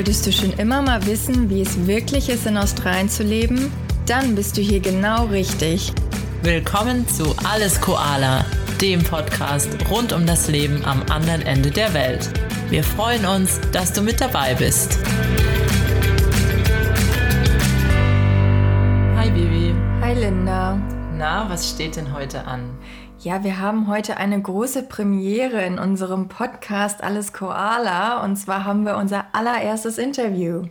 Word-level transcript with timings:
Wolltest 0.00 0.26
du 0.26 0.32
schon 0.32 0.52
immer 0.54 0.80
mal 0.80 1.04
wissen, 1.04 1.50
wie 1.50 1.60
es 1.60 1.86
wirklich 1.86 2.30
ist, 2.30 2.46
in 2.46 2.56
Australien 2.56 3.10
zu 3.10 3.22
leben? 3.22 3.70
Dann 4.06 4.34
bist 4.34 4.56
du 4.56 4.62
hier 4.62 4.80
genau 4.80 5.26
richtig. 5.26 5.92
Willkommen 6.42 7.06
zu 7.06 7.36
Alles 7.44 7.78
Koala, 7.82 8.46
dem 8.80 9.02
Podcast 9.02 9.68
rund 9.90 10.14
um 10.14 10.24
das 10.24 10.48
Leben 10.48 10.82
am 10.86 11.02
anderen 11.10 11.42
Ende 11.42 11.70
der 11.70 11.92
Welt. 11.92 12.30
Wir 12.70 12.82
freuen 12.82 13.26
uns, 13.26 13.60
dass 13.72 13.92
du 13.92 14.00
mit 14.00 14.22
dabei 14.22 14.54
bist. 14.54 14.98
Hi 19.18 19.30
Bibi. 19.30 19.74
Hi 20.00 20.14
Linda. 20.14 20.80
Na, 21.18 21.46
was 21.50 21.68
steht 21.68 21.96
denn 21.96 22.14
heute 22.14 22.46
an? 22.46 22.70
Ja, 23.22 23.44
wir 23.44 23.58
haben 23.58 23.86
heute 23.86 24.16
eine 24.16 24.40
große 24.40 24.82
Premiere 24.84 25.62
in 25.66 25.78
unserem 25.78 26.28
Podcast 26.28 27.04
Alles 27.04 27.34
Koala 27.34 28.24
und 28.24 28.36
zwar 28.36 28.64
haben 28.64 28.86
wir 28.86 28.96
unser 28.96 29.26
allererstes 29.34 29.98
Interview. 29.98 30.62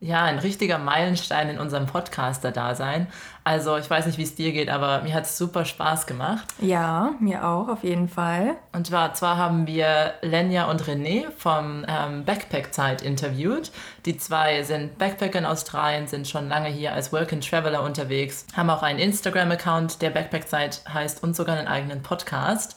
Ja, 0.00 0.24
ein 0.24 0.38
richtiger 0.38 0.78
Meilenstein 0.78 1.48
in 1.48 1.58
unserem 1.58 1.86
Podcaster-Dasein. 1.86 3.08
Also, 3.42 3.76
ich 3.78 3.90
weiß 3.90 4.06
nicht, 4.06 4.16
wie 4.16 4.22
es 4.22 4.36
dir 4.36 4.52
geht, 4.52 4.68
aber 4.68 5.02
mir 5.02 5.12
hat 5.12 5.24
es 5.24 5.36
super 5.36 5.64
Spaß 5.64 6.06
gemacht. 6.06 6.46
Ja, 6.60 7.14
mir 7.18 7.44
auch, 7.44 7.68
auf 7.68 7.82
jeden 7.82 8.08
Fall. 8.08 8.54
Und 8.72 8.86
zwar, 8.86 9.14
zwar 9.14 9.36
haben 9.36 9.66
wir 9.66 10.14
Lenja 10.22 10.70
und 10.70 10.84
René 10.84 11.24
vom 11.36 11.84
ähm, 11.88 12.24
Backpack-Zeit 12.24 13.02
interviewt. 13.02 13.72
Die 14.04 14.16
zwei 14.16 14.62
sind 14.62 14.98
Backpacker 14.98 15.40
in 15.40 15.46
Australien, 15.46 16.06
sind 16.06 16.28
schon 16.28 16.48
lange 16.48 16.68
hier 16.68 16.92
als 16.92 17.12
Work-and-Traveler 17.12 17.82
unterwegs, 17.82 18.46
haben 18.56 18.70
auch 18.70 18.84
einen 18.84 19.00
Instagram-Account, 19.00 20.00
der 20.00 20.10
Backpack-Zeit 20.10 20.82
heißt 20.92 21.24
und 21.24 21.34
sogar 21.34 21.56
einen 21.56 21.66
eigenen 21.66 22.02
Podcast 22.02 22.76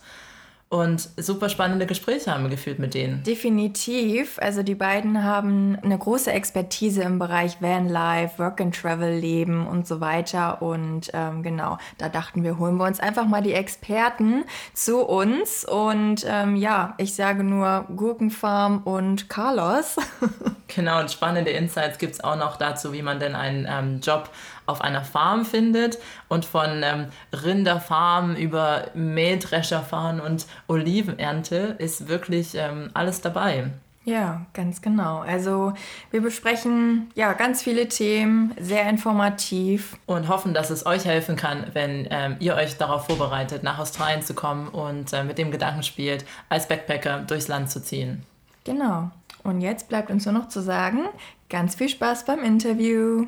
und 0.71 1.09
super 1.17 1.49
spannende 1.49 1.85
Gespräche 1.85 2.31
haben 2.31 2.43
wir 2.43 2.49
geführt 2.49 2.79
mit 2.79 2.93
denen. 2.93 3.23
Definitiv. 3.23 4.39
Also 4.39 4.63
die 4.63 4.73
beiden 4.73 5.21
haben 5.21 5.77
eine 5.84 5.98
große 5.98 6.32
Expertise 6.32 7.01
im 7.01 7.20
Bereich 7.20 7.62
Vanlife, 7.62 8.40
Work 8.40 8.62
and 8.62 8.73
Travel 8.73 9.13
Leben 9.13 9.68
und 9.68 9.85
so 9.85 9.99
weiter. 9.99 10.62
Und 10.62 11.12
ähm, 11.13 11.43
genau, 11.43 11.77
da 11.98 12.07
dachten 12.07 12.45
wir, 12.45 12.57
holen 12.57 12.77
wir 12.77 12.85
uns 12.85 13.01
einfach 13.01 13.26
mal 13.27 13.41
die 13.41 13.51
Experten 13.51 14.45
zu 14.73 14.99
uns. 15.01 15.65
Und 15.65 16.26
ähm, 16.26 16.55
ja, 16.55 16.93
ich 16.98 17.15
sage 17.15 17.43
nur 17.43 17.88
Gurkenfarm 17.93 18.84
und 18.84 19.27
Carlos. 19.27 19.98
genau, 20.73 21.01
und 21.01 21.12
spannende 21.12 21.51
Insights 21.51 21.98
gibt 21.98 22.13
es 22.13 22.23
auch 22.23 22.38
noch 22.38 22.55
dazu, 22.55 22.93
wie 22.93 23.01
man 23.01 23.20
denn 23.20 23.35
einen 23.35 23.67
ähm, 23.70 23.99
Job 23.99 24.29
auf 24.71 24.81
einer 24.81 25.03
Farm 25.03 25.45
findet 25.45 25.99
und 26.27 26.45
von 26.45 26.81
ähm, 26.83 27.07
Rinderfarm 27.31 28.35
über 28.35 28.87
Mähdrescherfahren 28.93 30.19
und 30.19 30.47
Olivenernte 30.67 31.75
ist 31.77 32.07
wirklich 32.07 32.55
ähm, 32.55 32.89
alles 32.93 33.21
dabei. 33.21 33.71
Ja, 34.03 34.47
ganz 34.53 34.81
genau. 34.81 35.19
Also 35.19 35.73
wir 36.09 36.21
besprechen 36.21 37.11
ja 37.13 37.33
ganz 37.33 37.61
viele 37.61 37.87
Themen, 37.87 38.53
sehr 38.59 38.89
informativ. 38.89 39.95
Und 40.07 40.27
hoffen, 40.27 40.55
dass 40.55 40.71
es 40.71 40.87
euch 40.87 41.05
helfen 41.05 41.35
kann, 41.35 41.67
wenn 41.73 42.07
ähm, 42.09 42.35
ihr 42.39 42.55
euch 42.55 42.77
darauf 42.77 43.05
vorbereitet, 43.05 43.61
nach 43.61 43.77
Australien 43.77 44.23
zu 44.23 44.33
kommen 44.33 44.69
und 44.69 45.13
äh, 45.13 45.23
mit 45.23 45.37
dem 45.37 45.51
Gedanken 45.51 45.83
spielt, 45.83 46.25
als 46.49 46.67
Backpacker 46.67 47.19
durchs 47.19 47.47
Land 47.47 47.69
zu 47.69 47.81
ziehen. 47.81 48.23
Genau. 48.63 49.11
Und 49.43 49.61
jetzt 49.61 49.87
bleibt 49.89 50.09
uns 50.09 50.25
nur 50.25 50.33
noch 50.33 50.49
zu 50.49 50.61
sagen, 50.61 51.05
ganz 51.49 51.75
viel 51.75 51.89
Spaß 51.89 52.25
beim 52.25 52.43
Interview. 52.43 53.27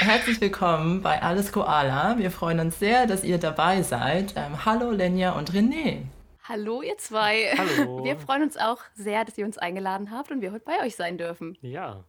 Herzlich 0.00 0.40
willkommen 0.40 1.02
bei 1.02 1.20
Alles 1.22 1.50
Koala. 1.50 2.18
Wir 2.18 2.30
freuen 2.30 2.60
uns 2.60 2.78
sehr, 2.78 3.08
dass 3.08 3.24
ihr 3.24 3.38
dabei 3.38 3.82
seid. 3.82 4.34
Ähm, 4.36 4.64
hallo 4.64 4.92
Lenja 4.92 5.32
und 5.32 5.50
René. 5.50 6.02
Hallo 6.44 6.82
ihr 6.82 6.96
zwei. 6.98 7.52
Hallo. 7.58 8.04
Wir 8.04 8.16
freuen 8.16 8.44
uns 8.44 8.56
auch 8.56 8.78
sehr, 8.94 9.24
dass 9.24 9.36
ihr 9.36 9.44
uns 9.44 9.58
eingeladen 9.58 10.12
habt 10.12 10.30
und 10.30 10.40
wir 10.40 10.52
heute 10.52 10.64
bei 10.64 10.86
euch 10.86 10.94
sein 10.94 11.18
dürfen. 11.18 11.58
Ja. 11.62 12.04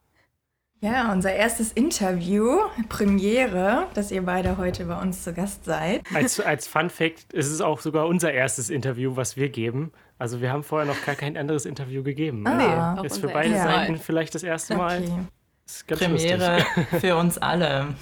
Ja, 0.81 1.11
unser 1.11 1.33
erstes 1.33 1.71
Interview, 1.73 2.59
Premiere, 2.89 3.87
dass 3.95 4.11
ihr 4.11 4.21
beide 4.21 4.57
heute 4.57 4.85
bei 4.85 5.01
uns 5.01 5.23
zu 5.23 5.33
Gast 5.33 5.65
seid. 5.65 6.03
Als, 6.13 6.39
als 6.39 6.67
Fun 6.67 6.91
Fact 6.91 7.33
ist 7.33 7.47
es 7.51 7.59
auch 7.59 7.81
sogar 7.81 8.05
unser 8.05 8.31
erstes 8.31 8.69
Interview, 8.69 9.15
was 9.15 9.35
wir 9.35 9.49
geben. 9.49 9.91
Also 10.19 10.41
wir 10.41 10.51
haben 10.51 10.61
vorher 10.63 10.87
noch 10.87 11.03
gar 11.07 11.15
kein 11.15 11.35
anderes 11.35 11.65
Interview 11.65 12.03
gegeben. 12.03 12.45
Ah, 12.45 12.97
Auch 12.99 13.03
Ist 13.03 13.17
für 13.17 13.29
beide 13.29 13.57
Seiten 13.57 13.97
vielleicht 13.97 14.35
das 14.35 14.43
erste 14.43 14.77
Mal. 14.77 15.01
Okay. 15.01 15.25
Ist 15.69 15.87
ganz 15.87 16.01
Premiere 16.01 16.57
lustig. 16.57 16.99
für 16.99 17.15
uns 17.15 17.37
alle. 17.37 17.93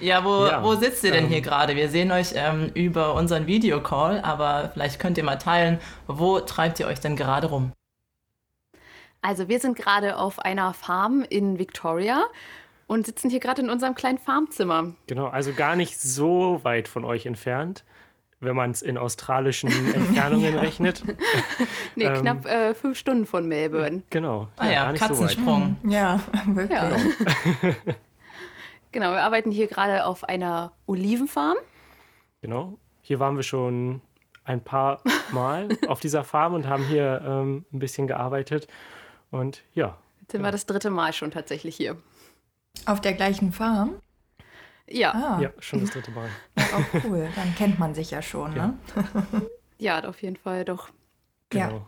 Ja, 0.00 0.24
wo, 0.24 0.46
Ja, 0.46 0.62
wo 0.62 0.74
sitzt 0.74 1.04
ihr 1.04 1.12
denn 1.12 1.24
ähm, 1.24 1.30
hier 1.30 1.40
gerade? 1.40 1.76
Wir 1.76 1.88
sehen 1.90 2.10
euch 2.10 2.32
ähm, 2.34 2.70
über 2.74 3.14
unseren 3.14 3.46
Videocall, 3.46 4.20
aber 4.22 4.70
vielleicht 4.72 4.98
könnt 4.98 5.18
ihr 5.18 5.24
mal 5.24 5.36
teilen, 5.36 5.78
wo 6.06 6.40
treibt 6.40 6.80
ihr 6.80 6.86
euch 6.86 7.00
denn 7.00 7.16
gerade 7.16 7.48
rum? 7.48 7.72
Also 9.20 9.48
wir 9.48 9.60
sind 9.60 9.76
gerade 9.76 10.16
auf 10.16 10.38
einer 10.38 10.72
Farm 10.74 11.24
in 11.28 11.58
Victoria 11.58 12.24
und 12.86 13.04
sitzen 13.04 13.30
hier 13.30 13.40
gerade 13.40 13.62
in 13.62 13.68
unserem 13.70 13.94
kleinen 13.94 14.18
Farmzimmer. 14.18 14.94
Genau, 15.06 15.26
also 15.26 15.52
gar 15.52 15.76
nicht 15.76 16.00
so 16.00 16.60
weit 16.62 16.88
von 16.88 17.04
euch 17.04 17.26
entfernt, 17.26 17.84
wenn 18.44 18.56
man 18.56 18.70
es 18.70 18.82
in 18.82 18.96
australischen 18.98 19.70
Entfernungen 19.94 20.56
rechnet. 20.58 21.02
Nee, 21.96 22.04
Ähm. 22.06 22.20
knapp 22.22 22.46
äh, 22.46 22.74
fünf 22.74 22.98
Stunden 22.98 23.24
von 23.26 23.46
Melbourne. 23.46 24.02
Genau. 24.10 24.48
Ah 24.56 24.66
ja, 24.66 24.84
gar 24.84 24.92
nicht 24.92 25.00
so 25.04 25.10
weit. 25.10 25.18
Katzensprung. 25.18 25.76
Ja, 25.84 26.20
wirklich. 26.46 26.70
Ja. 26.78 26.96
genau, 28.92 29.12
wir 29.12 29.22
arbeiten 29.22 29.50
hier 29.50 29.68
gerade 29.68 30.04
auf 30.04 30.24
einer 30.24 30.72
Olivenfarm. 30.86 31.56
Genau. 32.40 32.78
Hier 33.02 33.20
waren 33.20 33.36
wir 33.36 33.42
schon 33.42 34.00
ein 34.44 34.62
paar 34.62 35.00
Mal 35.32 35.68
auf 35.88 36.00
dieser 36.00 36.24
Farm 36.24 36.54
und 36.54 36.66
haben 36.68 36.84
hier 36.84 37.22
ähm, 37.24 37.64
ein 37.72 37.78
bisschen 37.78 38.06
gearbeitet. 38.06 38.66
Und 39.30 39.62
ja, 39.74 39.96
Jetzt 40.20 40.32
sind 40.32 40.42
wir 40.42 40.50
das 40.52 40.66
dritte 40.66 40.90
Mal 40.90 41.12
schon 41.12 41.30
tatsächlich 41.30 41.76
hier. 41.76 41.96
Auf 42.86 43.00
der 43.00 43.12
gleichen 43.12 43.52
Farm? 43.52 43.96
Ja, 44.88 45.12
Ah, 45.12 45.40
ja, 45.40 45.50
schon 45.60 45.80
das 45.80 45.90
dritte 45.90 46.10
Mal. 46.10 46.28
auch 46.56 47.04
cool. 47.04 47.28
Dann 47.36 47.54
kennt 47.54 47.78
man 47.78 47.94
sich 47.94 48.10
ja 48.10 48.20
schon, 48.22 48.52
ne? 48.54 48.74
ja, 49.78 50.04
auf 50.04 50.20
jeden 50.22 50.36
Fall 50.36 50.64
doch. 50.64 50.88
Ja. 51.52 51.68
Genau. 51.68 51.86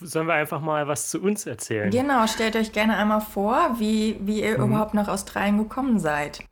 Sollen 0.00 0.26
wir 0.26 0.32
einfach 0.34 0.60
mal 0.62 0.88
was 0.88 1.10
zu 1.10 1.20
uns 1.20 1.44
erzählen? 1.44 1.90
Genau, 1.90 2.26
stellt 2.26 2.56
euch 2.56 2.72
gerne 2.72 2.96
einmal 2.96 3.20
vor, 3.20 3.76
wie, 3.78 4.16
wie 4.20 4.42
ihr 4.42 4.56
Mhm. 4.58 4.70
überhaupt 4.72 4.94
nach 4.94 5.08
Australien 5.08 5.58
gekommen 5.58 5.98
seid. 5.98 6.42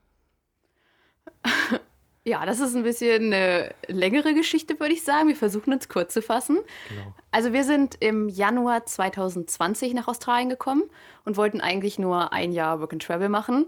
Ja, 2.26 2.46
das 2.46 2.58
ist 2.58 2.74
ein 2.74 2.84
bisschen 2.84 3.34
eine 3.34 3.74
längere 3.86 4.32
Geschichte, 4.32 4.80
würde 4.80 4.94
ich 4.94 5.04
sagen. 5.04 5.28
Wir 5.28 5.36
versuchen 5.36 5.74
uns 5.74 5.90
kurz 5.90 6.14
zu 6.14 6.22
fassen. 6.22 6.56
Genau. 6.88 7.14
Also 7.30 7.52
wir 7.52 7.64
sind 7.64 7.96
im 8.00 8.30
Januar 8.30 8.86
2020 8.86 9.92
nach 9.92 10.08
Australien 10.08 10.48
gekommen 10.48 10.84
und 11.26 11.36
wollten 11.36 11.60
eigentlich 11.60 11.98
nur 11.98 12.32
ein 12.32 12.52
Jahr 12.52 12.80
Work 12.80 12.94
and 12.94 13.02
Travel 13.02 13.28
machen. 13.28 13.66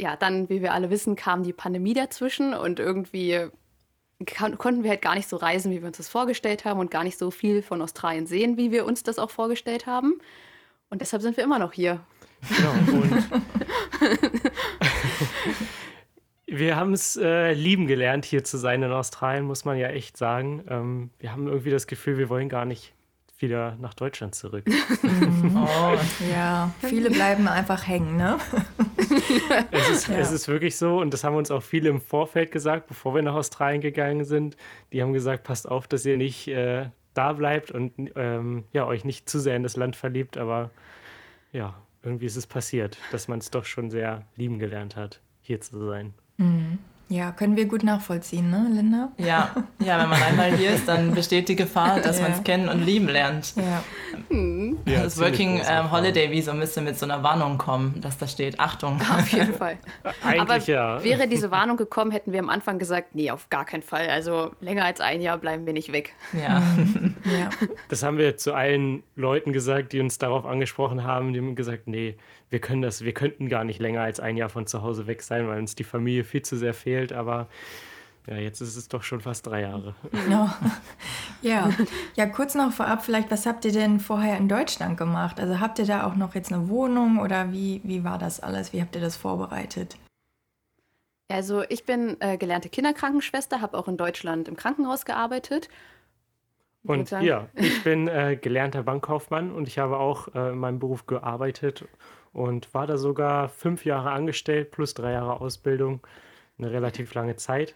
Ja, 0.00 0.16
dann, 0.16 0.48
wie 0.48 0.62
wir 0.62 0.72
alle 0.72 0.88
wissen, 0.88 1.14
kam 1.14 1.42
die 1.42 1.52
Pandemie 1.52 1.92
dazwischen 1.92 2.54
und 2.54 2.80
irgendwie 2.80 3.50
konnten 4.56 4.82
wir 4.82 4.90
halt 4.90 5.02
gar 5.02 5.14
nicht 5.14 5.28
so 5.28 5.36
reisen, 5.36 5.70
wie 5.70 5.82
wir 5.82 5.88
uns 5.88 5.98
das 5.98 6.08
vorgestellt 6.08 6.64
haben 6.64 6.80
und 6.80 6.90
gar 6.90 7.04
nicht 7.04 7.18
so 7.18 7.30
viel 7.30 7.60
von 7.60 7.82
Australien 7.82 8.26
sehen, 8.26 8.56
wie 8.56 8.70
wir 8.70 8.86
uns 8.86 9.02
das 9.02 9.18
auch 9.18 9.28
vorgestellt 9.28 9.86
haben. 9.86 10.18
Und 10.88 11.02
deshalb 11.02 11.22
sind 11.22 11.36
wir 11.36 11.44
immer 11.44 11.58
noch 11.58 11.74
hier. 11.74 12.00
Genau. 12.56 12.72
Und 13.02 13.30
wir 16.46 16.76
haben 16.76 16.94
es 16.94 17.16
äh, 17.16 17.52
lieben 17.52 17.86
gelernt, 17.86 18.24
hier 18.24 18.42
zu 18.42 18.56
sein 18.56 18.82
in 18.82 18.92
Australien, 18.92 19.44
muss 19.44 19.66
man 19.66 19.76
ja 19.76 19.88
echt 19.88 20.16
sagen. 20.16 20.64
Ähm, 20.66 21.10
wir 21.18 21.30
haben 21.32 21.46
irgendwie 21.46 21.70
das 21.70 21.86
Gefühl, 21.86 22.16
wir 22.16 22.30
wollen 22.30 22.48
gar 22.48 22.64
nicht 22.64 22.94
wieder 23.42 23.76
nach 23.80 23.94
Deutschland 23.94 24.34
zurück. 24.34 24.64
Oh, 25.54 25.96
Ja, 26.32 26.72
viele 26.80 27.10
bleiben 27.10 27.48
einfach 27.48 27.86
hängen, 27.86 28.16
ne? 28.16 28.38
Es 29.70 29.88
ist, 29.90 30.08
Ja. 30.08 30.18
es 30.18 30.32
ist 30.32 30.48
wirklich 30.48 30.76
so 30.76 30.98
und 31.00 31.12
das 31.12 31.24
haben 31.24 31.34
uns 31.36 31.50
auch 31.50 31.62
viele 31.62 31.88
im 31.88 32.00
Vorfeld 32.00 32.52
gesagt, 32.52 32.86
bevor 32.86 33.14
wir 33.14 33.22
nach 33.22 33.34
Australien 33.34 33.80
gegangen 33.80 34.24
sind. 34.24 34.56
Die 34.92 35.02
haben 35.02 35.12
gesagt, 35.12 35.44
passt 35.44 35.68
auf, 35.68 35.88
dass 35.88 36.04
ihr 36.06 36.16
nicht 36.16 36.48
äh, 36.48 36.86
da 37.14 37.32
bleibt 37.32 37.70
und 37.70 37.92
ähm, 38.16 38.64
ja, 38.72 38.86
euch 38.86 39.04
nicht 39.04 39.28
zu 39.28 39.38
sehr 39.40 39.56
in 39.56 39.62
das 39.62 39.76
Land 39.76 39.96
verliebt. 39.96 40.36
Aber 40.38 40.70
ja, 41.52 41.74
irgendwie 42.02 42.26
ist 42.26 42.36
es 42.36 42.46
passiert, 42.46 42.98
dass 43.12 43.28
man 43.28 43.38
es 43.40 43.50
doch 43.50 43.64
schon 43.64 43.90
sehr 43.90 44.24
lieben 44.36 44.58
gelernt 44.58 44.96
hat, 44.96 45.20
hier 45.42 45.60
zu 45.60 45.84
sein. 45.86 46.14
Ja, 47.12 47.32
können 47.32 47.56
wir 47.56 47.66
gut 47.66 47.82
nachvollziehen, 47.82 48.50
ne, 48.50 48.68
Linda? 48.70 49.10
ja. 49.18 49.50
ja, 49.84 49.98
wenn 50.00 50.08
man 50.08 50.22
einmal 50.22 50.52
hier 50.56 50.70
ist, 50.70 50.86
dann 50.86 51.12
besteht 51.12 51.48
die 51.48 51.56
Gefahr, 51.56 51.98
dass 52.00 52.18
Ja. 52.20 52.22
man 52.22 52.32
es 52.32 52.44
kennen 52.44 52.68
und 52.68 52.82
lieben 52.86 53.08
lernt. 53.08 53.52
Ja. 53.56 53.82
Ja, 54.90 55.02
das 55.04 55.20
Working 55.20 55.60
ähm. 55.66 55.90
Holiday 55.90 56.30
Visum 56.30 56.58
müsste 56.58 56.80
mit 56.80 56.98
so 56.98 57.06
einer 57.06 57.22
Warnung 57.22 57.58
kommen, 57.58 58.00
dass 58.00 58.18
da 58.18 58.26
steht, 58.26 58.58
Achtung. 58.58 59.00
Auf 59.18 59.28
jeden 59.28 59.54
Fall. 59.54 59.78
Eigentlich 60.22 60.40
Aber 60.40 60.58
ja. 60.58 61.04
wäre 61.04 61.28
diese 61.28 61.50
Warnung 61.50 61.76
gekommen, 61.76 62.10
hätten 62.10 62.32
wir 62.32 62.40
am 62.40 62.50
Anfang 62.50 62.78
gesagt, 62.78 63.14
nee, 63.14 63.30
auf 63.30 63.48
gar 63.50 63.64
keinen 63.64 63.82
Fall. 63.82 64.08
Also 64.08 64.52
länger 64.60 64.84
als 64.84 65.00
ein 65.00 65.20
Jahr 65.20 65.38
bleiben 65.38 65.66
wir 65.66 65.72
nicht 65.72 65.92
weg. 65.92 66.14
Ja. 66.32 66.62
Ja. 67.24 67.50
Das 67.88 68.02
haben 68.02 68.18
wir 68.18 68.38
zu 68.38 68.54
allen 68.54 69.02
Leuten 69.14 69.52
gesagt, 69.52 69.92
die 69.92 70.00
uns 70.00 70.18
darauf 70.18 70.46
angesprochen 70.46 71.04
haben. 71.04 71.32
Die 71.32 71.38
haben 71.38 71.54
gesagt, 71.54 71.86
nee, 71.86 72.16
wir 72.48 72.60
können 72.60 72.82
das, 72.82 73.04
wir 73.04 73.12
könnten 73.12 73.48
gar 73.48 73.62
nicht 73.62 73.78
länger 73.78 74.00
als 74.00 74.20
ein 74.20 74.36
Jahr 74.36 74.48
von 74.48 74.66
zu 74.66 74.82
Hause 74.82 75.06
weg 75.06 75.22
sein, 75.22 75.46
weil 75.46 75.58
uns 75.58 75.74
die 75.74 75.84
Familie 75.84 76.24
viel 76.24 76.42
zu 76.42 76.56
sehr 76.56 76.74
fehlt. 76.74 77.12
Aber 77.12 77.48
ja, 78.26 78.36
jetzt 78.36 78.60
ist 78.60 78.76
es 78.76 78.88
doch 78.88 79.02
schon 79.02 79.20
fast 79.20 79.46
drei 79.46 79.62
Jahre. 79.62 79.94
Genau. 80.10 80.48
Ja. 81.42 81.70
ja, 82.16 82.26
kurz 82.26 82.54
noch 82.54 82.70
vorab, 82.70 83.02
vielleicht, 83.02 83.30
was 83.30 83.46
habt 83.46 83.64
ihr 83.64 83.72
denn 83.72 83.98
vorher 83.98 84.36
in 84.36 84.48
Deutschland 84.48 84.98
gemacht? 84.98 85.40
Also 85.40 85.58
habt 85.58 85.78
ihr 85.78 85.86
da 85.86 86.06
auch 86.06 86.14
noch 86.14 86.34
jetzt 86.34 86.52
eine 86.52 86.68
Wohnung 86.68 87.18
oder 87.18 87.50
wie, 87.50 87.80
wie 87.82 88.04
war 88.04 88.18
das 88.18 88.40
alles? 88.40 88.74
Wie 88.74 88.80
habt 88.82 88.94
ihr 88.94 89.00
das 89.00 89.16
vorbereitet? 89.16 89.96
Also 91.28 91.62
ich 91.68 91.84
bin 91.84 92.16
äh, 92.20 92.36
gelernte 92.36 92.68
Kinderkrankenschwester, 92.68 93.60
habe 93.60 93.78
auch 93.78 93.88
in 93.88 93.96
Deutschland 93.96 94.48
im 94.48 94.56
Krankenhaus 94.56 95.04
gearbeitet. 95.04 95.68
Und 96.82 97.10
ja, 97.10 97.48
ich 97.54 97.84
bin 97.84 98.08
äh, 98.08 98.38
gelernter 98.40 98.82
Bankkaufmann 98.82 99.52
und 99.52 99.68
ich 99.68 99.78
habe 99.78 99.98
auch 99.98 100.34
äh, 100.34 100.50
in 100.50 100.58
meinem 100.58 100.78
Beruf 100.78 101.06
gearbeitet 101.06 101.86
und 102.32 102.72
war 102.74 102.86
da 102.86 102.96
sogar 102.96 103.48
fünf 103.48 103.84
Jahre 103.84 104.10
angestellt 104.10 104.70
plus 104.70 104.94
drei 104.94 105.12
Jahre 105.12 105.40
Ausbildung, 105.40 106.00
eine 106.58 106.70
relativ 106.70 107.12
lange 107.14 107.36
Zeit. 107.36 107.74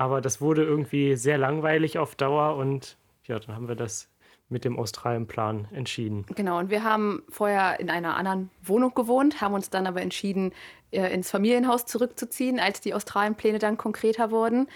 Aber 0.00 0.22
das 0.22 0.40
wurde 0.40 0.64
irgendwie 0.64 1.14
sehr 1.14 1.36
langweilig 1.36 1.98
auf 1.98 2.14
Dauer 2.14 2.56
und 2.56 2.96
ja, 3.24 3.38
dann 3.38 3.54
haben 3.54 3.68
wir 3.68 3.74
das 3.74 4.08
mit 4.48 4.64
dem 4.64 4.78
Australien-Plan 4.78 5.68
entschieden. 5.72 6.24
Genau, 6.34 6.58
und 6.58 6.70
wir 6.70 6.84
haben 6.84 7.22
vorher 7.28 7.78
in 7.80 7.90
einer 7.90 8.16
anderen 8.16 8.48
Wohnung 8.62 8.94
gewohnt, 8.94 9.42
haben 9.42 9.52
uns 9.52 9.68
dann 9.68 9.86
aber 9.86 10.00
entschieden, 10.00 10.52
äh, 10.90 11.12
ins 11.12 11.30
Familienhaus 11.30 11.84
zurückzuziehen, 11.84 12.58
als 12.58 12.80
die 12.80 12.94
Australien-Pläne 12.94 13.58
dann 13.58 13.76
konkreter 13.76 14.30
wurden 14.30 14.68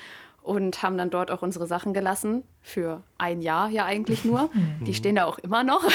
und 0.43 0.82
haben 0.82 0.99
dann 0.99 1.09
dort 1.09 1.31
auch 1.31 1.41
unsere 1.41 1.67
Sachen 1.67 1.94
gelassen, 1.94 2.43
für 2.61 3.03
ein 3.17 3.41
Jahr 3.41 3.70
ja 3.70 3.87
eigentlich 3.87 4.27
nur. 4.27 4.50
Die 4.87 4.93
stehen 4.93 5.17
da 5.17 5.25
auch 5.25 5.38
immer 5.38 5.65
noch. 5.65 5.88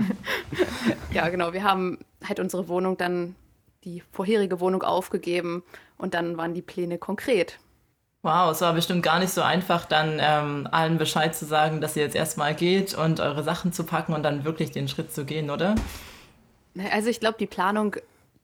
ja, 1.12 1.28
genau, 1.28 1.52
wir 1.52 1.62
haben 1.62 1.98
halt 2.26 2.40
unsere 2.40 2.68
Wohnung 2.68 2.96
dann, 2.96 3.34
die 3.84 4.02
vorherige 4.12 4.60
Wohnung 4.60 4.82
aufgegeben 4.82 5.62
und 5.98 6.14
dann 6.14 6.38
waren 6.38 6.54
die 6.54 6.62
Pläne 6.62 6.96
konkret. 6.96 7.58
Wow, 8.22 8.50
es 8.50 8.60
war 8.60 8.74
bestimmt 8.74 9.02
gar 9.02 9.18
nicht 9.18 9.32
so 9.32 9.40
einfach, 9.40 9.86
dann 9.86 10.18
ähm, 10.20 10.68
allen 10.70 10.98
Bescheid 10.98 11.34
zu 11.34 11.46
sagen, 11.46 11.80
dass 11.80 11.96
ihr 11.96 12.02
jetzt 12.02 12.14
erstmal 12.14 12.54
geht 12.54 12.94
und 12.94 13.18
eure 13.18 13.42
Sachen 13.42 13.72
zu 13.72 13.84
packen 13.84 14.12
und 14.12 14.22
dann 14.22 14.44
wirklich 14.44 14.70
den 14.70 14.88
Schritt 14.88 15.12
zu 15.12 15.24
gehen, 15.24 15.48
oder? 15.48 15.74
Also 16.92 17.08
ich 17.08 17.18
glaube, 17.18 17.38
die 17.40 17.46
Planung, 17.46 17.96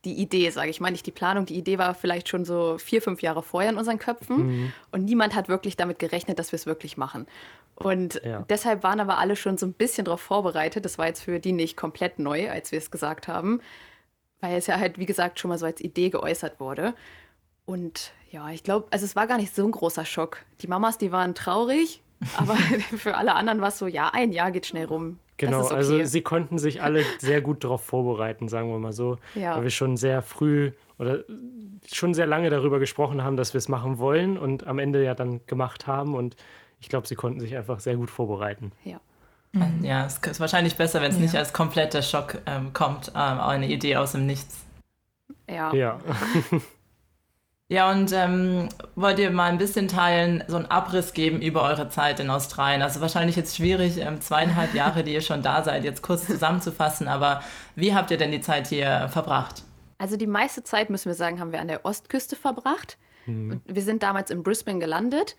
die 0.07 0.15
Idee, 0.15 0.49
sage 0.49 0.71
ich 0.71 0.81
mal, 0.81 0.91
nicht 0.91 1.05
die 1.05 1.11
Planung, 1.13 1.45
die 1.45 1.57
Idee 1.57 1.79
war 1.79 1.95
vielleicht 1.95 2.29
schon 2.29 2.47
so 2.47 2.79
vier, 2.79 3.03
fünf 3.03 3.21
Jahre 3.21 3.43
vorher 3.43 3.71
in 3.71 3.77
unseren 3.77 3.99
Köpfen 3.99 4.37
mhm. 4.37 4.73
und 4.93 5.05
niemand 5.05 5.35
hat 5.35 5.49
wirklich 5.49 5.77
damit 5.77 5.99
gerechnet, 5.99 6.39
dass 6.39 6.53
wir 6.53 6.57
es 6.57 6.65
wirklich 6.65 6.97
machen. 6.97 7.27
Und 7.75 8.23
ja. 8.25 8.45
deshalb 8.49 8.83
waren 8.83 9.01
aber 9.01 9.19
alle 9.19 9.37
schon 9.37 9.59
so 9.59 9.67
ein 9.67 9.75
bisschen 9.75 10.07
darauf 10.07 10.23
vorbereitet. 10.23 10.87
Das 10.87 10.97
war 10.97 11.07
jetzt 11.07 11.23
für 11.23 11.39
die 11.39 11.53
nicht 11.53 11.77
komplett 11.77 12.19
neu, 12.19 12.51
als 12.51 12.73
wir 12.73 12.79
es 12.79 12.91
gesagt 12.91 13.29
haben, 13.29 13.61
weil 14.41 14.57
es 14.57 14.67
ja 14.67 14.79
halt, 14.79 14.99
wie 14.99 15.05
gesagt, 15.05 15.39
schon 15.39 15.51
mal 15.51 15.59
so 15.59 15.67
als 15.67 15.83
Idee 15.83 16.09
geäußert 16.09 16.59
wurde. 16.61 16.95
Und 17.67 18.13
ja, 18.31 18.49
ich 18.51 18.63
glaube, 18.63 18.87
also 18.91 19.05
es 19.05 19.17
war 19.17 19.27
gar 19.27 19.37
nicht 19.37 19.55
so 19.55 19.65
ein 19.65 19.73
großer 19.73 20.05
Schock. 20.05 20.39
Die 20.63 20.69
Mamas, 20.69 20.99
die 20.99 21.13
waren 21.13 21.35
traurig, 21.35 22.03
aber 22.37 22.55
für 22.97 23.17
alle 23.17 23.35
anderen 23.35 23.61
war 23.61 23.69
es 23.69 23.79
so, 23.79 23.87
ja, 23.87 24.11
ein 24.13 24.33
Jahr 24.33 24.51
geht 24.51 24.67
schnell 24.67 24.87
rum. 24.87 25.19
Genau, 25.39 25.65
okay. 25.65 25.75
also 25.75 26.03
sie 26.05 26.23
konnten 26.23 26.57
sich 26.57 26.83
alle 26.83 27.05
sehr 27.19 27.43
gut 27.43 27.63
darauf 27.63 27.85
vorbereiten, 27.85 28.49
sagen 28.49 28.71
wir 28.71 28.79
mal 28.79 28.95
so. 28.95 29.19
Ja. 29.35 29.57
Weil 29.57 29.65
wir 29.65 29.71
schon 29.71 29.99
sehr 29.99 30.23
früh 30.23 30.73
oder 30.99 31.25
schon 31.93 32.15
sehr 32.15 32.27
lange 32.27 32.49
darüber 32.49 32.79
gesprochen 32.79 33.23
haben, 33.23 33.37
dass 33.37 33.53
wir 33.53 33.59
es 33.59 33.69
machen 33.69 33.99
wollen 33.99 34.39
und 34.39 34.67
am 34.67 34.79
Ende 34.79 35.05
ja 35.05 35.15
dann 35.15 35.41
gemacht 35.47 35.87
haben. 35.87 36.15
Und 36.15 36.37
ich 36.81 36.89
glaube, 36.89 37.07
sie 37.07 37.17
konnten 37.17 37.41
sich 37.41 37.55
einfach 37.55 37.81
sehr 37.81 37.97
gut 37.97 38.11
vorbereiten. 38.11 38.73
Ja. 38.85 38.99
Mhm. 39.53 39.85
Ja, 39.85 40.07
es 40.07 40.19
ist 40.19 40.41
wahrscheinlich 40.41 40.77
besser, 40.77 41.03
wenn 41.03 41.11
es 41.11 41.17
ja. 41.17 41.23
nicht 41.23 41.37
als 41.37 41.53
kompletter 41.53 42.01
Schock 42.01 42.39
ähm, 42.47 42.73
kommt, 42.73 43.09
ähm, 43.15 43.41
eine 43.41 43.69
Idee 43.69 43.97
aus 43.97 44.13
dem 44.13 44.27
Nichts. 44.27 44.65
Ja. 45.49 45.73
Ja. 45.75 46.01
Ja, 47.69 47.91
und 47.91 48.13
ähm, 48.13 48.69
wollt 48.95 49.19
ihr 49.19 49.31
mal 49.33 49.51
ein 49.51 49.59
bisschen 49.59 49.89
teilen, 49.89 50.45
so 50.47 50.57
einen 50.57 50.67
Abriss 50.67 51.15
geben 51.15 51.43
über 51.43 51.63
eure 51.65 51.89
Zeit 51.89 52.21
in 52.21 52.31
Australien? 52.31 52.81
Also 52.81 53.01
wahrscheinlich 53.01 53.35
jetzt 53.35 53.57
schwierig, 53.57 53.99
ähm, 53.99 54.21
zweieinhalb 54.21 54.73
Jahre, 54.73 55.03
die 55.03 55.13
ihr 55.13 55.21
schon 55.21 55.43
da 55.43 55.65
seid, 55.65 55.83
jetzt 55.83 56.01
kurz 56.01 56.27
zusammenzufassen, 56.27 57.09
aber 57.09 57.43
wie 57.75 57.93
habt 57.93 58.13
ihr 58.13 58.19
denn 58.19 58.31
die 58.31 58.41
Zeit 58.41 58.69
hier 58.69 59.09
verbracht? 59.09 59.65
Also 59.99 60.17
die 60.17 60.29
meiste 60.29 60.63
Zeit, 60.63 60.91
müssen 60.91 61.07
wir 61.07 61.15
sagen, 61.15 61.41
haben 61.41 61.51
wir 61.51 61.61
an 61.61 61.67
der 61.67 61.85
Ostküste 61.85 62.37
verbracht. 62.37 62.99
Mhm. 63.27 63.61
Wir 63.65 63.83
sind 63.83 64.05
damals 64.05 64.31
in 64.31 64.45
Brisbane 64.45 64.79
gelandet 64.79 65.37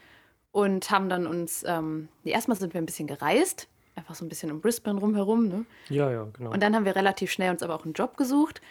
und 0.52 0.92
haben 0.92 1.08
dann 1.08 1.28
uns, 1.28 1.64
ähm, 1.66 2.10
erstmal 2.26 2.58
sind 2.58 2.74
wir 2.74 2.82
ein 2.82 2.86
bisschen 2.86 3.08
gereist, 3.08 3.70
einfach 3.96 4.16
so 4.16 4.26
ein 4.26 4.30
bisschen 4.30 4.50
in 4.50 4.60
Brisbane 4.60 5.00
rumherum. 5.00 5.48
Ne? 5.48 5.66
Ja, 5.88 6.12
ja, 6.12 6.28
genau. 6.34 6.52
Und 6.52 6.62
dann 6.62 6.76
haben 6.76 6.84
wir 6.84 6.96
relativ 6.96 7.32
schnell 7.32 7.52
uns 7.52 7.64
aber 7.64 7.76
auch 7.76 7.86
einen 7.86 7.94
Job 7.94 8.18
gesucht 8.18 8.62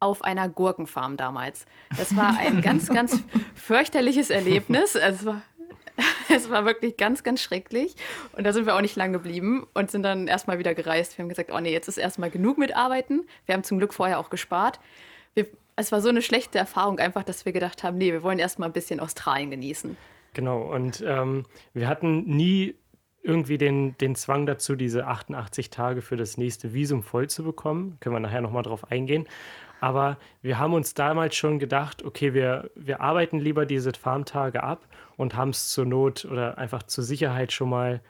auf 0.00 0.22
einer 0.22 0.48
Gurkenfarm 0.48 1.16
damals. 1.16 1.66
Das 1.96 2.16
war 2.16 2.38
ein 2.38 2.62
ganz, 2.62 2.88
ganz 2.88 3.22
fürchterliches 3.54 4.30
Erlebnis. 4.30 4.94
Es 4.94 5.24
war, 5.24 5.42
es 6.34 6.50
war 6.50 6.64
wirklich 6.64 6.96
ganz, 6.96 7.22
ganz 7.22 7.40
schrecklich. 7.40 7.96
Und 8.36 8.44
da 8.44 8.52
sind 8.52 8.66
wir 8.66 8.76
auch 8.76 8.80
nicht 8.80 8.96
lang 8.96 9.12
geblieben 9.12 9.66
und 9.74 9.90
sind 9.90 10.02
dann 10.02 10.28
erstmal 10.28 10.58
wieder 10.58 10.74
gereist. 10.74 11.18
Wir 11.18 11.22
haben 11.22 11.28
gesagt, 11.28 11.50
oh 11.52 11.60
nee, 11.60 11.72
jetzt 11.72 11.88
ist 11.88 11.98
erstmal 11.98 12.30
genug 12.30 12.58
mit 12.58 12.76
Arbeiten. 12.76 13.26
Wir 13.46 13.54
haben 13.54 13.64
zum 13.64 13.78
Glück 13.78 13.94
vorher 13.94 14.18
auch 14.18 14.30
gespart. 14.30 14.78
Wir, 15.34 15.46
es 15.76 15.92
war 15.92 16.00
so 16.00 16.08
eine 16.08 16.22
schlechte 16.22 16.58
Erfahrung 16.58 16.98
einfach, 16.98 17.24
dass 17.24 17.44
wir 17.44 17.52
gedacht 17.52 17.82
haben, 17.82 17.98
nee, 17.98 18.12
wir 18.12 18.22
wollen 18.22 18.38
erstmal 18.38 18.68
ein 18.68 18.72
bisschen 18.72 19.00
Australien 19.00 19.50
genießen. 19.50 19.96
Genau, 20.34 20.62
und 20.62 21.02
ähm, 21.06 21.46
wir 21.72 21.88
hatten 21.88 22.24
nie 22.24 22.74
irgendwie 23.22 23.58
den, 23.58 23.96
den 23.98 24.14
Zwang 24.14 24.46
dazu, 24.46 24.76
diese 24.76 25.06
88 25.06 25.70
Tage 25.70 26.02
für 26.02 26.16
das 26.16 26.36
nächste 26.36 26.72
Visum 26.72 27.02
voll 27.02 27.28
zu 27.28 27.42
bekommen. 27.42 27.96
Können 28.00 28.14
wir 28.14 28.20
nachher 28.20 28.40
nochmal 28.40 28.62
drauf 28.62 28.90
eingehen. 28.90 29.26
Aber 29.80 30.18
wir 30.42 30.58
haben 30.58 30.74
uns 30.74 30.94
damals 30.94 31.36
schon 31.36 31.58
gedacht, 31.58 32.04
okay, 32.04 32.34
wir, 32.34 32.70
wir 32.74 33.00
arbeiten 33.00 33.38
lieber 33.38 33.66
diese 33.66 33.92
Farmtage 33.92 34.62
ab 34.62 34.86
und 35.16 35.36
haben 35.36 35.50
es 35.50 35.68
zur 35.68 35.84
Not 35.84 36.24
oder 36.24 36.58
einfach 36.58 36.82
zur 36.82 37.04
Sicherheit 37.04 37.52
schon 37.52 37.70
mal 37.70 38.00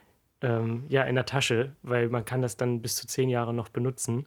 ähm, 0.40 0.84
ja, 0.88 1.02
in 1.02 1.14
der 1.14 1.26
Tasche, 1.26 1.72
weil 1.82 2.08
man 2.08 2.24
kann 2.24 2.42
das 2.42 2.56
dann 2.56 2.80
bis 2.80 2.96
zu 2.96 3.06
zehn 3.06 3.28
Jahre 3.28 3.52
noch 3.52 3.68
benutzen. 3.68 4.26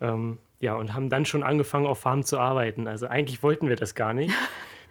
Ähm, 0.00 0.38
ja, 0.60 0.74
und 0.74 0.94
haben 0.94 1.10
dann 1.10 1.24
schon 1.24 1.42
angefangen, 1.42 1.86
auf 1.86 2.00
Farm 2.00 2.24
zu 2.24 2.38
arbeiten. 2.38 2.88
Also 2.88 3.06
eigentlich 3.06 3.42
wollten 3.42 3.68
wir 3.68 3.76
das 3.76 3.94
gar 3.94 4.12
nicht. 4.12 4.34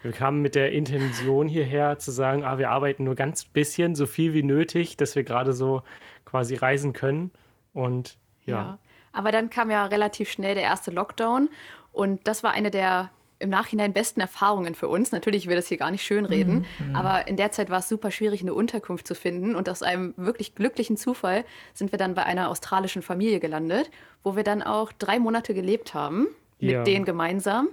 Wir 0.03 0.12
kamen 0.12 0.41
mit 0.41 0.53
der 0.53 0.74
Intention 0.74 1.47
hierher 1.47 1.97
zu 1.97 2.12
sagen, 2.12 2.44
ah, 2.44 2.57
wir 2.57 2.71
arbeiten 2.71 3.06
nur 3.06 3.15
ganz 3.15 3.45
bisschen, 3.45 3.95
so 3.95 4.06
viel 4.06 4.33
wie 4.33 4.44
nötig, 4.44 4.97
dass 4.97 5.15
wir 5.15 5.24
gerade 5.24 5.53
so 5.53 5.81
quasi 6.25 6.56
reisen 6.56 6.91
können. 6.91 7.31
Und 7.71 8.18
ja. 8.45 8.56
ja. 8.56 8.80
Aber 9.13 9.31
dann 9.31 9.50
kam 9.50 9.71
ja 9.71 9.86
relativ 9.86 10.30
schnell 10.30 10.56
der 10.56 10.63
erste 10.63 10.92
Lockdown 10.92 11.50
und 11.92 12.27
das 12.27 12.44
war 12.44 12.51
eine 12.51 12.71
der 12.71 13.10
im 13.44 13.50
Nachhinein 13.50 13.94
besten 13.94 14.21
Erfahrungen 14.21 14.74
für 14.74 14.88
uns. 14.88 15.12
Natürlich 15.12 15.48
will 15.48 15.56
das 15.56 15.68
hier 15.68 15.77
gar 15.77 15.92
nicht 15.92 16.04
schönreden, 16.04 16.65
mhm. 16.80 16.95
aber 16.95 17.27
in 17.27 17.36
der 17.36 17.51
Zeit 17.51 17.69
war 17.69 17.80
es 17.80 17.89
super 17.89 18.10
schwierig, 18.10 18.42
eine 18.42 18.54
Unterkunft 18.54 19.06
zu 19.06 19.15
finden. 19.15 19.56
Und 19.56 19.68
aus 19.69 19.83
einem 19.83 20.13
wirklich 20.15 20.56
glücklichen 20.56 20.95
Zufall 20.95 21.44
sind 21.74 21.92
wir 21.92 22.00
dann 22.00 22.15
bei 22.15 22.24
einer 22.24 22.50
australischen 22.50 23.01
Familie 23.01 23.39
gelandet, 23.39 23.92
wo 24.23 24.35
wir 24.35 24.44
dann 24.44 24.64
auch 24.64 24.94
drei 24.94 25.19
Monate 25.19 25.54
gelebt 25.54 25.94
haben, 25.94 26.28
mit 26.59 26.71
ja. 26.71 26.83
denen 26.83 27.04
gemeinsam. 27.04 27.68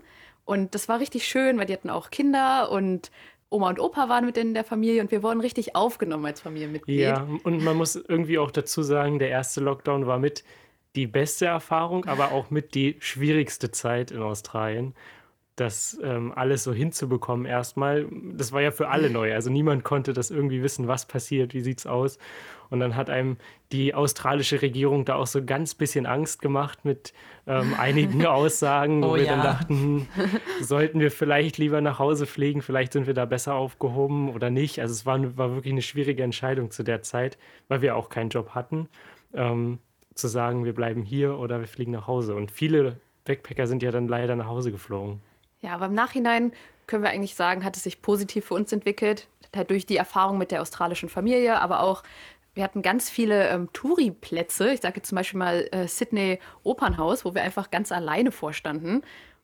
Und 0.44 0.74
das 0.74 0.88
war 0.88 0.98
richtig 0.98 1.26
schön, 1.26 1.56
weil 1.58 1.66
die 1.66 1.72
hatten 1.72 1.90
auch 1.90 2.10
Kinder 2.10 2.72
und 2.72 3.12
Oma 3.48 3.68
und 3.68 3.80
Opa 3.80 4.08
waren 4.08 4.26
mit 4.26 4.36
in 4.36 4.54
der 4.54 4.64
Familie 4.64 5.02
und 5.02 5.10
wir 5.10 5.22
wurden 5.22 5.40
richtig 5.40 5.76
aufgenommen 5.76 6.26
als 6.26 6.40
Familienmitglied. 6.40 7.00
Ja, 7.00 7.26
und 7.44 7.62
man 7.62 7.76
muss 7.76 7.94
irgendwie 7.94 8.38
auch 8.38 8.50
dazu 8.50 8.82
sagen, 8.82 9.18
der 9.18 9.28
erste 9.28 9.60
Lockdown 9.60 10.06
war 10.06 10.18
mit 10.18 10.44
die 10.96 11.06
beste 11.06 11.46
Erfahrung, 11.46 12.06
aber 12.06 12.32
auch 12.32 12.50
mit 12.50 12.74
die 12.74 12.96
schwierigste 12.98 13.70
Zeit 13.70 14.10
in 14.10 14.22
Australien. 14.22 14.94
Das 15.56 15.98
ähm, 16.02 16.32
alles 16.34 16.64
so 16.64 16.72
hinzubekommen 16.72 17.44
erstmal, 17.44 18.08
das 18.32 18.52
war 18.52 18.62
ja 18.62 18.70
für 18.70 18.88
alle 18.88 19.10
neu. 19.10 19.34
Also 19.34 19.50
niemand 19.50 19.84
konnte 19.84 20.14
das 20.14 20.30
irgendwie 20.30 20.62
wissen, 20.62 20.88
was 20.88 21.06
passiert, 21.06 21.52
wie 21.52 21.60
sieht's 21.60 21.86
aus. 21.86 22.18
Und 22.70 22.80
dann 22.80 22.96
hat 22.96 23.10
einem 23.10 23.36
die 23.72 23.94
australische 23.94 24.62
Regierung 24.62 25.04
da 25.04 25.16
auch 25.16 25.26
so 25.26 25.44
ganz 25.44 25.74
bisschen 25.74 26.06
Angst 26.06 26.40
gemacht 26.40 26.84
mit 26.84 27.12
ähm, 27.46 27.74
einigen 27.78 28.24
Aussagen, 28.24 29.04
oh, 29.04 29.10
wo 29.10 29.16
wir 29.16 29.24
ja. 29.24 29.32
dann 29.32 29.42
dachten, 29.42 30.08
sollten 30.62 30.98
wir 30.98 31.10
vielleicht 31.10 31.58
lieber 31.58 31.80
nach 31.80 31.98
Hause 31.98 32.26
fliegen, 32.26 32.62
vielleicht 32.62 32.94
sind 32.94 33.06
wir 33.06 33.14
da 33.14 33.26
besser 33.26 33.54
aufgehoben 33.54 34.32
oder 34.32 34.50
nicht. 34.50 34.80
Also 34.80 34.92
es 34.92 35.04
war, 35.04 35.36
war 35.36 35.54
wirklich 35.54 35.72
eine 35.72 35.82
schwierige 35.82 36.22
Entscheidung 36.22 36.70
zu 36.70 36.84
der 36.84 37.02
Zeit, 37.02 37.36
weil 37.68 37.82
wir 37.82 37.96
auch 37.96 38.08
keinen 38.08 38.30
Job 38.30 38.50
hatten. 38.54 38.88
Ähm, 39.34 39.78
zu 40.20 40.28
sagen, 40.28 40.64
wir 40.64 40.74
bleiben 40.74 41.02
hier 41.02 41.38
oder 41.38 41.60
wir 41.60 41.68
fliegen 41.68 41.92
nach 41.92 42.06
Hause. 42.06 42.34
Und 42.34 42.50
viele 42.50 43.00
Backpacker 43.24 43.66
sind 43.66 43.82
ja 43.82 43.90
dann 43.90 44.08
leider 44.08 44.36
nach 44.36 44.46
Hause 44.46 44.72
geflogen. 44.72 45.20
Ja, 45.60 45.74
aber 45.74 45.86
im 45.86 45.94
Nachhinein 45.94 46.52
können 46.86 47.02
wir 47.02 47.10
eigentlich 47.10 47.34
sagen, 47.34 47.64
hat 47.64 47.76
es 47.76 47.84
sich 47.84 48.02
positiv 48.02 48.46
für 48.46 48.54
uns 48.54 48.72
entwickelt. 48.72 49.28
Halt 49.54 49.70
durch 49.70 49.86
die 49.86 49.96
Erfahrung 49.96 50.38
mit 50.38 50.50
der 50.50 50.62
australischen 50.62 51.08
Familie, 51.08 51.60
aber 51.60 51.80
auch 51.80 52.02
wir 52.54 52.64
hatten 52.64 52.82
ganz 52.82 53.08
viele 53.08 53.48
ähm, 53.48 53.68
Touri-Plätze. 53.72 54.72
Ich 54.72 54.80
sage 54.80 55.02
zum 55.02 55.16
Beispiel 55.16 55.38
mal 55.38 55.68
äh, 55.70 55.86
Sydney 55.86 56.40
Opernhaus, 56.62 57.24
wo 57.24 57.34
wir 57.34 57.42
einfach 57.42 57.70
ganz 57.70 57.92
alleine 57.92 58.32
vorstanden. 58.32 59.02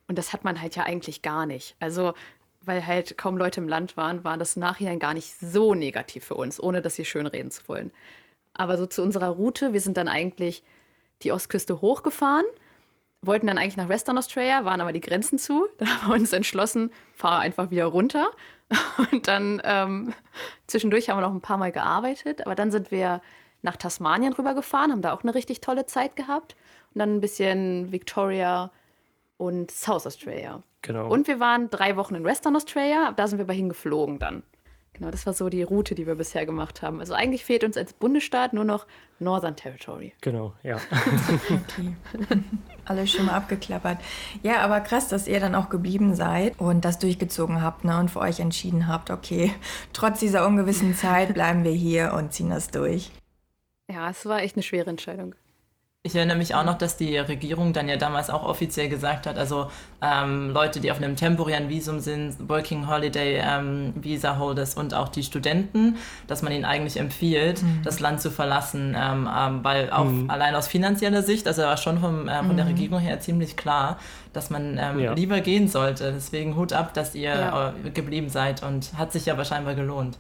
Und 0.09 0.19
das 0.19 0.33
hat 0.33 0.45
man 0.45 0.61
halt 0.61 0.77
ja 0.77 0.85
eigentlich 0.85 1.23
gar 1.23 1.47
nicht. 1.47 1.77
Also, 1.79 2.15
weil 2.63 2.85
halt 2.85 3.17
kaum 3.17 3.37
Leute 3.37 3.61
im 3.61 3.69
Land 3.69 3.97
waren, 3.97 4.25
war 4.25 4.37
das 4.37 4.57
Nachhinein 4.57 4.99
gar 4.99 5.15
nicht 5.15 5.39
so 5.39 5.75
negativ 5.75 6.25
für 6.25 6.35
uns, 6.35 6.61
ohne 6.61 6.83
das 6.83 6.97
hier 6.97 7.05
schön 7.05 7.27
reden 7.27 7.51
zu 7.51 7.69
wollen. 7.69 7.93
Aber 8.57 8.79
so 8.79 8.87
zu 8.87 9.03
unserer 9.03 9.29
Route, 9.29 9.73
wir 9.73 9.81
sind 9.81 9.97
dann 9.97 10.09
eigentlich 10.09 10.63
die 11.23 11.33
Ostküste 11.33 11.81
hochgefahren, 11.81 12.45
wollten 13.23 13.47
dann 13.47 13.59
eigentlich 13.59 13.77
nach 13.77 13.89
Western 13.89 14.19
Australia, 14.19 14.65
waren 14.65 14.81
aber 14.81 14.93
die 14.93 15.01
Grenzen 15.01 15.39
zu. 15.39 15.67
Dann 15.79 15.89
haben 15.89 16.09
wir 16.09 16.15
uns 16.15 16.33
entschlossen, 16.33 16.91
fahr 17.15 17.41
einfach 17.41 17.71
wieder 17.71 17.87
runter. 17.87 18.31
Und 19.13 19.29
dann 19.29 19.63
ähm, 19.65 20.13
zwischendurch 20.67 21.09
haben 21.09 21.19
wir 21.19 21.23
noch 21.23 21.33
ein 21.33 21.41
paar 21.41 21.57
Mal 21.57 21.71
gearbeitet, 21.71 22.45
aber 22.45 22.57
dann 22.57 22.73
sind 22.73 22.91
wir 22.91 23.21
nach 23.63 23.77
Tasmanien 23.77 24.33
rübergefahren, 24.33 24.91
haben 24.91 25.03
da 25.03 25.13
auch 25.13 25.23
eine 25.23 25.37
richtig 25.37 25.61
tolle 25.61 25.87
Zeit 25.87 26.17
gehabt. 26.17 26.57
Und 26.93 26.99
dann 26.99 27.15
ein 27.15 27.21
bisschen 27.21 27.93
Victoria 27.93 28.73
und 29.37 29.71
South 29.71 30.05
Australia. 30.05 30.63
Genau. 30.83 31.09
Und 31.09 31.29
wir 31.29 31.39
waren 31.39 31.71
drei 31.71 31.97
Wochen 31.97 32.17
in 32.17 32.25
Western 32.25 32.57
Australia, 32.57 33.13
da 33.13 33.29
sind 33.29 33.39
wir 33.39 33.45
aber 33.45 33.53
hingeflogen 33.53 34.19
dann. 34.19 34.43
Genau, 34.97 35.11
das 35.11 35.27
war 35.27 35.35
so 35.35 35.51
die 35.51 35.63
Route, 35.63 35.95
die 35.95 36.07
wir 36.07 36.15
bisher 36.15 36.47
gemacht 36.47 36.81
haben. 36.81 37.01
Also 37.01 37.13
eigentlich 37.13 37.45
fehlt 37.45 37.65
uns 37.65 37.77
als 37.77 37.93
Bundesstaat 37.93 38.55
nur 38.55 38.65
noch 38.65 38.87
Northern 39.19 39.55
Territory. 39.55 40.15
Genau, 40.23 40.55
ja. 40.63 40.77
Okay. 41.45 41.95
Alles 42.87 43.11
schon 43.11 43.27
mal 43.27 43.35
abgeklappert. 43.35 43.99
Ja, 44.43 44.61
aber 44.61 44.81
krass, 44.81 45.09
dass 45.09 45.29
ihr 45.29 45.39
dann 45.39 45.55
auch 45.55 45.69
geblieben 45.69 46.15
seid 46.15 46.59
und 46.59 46.87
das 46.87 46.99
durchgezogen 46.99 47.61
habt 47.61 47.85
ne, 47.85 47.99
und 47.99 48.11
für 48.11 48.21
euch 48.21 48.41
entschieden 48.41 48.89
habt, 48.89 49.11
okay, 49.11 49.53
trotz 49.93 50.21
dieser 50.21 50.47
ungewissen 50.47 50.95
Zeit 50.95 51.35
bleiben 51.35 51.63
wir 51.63 51.73
hier 51.73 52.15
und 52.15 52.33
ziehen 52.33 52.49
das 52.49 52.69
durch. 52.69 53.11
Ja, 53.93 54.09
es 54.09 54.25
war 54.25 54.41
echt 54.41 54.57
eine 54.57 54.63
schwere 54.63 54.89
Entscheidung. 54.89 55.35
Ich 56.07 56.15
erinnere 56.15 56.37
mich 56.37 56.55
auch 56.55 56.63
noch, 56.63 56.79
dass 56.79 56.97
die 56.97 57.19
Regierung 57.19 57.73
dann 57.73 57.89
ja 57.89 57.97
damals 57.97 58.31
auch 58.31 58.45
offiziell 58.45 58.89
gesagt 58.89 59.27
hat, 59.27 59.37
also 59.37 59.73
ähm, 60.01 60.51
Leute, 60.51 60.79
die 60.79 60.93
auf 60.93 60.99
einem 60.99 61.17
temporären 61.17 61.69
Visum 61.69 61.99
sind, 61.99 62.49
Working 62.49 62.89
Holiday 62.89 63.41
ähm, 63.45 63.93
Visa 63.97 64.39
Holders 64.39 64.75
und 64.75 64.95
auch 64.95 65.09
die 65.09 65.25
Studenten, 65.25 65.97
dass 66.29 66.43
man 66.43 66.53
ihnen 66.53 66.65
eigentlich 66.65 66.99
empfiehlt, 66.99 67.61
mhm. 67.61 67.81
das 67.83 67.99
Land 67.99 68.21
zu 68.21 68.31
verlassen, 68.31 68.97
ähm, 68.97 69.29
ähm 69.37 69.65
weil 69.65 69.91
auch 69.91 70.05
mhm. 70.05 70.31
allein 70.31 70.55
aus 70.55 70.69
finanzieller 70.69 71.25
Sicht, 71.25 71.49
also 71.49 71.63
war 71.63 71.77
schon 71.77 71.99
vom, 71.99 72.29
äh, 72.29 72.37
von 72.37 72.53
mhm. 72.53 72.57
der 72.57 72.67
Regierung 72.67 73.01
her 73.01 73.19
ziemlich 73.19 73.57
klar, 73.57 73.99
dass 74.33 74.49
man 74.49 74.79
ähm, 74.79 75.01
ja. 75.01 75.13
lieber 75.13 75.41
gehen 75.41 75.67
sollte. 75.67 76.13
Deswegen 76.13 76.55
Hut 76.55 76.73
ab, 76.73 76.95
dass 76.95 77.17
ihr 77.17 77.31
ja. 77.31 77.75
äh, 77.85 77.91
geblieben 77.91 78.29
seid 78.29 78.63
und 78.63 78.93
hat 78.97 79.11
sich 79.11 79.27
ja 79.27 79.37
wahrscheinlich 79.37 79.75
gelohnt. 79.75 80.19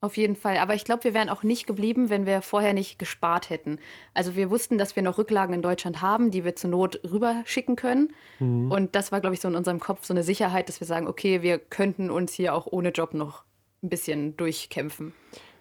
Auf 0.00 0.16
jeden 0.16 0.36
Fall. 0.36 0.58
Aber 0.58 0.74
ich 0.74 0.84
glaube, 0.84 1.02
wir 1.04 1.14
wären 1.14 1.28
auch 1.28 1.42
nicht 1.42 1.66
geblieben, 1.66 2.08
wenn 2.08 2.24
wir 2.24 2.40
vorher 2.40 2.72
nicht 2.72 3.00
gespart 3.00 3.50
hätten. 3.50 3.80
Also 4.14 4.36
wir 4.36 4.48
wussten, 4.48 4.78
dass 4.78 4.94
wir 4.94 5.02
noch 5.02 5.18
Rücklagen 5.18 5.54
in 5.54 5.62
Deutschland 5.62 6.00
haben, 6.00 6.30
die 6.30 6.44
wir 6.44 6.54
zur 6.54 6.70
Not 6.70 7.00
rüberschicken 7.02 7.74
können. 7.74 8.14
Mhm. 8.38 8.70
Und 8.70 8.94
das 8.94 9.10
war, 9.10 9.20
glaube 9.20 9.34
ich, 9.34 9.40
so 9.40 9.48
in 9.48 9.56
unserem 9.56 9.80
Kopf 9.80 10.04
so 10.04 10.14
eine 10.14 10.22
Sicherheit, 10.22 10.68
dass 10.68 10.78
wir 10.80 10.86
sagen, 10.86 11.08
okay, 11.08 11.42
wir 11.42 11.58
könnten 11.58 12.10
uns 12.10 12.32
hier 12.32 12.54
auch 12.54 12.66
ohne 12.66 12.90
Job 12.90 13.12
noch 13.12 13.42
ein 13.82 13.88
bisschen 13.88 14.36
durchkämpfen. 14.36 15.14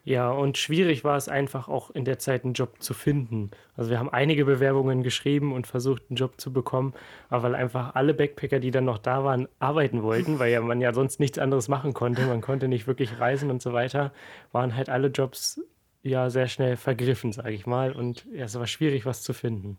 Ja, 0.07 0.31
und 0.31 0.57
schwierig 0.57 1.03
war 1.03 1.17
es 1.17 1.27
einfach 1.27 1.67
auch 1.67 1.91
in 1.91 2.05
der 2.05 2.17
Zeit 2.17 2.45
einen 2.45 2.53
Job 2.53 2.81
zu 2.81 2.93
finden. 2.93 3.51
Also 3.75 3.89
wir 3.89 3.99
haben 3.99 4.07
einige 4.07 4.45
Bewerbungen 4.45 5.03
geschrieben 5.03 5.51
und 5.51 5.67
versucht, 5.67 6.03
einen 6.07 6.15
Job 6.15 6.39
zu 6.39 6.53
bekommen, 6.53 6.93
aber 7.27 7.43
weil 7.43 7.55
einfach 7.55 7.93
alle 7.93 8.13
Backpacker, 8.13 8.61
die 8.61 8.71
dann 8.71 8.85
noch 8.85 8.99
da 8.99 9.25
waren, 9.25 9.49
arbeiten 9.59 10.03
wollten, 10.03 10.39
weil 10.39 10.49
ja 10.53 10.61
man 10.61 10.79
ja 10.79 10.93
sonst 10.93 11.19
nichts 11.19 11.37
anderes 11.37 11.67
machen 11.67 11.93
konnte, 11.93 12.25
man 12.25 12.39
konnte 12.39 12.69
nicht 12.69 12.87
wirklich 12.87 13.19
reisen 13.19 13.51
und 13.51 13.61
so 13.61 13.73
weiter, 13.73 14.13
waren 14.53 14.77
halt 14.77 14.87
alle 14.87 15.09
Jobs 15.09 15.59
ja 16.03 16.29
sehr 16.29 16.47
schnell 16.47 16.77
vergriffen, 16.77 17.33
sage 17.33 17.51
ich 17.51 17.65
mal. 17.65 17.91
Und 17.91 18.25
ja, 18.31 18.45
es 18.45 18.57
war 18.57 18.65
schwierig, 18.65 19.05
was 19.05 19.23
zu 19.23 19.33
finden. 19.33 19.77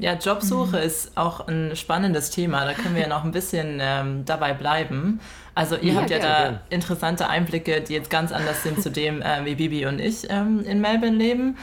Ja, 0.00 0.14
Jobsuche 0.14 0.76
mhm. 0.76 0.82
ist 0.82 1.16
auch 1.16 1.48
ein 1.48 1.74
spannendes 1.74 2.30
Thema. 2.30 2.64
Da 2.64 2.72
können 2.74 2.94
wir 2.94 3.02
ja 3.02 3.08
noch 3.08 3.24
ein 3.24 3.32
bisschen 3.32 3.78
ähm, 3.80 4.24
dabei 4.24 4.54
bleiben. 4.54 5.20
Also 5.56 5.76
ihr 5.76 5.94
ja, 5.94 6.00
habt 6.00 6.10
ja 6.10 6.18
da 6.20 6.38
gern. 6.38 6.60
interessante 6.70 7.28
Einblicke, 7.28 7.80
die 7.80 7.94
jetzt 7.94 8.08
ganz 8.08 8.30
anders 8.30 8.62
sind 8.62 8.80
zu 8.80 8.92
dem, 8.92 9.22
äh, 9.22 9.44
wie 9.44 9.56
Bibi 9.56 9.86
und 9.86 9.98
ich 9.98 10.30
ähm, 10.30 10.64
in 10.64 10.80
Melbourne 10.80 11.16
leben. 11.16 11.56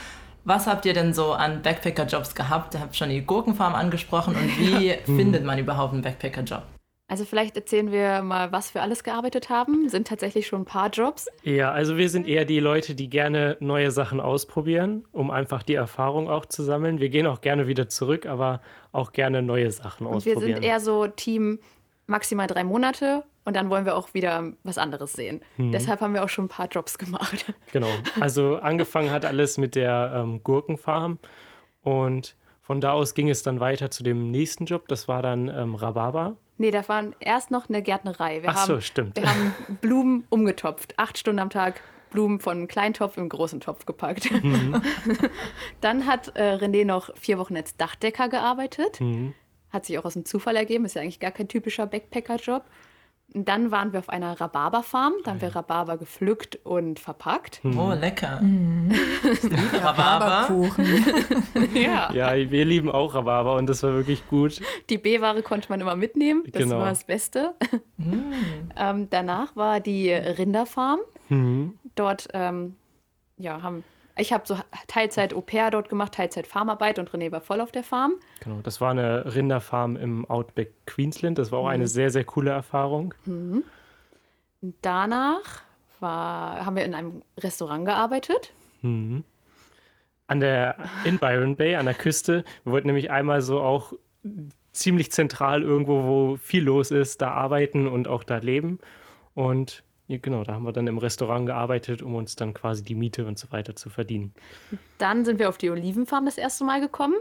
Was 0.43 0.67
habt 0.67 0.85
ihr 0.85 0.93
denn 0.93 1.13
so 1.13 1.31
an 1.31 1.61
Backpacker-Jobs 1.61 2.35
gehabt? 2.35 2.73
Ihr 2.75 2.81
habt 2.81 2.95
schon 2.95 3.09
die 3.09 3.21
Gurkenfarm 3.21 3.73
angesprochen. 3.73 4.35
Und 4.35 4.59
wie 4.59 4.91
findet 5.05 5.45
man 5.45 5.57
überhaupt 5.57 5.93
einen 5.93 6.01
Backpacker-Job? 6.01 6.63
Also 7.07 7.24
vielleicht 7.24 7.55
erzählen 7.55 7.91
wir 7.91 8.24
mal, 8.24 8.51
was 8.51 8.74
wir 8.74 8.81
alles 8.81 9.03
gearbeitet 9.03 9.50
haben. 9.50 9.88
Sind 9.89 10.07
tatsächlich 10.07 10.47
schon 10.47 10.62
ein 10.62 10.65
paar 10.65 10.89
Jobs. 10.89 11.27
Ja, 11.43 11.71
also 11.71 11.97
wir 11.97 12.09
sind 12.09 12.27
eher 12.27 12.45
die 12.45 12.59
Leute, 12.59 12.95
die 12.95 13.09
gerne 13.09 13.57
neue 13.59 13.91
Sachen 13.91 14.19
ausprobieren, 14.19 15.05
um 15.12 15.29
einfach 15.29 15.62
die 15.62 15.75
Erfahrung 15.75 16.29
auch 16.29 16.47
zu 16.47 16.63
sammeln. 16.63 17.00
Wir 17.00 17.09
gehen 17.09 17.27
auch 17.27 17.41
gerne 17.41 17.67
wieder 17.67 17.89
zurück, 17.89 18.25
aber 18.25 18.62
auch 18.91 19.12
gerne 19.12 19.43
neue 19.43 19.69
Sachen 19.71 20.07
und 20.07 20.15
ausprobieren. 20.15 20.47
Wir 20.47 20.55
sind 20.55 20.63
eher 20.63 20.79
so 20.79 21.05
Team 21.05 21.59
maximal 22.07 22.47
drei 22.47 22.63
Monate 22.63 23.24
und 23.45 23.55
dann 23.55 23.69
wollen 23.69 23.85
wir 23.85 23.95
auch 23.95 24.13
wieder 24.15 24.53
was 24.63 24.79
anderes 24.79 25.13
sehen. 25.13 25.41
Mhm. 25.57 25.71
Deshalb 25.71 26.01
haben 26.01 26.13
wir 26.13 26.24
auch 26.24 26.29
schon 26.29 26.45
ein 26.45 26.50
paar 26.50 26.67
Jobs 26.67 26.97
gemacht. 26.97 27.53
Genau. 27.71 27.89
Also 28.21 28.55
angefangen 28.55 29.12
hat 29.12 29.25
alles 29.25 29.57
mit 29.57 29.75
der 29.75 30.13
ähm, 30.15 30.41
Gurkenfarm 30.43 31.19
und 31.81 32.35
von 32.62 32.79
da 32.79 32.93
aus 32.93 33.13
ging 33.13 33.29
es 33.29 33.43
dann 33.43 33.59
weiter 33.59 33.91
zu 33.91 34.01
dem 34.01 34.31
nächsten 34.31 34.65
Job. 34.65 34.88
Das 34.88 35.07
war 35.07 35.21
dann 35.21 35.50
ähm, 35.50 35.75
Rhabarber. 35.75 36.38
Nee, 36.57 36.71
da 36.71 36.88
war 36.88 37.03
erst 37.19 37.51
noch 37.51 37.67
eine 37.69 37.81
Gärtnerei. 37.81 38.41
Wir 38.41 38.50
Ach 38.50 38.55
haben, 38.55 38.67
so, 38.67 38.81
stimmt. 38.81 39.17
Wir 39.17 39.29
haben 39.29 39.53
Blumen 39.81 40.25
umgetopft. 40.29 40.97
Acht 40.97 41.17
Stunden 41.17 41.39
am 41.39 41.50
Tag 41.50 41.81
Blumen 42.12 42.39
von 42.39 42.57
einem 42.57 42.67
kleinen 42.67 42.93
Topf 42.93 43.17
im 43.17 43.27
großen 43.27 43.59
Topf 43.59 43.85
gepackt. 43.85 44.31
Mhm. 44.31 44.81
Dann 45.81 46.05
hat 46.05 46.35
äh, 46.35 46.55
René 46.55 46.85
noch 46.85 47.15
vier 47.17 47.38
Wochen 47.38 47.57
als 47.57 47.75
Dachdecker 47.75 48.29
gearbeitet. 48.29 49.01
Mhm. 49.01 49.33
Hat 49.69 49.85
sich 49.85 50.00
auch 50.00 50.05
aus 50.05 50.13
dem 50.13 50.24
Zufall 50.24 50.55
ergeben. 50.55 50.85
Ist 50.85 50.95
ja 50.95 51.01
eigentlich 51.01 51.19
gar 51.19 51.31
kein 51.31 51.50
typischer 51.50 51.85
Backpacker-Job. 51.85 52.63
Dann 53.37 53.69
waren 53.69 53.91
wir 53.91 53.99
auf 53.99 54.07
einer 54.07 54.39
Rhabarberfarm. 54.39 55.13
Da 55.23 55.31
haben 55.31 55.41
wir 55.41 55.53
Rhabarber 55.53 55.97
gepflückt 55.97 56.57
und 56.63 56.99
verpackt. 56.99 57.63
Mhm. 57.63 57.77
Oh, 57.77 57.93
lecker. 57.93 58.39
Mhm. 58.41 58.93
Rhabarberkuchen. 59.73 60.85
ja. 61.75 62.11
ja, 62.13 62.49
wir 62.49 62.63
lieben 62.63 62.89
auch 62.89 63.13
Rhabarber 63.13 63.55
und 63.55 63.67
das 63.67 63.83
war 63.83 63.93
wirklich 63.93 64.25
gut. 64.27 64.61
Die 64.89 64.97
B-Ware 64.97 65.41
konnte 65.41 65.69
man 65.69 65.81
immer 65.81 65.97
mitnehmen. 65.97 66.43
Das 66.47 66.63
genau. 66.63 66.79
war 66.79 66.89
das 66.89 67.03
Beste. 67.03 67.53
Mhm. 67.97 68.33
ähm, 68.77 69.09
danach 69.09 69.55
war 69.55 69.79
die 69.81 70.11
Rinderfarm. 70.11 70.99
Mhm. 71.29 71.77
Dort 71.95 72.29
ähm, 72.33 72.75
ja, 73.37 73.61
haben 73.61 73.83
ich 74.17 74.31
habe 74.31 74.43
so 74.48 74.57
Teilzeit 74.88 75.34
Au 75.34 75.41
pair 75.41 75.72
dort 75.72 75.89
gemacht, 75.89 76.13
Teilzeit 76.13 76.48
Farmarbeit 76.48 77.00
und 77.00 77.10
René 77.12 77.31
war 77.31 77.41
voll 77.41 77.62
auf 77.62 77.72
der 77.72 77.84
Farm. 77.84 78.13
Genau, 78.41 78.62
das 78.62 78.79
war 78.79 78.91
eine 78.91 79.36
Rinderfarm 79.36 79.98
im 79.98 80.25
Outback 80.25 80.74
Queensland. 80.86 81.38
Das 81.38 81.51
war 81.51 81.60
auch 81.60 81.65
mhm. 81.65 81.72
eine 81.72 81.88
sehr, 81.88 82.10
sehr 82.10 82.24
coole 82.24 82.51
Erfahrung. 82.51 83.13
Mhm. 83.25 83.63
Danach 84.81 85.63
war, 86.00 86.65
haben 86.65 86.75
wir 86.75 86.86
in 86.86 86.95
einem 86.95 87.22
Restaurant 87.38 87.86
gearbeitet. 87.86 88.53
Mhm. 88.81 89.24
An 90.27 90.39
der, 90.39 90.77
in 91.03 91.19
Byron 91.19 91.55
Bay, 91.55 91.75
an 91.75 91.86
der 91.86 91.93
Küste. 91.93 92.45
Wir 92.63 92.74
wollten 92.74 92.88
nämlich 92.88 93.12
einmal 93.12 93.41
so 93.41 93.62
auch 93.62 93.93
ziemlich 94.72 95.12
zentral 95.12 95.62
irgendwo, 95.62 96.03
wo 96.03 96.38
viel 96.38 96.63
los 96.63 96.91
ist, 96.91 97.22
da 97.22 97.31
arbeiten 97.31 97.88
und 97.88 98.07
auch 98.07 98.24
da 98.24 98.38
leben. 98.38 98.79
Und 99.34 99.84
ja, 100.07 100.17
genau, 100.21 100.43
da 100.43 100.53
haben 100.53 100.63
wir 100.63 100.71
dann 100.71 100.88
im 100.88 100.97
Restaurant 100.97 101.47
gearbeitet, 101.47 102.01
um 102.01 102.15
uns 102.15 102.35
dann 102.35 102.53
quasi 102.53 102.83
die 102.83 102.95
Miete 102.95 103.25
und 103.25 103.39
so 103.39 103.51
weiter 103.51 103.75
zu 103.75 103.89
verdienen. 103.89 104.33
Dann 105.00 105.25
sind 105.25 105.39
wir 105.39 105.50
auf 105.50 105.57
die 105.57 105.69
Olivenfarm 105.69 106.25
das 106.25 106.38
erste 106.38 106.63
Mal 106.63 106.79
gekommen. 106.79 107.15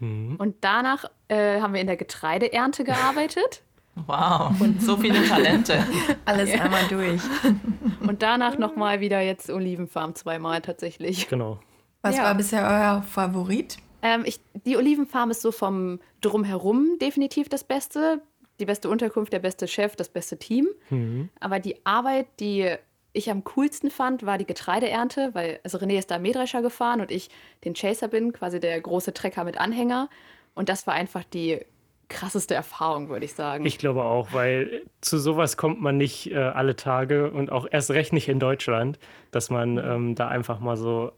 Mhm. 0.00 0.36
Und 0.36 0.56
danach 0.60 1.04
äh, 1.28 1.60
haben 1.60 1.74
wir 1.74 1.80
in 1.80 1.86
der 1.86 1.96
Getreideernte 1.96 2.84
gearbeitet. 2.84 3.62
Wow, 4.06 4.52
und 4.60 4.80
so 4.80 4.96
viele 4.96 5.24
Talente. 5.24 5.84
Alles 6.24 6.52
ja. 6.52 6.60
einmal 6.60 6.86
durch. 6.88 7.20
Und 8.00 8.22
danach 8.22 8.56
nochmal 8.56 9.00
wieder 9.00 9.20
jetzt 9.20 9.50
Olivenfarm 9.50 10.14
zweimal 10.14 10.60
tatsächlich. 10.60 11.28
Genau. 11.28 11.58
Was 12.02 12.16
ja. 12.16 12.22
war 12.22 12.36
bisher 12.36 12.62
euer 12.62 13.02
Favorit? 13.02 13.78
Ähm, 14.02 14.22
ich, 14.24 14.38
die 14.64 14.76
Olivenfarm 14.76 15.32
ist 15.32 15.42
so 15.42 15.50
vom 15.50 15.98
Drumherum 16.20 16.98
definitiv 17.00 17.48
das 17.48 17.64
Beste 17.64 18.22
die 18.58 18.66
beste 18.66 18.88
Unterkunft, 18.88 19.32
der 19.32 19.38
beste 19.38 19.68
Chef, 19.68 19.96
das 19.96 20.08
beste 20.08 20.38
Team. 20.38 20.68
Mhm. 20.90 21.28
Aber 21.40 21.60
die 21.60 21.84
Arbeit, 21.84 22.26
die 22.40 22.68
ich 23.12 23.30
am 23.30 23.44
coolsten 23.44 23.90
fand, 23.90 24.24
war 24.26 24.38
die 24.38 24.46
Getreideernte, 24.46 25.30
weil 25.32 25.60
also 25.64 25.78
René 25.78 25.98
ist 25.98 26.10
da 26.10 26.18
Mähdrescher 26.18 26.62
gefahren 26.62 27.00
und 27.00 27.10
ich 27.10 27.30
den 27.64 27.74
Chaser 27.74 28.08
bin, 28.08 28.32
quasi 28.32 28.60
der 28.60 28.80
große 28.80 29.14
Trecker 29.14 29.44
mit 29.44 29.58
Anhänger. 29.58 30.08
Und 30.54 30.68
das 30.68 30.86
war 30.86 30.94
einfach 30.94 31.24
die 31.24 31.60
krasseste 32.08 32.54
Erfahrung, 32.54 33.08
würde 33.08 33.24
ich 33.24 33.34
sagen. 33.34 33.66
Ich 33.66 33.78
glaube 33.78 34.04
auch, 34.04 34.32
weil 34.32 34.82
zu 35.00 35.18
sowas 35.18 35.56
kommt 35.56 35.80
man 35.80 35.96
nicht 35.96 36.30
äh, 36.30 36.36
alle 36.36 36.74
Tage 36.74 37.30
und 37.30 37.52
auch 37.52 37.66
erst 37.70 37.90
recht 37.90 38.12
nicht 38.12 38.28
in 38.28 38.40
Deutschland, 38.40 38.98
dass 39.30 39.50
man 39.50 39.78
ähm, 39.78 40.14
da 40.14 40.28
einfach 40.28 40.58
mal 40.58 40.76
so 40.76 41.12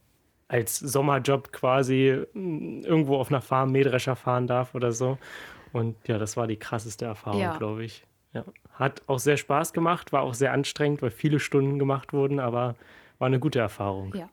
als 0.49 0.78
Sommerjob 0.78 1.52
quasi 1.52 2.25
irgendwo 2.35 3.16
auf 3.16 3.30
einer 3.30 3.40
Farm 3.40 3.70
Mähdrescher 3.70 4.16
fahren 4.16 4.49
darf 4.49 4.75
oder 4.75 4.90
so. 4.90 5.16
Und 5.73 5.97
ja, 6.07 6.19
das 6.19 6.37
war 6.37 6.47
die 6.47 6.57
krasseste 6.57 7.05
Erfahrung, 7.05 7.41
ja. 7.41 7.57
glaube 7.57 7.85
ich. 7.85 8.05
Ja. 8.33 8.45
Hat 8.75 9.03
auch 9.07 9.19
sehr 9.19 9.37
Spaß 9.37 9.73
gemacht, 9.73 10.12
war 10.12 10.23
auch 10.23 10.35
sehr 10.35 10.53
anstrengend, 10.53 11.03
weil 11.03 11.11
viele 11.11 11.41
Stunden 11.41 11.79
gemacht 11.79 12.12
wurden, 12.12 12.41
aber 12.41 12.77
war 13.19 13.27
eine 13.27 13.41
gute 13.41 13.59
Erfahrung. 13.59 14.15
Ja. 14.15 14.29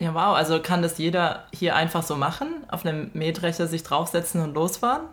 Ja, 0.00 0.12
wow. 0.12 0.36
Also 0.36 0.60
kann 0.60 0.82
das 0.82 0.98
jeder 0.98 1.46
hier 1.52 1.76
einfach 1.76 2.02
so 2.02 2.16
machen? 2.16 2.64
Auf 2.68 2.84
einem 2.84 3.10
Mähdrescher 3.14 3.66
sich 3.66 3.84
draufsetzen 3.84 4.42
und 4.42 4.54
losfahren? 4.54 5.08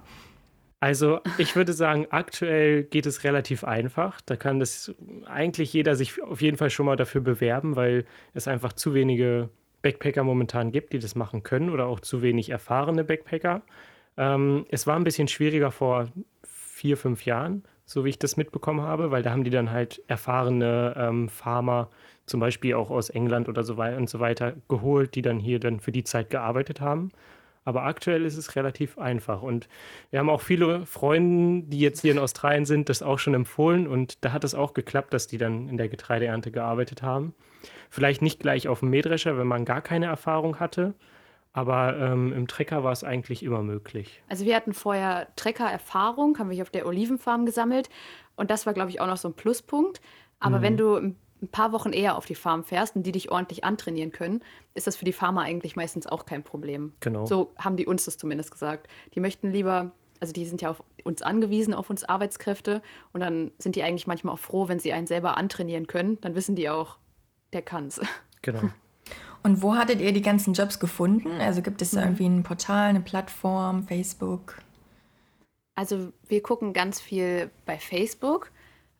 Also 0.79 1.19
ich 1.37 1.55
würde 1.55 1.73
sagen, 1.73 2.07
aktuell 2.09 2.83
geht 2.83 3.05
es 3.05 3.23
relativ 3.23 3.63
einfach. 3.63 4.19
Da 4.21 4.35
kann 4.35 4.59
das 4.59 4.93
eigentlich 5.27 5.71
jeder 5.73 5.95
sich 5.95 6.21
auf 6.23 6.41
jeden 6.41 6.57
Fall 6.57 6.71
schon 6.71 6.87
mal 6.87 6.95
dafür 6.95 7.21
bewerben, 7.21 7.75
weil 7.75 8.05
es 8.33 8.47
einfach 8.47 8.73
zu 8.73 8.95
wenige 8.95 9.49
Backpacker 9.83 10.23
momentan 10.23 10.71
gibt, 10.71 10.93
die 10.93 10.99
das 10.99 11.13
machen 11.13 11.43
können 11.43 11.69
oder 11.69 11.85
auch 11.85 11.99
zu 11.99 12.23
wenig 12.23 12.49
erfahrene 12.49 13.03
Backpacker. 13.03 13.61
Ähm, 14.17 14.65
es 14.69 14.87
war 14.87 14.95
ein 14.95 15.03
bisschen 15.03 15.27
schwieriger 15.27 15.71
vor 15.71 16.07
vier, 16.43 16.97
fünf 16.97 17.25
Jahren. 17.25 17.63
so 17.85 18.05
wie 18.05 18.09
ich 18.09 18.19
das 18.19 18.37
mitbekommen 18.37 18.81
habe, 18.81 19.11
weil 19.11 19.21
da 19.21 19.31
haben 19.31 19.43
die 19.43 19.49
dann 19.49 19.71
halt 19.71 20.01
erfahrene 20.07 20.95
ähm, 20.97 21.29
Farmer, 21.29 21.89
zum 22.25 22.39
Beispiel 22.39 22.73
auch 22.75 22.89
aus 22.89 23.09
England 23.09 23.49
oder 23.49 23.63
so 23.63 23.75
weiter 23.75 23.97
und 23.97 24.09
so 24.09 24.19
weiter, 24.21 24.53
geholt, 24.69 25.15
die 25.15 25.21
dann 25.21 25.39
hier 25.39 25.59
dann 25.59 25.81
für 25.81 25.91
die 25.91 26.05
Zeit 26.05 26.29
gearbeitet 26.29 26.79
haben. 26.79 27.11
Aber 27.65 27.83
aktuell 27.83 28.25
ist 28.25 28.37
es 28.37 28.55
relativ 28.55 28.97
einfach. 28.97 29.41
Und 29.43 29.67
wir 30.09 30.19
haben 30.19 30.29
auch 30.29 30.41
viele 30.41 30.85
Freunde, 30.85 31.67
die 31.67 31.79
jetzt 31.79 32.01
hier 32.01 32.11
in 32.11 32.17
Australien 32.19 32.65
sind, 32.65 32.89
das 32.89 33.03
auch 33.03 33.19
schon 33.19 33.33
empfohlen. 33.33 33.87
Und 33.87 34.23
da 34.23 34.31
hat 34.31 34.43
es 34.43 34.55
auch 34.55 34.73
geklappt, 34.73 35.13
dass 35.13 35.27
die 35.27 35.37
dann 35.37 35.67
in 35.69 35.77
der 35.77 35.89
Getreideernte 35.89 36.51
gearbeitet 36.51 37.03
haben. 37.03 37.35
Vielleicht 37.89 38.21
nicht 38.21 38.39
gleich 38.39 38.67
auf 38.67 38.79
dem 38.79 38.89
Mähdrescher, 38.89 39.37
wenn 39.37 39.47
man 39.47 39.65
gar 39.65 39.81
keine 39.81 40.07
Erfahrung 40.07 40.59
hatte. 40.59 40.95
Aber 41.53 41.97
ähm, 41.97 42.31
im 42.31 42.47
Trecker 42.47 42.83
war 42.83 42.91
es 42.91 43.03
eigentlich 43.03 43.43
immer 43.43 43.61
möglich. 43.61 44.21
Also 44.29 44.45
wir 44.45 44.55
hatten 44.55 44.73
vorher 44.73 45.27
Trecker-Erfahrung, 45.35 46.39
haben 46.39 46.49
wir 46.49 46.55
hier 46.55 46.63
auf 46.63 46.69
der 46.69 46.85
Olivenfarm 46.85 47.45
gesammelt. 47.45 47.89
Und 48.35 48.49
das 48.49 48.65
war, 48.65 48.73
glaube 48.73 48.89
ich, 48.89 49.01
auch 49.01 49.07
noch 49.07 49.17
so 49.17 49.27
ein 49.27 49.33
Pluspunkt. 49.33 50.01
Aber 50.39 50.59
mhm. 50.59 50.61
wenn 50.61 50.77
du 50.77 50.95
ein 50.95 51.47
paar 51.51 51.73
Wochen 51.73 51.91
eher 51.91 52.17
auf 52.17 52.25
die 52.25 52.35
Farm 52.35 52.63
fährst 52.63 52.95
und 52.95 53.03
die 53.03 53.11
dich 53.11 53.31
ordentlich 53.31 53.63
antrainieren 53.63 54.11
können, 54.11 54.41
ist 54.75 54.87
das 54.87 54.95
für 54.95 55.05
die 55.05 55.13
Farmer 55.13 55.41
eigentlich 55.41 55.75
meistens 55.75 56.07
auch 56.07 56.25
kein 56.25 56.43
Problem. 56.43 56.93
Genau. 57.01 57.25
So 57.25 57.53
haben 57.57 57.75
die 57.75 57.85
uns 57.85 58.05
das 58.05 58.17
zumindest 58.17 58.51
gesagt. 58.51 58.87
Die 59.15 59.19
möchten 59.19 59.51
lieber, 59.51 59.91
also 60.19 60.31
die 60.31 60.45
sind 60.45 60.61
ja 60.61 60.69
auf 60.69 60.83
uns 61.03 61.21
angewiesen, 61.21 61.73
auf 61.73 61.89
uns 61.89 62.03
Arbeitskräfte. 62.05 62.81
Und 63.11 63.21
dann 63.21 63.51
sind 63.57 63.75
die 63.75 63.83
eigentlich 63.83 64.07
manchmal 64.07 64.35
auch 64.35 64.39
froh, 64.39 64.69
wenn 64.69 64.79
sie 64.79 64.93
einen 64.93 65.07
selber 65.07 65.37
antrainieren 65.37 65.87
können. 65.87 66.21
Dann 66.21 66.35
wissen 66.35 66.55
die 66.55 66.69
auch, 66.69 66.97
der 67.51 67.61
kann's. 67.61 67.99
Genau. 68.41 68.61
Und 69.43 69.61
wo 69.61 69.75
hattet 69.75 70.01
ihr 70.01 70.13
die 70.13 70.21
ganzen 70.21 70.53
Jobs 70.53 70.79
gefunden? 70.79 71.31
Also 71.39 71.61
gibt 71.61 71.81
es 71.81 71.91
da 71.91 72.01
irgendwie 72.03 72.27
ein 72.27 72.43
Portal, 72.43 72.89
eine 72.89 73.01
Plattform, 73.01 73.87
Facebook? 73.87 74.61
Also 75.75 76.11
wir 76.27 76.43
gucken 76.43 76.73
ganz 76.73 77.01
viel 77.01 77.49
bei 77.65 77.77
Facebook, 77.79 78.51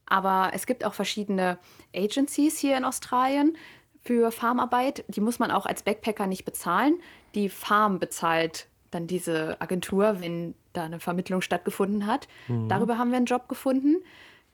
aber 0.05 0.51
es 0.53 0.65
gibt 0.65 0.83
auch 0.83 0.93
verschiedene 0.93 1.59
Agencies 1.95 2.57
hier 2.57 2.77
in 2.77 2.85
Australien 2.85 3.55
für 4.01 4.31
Farmarbeit. 4.31 5.05
Die 5.07 5.21
muss 5.21 5.37
man 5.37 5.51
auch 5.51 5.65
als 5.65 5.83
Backpacker 5.83 6.27
nicht 6.27 6.43
bezahlen. 6.43 6.99
Die 7.35 7.49
Farm 7.49 7.99
bezahlt 7.99 8.67
dann 8.89 9.07
diese 9.07 9.59
Agentur, 9.61 10.21
wenn 10.21 10.55
da 10.73 10.85
eine 10.85 10.99
Vermittlung 10.99 11.41
stattgefunden 11.41 12.07
hat. 12.07 12.27
Mhm. 12.47 12.67
Darüber 12.67 12.97
haben 12.97 13.11
wir 13.11 13.17
einen 13.17 13.25
Job 13.25 13.47
gefunden. 13.47 13.97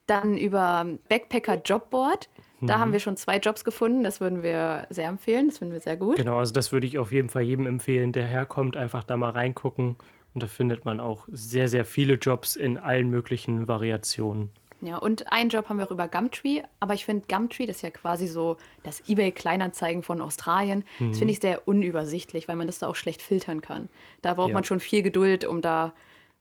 Dann 0.06 0.38
über 0.38 0.86
Backpacker 1.10 1.62
Jobboard 1.64 2.30
da 2.62 2.78
mhm. 2.78 2.82
haben 2.82 2.94
wir 2.94 3.00
schon 3.00 3.18
zwei 3.18 3.38
Jobs 3.38 3.64
gefunden. 3.64 4.04
Das 4.04 4.20
würden 4.20 4.42
wir 4.42 4.88
sehr 4.90 5.08
empfehlen. 5.08 5.48
Das 5.50 5.60
finden 5.60 5.74
wir 5.74 5.82
sehr 5.82 5.98
gut. 5.98 6.18
Genau, 6.18 6.38
also 6.40 6.54
das 6.54 6.72
würde 6.72 6.88
ich 6.88 6.98
auf 6.98 7.12
jeden 7.12 7.30
Fall 7.30 7.44
jedem 7.44 7.68
empfehlen, 7.68 8.12
der 8.12 8.26
herkommt, 8.26 8.76
einfach 8.76 9.04
da 9.04 9.18
mal 9.18 9.30
reingucken. 9.30 9.96
Und 10.34 10.44
da 10.44 10.48
findet 10.48 10.86
man 10.86 11.00
auch 11.00 11.28
sehr, 11.32 11.68
sehr 11.68 11.86
viele 11.86 12.16
Jobs 12.16 12.56
in 12.56 12.78
allen 12.78 13.10
möglichen 13.10 13.68
Variationen. 13.68 14.52
Ja, 14.82 14.98
und 14.98 15.32
einen 15.32 15.50
Job 15.50 15.70
haben 15.70 15.78
wir 15.78 15.88
auch 15.88 15.92
über 15.92 16.08
Gumtree, 16.08 16.62
aber 16.80 16.94
ich 16.94 17.06
finde 17.06 17.26
Gumtree, 17.28 17.66
das 17.66 17.78
ist 17.78 17.82
ja 17.82 17.90
quasi 17.90 18.28
so 18.28 18.58
das 18.84 19.02
eBay-Kleinanzeigen 19.08 20.04
von 20.04 20.22
Australien, 20.22 20.84
mhm. 21.00 21.10
das 21.10 21.18
finde 21.18 21.32
ich 21.32 21.40
sehr 21.40 21.68
unübersichtlich, 21.68 22.48
weil 22.48 22.56
man 22.56 22.68
das 22.68 22.78
da 22.78 22.88
auch 22.88 22.96
schlecht 22.96 23.24
filtern 23.24 23.62
kann. 23.62 23.90
Da 24.22 24.36
braucht 24.36 24.50
ja. 24.50 24.54
man 24.54 24.64
schon 24.64 24.80
viel 24.80 25.02
Geduld, 25.02 25.46
um 25.46 25.62
da 25.62 25.94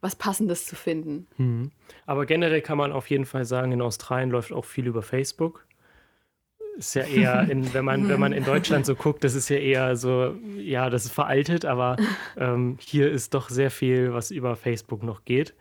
was 0.03 0.17
Passendes 0.17 0.67
zu 0.67 0.77
finden. 0.77 1.27
Mhm. 1.39 1.71
Aber 2.05 2.27
generell 2.27 2.61
kann 2.61 2.77
man 2.77 2.93
auf 2.93 3.09
jeden 3.09 3.25
Fall 3.25 3.47
sagen, 3.47 3.73
in 3.73 3.81
Australien 3.81 4.31
läuft 4.31 4.53
auch 4.53 4.67
viel 4.67 4.87
über 4.87 5.01
Facebook 5.01 5.66
ist 6.77 6.95
ja 6.95 7.03
eher, 7.03 7.49
in, 7.49 7.73
wenn, 7.75 7.85
man, 7.85 8.09
wenn 8.09 8.21
man 8.21 8.33
in 8.33 8.45
Deutschland 8.53 8.87
so 8.87 8.95
guckt, 8.95 9.25
das 9.25 9.35
ist 9.35 9.49
ja 9.49 9.57
eher 9.57 9.97
so, 9.97 10.35
ja, 10.59 10.91
das 10.91 11.05
ist 11.05 11.13
veraltet, 11.13 11.65
aber 11.65 11.97
ähm, 12.37 12.77
hier 12.81 13.11
ist 13.11 13.35
doch 13.35 13.49
sehr 13.49 13.71
viel, 13.71 14.13
was 14.13 14.31
über 14.31 14.57
Facebook 14.57 15.03
noch 15.03 15.25
geht. 15.25 15.55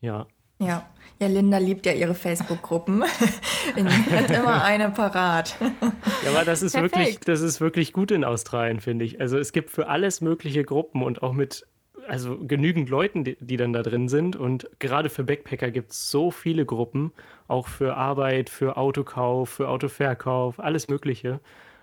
Ja. 0.00 0.26
Ja. 0.58 0.88
Ja, 1.18 1.28
Linda 1.28 1.56
liebt 1.56 1.86
ja 1.86 1.92
ihre 1.92 2.14
Facebook-Gruppen. 2.14 3.02
hat 4.12 4.30
immer 4.30 4.62
eine 4.62 4.90
parat. 4.90 5.56
Ja, 5.60 6.30
aber 6.30 6.44
das 6.44 6.60
ist 6.60 6.74
wirklich, 6.74 7.20
das 7.20 7.40
ist 7.40 7.62
wirklich 7.62 7.94
gut 7.94 8.10
in 8.10 8.22
Australien, 8.22 8.80
finde 8.80 9.06
ich. 9.06 9.18
Also 9.18 9.38
es 9.38 9.52
gibt 9.52 9.70
für 9.70 9.88
alles 9.88 10.20
mögliche 10.20 10.62
Gruppen 10.62 11.02
und 11.02 11.22
auch 11.22 11.32
mit 11.32 11.66
also 12.08 12.38
genügend 12.38 12.88
Leuten, 12.88 13.24
die, 13.24 13.36
die, 13.40 13.56
dann 13.56 13.72
da 13.72 13.82
drin 13.82 14.08
sind. 14.08 14.36
Und 14.36 14.68
gerade 14.78 15.10
für 15.10 15.24
Backpacker 15.24 15.70
gibt 15.70 15.92
es 15.92 16.10
so 16.10 16.30
viele 16.30 16.64
Gruppen, 16.64 17.12
auch 17.48 17.68
für 17.68 17.96
Arbeit, 17.96 18.50
für 18.50 18.76
Autokauf, 18.76 19.50
für 19.50 19.68
Autoverkauf, 19.68 20.60
alles 20.60 20.88
Mögliche. 20.88 21.40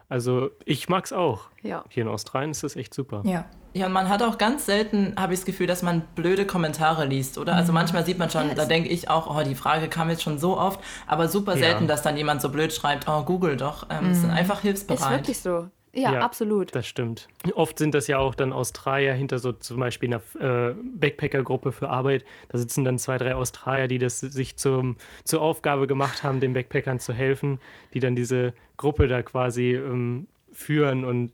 Also 0.09 0.51
ich 0.65 0.89
mag 0.89 1.05
es 1.05 1.13
auch. 1.13 1.49
Ja. 1.61 1.83
Hier 1.89 2.03
in 2.03 2.09
Australien 2.09 2.51
ist 2.51 2.63
das 2.63 2.75
echt 2.75 2.93
super. 2.93 3.23
Ja. 3.25 3.45
Ja, 3.75 3.87
und 3.87 3.91
man 3.91 4.07
hat 4.07 4.21
auch 4.21 4.37
ganz 4.37 4.67
selten, 4.67 5.15
habe 5.17 5.33
ich 5.33 5.39
das 5.39 5.45
Gefühl, 5.47 5.65
dass 5.65 5.81
man 5.81 6.03
blöde 6.13 6.45
Kommentare 6.45 7.05
liest, 7.05 7.39
oder? 7.39 7.55
Also 7.55 7.71
mhm. 7.71 7.79
manchmal 7.79 8.05
sieht 8.05 8.19
man 8.19 8.29
schon, 8.29 8.45
yes. 8.49 8.55
da 8.55 8.65
denke 8.65 8.89
ich 8.89 9.09
auch, 9.09 9.35
oh, 9.35 9.43
die 9.43 9.55
Frage 9.55 9.87
kam 9.87 10.11
jetzt 10.11 10.21
schon 10.21 10.37
so 10.37 10.59
oft, 10.59 10.79
aber 11.07 11.27
super 11.27 11.57
selten, 11.57 11.85
ja. 11.85 11.87
dass 11.87 12.03
dann 12.03 12.15
jemand 12.15 12.41
so 12.41 12.49
blöd 12.49 12.71
schreibt, 12.71 13.07
oh, 13.07 13.23
Google 13.23 13.57
doch. 13.57 13.87
Ähm, 13.89 14.09
mhm. 14.09 14.13
sind 14.13 14.29
einfach 14.29 14.61
hilfsbereit. 14.61 14.99
Ist 14.99 15.09
wirklich 15.09 15.39
so. 15.39 15.69
Ja, 15.95 16.13
ja, 16.13 16.19
absolut. 16.21 16.73
Das 16.73 16.87
stimmt. 16.87 17.27
Oft 17.53 17.77
sind 17.77 17.93
das 17.93 18.07
ja 18.07 18.17
auch 18.17 18.33
dann 18.33 18.51
Australier 18.51 19.13
hinter 19.13 19.37
so 19.37 19.51
zum 19.51 19.79
Beispiel 19.79 20.11
einer 20.11 20.71
äh, 20.71 20.73
Backpacker-Gruppe 20.95 21.71
für 21.71 21.89
Arbeit. 21.89 22.25
Da 22.49 22.57
sitzen 22.57 22.83
dann 22.83 22.97
zwei, 22.97 23.19
drei 23.19 23.35
Australier, 23.35 23.87
die 23.87 23.99
das 23.99 24.19
sich 24.19 24.57
zum, 24.57 24.97
zur 25.23 25.41
Aufgabe 25.41 25.85
gemacht 25.85 26.23
haben, 26.23 26.39
den 26.39 26.53
Backpackern 26.53 26.99
zu 26.99 27.13
helfen, 27.13 27.59
die 27.93 27.99
dann 27.99 28.15
diese 28.15 28.53
Gruppe 28.77 29.07
da 29.07 29.21
quasi 29.21 29.75
ähm, 29.75 30.27
führen 30.51 31.05
und 31.05 31.31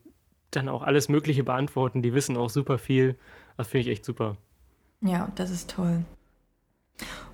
dann 0.52 0.68
auch 0.68 0.84
alles 0.84 1.08
Mögliche 1.08 1.46
beantworten. 1.46 2.02
Die 2.02 2.14
wissen 2.14 2.36
auch 2.36 2.50
super 2.50 2.78
viel. 2.78 3.16
Das 3.56 3.68
finde 3.68 3.88
ich 3.88 3.94
echt 3.94 4.06
super. 4.06 4.36
Ja, 5.02 5.32
das 5.36 5.52
ist 5.52 5.70
toll. 5.70 6.04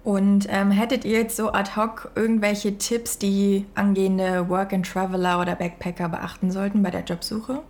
Und 0.06 0.46
ähm, 0.52 0.70
hättet 0.70 1.04
ihr 1.04 1.18
jetzt 1.18 1.36
so 1.36 1.52
ad 1.52 1.72
hoc 1.76 2.12
irgendwelche 2.14 2.78
Tipps, 2.78 3.18
die 3.18 3.66
angehende 3.74 4.48
Work-and-Traveler 4.50 5.42
oder 5.42 5.56
Backpacker 5.56 6.10
beachten 6.10 6.52
sollten 6.52 6.84
bei 6.84 6.92
der 6.92 7.04
Jobsuche? 7.04 7.64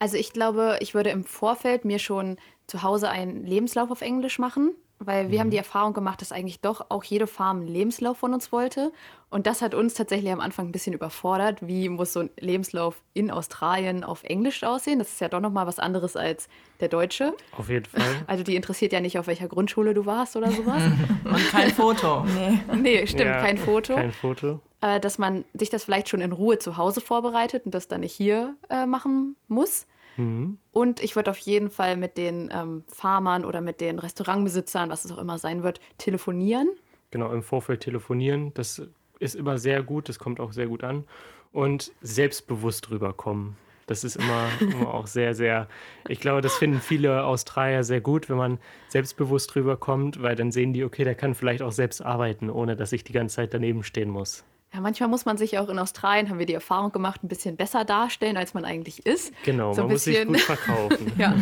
Also 0.00 0.16
ich 0.16 0.32
glaube, 0.32 0.78
ich 0.80 0.94
würde 0.94 1.10
im 1.10 1.24
Vorfeld 1.24 1.84
mir 1.84 2.00
schon 2.00 2.38
zu 2.66 2.82
Hause 2.82 3.08
einen 3.08 3.46
Lebenslauf 3.46 3.92
auf 3.92 4.00
Englisch 4.00 4.40
machen 4.40 4.72
weil 5.06 5.30
wir 5.30 5.38
mhm. 5.38 5.40
haben 5.40 5.50
die 5.50 5.56
Erfahrung 5.56 5.92
gemacht, 5.92 6.20
dass 6.20 6.32
eigentlich 6.32 6.60
doch 6.60 6.86
auch 6.88 7.04
jede 7.04 7.26
Farm 7.26 7.58
einen 7.58 7.68
Lebenslauf 7.68 8.18
von 8.18 8.34
uns 8.34 8.52
wollte. 8.52 8.92
Und 9.30 9.46
das 9.46 9.62
hat 9.62 9.74
uns 9.74 9.94
tatsächlich 9.94 10.30
am 10.30 10.40
Anfang 10.40 10.68
ein 10.68 10.72
bisschen 10.72 10.92
überfordert. 10.92 11.66
Wie 11.66 11.88
muss 11.88 12.12
so 12.12 12.20
ein 12.20 12.30
Lebenslauf 12.38 13.00
in 13.14 13.30
Australien 13.30 14.04
auf 14.04 14.24
Englisch 14.24 14.62
aussehen? 14.62 14.98
Das 14.98 15.08
ist 15.08 15.20
ja 15.20 15.28
doch 15.28 15.40
nochmal 15.40 15.66
was 15.66 15.78
anderes 15.78 16.16
als 16.16 16.48
der 16.80 16.88
deutsche. 16.88 17.32
Auf 17.56 17.68
jeden 17.68 17.86
Fall. 17.86 18.02
Also 18.26 18.44
die 18.44 18.56
interessiert 18.56 18.92
ja 18.92 19.00
nicht, 19.00 19.18
auf 19.18 19.26
welcher 19.26 19.48
Grundschule 19.48 19.94
du 19.94 20.06
warst 20.06 20.36
oder 20.36 20.50
sowas. 20.50 20.82
Und 21.24 21.50
kein 21.50 21.70
Foto. 21.70 22.24
Nee, 22.24 22.60
nee 22.76 23.06
stimmt, 23.06 23.30
ja, 23.30 23.40
kein 23.40 23.58
Foto. 23.58 23.94
Kein 23.94 24.12
Foto. 24.12 24.60
Äh, 24.80 25.00
dass 25.00 25.18
man 25.18 25.44
sich 25.54 25.70
das 25.70 25.84
vielleicht 25.84 26.08
schon 26.08 26.20
in 26.20 26.32
Ruhe 26.32 26.58
zu 26.58 26.76
Hause 26.76 27.00
vorbereitet 27.00 27.64
und 27.64 27.74
das 27.74 27.88
dann 27.88 28.00
nicht 28.00 28.12
hier 28.12 28.54
äh, 28.68 28.84
machen 28.84 29.36
muss. 29.48 29.86
Mhm. 30.16 30.58
Und 30.72 31.02
ich 31.02 31.16
würde 31.16 31.30
auf 31.30 31.38
jeden 31.38 31.70
Fall 31.70 31.96
mit 31.96 32.16
den 32.16 32.50
ähm, 32.52 32.84
Farmern 32.88 33.44
oder 33.44 33.60
mit 33.60 33.80
den 33.80 33.98
Restaurantbesitzern, 33.98 34.90
was 34.90 35.04
es 35.04 35.12
auch 35.12 35.18
immer 35.18 35.38
sein 35.38 35.62
wird, 35.62 35.80
telefonieren. 35.98 36.68
Genau, 37.10 37.32
im 37.32 37.42
Vorfeld 37.42 37.80
telefonieren. 37.80 38.52
Das 38.54 38.82
ist 39.18 39.34
immer 39.34 39.58
sehr 39.58 39.82
gut, 39.82 40.08
das 40.08 40.18
kommt 40.18 40.40
auch 40.40 40.52
sehr 40.52 40.66
gut 40.66 40.84
an. 40.84 41.04
Und 41.52 41.92
selbstbewusst 42.00 42.90
rüberkommen. 42.90 43.56
Das 43.86 44.04
ist 44.04 44.16
immer, 44.16 44.48
immer 44.60 44.94
auch 44.94 45.06
sehr, 45.06 45.34
sehr, 45.34 45.68
ich 46.08 46.20
glaube, 46.20 46.40
das 46.40 46.54
finden 46.54 46.80
viele 46.80 47.24
Australier 47.24 47.84
sehr 47.84 48.00
gut, 48.00 48.30
wenn 48.30 48.36
man 48.36 48.58
selbstbewusst 48.88 49.54
rüberkommt, 49.54 50.22
weil 50.22 50.36
dann 50.36 50.52
sehen 50.52 50.72
die, 50.72 50.84
okay, 50.84 51.04
der 51.04 51.14
kann 51.14 51.34
vielleicht 51.34 51.62
auch 51.62 51.72
selbst 51.72 52.00
arbeiten, 52.00 52.48
ohne 52.48 52.76
dass 52.76 52.92
ich 52.92 53.04
die 53.04 53.12
ganze 53.12 53.36
Zeit 53.36 53.52
daneben 53.52 53.82
stehen 53.82 54.08
muss. 54.08 54.44
Ja, 54.74 54.80
manchmal 54.80 55.10
muss 55.10 55.26
man 55.26 55.36
sich 55.36 55.58
auch 55.58 55.68
in 55.68 55.78
Australien, 55.78 56.30
haben 56.30 56.38
wir 56.38 56.46
die 56.46 56.54
Erfahrung 56.54 56.92
gemacht, 56.92 57.22
ein 57.22 57.28
bisschen 57.28 57.56
besser 57.56 57.84
darstellen, 57.84 58.38
als 58.38 58.54
man 58.54 58.64
eigentlich 58.64 59.04
ist. 59.04 59.30
Genau, 59.44 59.74
so 59.74 59.82
man 59.82 59.90
bisschen, 59.90 60.28
muss 60.28 60.38
sich 60.38 60.46
gut 60.46 60.56
verkaufen. 60.56 61.12
ja, 61.18 61.34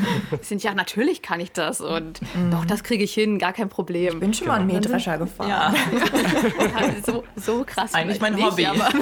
sind 0.43 0.65
ja, 0.65 0.75
natürlich 0.75 1.23
kann 1.23 1.39
ich 1.39 1.53
das 1.53 1.81
und 1.81 2.21
mhm. 2.35 2.51
doch, 2.51 2.65
das 2.65 2.83
kriege 2.83 3.05
ich 3.05 3.15
hin, 3.15 3.39
gar 3.39 3.53
kein 3.53 3.69
Problem. 3.69 4.15
Ich 4.15 4.21
bin 4.21 4.35
schon 4.35 4.47
genau. 4.47 4.57
mal 4.57 4.63
einen 4.63 4.73
Mähdrescher 4.73 5.17
gefahren. 5.17 5.49
Ja. 5.49 5.73
ja. 5.73 6.95
so, 7.07 7.23
so 7.37 7.63
krass. 7.65 7.95
Eigentlich 7.95 8.21
mein 8.21 8.35
nicht, 8.35 8.45
Hobby. 8.45 8.67
Aber 8.67 8.89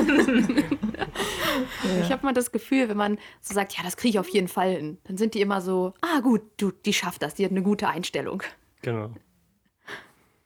ich 2.02 2.12
habe 2.12 2.26
mal 2.26 2.34
das 2.34 2.52
Gefühl, 2.52 2.90
wenn 2.90 2.98
man 2.98 3.16
so 3.40 3.54
sagt, 3.54 3.78
ja, 3.78 3.82
das 3.82 3.96
kriege 3.96 4.10
ich 4.10 4.18
auf 4.18 4.28
jeden 4.28 4.48
Fall 4.48 4.72
hin, 4.72 4.98
dann 5.04 5.16
sind 5.16 5.32
die 5.32 5.40
immer 5.40 5.62
so, 5.62 5.94
ah 6.02 6.20
gut, 6.20 6.42
du, 6.58 6.70
die 6.70 6.92
schafft 6.92 7.22
das, 7.22 7.36
die 7.36 7.46
hat 7.46 7.50
eine 7.50 7.62
gute 7.62 7.88
Einstellung. 7.88 8.42
Genau. 8.82 9.08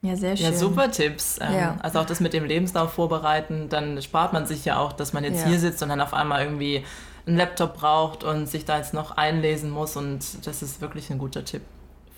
Ja, 0.03 0.17
sehr 0.17 0.37
schön. 0.37 0.47
Ja, 0.47 0.53
super 0.53 0.91
Tipps. 0.91 1.39
Ähm, 1.41 1.55
ja. 1.55 1.77
Also 1.81 2.01
auch 2.01 2.07
das 2.07 2.19
mit 2.19 2.33
dem 2.33 2.45
Lebenslauf 2.45 2.93
vorbereiten, 2.93 3.69
dann 3.69 4.03
spart 4.03 4.33
man 4.33 4.47
sich 4.47 4.65
ja 4.65 4.79
auch, 4.79 4.93
dass 4.93 5.13
man 5.13 5.23
jetzt 5.23 5.43
ja. 5.43 5.49
hier 5.49 5.59
sitzt 5.59 5.83
und 5.83 5.89
dann 5.89 6.01
auf 6.01 6.13
einmal 6.13 6.43
irgendwie 6.43 6.85
einen 7.25 7.37
Laptop 7.37 7.75
braucht 7.75 8.25
und 8.25 8.49
sich 8.49 8.65
da 8.65 8.79
jetzt 8.79 8.95
noch 8.95 9.17
einlesen 9.17 9.71
muss 9.71 9.97
und 9.97 10.45
das 10.45 10.63
ist 10.63 10.81
wirklich 10.81 11.11
ein 11.11 11.19
guter 11.19 11.45
Tipp. 11.45 11.63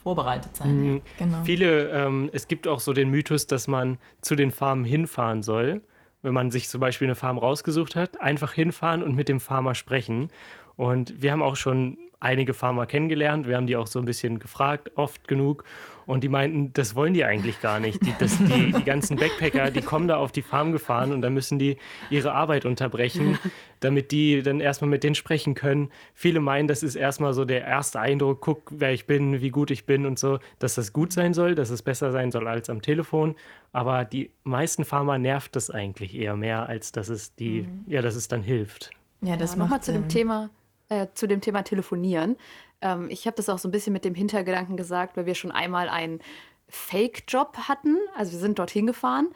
Vorbereitet 0.03 0.57
sein. 0.57 0.77
Mhm. 0.77 1.03
Genau. 1.19 1.45
Viele, 1.45 1.91
ähm, 1.91 2.31
es 2.33 2.49
gibt 2.49 2.69
auch 2.69 2.81
so 2.81 2.93
den 2.93 3.09
Mythos, 3.11 3.47
dass 3.47 3.69
man 3.69 3.99
zu 4.21 4.35
den 4.35 4.51
Farmen 4.51 4.85
hinfahren 4.85 5.43
soll. 5.43 5.83
Wenn 6.21 6.35
man 6.35 6.51
sich 6.51 6.69
zum 6.69 6.81
Beispiel 6.81 7.07
eine 7.07 7.15
Farm 7.15 7.39
rausgesucht 7.39 7.97
hat, 7.97 8.21
einfach 8.21 8.53
hinfahren 8.53 9.03
und 9.03 9.15
mit 9.15 9.29
dem 9.29 9.41
Farmer 9.41 9.75
sprechen. 9.75 10.31
Und 10.77 11.23
wir 11.23 11.33
haben 11.33 11.43
auch 11.43 11.57
schon 11.57 11.99
einige 12.21 12.55
Farmer 12.55 12.87
kennengelernt. 12.87 13.47
Wir 13.47 13.57
haben 13.57 13.67
die 13.67 13.77
auch 13.77 13.87
so 13.87 13.99
ein 13.99 14.05
bisschen 14.05 14.39
gefragt, 14.39 14.91
oft 14.97 15.29
genug. 15.29 15.65
Und 16.07 16.23
die 16.23 16.29
meinten, 16.29 16.73
das 16.73 16.95
wollen 16.95 17.15
die 17.15 17.25
eigentlich 17.25 17.61
gar 17.61 17.81
nicht. 17.81 18.05
Die, 18.05 18.15
das, 18.19 18.39
die, 18.39 18.73
die 18.73 18.85
ganzen 18.85 19.17
Backpacker, 19.17 19.71
die 19.71 19.81
kommen 19.81 20.09
da 20.09 20.17
auf 20.17 20.33
die 20.33 20.43
Farm 20.43 20.73
gefahren 20.73 21.13
und 21.13 21.23
dann 21.23 21.33
müssen 21.33 21.59
die 21.59 21.77
ihre 22.11 22.33
Arbeit 22.33 22.65
unterbrechen, 22.65 23.39
damit 23.81 24.11
die 24.11 24.43
dann 24.43 24.61
erstmal 24.61 24.91
mit 24.91 25.05
denen 25.05 25.15
sprechen 25.15 25.55
können. 25.55 25.91
Viele 26.13 26.41
meinen, 26.41 26.69
das 26.69 26.83
ist 26.83 26.95
erstmal 26.95 27.33
so 27.33 27.45
der 27.45 27.65
erste 27.65 28.01
Eindruck, 28.01 28.41
guck, 28.41 28.71
wer 28.71 28.93
ich 28.93 29.07
bin, 29.07 29.41
wie 29.41 29.51
gut 29.51 29.71
ich 29.71 29.87
bin 29.87 30.07
und 30.07 30.19
so, 30.19 30.39
dass 30.59 30.75
das 30.75 30.93
gut 30.93 31.13
sein 31.13 31.35
soll, 31.35 31.55
dass 31.55 31.71
es 31.71 31.83
besser 31.83 32.13
sein 32.13 32.31
soll 32.31 32.49
als 32.49 32.69
am 32.71 32.83
Telefon. 32.83 33.35
Aber 33.73 34.05
die 34.05 34.31
meisten 34.45 34.85
Farmer 34.85 35.19
nervt 35.19 35.57
das 35.57 35.71
eigentlich 35.71 36.15
eher 36.15 36.37
mehr, 36.37 36.69
als 36.69 36.93
dass 36.93 37.09
es 37.09 37.35
die, 37.35 37.63
mhm. 37.63 37.85
ja, 37.87 38.03
dass 38.03 38.15
es 38.15 38.29
dann 38.29 38.43
hilft. 38.43 38.91
Ja, 39.21 39.37
das 39.37 39.53
ja, 39.53 39.59
nochmal 39.59 39.83
zu 39.83 39.93
dem 39.93 40.09
Thema, 40.09 40.51
äh, 40.89 41.07
zu 41.15 41.27
dem 41.27 41.41
Thema 41.41 41.63
Telefonieren. 41.63 42.37
Ähm, 42.81 43.09
ich 43.11 43.27
habe 43.27 43.37
das 43.37 43.49
auch 43.49 43.59
so 43.59 43.69
ein 43.69 43.73
bisschen 43.73 43.93
mit 43.93 44.05
dem 44.05 44.15
Hintergedanken 44.15 44.77
gesagt, 44.77 45.17
weil 45.17 45.27
wir 45.27 45.35
schon 45.35 45.51
einmal 45.51 45.89
einen 45.89 46.21
Fake-Job 46.69 47.57
hatten. 47.69 47.97
Also 48.17 48.33
wir 48.33 48.39
sind 48.39 48.59
dorthin 48.59 48.87
gefahren 48.87 49.29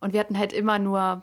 und 0.00 0.12
wir 0.12 0.20
hatten 0.20 0.38
halt 0.38 0.52
immer 0.52 0.78
nur, 0.78 1.22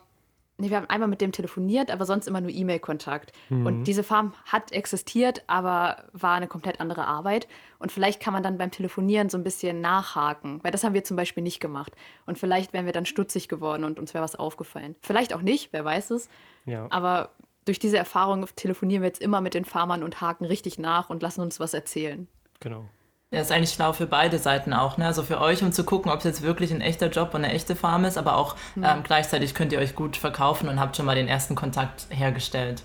nee, 0.58 0.70
wir 0.70 0.76
haben 0.76 0.88
einmal 0.88 1.08
mit 1.08 1.20
dem 1.20 1.32
telefoniert, 1.32 1.90
aber 1.90 2.04
sonst 2.04 2.26
immer 2.28 2.40
nur 2.40 2.50
E-Mail-Kontakt. 2.50 3.32
Mhm. 3.48 3.66
Und 3.66 3.84
diese 3.84 4.02
Farm 4.02 4.34
hat 4.46 4.72
existiert, 4.72 5.42
aber 5.46 6.04
war 6.12 6.34
eine 6.34 6.48
komplett 6.48 6.80
andere 6.80 7.06
Arbeit. 7.06 7.48
Und 7.78 7.92
vielleicht 7.92 8.20
kann 8.20 8.32
man 8.32 8.42
dann 8.42 8.58
beim 8.58 8.70
Telefonieren 8.70 9.28
so 9.28 9.38
ein 9.38 9.44
bisschen 9.44 9.80
nachhaken, 9.80 10.60
weil 10.62 10.70
das 10.70 10.84
haben 10.84 10.94
wir 10.94 11.04
zum 11.04 11.16
Beispiel 11.16 11.42
nicht 11.42 11.60
gemacht. 11.60 11.92
Und 12.26 12.38
vielleicht 12.38 12.72
wären 12.72 12.86
wir 12.86 12.92
dann 12.92 13.06
stutzig 13.06 13.48
geworden 13.48 13.84
und 13.84 13.98
uns 13.98 14.14
wäre 14.14 14.24
was 14.24 14.36
aufgefallen. 14.36 14.94
Vielleicht 15.00 15.34
auch 15.34 15.42
nicht, 15.42 15.72
wer 15.72 15.84
weiß 15.84 16.10
es. 16.10 16.28
Ja. 16.66 16.86
Aber 16.90 17.30
durch 17.64 17.78
diese 17.78 17.98
Erfahrung 17.98 18.46
telefonieren 18.56 19.02
wir 19.02 19.08
jetzt 19.08 19.22
immer 19.22 19.40
mit 19.40 19.54
den 19.54 19.64
Farmern 19.64 20.02
und 20.02 20.20
haken 20.20 20.44
richtig 20.44 20.78
nach 20.78 21.10
und 21.10 21.22
lassen 21.22 21.40
uns 21.40 21.60
was 21.60 21.74
erzählen. 21.74 22.28
Genau. 22.60 22.84
Ja, 23.30 23.40
ist 23.40 23.50
eigentlich 23.50 23.72
schlau 23.72 23.92
für 23.92 24.06
beide 24.06 24.38
Seiten 24.38 24.72
auch. 24.72 24.96
Ne? 24.96 25.06
Also 25.06 25.24
für 25.24 25.40
euch, 25.40 25.62
um 25.62 25.72
zu 25.72 25.84
gucken, 25.84 26.12
ob 26.12 26.18
es 26.18 26.24
jetzt 26.24 26.42
wirklich 26.42 26.72
ein 26.72 26.80
echter 26.80 27.08
Job 27.08 27.34
und 27.34 27.44
eine 27.44 27.52
echte 27.52 27.74
Farm 27.74 28.04
ist, 28.04 28.16
aber 28.16 28.36
auch 28.36 28.54
mhm. 28.76 28.84
ähm, 28.84 29.02
gleichzeitig 29.02 29.54
könnt 29.54 29.72
ihr 29.72 29.80
euch 29.80 29.96
gut 29.96 30.16
verkaufen 30.16 30.68
und 30.68 30.78
habt 30.78 30.96
schon 30.96 31.06
mal 31.06 31.16
den 31.16 31.26
ersten 31.26 31.56
Kontakt 31.56 32.06
hergestellt. 32.10 32.82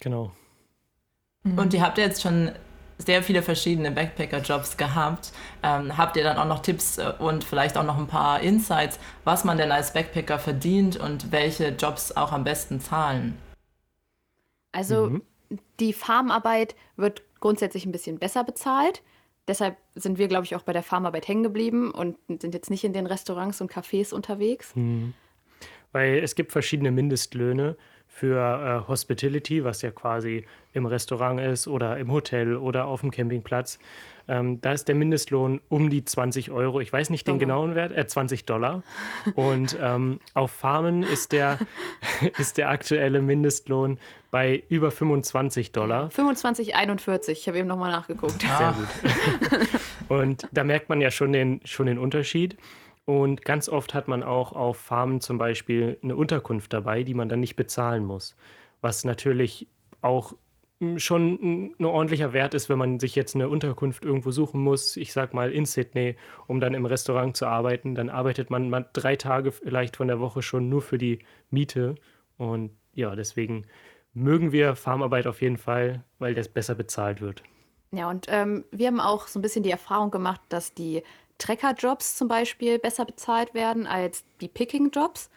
Genau. 0.00 0.32
Mhm. 1.44 1.58
Und 1.58 1.74
ihr 1.74 1.82
habt 1.82 1.98
jetzt 1.98 2.22
schon 2.22 2.50
sehr 2.98 3.22
viele 3.22 3.42
verschiedene 3.42 3.92
Backpacker-Jobs 3.92 4.76
gehabt. 4.76 5.32
Ähm, 5.62 5.96
habt 5.96 6.16
ihr 6.16 6.24
dann 6.24 6.38
auch 6.38 6.46
noch 6.46 6.60
Tipps 6.60 6.98
äh, 6.98 7.12
und 7.18 7.44
vielleicht 7.44 7.76
auch 7.76 7.84
noch 7.84 7.98
ein 7.98 8.08
paar 8.08 8.40
Insights, 8.40 8.98
was 9.22 9.44
man 9.44 9.58
denn 9.58 9.70
als 9.70 9.92
Backpacker 9.92 10.40
verdient 10.40 10.96
und 10.96 11.30
welche 11.30 11.68
Jobs 11.68 12.16
auch 12.16 12.32
am 12.32 12.42
besten 12.42 12.80
zahlen? 12.80 13.38
Also 14.72 15.10
mhm. 15.10 15.22
die 15.80 15.92
Farmarbeit 15.92 16.74
wird 16.96 17.22
grundsätzlich 17.40 17.86
ein 17.86 17.92
bisschen 17.92 18.18
besser 18.18 18.44
bezahlt. 18.44 19.02
Deshalb 19.46 19.76
sind 19.94 20.18
wir, 20.18 20.28
glaube 20.28 20.44
ich, 20.44 20.54
auch 20.54 20.62
bei 20.62 20.74
der 20.74 20.82
Farmarbeit 20.82 21.26
hängen 21.26 21.42
geblieben 21.42 21.90
und 21.90 22.18
sind 22.28 22.52
jetzt 22.52 22.70
nicht 22.70 22.84
in 22.84 22.92
den 22.92 23.06
Restaurants 23.06 23.60
und 23.60 23.72
Cafés 23.72 24.12
unterwegs. 24.12 24.76
Mhm. 24.76 25.14
Weil 25.92 26.18
es 26.18 26.34
gibt 26.34 26.52
verschiedene 26.52 26.90
Mindestlöhne 26.90 27.76
für 28.18 28.84
äh, 28.84 28.88
Hospitality, 28.88 29.64
was 29.64 29.80
ja 29.80 29.90
quasi 29.90 30.44
im 30.72 30.86
Restaurant 30.86 31.40
ist 31.40 31.68
oder 31.68 31.98
im 31.98 32.10
Hotel 32.10 32.56
oder 32.56 32.86
auf 32.86 33.00
dem 33.00 33.10
Campingplatz. 33.10 33.78
Ähm, 34.26 34.60
da 34.60 34.72
ist 34.72 34.88
der 34.88 34.94
Mindestlohn 34.94 35.60
um 35.68 35.88
die 35.88 36.04
20 36.04 36.50
Euro. 36.50 36.80
Ich 36.80 36.92
weiß 36.92 37.10
nicht 37.10 37.26
den 37.26 37.38
genauen 37.38 37.74
Wert, 37.74 37.96
äh, 37.96 38.06
20 38.06 38.44
Dollar. 38.44 38.82
Und 39.34 39.78
ähm, 39.80 40.20
auf 40.34 40.50
Farmen 40.50 41.02
ist 41.02 41.32
der, 41.32 41.58
ist 42.38 42.58
der 42.58 42.68
aktuelle 42.68 43.22
Mindestlohn 43.22 43.98
bei 44.30 44.62
über 44.68 44.90
25 44.90 45.72
Dollar. 45.72 46.08
25,41. 46.08 47.30
Ich 47.30 47.48
habe 47.48 47.58
eben 47.58 47.68
nochmal 47.68 47.90
nachgeguckt. 47.90 48.40
Sehr 48.42 48.74
gut. 48.76 49.68
Und 50.08 50.48
da 50.52 50.64
merkt 50.64 50.88
man 50.88 51.00
ja 51.00 51.10
schon 51.10 51.32
den, 51.32 51.60
schon 51.64 51.86
den 51.86 51.98
Unterschied. 51.98 52.56
Und 53.04 53.42
ganz 53.44 53.68
oft 53.70 53.94
hat 53.94 54.06
man 54.06 54.22
auch 54.22 54.52
auf 54.52 54.76
Farmen 54.76 55.20
zum 55.22 55.38
Beispiel 55.38 55.98
eine 56.02 56.14
Unterkunft 56.14 56.72
dabei, 56.72 57.04
die 57.04 57.14
man 57.14 57.28
dann 57.28 57.40
nicht 57.40 57.56
bezahlen 57.56 58.04
muss. 58.04 58.36
Was 58.82 59.04
natürlich 59.04 59.66
auch 60.02 60.34
schon 60.96 61.74
ein 61.78 61.84
ordentlicher 61.84 62.32
Wert 62.32 62.54
ist, 62.54 62.68
wenn 62.68 62.78
man 62.78 63.00
sich 63.00 63.16
jetzt 63.16 63.34
eine 63.34 63.48
Unterkunft 63.48 64.04
irgendwo 64.04 64.30
suchen 64.30 64.60
muss, 64.60 64.96
ich 64.96 65.12
sag 65.12 65.34
mal 65.34 65.50
in 65.50 65.64
Sydney, 65.64 66.16
um 66.46 66.60
dann 66.60 66.74
im 66.74 66.86
Restaurant 66.86 67.36
zu 67.36 67.46
arbeiten, 67.46 67.94
dann 67.94 68.10
arbeitet 68.10 68.50
man 68.50 68.70
mal 68.70 68.88
drei 68.92 69.16
Tage 69.16 69.50
vielleicht 69.50 69.96
von 69.96 70.06
der 70.06 70.20
Woche 70.20 70.42
schon 70.42 70.68
nur 70.68 70.82
für 70.82 70.98
die 70.98 71.20
Miete. 71.50 71.96
Und 72.36 72.70
ja, 72.94 73.16
deswegen 73.16 73.64
mögen 74.18 74.52
wir 74.52 74.74
Farmarbeit 74.76 75.26
auf 75.26 75.42
jeden 75.42 75.56
Fall, 75.56 76.04
weil 76.18 76.34
das 76.34 76.48
besser 76.48 76.74
bezahlt 76.74 77.20
wird. 77.20 77.42
Ja, 77.90 78.10
und 78.10 78.26
ähm, 78.28 78.64
wir 78.70 78.88
haben 78.88 79.00
auch 79.00 79.28
so 79.28 79.38
ein 79.38 79.42
bisschen 79.42 79.62
die 79.62 79.70
Erfahrung 79.70 80.10
gemacht, 80.10 80.40
dass 80.48 80.74
die 80.74 81.02
Trecker-Jobs 81.38 82.16
zum 82.16 82.28
Beispiel 82.28 82.78
besser 82.78 83.04
bezahlt 83.04 83.54
werden 83.54 83.86
als 83.86 84.24
die 84.40 84.48
Picking-Jobs, 84.48 85.30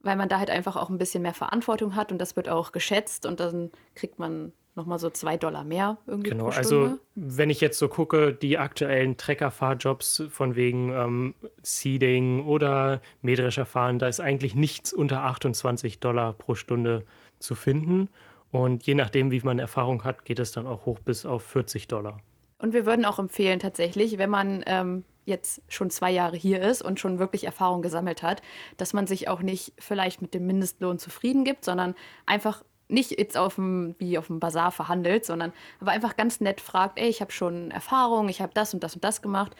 weil 0.00 0.16
man 0.16 0.28
da 0.28 0.38
halt 0.38 0.50
einfach 0.50 0.76
auch 0.76 0.88
ein 0.88 0.98
bisschen 0.98 1.22
mehr 1.22 1.34
Verantwortung 1.34 1.96
hat 1.96 2.10
und 2.12 2.18
das 2.18 2.36
wird 2.36 2.48
auch 2.48 2.72
geschätzt 2.72 3.26
und 3.26 3.40
dann 3.40 3.70
kriegt 3.94 4.18
man 4.18 4.52
nochmal 4.76 4.98
so 4.98 5.10
zwei 5.10 5.36
Dollar 5.36 5.64
mehr 5.64 5.98
irgendwie. 6.06 6.30
Genau, 6.30 6.48
also 6.48 6.98
wenn 7.14 7.50
ich 7.50 7.60
jetzt 7.60 7.78
so 7.78 7.88
gucke, 7.88 8.32
die 8.32 8.56
aktuellen 8.56 9.16
Treckerfahrjobs 9.16 10.24
von 10.30 10.56
wegen 10.56 10.90
ähm, 10.92 11.34
Seeding 11.62 12.46
oder 12.46 13.02
Mähdrescher 13.20 13.66
fahren, 13.66 13.98
da 13.98 14.08
ist 14.08 14.20
eigentlich 14.20 14.54
nichts 14.54 14.92
unter 14.92 15.24
28 15.24 16.00
Dollar 16.00 16.32
pro 16.32 16.54
Stunde 16.54 17.04
zu 17.40 17.54
finden. 17.54 18.08
Und 18.52 18.86
je 18.86 18.94
nachdem, 18.94 19.30
wie 19.30 19.40
man 19.40 19.58
Erfahrung 19.58 20.04
hat, 20.04 20.24
geht 20.24 20.38
es 20.38 20.52
dann 20.52 20.66
auch 20.66 20.86
hoch 20.86 20.98
bis 21.00 21.26
auf 21.26 21.42
40 21.42 21.88
Dollar. 21.88 22.20
Und 22.58 22.72
wir 22.72 22.86
würden 22.86 23.04
auch 23.04 23.18
empfehlen, 23.18 23.58
tatsächlich, 23.58 24.18
wenn 24.18 24.30
man 24.30 24.62
ähm, 24.66 25.04
jetzt 25.24 25.62
schon 25.68 25.90
zwei 25.90 26.10
Jahre 26.10 26.36
hier 26.36 26.60
ist 26.60 26.82
und 26.82 27.00
schon 27.00 27.18
wirklich 27.18 27.44
Erfahrung 27.44 27.82
gesammelt 27.82 28.22
hat, 28.22 28.42
dass 28.76 28.92
man 28.92 29.06
sich 29.06 29.28
auch 29.28 29.40
nicht 29.40 29.72
vielleicht 29.78 30.20
mit 30.20 30.34
dem 30.34 30.46
Mindestlohn 30.46 30.98
zufrieden 30.98 31.44
gibt, 31.44 31.64
sondern 31.64 31.94
einfach 32.26 32.62
nicht 32.88 33.18
jetzt 33.18 33.36
auf 33.36 33.54
dem, 33.54 33.94
wie 33.98 34.18
auf 34.18 34.26
dem 34.26 34.40
Bazar 34.40 34.72
verhandelt, 34.72 35.24
sondern 35.24 35.52
aber 35.80 35.92
einfach 35.92 36.16
ganz 36.16 36.40
nett 36.40 36.60
fragt, 36.60 36.98
ey, 36.98 37.08
ich 37.08 37.20
habe 37.20 37.32
schon 37.32 37.70
Erfahrung, 37.70 38.28
ich 38.28 38.40
habe 38.40 38.52
das 38.52 38.74
und 38.74 38.82
das 38.82 38.94
und 38.94 39.04
das 39.04 39.22
gemacht 39.22 39.54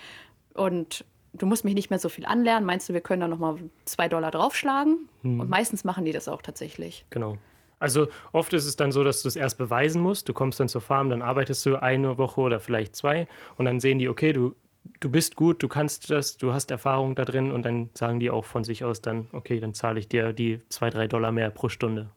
und 0.54 1.04
du 1.32 1.46
musst 1.46 1.64
mich 1.64 1.74
nicht 1.74 1.90
mehr 1.90 2.00
so 2.00 2.08
viel 2.08 2.26
anlernen. 2.26 2.66
Meinst 2.66 2.88
du, 2.88 2.92
wir 2.92 3.00
können 3.00 3.20
da 3.20 3.28
nochmal 3.28 3.56
zwei 3.84 4.08
Dollar 4.08 4.32
draufschlagen? 4.32 5.08
Hm. 5.22 5.40
Und 5.40 5.48
meistens 5.48 5.84
machen 5.84 6.04
die 6.04 6.12
das 6.12 6.28
auch 6.28 6.42
tatsächlich. 6.42 7.06
Genau. 7.10 7.38
Also 7.80 8.08
oft 8.32 8.52
ist 8.52 8.66
es 8.66 8.76
dann 8.76 8.92
so, 8.92 9.02
dass 9.02 9.22
du 9.22 9.28
es 9.28 9.36
erst 9.36 9.58
beweisen 9.58 10.00
musst. 10.00 10.28
Du 10.28 10.32
kommst 10.32 10.60
dann 10.60 10.68
zur 10.68 10.82
Farm, 10.82 11.10
dann 11.10 11.22
arbeitest 11.22 11.66
du 11.66 11.82
eine 11.82 12.18
Woche 12.18 12.40
oder 12.40 12.60
vielleicht 12.60 12.94
zwei 12.94 13.26
und 13.56 13.64
dann 13.64 13.80
sehen 13.80 13.98
die, 13.98 14.08
okay, 14.08 14.32
du, 14.32 14.54
du 15.00 15.10
bist 15.10 15.34
gut, 15.34 15.62
du 15.62 15.68
kannst 15.68 16.10
das, 16.10 16.36
du 16.36 16.52
hast 16.52 16.70
Erfahrung 16.70 17.14
da 17.14 17.24
drin 17.24 17.50
und 17.50 17.64
dann 17.64 17.90
sagen 17.94 18.20
die 18.20 18.30
auch 18.30 18.44
von 18.44 18.62
sich 18.62 18.84
aus 18.84 19.00
dann, 19.00 19.28
okay, 19.32 19.58
dann 19.58 19.74
zahle 19.74 19.98
ich 19.98 20.08
dir 20.08 20.32
die 20.32 20.60
zwei, 20.68 20.90
drei 20.90 21.08
Dollar 21.08 21.32
mehr 21.32 21.50
pro 21.50 21.68
Stunde. 21.68 22.10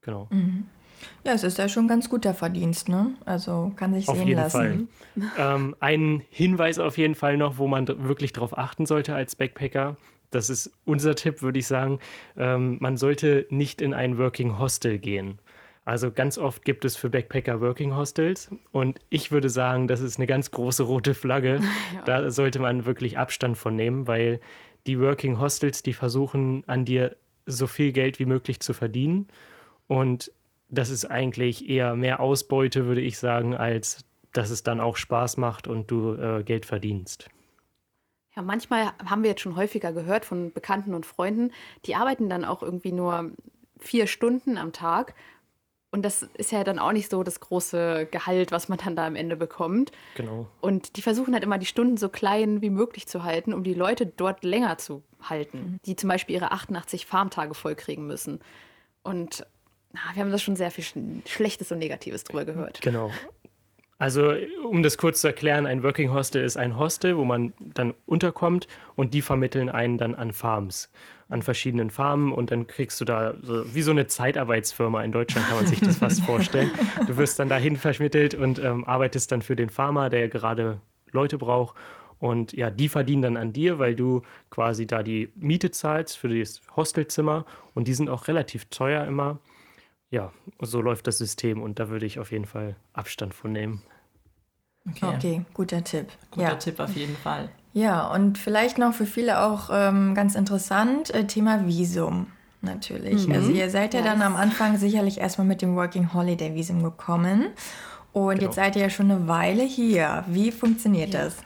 Genau. 0.00 0.26
Mhm. 0.30 0.66
Ja, 1.24 1.32
es 1.32 1.44
ist 1.44 1.58
ja 1.58 1.68
schon 1.68 1.86
ganz 1.86 2.08
guter 2.08 2.34
Verdienst, 2.34 2.88
ne? 2.88 3.14
Also 3.24 3.72
kann 3.76 3.94
sich 3.94 4.08
auf 4.08 4.16
sehen 4.16 4.28
jeden 4.28 4.40
lassen. 4.40 4.88
Fall. 5.14 5.30
ähm, 5.56 5.76
ein 5.78 6.22
Hinweis 6.30 6.78
auf 6.78 6.98
jeden 6.98 7.14
Fall 7.14 7.36
noch, 7.36 7.58
wo 7.58 7.68
man 7.68 7.86
wirklich 7.86 8.32
darauf 8.32 8.56
achten 8.56 8.86
sollte 8.86 9.14
als 9.14 9.36
Backpacker. 9.36 9.96
Das 10.30 10.50
ist 10.50 10.70
unser 10.84 11.14
Tipp, 11.14 11.42
würde 11.42 11.58
ich 11.58 11.66
sagen. 11.66 12.00
Ähm, 12.36 12.78
man 12.80 12.96
sollte 12.96 13.46
nicht 13.50 13.80
in 13.80 13.94
ein 13.94 14.18
Working 14.18 14.58
Hostel 14.58 14.98
gehen. 14.98 15.38
Also 15.84 16.10
ganz 16.10 16.36
oft 16.36 16.66
gibt 16.66 16.84
es 16.84 16.96
für 16.96 17.08
Backpacker 17.08 17.62
Working 17.62 17.96
Hostels 17.96 18.50
und 18.72 18.98
ich 19.08 19.32
würde 19.32 19.48
sagen, 19.48 19.88
das 19.88 20.02
ist 20.02 20.18
eine 20.18 20.26
ganz 20.26 20.50
große 20.50 20.82
rote 20.82 21.14
Flagge. 21.14 21.60
Ja. 21.94 22.02
Da 22.04 22.30
sollte 22.30 22.58
man 22.58 22.84
wirklich 22.84 23.16
Abstand 23.16 23.56
von 23.56 23.74
nehmen, 23.74 24.06
weil 24.06 24.40
die 24.86 25.00
Working 25.00 25.40
Hostels, 25.40 25.82
die 25.82 25.94
versuchen 25.94 26.62
an 26.66 26.84
dir 26.84 27.16
so 27.46 27.66
viel 27.66 27.92
Geld 27.92 28.18
wie 28.18 28.26
möglich 28.26 28.60
zu 28.60 28.74
verdienen 28.74 29.28
und 29.86 30.30
das 30.68 30.90
ist 30.90 31.06
eigentlich 31.06 31.70
eher 31.70 31.96
mehr 31.96 32.20
Ausbeute, 32.20 32.84
würde 32.84 33.00
ich 33.00 33.18
sagen, 33.18 33.54
als 33.54 34.04
dass 34.32 34.50
es 34.50 34.62
dann 34.62 34.80
auch 34.80 34.96
Spaß 34.96 35.38
macht 35.38 35.66
und 35.66 35.90
du 35.90 36.12
äh, 36.12 36.42
Geld 36.44 36.66
verdienst. 36.66 37.30
Ja, 38.38 38.42
manchmal 38.42 38.92
haben 39.04 39.24
wir 39.24 39.30
jetzt 39.30 39.40
schon 39.40 39.56
häufiger 39.56 39.92
gehört 39.92 40.24
von 40.24 40.52
Bekannten 40.52 40.94
und 40.94 41.04
Freunden, 41.04 41.50
die 41.86 41.96
arbeiten 41.96 42.28
dann 42.28 42.44
auch 42.44 42.62
irgendwie 42.62 42.92
nur 42.92 43.32
vier 43.80 44.06
Stunden 44.06 44.56
am 44.56 44.72
Tag. 44.72 45.14
Und 45.90 46.02
das 46.04 46.22
ist 46.22 46.52
ja 46.52 46.62
dann 46.62 46.78
auch 46.78 46.92
nicht 46.92 47.10
so 47.10 47.24
das 47.24 47.40
große 47.40 48.06
Gehalt, 48.08 48.52
was 48.52 48.68
man 48.68 48.78
dann 48.78 48.94
da 48.94 49.08
am 49.08 49.16
Ende 49.16 49.34
bekommt. 49.34 49.90
Genau. 50.14 50.46
Und 50.60 50.96
die 50.96 51.02
versuchen 51.02 51.34
halt 51.34 51.42
immer, 51.42 51.58
die 51.58 51.66
Stunden 51.66 51.96
so 51.96 52.08
klein 52.08 52.62
wie 52.62 52.70
möglich 52.70 53.08
zu 53.08 53.24
halten, 53.24 53.52
um 53.52 53.64
die 53.64 53.74
Leute 53.74 54.06
dort 54.06 54.44
länger 54.44 54.78
zu 54.78 55.02
halten, 55.20 55.58
mhm. 55.58 55.80
die 55.84 55.96
zum 55.96 56.08
Beispiel 56.08 56.36
ihre 56.36 56.52
88 56.52 57.06
Farmtage 57.06 57.54
vollkriegen 57.54 58.06
müssen. 58.06 58.38
Und 59.02 59.44
na, 59.92 60.00
wir 60.14 60.22
haben 60.22 60.30
da 60.30 60.38
schon 60.38 60.54
sehr 60.54 60.70
viel 60.70 60.84
Schlechtes 61.26 61.72
und 61.72 61.78
Negatives 61.78 62.22
drüber 62.22 62.44
gehört. 62.44 62.82
Genau. 62.82 63.10
Also, 63.98 64.32
um 64.64 64.84
das 64.84 64.96
kurz 64.96 65.20
zu 65.22 65.26
erklären, 65.26 65.66
ein 65.66 65.82
Working 65.82 66.12
Hostel 66.12 66.44
ist 66.44 66.56
ein 66.56 66.78
Hostel, 66.78 67.16
wo 67.16 67.24
man 67.24 67.52
dann 67.58 67.94
unterkommt 68.06 68.68
und 68.94 69.12
die 69.12 69.22
vermitteln 69.22 69.68
einen 69.68 69.98
dann 69.98 70.14
an 70.14 70.32
Farms, 70.32 70.88
an 71.28 71.42
verschiedenen 71.42 71.90
Farmen 71.90 72.32
und 72.32 72.52
dann 72.52 72.68
kriegst 72.68 73.00
du 73.00 73.04
da 73.04 73.34
so, 73.42 73.74
wie 73.74 73.82
so 73.82 73.90
eine 73.90 74.06
Zeitarbeitsfirma 74.06 75.02
in 75.02 75.10
Deutschland 75.10 75.48
kann 75.48 75.56
man 75.56 75.66
sich 75.66 75.80
das 75.80 75.96
fast 75.96 76.22
vorstellen. 76.22 76.70
Du 77.08 77.16
wirst 77.16 77.40
dann 77.40 77.48
dahin 77.48 77.76
vermittelt 77.76 78.34
und 78.34 78.60
ähm, 78.60 78.84
arbeitest 78.84 79.32
dann 79.32 79.42
für 79.42 79.56
den 79.56 79.68
Farmer, 79.68 80.10
der 80.10 80.28
gerade 80.28 80.80
Leute 81.10 81.36
braucht 81.36 81.74
und 82.20 82.52
ja, 82.52 82.70
die 82.70 82.88
verdienen 82.88 83.22
dann 83.22 83.36
an 83.36 83.52
dir, 83.52 83.80
weil 83.80 83.96
du 83.96 84.22
quasi 84.50 84.86
da 84.86 85.02
die 85.02 85.30
Miete 85.34 85.72
zahlst 85.72 86.16
für 86.16 86.28
das 86.28 86.60
Hostelzimmer 86.76 87.46
und 87.74 87.88
die 87.88 87.94
sind 87.94 88.08
auch 88.10 88.28
relativ 88.28 88.66
teuer 88.66 89.04
immer 89.06 89.40
ja, 90.10 90.32
so 90.60 90.80
läuft 90.80 91.06
das 91.06 91.18
System 91.18 91.60
und 91.62 91.78
da 91.78 91.88
würde 91.88 92.06
ich 92.06 92.18
auf 92.18 92.32
jeden 92.32 92.46
Fall 92.46 92.76
Abstand 92.92 93.34
von 93.34 93.52
nehmen. 93.52 93.82
Okay, 94.90 95.14
okay 95.14 95.44
guter 95.54 95.84
Tipp. 95.84 96.08
Guter 96.30 96.48
ja. 96.48 96.54
Tipp 96.54 96.80
auf 96.80 96.94
jeden 96.94 97.16
Fall. 97.16 97.50
Ja, 97.74 98.08
und 98.08 98.38
vielleicht 98.38 98.78
noch 98.78 98.94
für 98.94 99.06
viele 99.06 99.40
auch 99.40 99.68
ähm, 99.72 100.14
ganz 100.14 100.34
interessant, 100.34 101.14
äh, 101.14 101.26
Thema 101.26 101.66
Visum 101.66 102.28
natürlich. 102.62 103.28
Mhm. 103.28 103.34
Also 103.34 103.50
ihr 103.50 103.70
seid 103.70 103.94
ja 103.94 104.00
yes. 104.00 104.08
dann 104.08 104.22
am 104.22 104.36
Anfang 104.36 104.78
sicherlich 104.78 105.18
erstmal 105.18 105.46
mit 105.46 105.62
dem 105.62 105.76
Working 105.76 106.12
Holiday 106.14 106.54
Visum 106.54 106.82
gekommen. 106.82 107.48
Und 108.12 108.36
genau. 108.36 108.46
jetzt 108.46 108.56
seid 108.56 108.74
ihr 108.76 108.82
ja 108.82 108.90
schon 108.90 109.10
eine 109.10 109.28
Weile 109.28 109.62
hier. 109.62 110.24
Wie 110.26 110.50
funktioniert 110.50 111.12
ja. 111.12 111.24
das? 111.24 111.36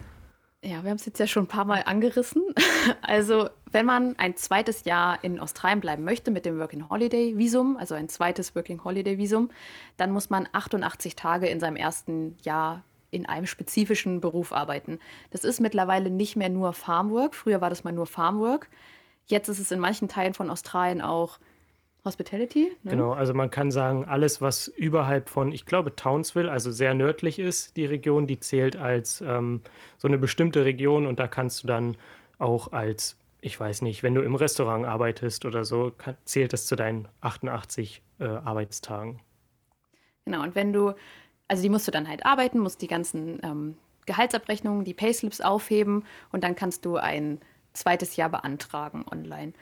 Ja, 0.64 0.84
wir 0.84 0.90
haben 0.90 0.96
es 0.96 1.06
jetzt 1.06 1.18
ja 1.18 1.26
schon 1.26 1.44
ein 1.44 1.48
paar 1.48 1.64
Mal 1.64 1.82
angerissen. 1.86 2.42
Also, 3.00 3.48
wenn 3.70 3.86
man 3.86 4.18
ein 4.18 4.36
zweites 4.36 4.84
Jahr 4.84 5.22
in 5.22 5.38
Australien 5.38 5.80
bleiben 5.80 6.02
möchte 6.02 6.32
mit 6.32 6.44
dem 6.44 6.58
Working 6.58 6.88
Holiday 6.88 7.38
Visum, 7.38 7.76
also 7.76 7.94
ein 7.94 8.08
zweites 8.08 8.56
Working 8.56 8.82
Holiday 8.82 9.18
Visum, 9.18 9.50
dann 9.96 10.10
muss 10.10 10.30
man 10.30 10.48
88 10.50 11.14
Tage 11.14 11.46
in 11.46 11.60
seinem 11.60 11.76
ersten 11.76 12.36
Jahr 12.42 12.82
in 13.12 13.26
einem 13.26 13.46
spezifischen 13.46 14.20
Beruf 14.20 14.52
arbeiten. 14.52 14.98
Das 15.30 15.44
ist 15.44 15.60
mittlerweile 15.60 16.10
nicht 16.10 16.34
mehr 16.34 16.48
nur 16.48 16.72
Farmwork. 16.72 17.36
Früher 17.36 17.60
war 17.60 17.70
das 17.70 17.84
mal 17.84 17.92
nur 17.92 18.06
Farmwork. 18.06 18.68
Jetzt 19.26 19.48
ist 19.48 19.60
es 19.60 19.70
in 19.70 19.78
manchen 19.78 20.08
Teilen 20.08 20.34
von 20.34 20.50
Australien 20.50 21.02
auch 21.02 21.38
Hospitality. 22.04 22.72
Ne? 22.82 22.90
Genau, 22.90 23.12
also 23.12 23.32
man 23.32 23.50
kann 23.50 23.70
sagen, 23.70 24.04
alles, 24.04 24.40
was 24.40 24.66
überhalb 24.66 25.28
von, 25.28 25.52
ich 25.52 25.66
glaube, 25.66 25.94
Townsville, 25.94 26.50
also 26.50 26.72
sehr 26.72 26.94
nördlich 26.94 27.38
ist, 27.38 27.76
die 27.76 27.84
Region, 27.84 28.26
die 28.26 28.40
zählt 28.40 28.76
als 28.76 29.20
ähm, 29.20 29.60
so 29.98 30.08
eine 30.08 30.18
bestimmte 30.18 30.64
Region 30.64 31.06
und 31.06 31.20
da 31.20 31.28
kannst 31.28 31.62
du 31.62 31.68
dann 31.68 31.96
auch 32.38 32.72
als, 32.72 33.16
ich 33.40 33.58
weiß 33.58 33.82
nicht, 33.82 34.02
wenn 34.02 34.14
du 34.14 34.22
im 34.22 34.34
Restaurant 34.34 34.84
arbeitest 34.84 35.44
oder 35.44 35.64
so, 35.64 35.92
kann, 35.96 36.16
zählt 36.24 36.52
das 36.52 36.66
zu 36.66 36.74
deinen 36.74 37.06
88 37.20 38.02
äh, 38.18 38.24
Arbeitstagen. 38.24 39.20
Genau, 40.24 40.42
und 40.42 40.56
wenn 40.56 40.72
du, 40.72 40.94
also 41.46 41.62
die 41.62 41.68
musst 41.68 41.86
du 41.86 41.92
dann 41.92 42.08
halt 42.08 42.26
arbeiten, 42.26 42.58
musst 42.58 42.82
die 42.82 42.88
ganzen 42.88 43.38
ähm, 43.44 43.76
Gehaltsabrechnungen, 44.06 44.84
die 44.84 44.94
Payslips 44.94 45.40
aufheben 45.40 46.04
und 46.32 46.42
dann 46.42 46.56
kannst 46.56 46.84
du 46.84 46.96
ein 46.96 47.40
zweites 47.72 48.16
Jahr 48.16 48.28
beantragen 48.28 49.04
online. 49.10 49.52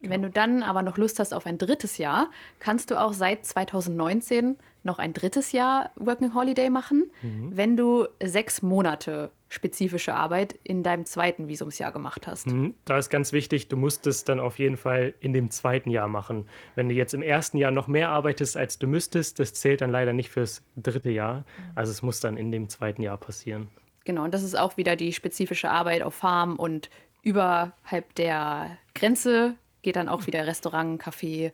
Genau. 0.00 0.14
Wenn 0.14 0.22
du 0.22 0.30
dann 0.30 0.62
aber 0.62 0.82
noch 0.82 0.96
Lust 0.96 1.18
hast 1.18 1.34
auf 1.34 1.46
ein 1.46 1.58
drittes 1.58 1.98
Jahr, 1.98 2.30
kannst 2.58 2.90
du 2.90 3.00
auch 3.00 3.12
seit 3.12 3.44
2019 3.44 4.56
noch 4.82 4.98
ein 4.98 5.12
drittes 5.12 5.52
Jahr 5.52 5.90
Working 5.96 6.34
Holiday 6.34 6.70
machen, 6.70 7.10
mhm. 7.22 7.54
wenn 7.54 7.76
du 7.76 8.06
sechs 8.22 8.62
Monate 8.62 9.30
spezifische 9.48 10.14
Arbeit 10.14 10.58
in 10.62 10.82
deinem 10.82 11.04
zweiten 11.04 11.48
Visumsjahr 11.48 11.92
gemacht 11.92 12.26
hast. 12.26 12.46
Mhm. 12.46 12.74
Da 12.84 12.96
ist 12.96 13.10
ganz 13.10 13.32
wichtig, 13.32 13.68
du 13.68 13.76
musst 13.76 14.06
es 14.06 14.24
dann 14.24 14.40
auf 14.40 14.58
jeden 14.58 14.76
Fall 14.76 15.12
in 15.20 15.32
dem 15.32 15.50
zweiten 15.50 15.90
Jahr 15.90 16.08
machen. 16.08 16.46
Wenn 16.76 16.88
du 16.88 16.94
jetzt 16.94 17.12
im 17.12 17.22
ersten 17.22 17.58
Jahr 17.58 17.72
noch 17.72 17.88
mehr 17.88 18.08
arbeitest, 18.10 18.56
als 18.56 18.78
du 18.78 18.86
müsstest, 18.86 19.38
das 19.38 19.52
zählt 19.52 19.80
dann 19.80 19.90
leider 19.90 20.12
nicht 20.12 20.30
fürs 20.30 20.62
dritte 20.76 21.10
Jahr. 21.10 21.44
Also 21.74 21.90
es 21.90 22.00
muss 22.00 22.20
dann 22.20 22.36
in 22.36 22.52
dem 22.52 22.68
zweiten 22.68 23.02
Jahr 23.02 23.18
passieren. 23.18 23.68
Genau, 24.04 24.24
und 24.24 24.32
das 24.32 24.44
ist 24.44 24.56
auch 24.58 24.76
wieder 24.76 24.96
die 24.96 25.12
spezifische 25.12 25.68
Arbeit 25.68 26.02
auf 26.02 26.14
Farm 26.14 26.56
und 26.56 26.88
überhalb 27.22 28.14
der 28.14 28.78
Grenze 28.94 29.56
geht 29.82 29.96
dann 29.96 30.08
auch 30.08 30.26
wieder 30.26 30.46
Restaurant, 30.46 31.02
Café, 31.02 31.52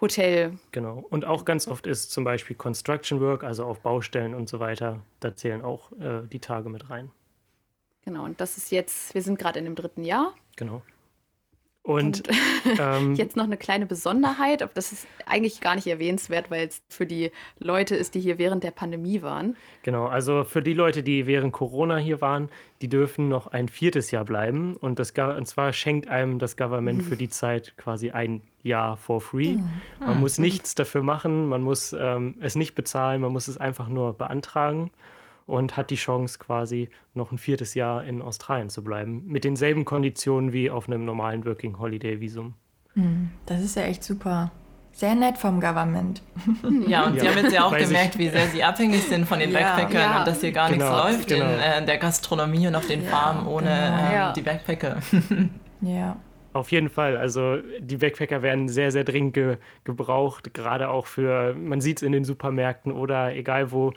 Hotel. 0.00 0.58
Genau. 0.72 1.04
Und 1.10 1.24
auch 1.24 1.44
ganz 1.44 1.68
oft 1.68 1.86
ist 1.86 2.10
zum 2.10 2.24
Beispiel 2.24 2.56
Construction 2.56 3.20
Work, 3.20 3.44
also 3.44 3.64
auf 3.64 3.80
Baustellen 3.80 4.34
und 4.34 4.48
so 4.48 4.60
weiter, 4.60 5.00
da 5.20 5.34
zählen 5.36 5.62
auch 5.62 5.92
äh, 5.92 6.22
die 6.30 6.40
Tage 6.40 6.68
mit 6.70 6.90
rein. 6.90 7.10
Genau, 8.04 8.24
und 8.24 8.40
das 8.40 8.56
ist 8.56 8.70
jetzt, 8.70 9.14
wir 9.14 9.22
sind 9.22 9.38
gerade 9.38 9.58
in 9.58 9.66
dem 9.66 9.74
dritten 9.74 10.04
Jahr. 10.04 10.34
Genau. 10.56 10.82
Und, 11.82 12.28
und 12.28 12.38
ähm, 12.78 13.14
jetzt 13.14 13.36
noch 13.36 13.44
eine 13.44 13.56
kleine 13.56 13.86
Besonderheit, 13.86 14.62
aber 14.62 14.72
das 14.74 14.92
ist 14.92 15.06
eigentlich 15.24 15.62
gar 15.62 15.74
nicht 15.76 15.86
erwähnenswert, 15.86 16.50
weil 16.50 16.68
es 16.68 16.82
für 16.88 17.06
die 17.06 17.30
Leute 17.58 17.96
ist, 17.96 18.14
die 18.14 18.20
hier 18.20 18.38
während 18.38 18.64
der 18.64 18.70
Pandemie 18.70 19.22
waren. 19.22 19.56
Genau, 19.82 20.06
also 20.06 20.44
für 20.44 20.60
die 20.60 20.74
Leute, 20.74 21.02
die 21.02 21.26
während 21.26 21.52
Corona 21.52 21.96
hier 21.96 22.20
waren, 22.20 22.50
die 22.82 22.88
dürfen 22.88 23.28
noch 23.28 23.46
ein 23.46 23.68
viertes 23.68 24.10
Jahr 24.10 24.26
bleiben. 24.26 24.76
Und, 24.76 24.98
das, 24.98 25.12
und 25.12 25.46
zwar 25.46 25.72
schenkt 25.72 26.08
einem 26.08 26.38
das 26.38 26.58
Government 26.58 26.98
mhm. 26.98 27.06
für 27.06 27.16
die 27.16 27.30
Zeit 27.30 27.74
quasi 27.78 28.10
ein 28.10 28.42
Jahr 28.62 28.98
for 28.98 29.22
free. 29.22 29.54
Mhm. 29.54 29.70
Man 30.00 30.08
ah, 30.08 30.14
muss 30.14 30.38
nichts 30.38 30.74
dafür 30.74 31.02
machen, 31.02 31.48
man 31.48 31.62
muss 31.62 31.94
ähm, 31.98 32.34
es 32.40 32.56
nicht 32.56 32.74
bezahlen, 32.74 33.22
man 33.22 33.32
muss 33.32 33.48
es 33.48 33.56
einfach 33.56 33.88
nur 33.88 34.12
beantragen 34.12 34.90
und 35.50 35.76
hat 35.76 35.90
die 35.90 35.96
Chance 35.96 36.38
quasi 36.38 36.88
noch 37.14 37.32
ein 37.32 37.38
viertes 37.38 37.74
Jahr 37.74 38.04
in 38.04 38.22
Australien 38.22 38.70
zu 38.70 38.82
bleiben. 38.82 39.24
Mit 39.26 39.44
denselben 39.44 39.84
Konditionen 39.84 40.52
wie 40.52 40.70
auf 40.70 40.88
einem 40.88 41.04
normalen 41.04 41.44
Working 41.44 41.78
Holiday 41.78 42.20
Visum. 42.20 42.54
Hm, 42.94 43.30
das 43.46 43.60
ist 43.62 43.76
ja 43.76 43.82
echt 43.82 44.04
super. 44.04 44.52
Sehr 44.92 45.14
nett 45.14 45.38
vom 45.38 45.60
Government. 45.60 46.22
Ja, 46.86 47.06
und 47.06 47.14
ja. 47.14 47.20
Sie 47.20 47.28
haben 47.28 47.38
jetzt 47.38 47.52
ja 47.52 47.64
auch 47.64 47.76
gemerkt, 47.76 48.18
wie 48.18 48.28
sehr 48.28 48.46
Sie 48.48 48.62
abhängig 48.62 49.02
sind 49.04 49.26
von 49.26 49.38
den 49.38 49.52
Backpackern 49.52 49.92
ja. 50.00 50.18
und 50.18 50.26
dass 50.26 50.40
hier 50.40 50.52
gar 50.52 50.68
genau, 50.70 51.06
nichts 51.06 51.18
läuft 51.18 51.28
genau. 51.28 51.44
in 51.44 51.60
äh, 51.60 51.86
der 51.86 51.98
Gastronomie 51.98 52.66
und 52.66 52.74
auf 52.74 52.86
den 52.86 53.02
Farmen 53.02 53.46
ohne 53.46 53.66
genau. 53.66 54.30
äh, 54.30 54.32
die 54.34 54.42
Backpacker. 54.42 54.98
ja. 55.80 56.16
Auf 56.52 56.72
jeden 56.72 56.88
Fall. 56.88 57.16
Also 57.16 57.58
die 57.78 57.96
Backpacker 57.96 58.42
werden 58.42 58.68
sehr, 58.68 58.90
sehr 58.90 59.04
dringend 59.04 59.34
ge 59.34 59.56
gebraucht, 59.84 60.52
gerade 60.52 60.88
auch 60.88 61.06
für, 61.06 61.54
man 61.54 61.80
sieht 61.80 61.98
es 61.98 62.02
in 62.02 62.10
den 62.10 62.24
Supermärkten 62.24 62.90
oder 62.92 63.34
egal 63.34 63.70
wo, 63.70 63.92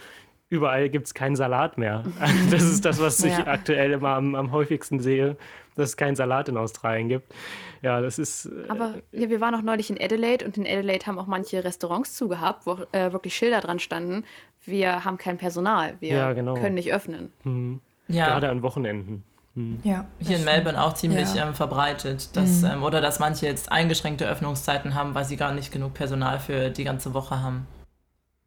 überall 0.53 0.87
gibt 0.89 1.07
es 1.07 1.13
keinen 1.13 1.35
Salat 1.35 1.77
mehr. 1.77 2.03
Das 2.51 2.63
ist 2.63 2.85
das, 2.85 3.01
was 3.01 3.23
ich 3.23 3.35
ja. 3.35 3.47
aktuell 3.47 3.91
immer 3.91 4.09
am, 4.09 4.35
am, 4.35 4.51
häufigsten 4.51 4.99
sehe, 4.99 5.35
dass 5.75 5.89
es 5.89 5.97
keinen 5.97 6.15
Salat 6.15 6.49
in 6.49 6.57
Australien 6.57 7.09
gibt. 7.09 7.33
Ja, 7.81 7.99
das 7.99 8.19
ist. 8.19 8.45
Äh, 8.45 8.69
Aber 8.69 8.95
ja, 9.11 9.29
wir 9.29 9.41
waren 9.41 9.55
auch 9.55 9.61
neulich 9.61 9.89
in 9.89 9.99
Adelaide 9.99 10.45
und 10.45 10.57
in 10.57 10.65
Adelaide 10.65 11.07
haben 11.07 11.17
auch 11.17 11.27
manche 11.27 11.63
Restaurants 11.63 12.15
zugehabt, 12.15 12.65
wo 12.65 12.77
äh, 12.91 13.11
wirklich 13.11 13.35
Schilder 13.35 13.61
dran 13.61 13.79
standen. 13.79 14.23
Wir 14.63 15.03
haben 15.03 15.17
kein 15.17 15.37
Personal, 15.37 15.95
wir 15.99 16.15
ja, 16.15 16.33
genau. 16.33 16.53
können 16.53 16.75
nicht 16.75 16.93
öffnen. 16.93 17.33
Mhm. 17.43 17.81
Ja. 18.07 18.27
Gerade 18.27 18.49
an 18.49 18.61
Wochenenden. 18.61 19.23
Mhm. 19.55 19.79
Ja, 19.83 20.05
Hier 20.19 20.37
in 20.37 20.45
Melbourne 20.45 20.81
auch 20.81 20.93
ziemlich 20.93 21.29
ähm, 21.35 21.53
verbreitet, 21.55 22.35
dass, 22.35 22.61
mhm. 22.61 22.69
ähm, 22.71 22.83
oder 22.83 23.01
dass 23.01 23.19
manche 23.19 23.45
jetzt 23.45 23.71
eingeschränkte 23.71 24.27
Öffnungszeiten 24.27 24.95
haben, 24.95 25.15
weil 25.15 25.25
sie 25.25 25.37
gar 25.37 25.53
nicht 25.53 25.71
genug 25.71 25.93
Personal 25.93 26.39
für 26.39 26.69
die 26.69 26.83
ganze 26.83 27.13
Woche 27.13 27.41
haben. 27.41 27.67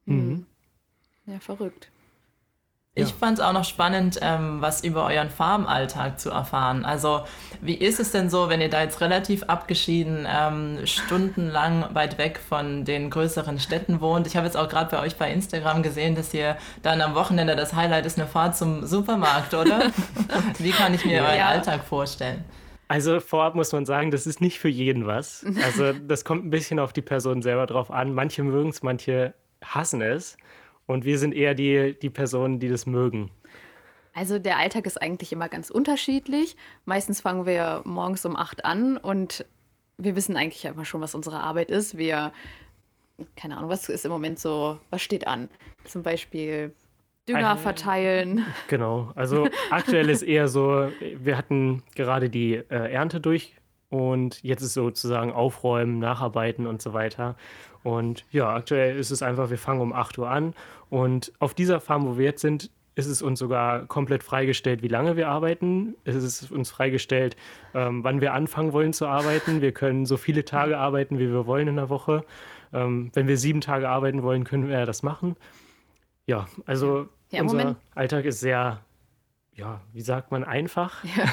Mhm. 0.07 0.47
Ja, 1.27 1.40
verrückt. 1.40 1.90
Ich 2.99 3.13
fand 3.13 3.39
es 3.39 3.45
auch 3.45 3.53
noch 3.53 3.65
spannend, 3.65 4.19
ähm, 4.23 4.63
was 4.63 4.83
über 4.83 5.05
euren 5.05 5.29
Farmalltag 5.29 6.19
zu 6.19 6.31
erfahren. 6.31 6.87
Also, 6.87 7.25
wie 7.61 7.75
ist 7.75 8.01
es 8.01 8.11
denn 8.11 8.31
so, 8.31 8.49
wenn 8.49 8.63
ihr 8.63 8.71
da 8.71 8.83
jetzt 8.83 9.03
relativ 9.03 9.43
abgeschieden 9.45 10.27
ähm, 10.27 10.79
stundenlang 10.87 11.95
weit 11.95 12.17
weg 12.17 12.41
von 12.41 12.87
den 12.87 13.11
größeren 13.11 13.61
Städten 13.61 14.01
wohnt? 14.01 14.27
Ich 14.27 14.35
habe 14.35 14.47
jetzt 14.47 14.57
auch 14.57 14.69
gerade 14.71 14.91
bei 14.91 15.03
euch 15.03 15.17
bei 15.17 15.31
Instagram 15.31 15.83
gesehen, 15.83 16.15
dass 16.15 16.33
ihr 16.33 16.57
dann 16.83 17.03
am 17.03 17.15
Wochenende 17.15 17.55
das 17.55 17.75
Highlight 17.75 18.07
ist 18.07 18.19
eine 18.19 18.27
Fahrt 18.27 18.57
zum 18.57 18.87
Supermarkt, 18.87 19.53
oder? 19.53 19.93
wie 20.59 20.71
kann 20.71 20.95
ich 20.95 21.05
mir 21.05 21.17
ja. 21.17 21.29
euren 21.29 21.43
Alltag 21.43 21.85
vorstellen? 21.85 22.45
Also 22.89 23.21
vorab 23.21 23.55
muss 23.55 23.73
man 23.73 23.85
sagen, 23.85 24.11
das 24.11 24.27
ist 24.27 24.41
nicht 24.41 24.59
für 24.59 24.69
jeden 24.69 25.07
was. 25.07 25.45
Also 25.65 25.93
das 25.93 26.25
kommt 26.25 26.47
ein 26.47 26.51
bisschen 26.51 26.79
auf 26.79 26.95
die 26.95 27.03
Person 27.03 27.43
selber 27.43 27.67
drauf 27.67 27.91
an. 27.91 28.15
Manche 28.15 28.43
mögen 28.43 28.71
es, 28.71 28.83
manche 28.83 29.35
hassen 29.63 30.01
es. 30.01 30.37
Und 30.87 31.05
wir 31.05 31.18
sind 31.18 31.35
eher 31.35 31.55
die, 31.55 31.99
die 32.01 32.11
Personen, 32.11 32.61
die 32.61 32.68
das 32.68 32.87
mögen. 32.87 33.31
Also 34.12 34.38
der 34.38 34.57
Alltag 34.57 34.87
ist 34.87 35.01
eigentlich 35.01 35.33
immer 35.33 35.49
ganz 35.49 35.68
unterschiedlich. 35.68 36.57
Meistens 36.85 37.20
fangen 37.20 37.44
wir 37.44 37.83
morgens 37.85 38.25
um 38.25 38.35
acht 38.35 38.64
an 38.64 38.96
und 38.96 39.44
wir 39.99 40.16
wissen 40.16 40.37
eigentlich 40.37 40.64
immer 40.64 40.85
schon, 40.85 41.01
was 41.01 41.14
unsere 41.14 41.40
Arbeit 41.40 41.70
ist. 41.70 41.99
Wir, 41.99 42.33
keine 43.37 43.57
Ahnung, 43.59 43.68
was 43.68 43.88
ist 43.88 44.05
im 44.05 44.11
Moment 44.11 44.38
so, 44.38 44.79
was 44.90 45.03
steht 45.03 45.27
an? 45.27 45.49
Zum 45.85 46.03
Beispiel 46.03 46.72
Dünger 47.29 47.57
verteilen. 47.57 48.46
Genau, 48.68 49.12
also 49.16 49.49
aktuell 49.70 50.09
ist 50.09 50.22
eher 50.22 50.49
so, 50.49 50.90
wir 51.01 51.37
hatten 51.37 51.83
gerade 51.94 52.31
die 52.31 52.55
äh, 52.55 52.92
Ernte 52.92 53.20
durch 53.20 53.55
und 53.88 54.42
jetzt 54.42 54.62
ist 54.62 54.75
sozusagen 54.75 55.33
Aufräumen, 55.33 55.99
Nacharbeiten 55.99 56.66
und 56.66 56.83
so 56.83 56.92
weiter. 56.92 57.37
Und 57.83 58.25
ja, 58.33 58.53
aktuell 58.53 58.96
ist 58.96 59.11
es 59.11 59.22
einfach, 59.22 59.51
wir 59.51 59.59
fangen 59.59 59.81
um 59.81 59.92
8 59.92 60.18
Uhr 60.18 60.29
an 60.29 60.55
und 60.90 61.33
auf 61.38 61.55
dieser 61.55 61.81
Farm, 61.81 62.07
wo 62.07 62.18
wir 62.18 62.25
jetzt 62.25 62.40
sind, 62.40 62.70
ist 62.96 63.07
es 63.07 63.20
uns 63.20 63.38
sogar 63.38 63.85
komplett 63.87 64.22
freigestellt, 64.22 64.83
wie 64.83 64.88
lange 64.88 65.16
wir 65.16 65.29
arbeiten. 65.29 65.94
Es 66.05 66.16
ist 66.16 66.51
uns 66.51 66.70
freigestellt, 66.70 67.37
ähm, 67.75 68.03
wann 68.03 68.22
wir 68.22 68.33
anfangen 68.33 68.72
wollen 68.72 68.94
zu 68.94 69.07
arbeiten. 69.07 69.61
Wir 69.61 69.72
können 69.72 70.07
so 70.07 70.16
viele 70.16 70.46
Tage 70.46 70.79
arbeiten, 70.79 71.18
wie 71.18 71.29
wir 71.29 71.46
wollen 71.46 71.68
in 71.68 71.77
der 71.77 71.90
Woche. 71.90 72.25
Ähm, 72.72 73.11
wenn 73.12 73.29
wir 73.29 73.37
sieben 73.37 73.61
Tage 73.61 73.88
arbeiten 73.88 74.22
wollen, 74.22 74.44
können 74.44 74.66
wir 74.68 74.87
das 74.87 75.03
machen. 75.03 75.37
Ja, 76.27 76.49
also 76.64 77.07
Ja, 77.31 77.42
Unser 77.42 77.57
Moment. 77.59 77.77
Alltag 77.94 78.25
ist 78.25 78.40
sehr, 78.40 78.81
ja, 79.53 79.81
wie 79.92 80.01
sagt 80.01 80.31
man, 80.33 80.42
einfach. 80.42 81.05
Ja. 81.05 81.25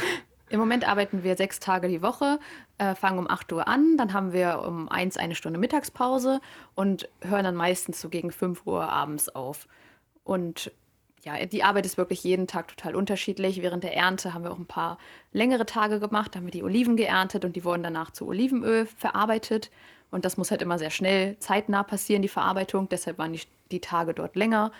Im 0.53 0.59
Moment 0.59 0.87
arbeiten 0.87 1.23
wir 1.23 1.35
sechs 1.35 1.59
Tage 1.59 1.87
die 1.87 2.03
Woche, 2.03 2.39
äh, 2.77 2.93
fangen 2.93 3.17
um 3.17 3.27
8 3.27 3.51
Uhr 3.53 3.67
an, 3.67 3.97
dann 3.97 4.13
haben 4.13 4.33
wir 4.33 4.61
um 4.61 4.87
eins 4.87 5.17
eine 5.17 5.33
Stunde 5.33 5.57
Mittagspause 5.57 6.41
und 6.75 7.09
hören 7.21 7.43
dann 7.43 7.55
meistens 7.55 7.99
so 7.99 8.07
gegen 8.07 8.31
5 8.31 8.67
Uhr 8.67 8.87
abends 8.87 9.29
auf. 9.29 9.67
Und 10.23 10.71
ja, 11.23 11.43
die 11.47 11.63
Arbeit 11.63 11.87
ist 11.87 11.97
wirklich 11.97 12.23
jeden 12.23 12.45
Tag 12.45 12.67
total 12.67 12.95
unterschiedlich. 12.95 13.63
Während 13.63 13.83
der 13.83 13.95
Ernte 13.95 14.35
haben 14.35 14.43
wir 14.43 14.51
auch 14.51 14.59
ein 14.59 14.67
paar 14.67 14.99
längere 15.31 15.65
Tage 15.65 15.99
gemacht, 15.99 16.35
haben 16.35 16.45
wir 16.45 16.51
die 16.51 16.61
Oliven 16.61 16.97
geerntet 16.97 17.45
und 17.45 17.55
die 17.55 17.63
wurden 17.63 17.81
danach 17.81 18.11
zu 18.11 18.27
Olivenöl 18.27 18.85
verarbeitet. 18.85 19.71
Und 20.11 20.23
das 20.23 20.37
muss 20.37 20.51
halt 20.51 20.61
immer 20.61 20.77
sehr 20.77 20.91
schnell, 20.91 21.35
zeitnah 21.39 21.81
passieren, 21.81 22.21
die 22.21 22.27
Verarbeitung. 22.27 22.89
Deshalb 22.89 23.17
waren 23.17 23.33
die, 23.33 23.41
die 23.71 23.81
Tage 23.81 24.13
dort 24.13 24.35
länger. 24.35 24.71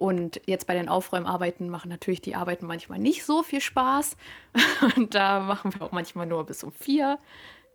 Und 0.00 0.40
jetzt 0.46 0.66
bei 0.66 0.72
den 0.72 0.88
Aufräumarbeiten 0.88 1.68
machen 1.68 1.90
natürlich 1.90 2.22
die 2.22 2.34
Arbeiten 2.34 2.64
manchmal 2.64 2.98
nicht 2.98 3.22
so 3.22 3.42
viel 3.42 3.60
Spaß. 3.60 4.16
Und 4.96 5.14
da 5.14 5.40
machen 5.40 5.74
wir 5.74 5.82
auch 5.82 5.92
manchmal 5.92 6.24
nur 6.24 6.46
bis 6.46 6.64
um 6.64 6.72
vier. 6.72 7.18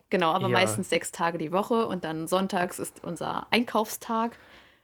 Genau, 0.09 0.31
aber 0.31 0.47
ja. 0.47 0.53
meistens 0.53 0.89
sechs 0.89 1.11
Tage 1.11 1.37
die 1.37 1.51
Woche. 1.51 1.85
Und 1.85 2.03
dann 2.03 2.27
sonntags 2.27 2.79
ist 2.79 3.03
unser 3.03 3.45
Einkaufstag. 3.51 4.39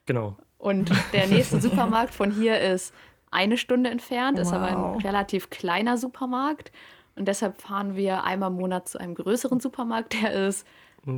Genau. 0.05 0.37
Und 0.59 0.91
der 1.13 1.25
nächste 1.25 1.59
Supermarkt 1.61 2.13
von 2.13 2.29
hier 2.29 2.61
ist 2.61 2.93
eine 3.31 3.57
Stunde 3.57 3.89
entfernt, 3.89 4.37
wow. 4.37 4.45
ist 4.45 4.53
aber 4.53 4.67
ein 4.67 5.01
relativ 5.01 5.49
kleiner 5.49 5.97
Supermarkt. 5.97 6.71
Und 7.15 7.27
deshalb 7.27 7.59
fahren 7.59 7.95
wir 7.95 8.23
einmal 8.23 8.51
im 8.51 8.57
Monat 8.57 8.87
zu 8.87 8.99
einem 8.99 9.15
größeren 9.15 9.59
Supermarkt, 9.59 10.13
der 10.13 10.31
ist 10.31 10.67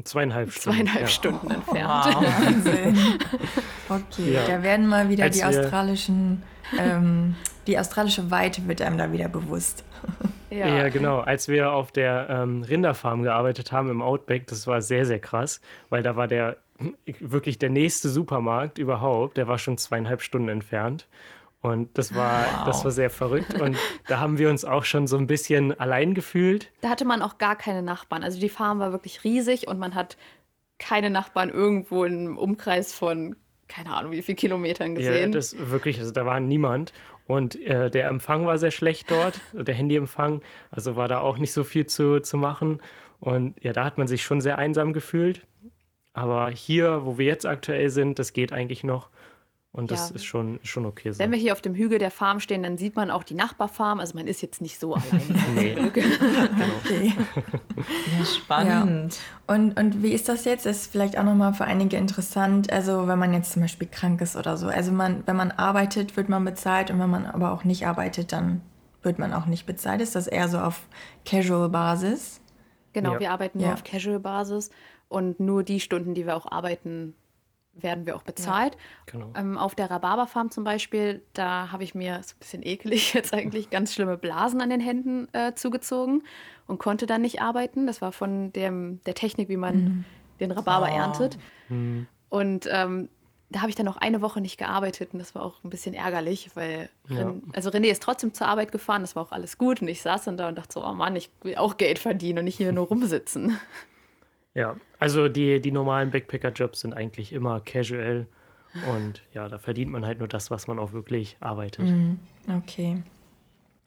zweieinhalb 0.04 0.52
Stunden, 0.52 0.78
zweieinhalb 0.78 1.02
ja. 1.02 1.08
Stunden 1.08 1.52
entfernt. 1.52 2.16
Wow. 2.16 2.24
Wahnsinn. 2.24 2.98
okay, 3.90 4.34
ja. 4.34 4.48
da 4.48 4.64
werden 4.64 4.88
mal 4.88 5.10
wieder 5.10 5.26
Als 5.26 5.38
die 5.38 5.44
australischen, 5.44 6.44
ähm, 6.78 7.36
die 7.68 7.78
australische 7.78 8.32
Weite 8.32 8.68
wird 8.68 8.82
einem 8.82 8.98
da 8.98 9.12
wieder 9.12 9.30
bewusst. 9.30 9.84
Ja. 10.50 10.68
ja, 10.68 10.90
genau. 10.90 11.20
Als 11.20 11.48
wir 11.48 11.72
auf 11.72 11.92
der 11.92 12.28
ähm, 12.30 12.62
Rinderfarm 12.62 13.24
gearbeitet 13.24 13.72
haben 13.72 13.90
im 13.90 14.02
Outback, 14.04 14.46
das 14.48 14.68
war 14.68 14.82
sehr, 14.82 15.06
sehr 15.06 15.20
krass, 15.20 15.62
weil 15.90 16.04
da 16.04 16.16
war 16.16 16.28
der 16.28 16.58
wirklich 17.20 17.58
der 17.58 17.70
nächste 17.70 18.10
Supermarkt 18.10 18.78
überhaupt, 18.78 19.38
der 19.38 19.48
war 19.48 19.58
schon 19.58 19.78
zweieinhalb 19.78 20.22
Stunden 20.22 20.50
entfernt. 20.50 21.08
Und 21.64 21.98
das 21.98 22.14
war, 22.14 22.44
wow. 22.44 22.66
das 22.66 22.84
war 22.84 22.92
sehr 22.92 23.10
verrückt. 23.10 23.60
Und 23.60 23.78
da 24.08 24.20
haben 24.20 24.38
wir 24.38 24.50
uns 24.50 24.66
auch 24.66 24.84
schon 24.84 25.08
so 25.08 25.18
ein 25.18 25.28
bisschen 25.28 25.72
allein 25.80 26.14
gefühlt. 26.14 26.70
Da 26.82 26.90
hatte 26.90 27.06
man 27.06 27.22
auch 27.22 27.38
gar 27.38 27.56
keine 27.56 27.82
Nachbarn. 27.82 28.22
Also 28.22 28.38
die 28.38 28.50
Farm 28.50 28.80
war 28.80 28.92
wirklich 28.92 29.24
riesig 29.24 29.66
und 29.70 29.80
man 29.80 29.96
hat 29.96 30.18
keine 30.78 31.10
Nachbarn 31.10 31.50
irgendwo 31.50 32.04
im 32.04 32.38
Umkreis 32.38 32.94
von, 32.94 33.38
keine 33.70 33.96
Ahnung, 33.96 34.12
wie 34.12 34.22
viele 34.22 34.36
Kilometern 34.36 34.94
gesehen. 34.94 35.32
Ja, 35.32 35.38
das 35.38 35.56
wirklich, 35.58 36.00
also 36.00 36.12
da 36.12 36.26
war 36.26 36.42
niemand. 36.42 36.92
Und 37.28 37.56
äh, 37.62 37.90
der 37.90 38.10
Empfang 38.10 38.46
war 38.46 38.58
sehr 38.58 38.72
schlecht 38.72 39.10
dort, 39.10 39.40
der 39.54 39.74
Handyempfang. 39.74 40.42
Also 40.70 40.98
war 40.98 41.08
da 41.08 41.22
auch 41.22 41.38
nicht 41.38 41.54
so 41.54 41.64
viel 41.64 41.86
zu, 41.86 42.20
zu 42.20 42.36
machen. 42.36 42.82
Und 43.22 43.56
ja, 43.64 43.72
da 43.72 43.86
hat 43.86 43.98
man 43.98 44.08
sich 44.08 44.24
schon 44.24 44.42
sehr 44.42 44.58
einsam 44.58 44.92
gefühlt. 44.92 45.48
Aber 46.12 46.50
hier, 46.50 47.06
wo 47.06 47.18
wir 47.18 47.26
jetzt 47.26 47.46
aktuell 47.46 47.90
sind, 47.90 48.20
das 48.20 48.34
geht 48.34 48.52
eigentlich 48.52 48.84
noch. 48.84 49.10
Und 49.76 49.90
das 49.90 50.10
ja. 50.10 50.16
ist 50.16 50.26
schon, 50.26 50.60
schon 50.62 50.86
okay 50.86 51.12
so. 51.12 51.18
Wenn 51.18 51.32
wir 51.32 51.40
hier 51.40 51.52
auf 51.52 51.62
dem 51.62 51.74
Hügel 51.74 51.98
der 51.98 52.12
Farm 52.12 52.40
stehen, 52.40 52.62
dann 52.62 52.78
sieht 52.78 52.96
man 52.96 53.10
auch 53.10 53.24
die 53.24 53.34
Nachbarfarm. 53.34 54.00
Also 54.00 54.16
man 54.16 54.28
ist 54.28 54.44
jetzt 54.44 54.62
nicht 54.62 54.80
so 54.80 54.94
alleine. 54.94 55.24
nee. 55.56 55.76
okay. 55.80 57.14
Ja, 58.18 58.26
spannend. 58.26 59.16
Ja. 59.16 59.56
Und, 59.56 59.78
und 59.80 60.04
wie 60.04 60.12
ist 60.12 60.30
das 60.30 60.46
jetzt? 60.46 60.68
Ist 60.68 60.92
vielleicht 60.92 61.18
auch 61.18 61.24
nochmal 61.24 61.56
für 61.56 61.66
einige 61.66 61.98
interessant. 61.98 62.72
Also 62.72 63.08
wenn 63.08 63.18
man 63.18 63.34
jetzt 63.34 63.52
zum 63.52 63.64
Beispiel 63.64 63.88
krank 63.88 64.22
ist 64.22 64.36
oder 64.36 64.58
so. 64.58 64.68
Also 64.68 64.92
man, 64.92 65.24
wenn 65.26 65.36
man 65.36 65.50
arbeitet, 65.50 66.16
wird 66.18 66.30
man 66.30 66.46
bezahlt. 66.46 66.92
Und 66.92 67.00
wenn 67.00 67.10
man 67.10 67.26
aber 67.26 67.52
auch 67.52 67.64
nicht 67.64 67.88
arbeitet, 67.88 68.32
dann 68.32 68.62
wird 69.02 69.18
man 69.18 69.34
auch 69.34 69.48
nicht 69.48 69.66
bezahlt. 69.66 70.02
Ist 70.02 70.16
das 70.16 70.28
eher 70.28 70.50
so 70.50 70.60
auf 70.60 70.88
Casual-Basis? 71.26 72.42
Genau, 72.94 73.14
ja. 73.14 73.20
wir 73.20 73.32
arbeiten 73.32 73.60
nur 73.60 73.74
auf 73.74 73.84
Casual-Basis. 73.84 74.70
Und 75.10 75.40
nur 75.40 75.64
die 75.64 75.80
Stunden, 75.80 76.14
die 76.14 76.28
wir 76.28 76.36
auch 76.36 76.52
arbeiten, 76.52 77.16
werden 77.74 78.06
wir 78.06 78.16
auch 78.16 78.24
bezahlt. 78.24 78.76
Ja, 78.76 78.80
genau. 79.20 79.32
ähm, 79.36 79.58
auf 79.58 79.76
der 79.76 79.90
Rhabarberfarm 79.90 80.52
zum 80.52 80.64
Beispiel, 80.64 81.22
da 81.34 81.72
habe 81.72 81.84
ich 81.84 81.96
mir, 81.96 82.20
ist 82.20 82.36
ein 82.36 82.40
bisschen 82.40 82.64
eklig 82.66 83.14
jetzt 83.14 83.34
eigentlich, 83.34 83.70
ganz 83.70 83.94
schlimme 83.94 84.18
Blasen 84.18 84.62
an 84.62 84.70
den 84.70 84.80
Händen 84.80 85.28
äh, 85.34 85.54
zugezogen 85.56 86.24
und 86.68 86.80
konnte 86.80 87.06
dann 87.06 87.22
nicht 87.22 87.42
arbeiten. 87.42 87.88
Das 87.88 88.02
war 88.02 88.12
von 88.12 88.54
dem, 88.54 89.02
der 89.06 89.16
Technik, 89.16 89.50
wie 89.50 89.58
man 89.58 89.76
mhm. 89.76 90.06
den 90.40 90.52
Rhabarber 90.52 90.90
oh. 90.92 90.96
erntet. 90.96 91.38
Mhm. 91.70 92.08
Und 92.30 92.68
ähm, 92.72 93.10
da 93.54 93.62
habe 93.62 93.70
ich 93.70 93.76
dann 93.76 93.86
noch 93.86 93.98
eine 93.98 94.22
Woche 94.22 94.42
nicht 94.42 94.58
gearbeitet 94.58 95.14
und 95.14 95.20
das 95.20 95.36
war 95.36 95.44
auch 95.44 95.64
ein 95.64 95.70
bisschen 95.70 95.94
ärgerlich, 95.94 96.50
weil 96.56 96.90
ja. 97.08 97.34
Also 97.54 97.70
René 97.70 97.92
ist 97.92 98.02
trotzdem 98.02 98.34
zur 98.34 98.48
Arbeit 98.48 98.72
gefahren, 98.72 99.02
das 99.02 99.16
war 99.16 99.24
auch 99.24 99.32
alles 99.32 99.60
gut 99.60 99.82
und 99.82 99.88
ich 99.88 100.02
saß 100.02 100.24
dann 100.24 100.38
da 100.38 100.48
und 100.48 100.58
dachte 100.58 100.74
so, 100.74 100.84
oh 100.84 100.94
Mann, 100.94 101.16
ich 101.16 101.30
will 101.44 101.56
auch 101.56 101.78
Geld 101.78 102.00
verdienen 102.00 102.40
und 102.40 102.46
nicht 102.46 102.58
hier 102.58 102.72
nur 102.72 102.88
rumsitzen. 102.88 103.60
Ja, 104.56 104.76
also 105.04 105.28
die, 105.28 105.60
die 105.60 105.74
normalen 105.74 106.12
Backpacker-Jobs 106.12 106.80
sind 106.80 106.94
eigentlich 106.94 107.34
immer 107.34 107.60
casual 107.60 108.26
und 108.90 109.22
ja, 109.34 109.50
da 109.50 109.58
verdient 109.58 109.92
man 109.92 110.06
halt 110.06 110.20
nur 110.20 110.30
das, 110.30 110.50
was 110.50 110.66
man 110.66 110.80
auch 110.80 110.94
wirklich 110.94 111.36
arbeitet. 111.42 111.84
Mhm, 111.84 112.20
okay. 112.58 113.04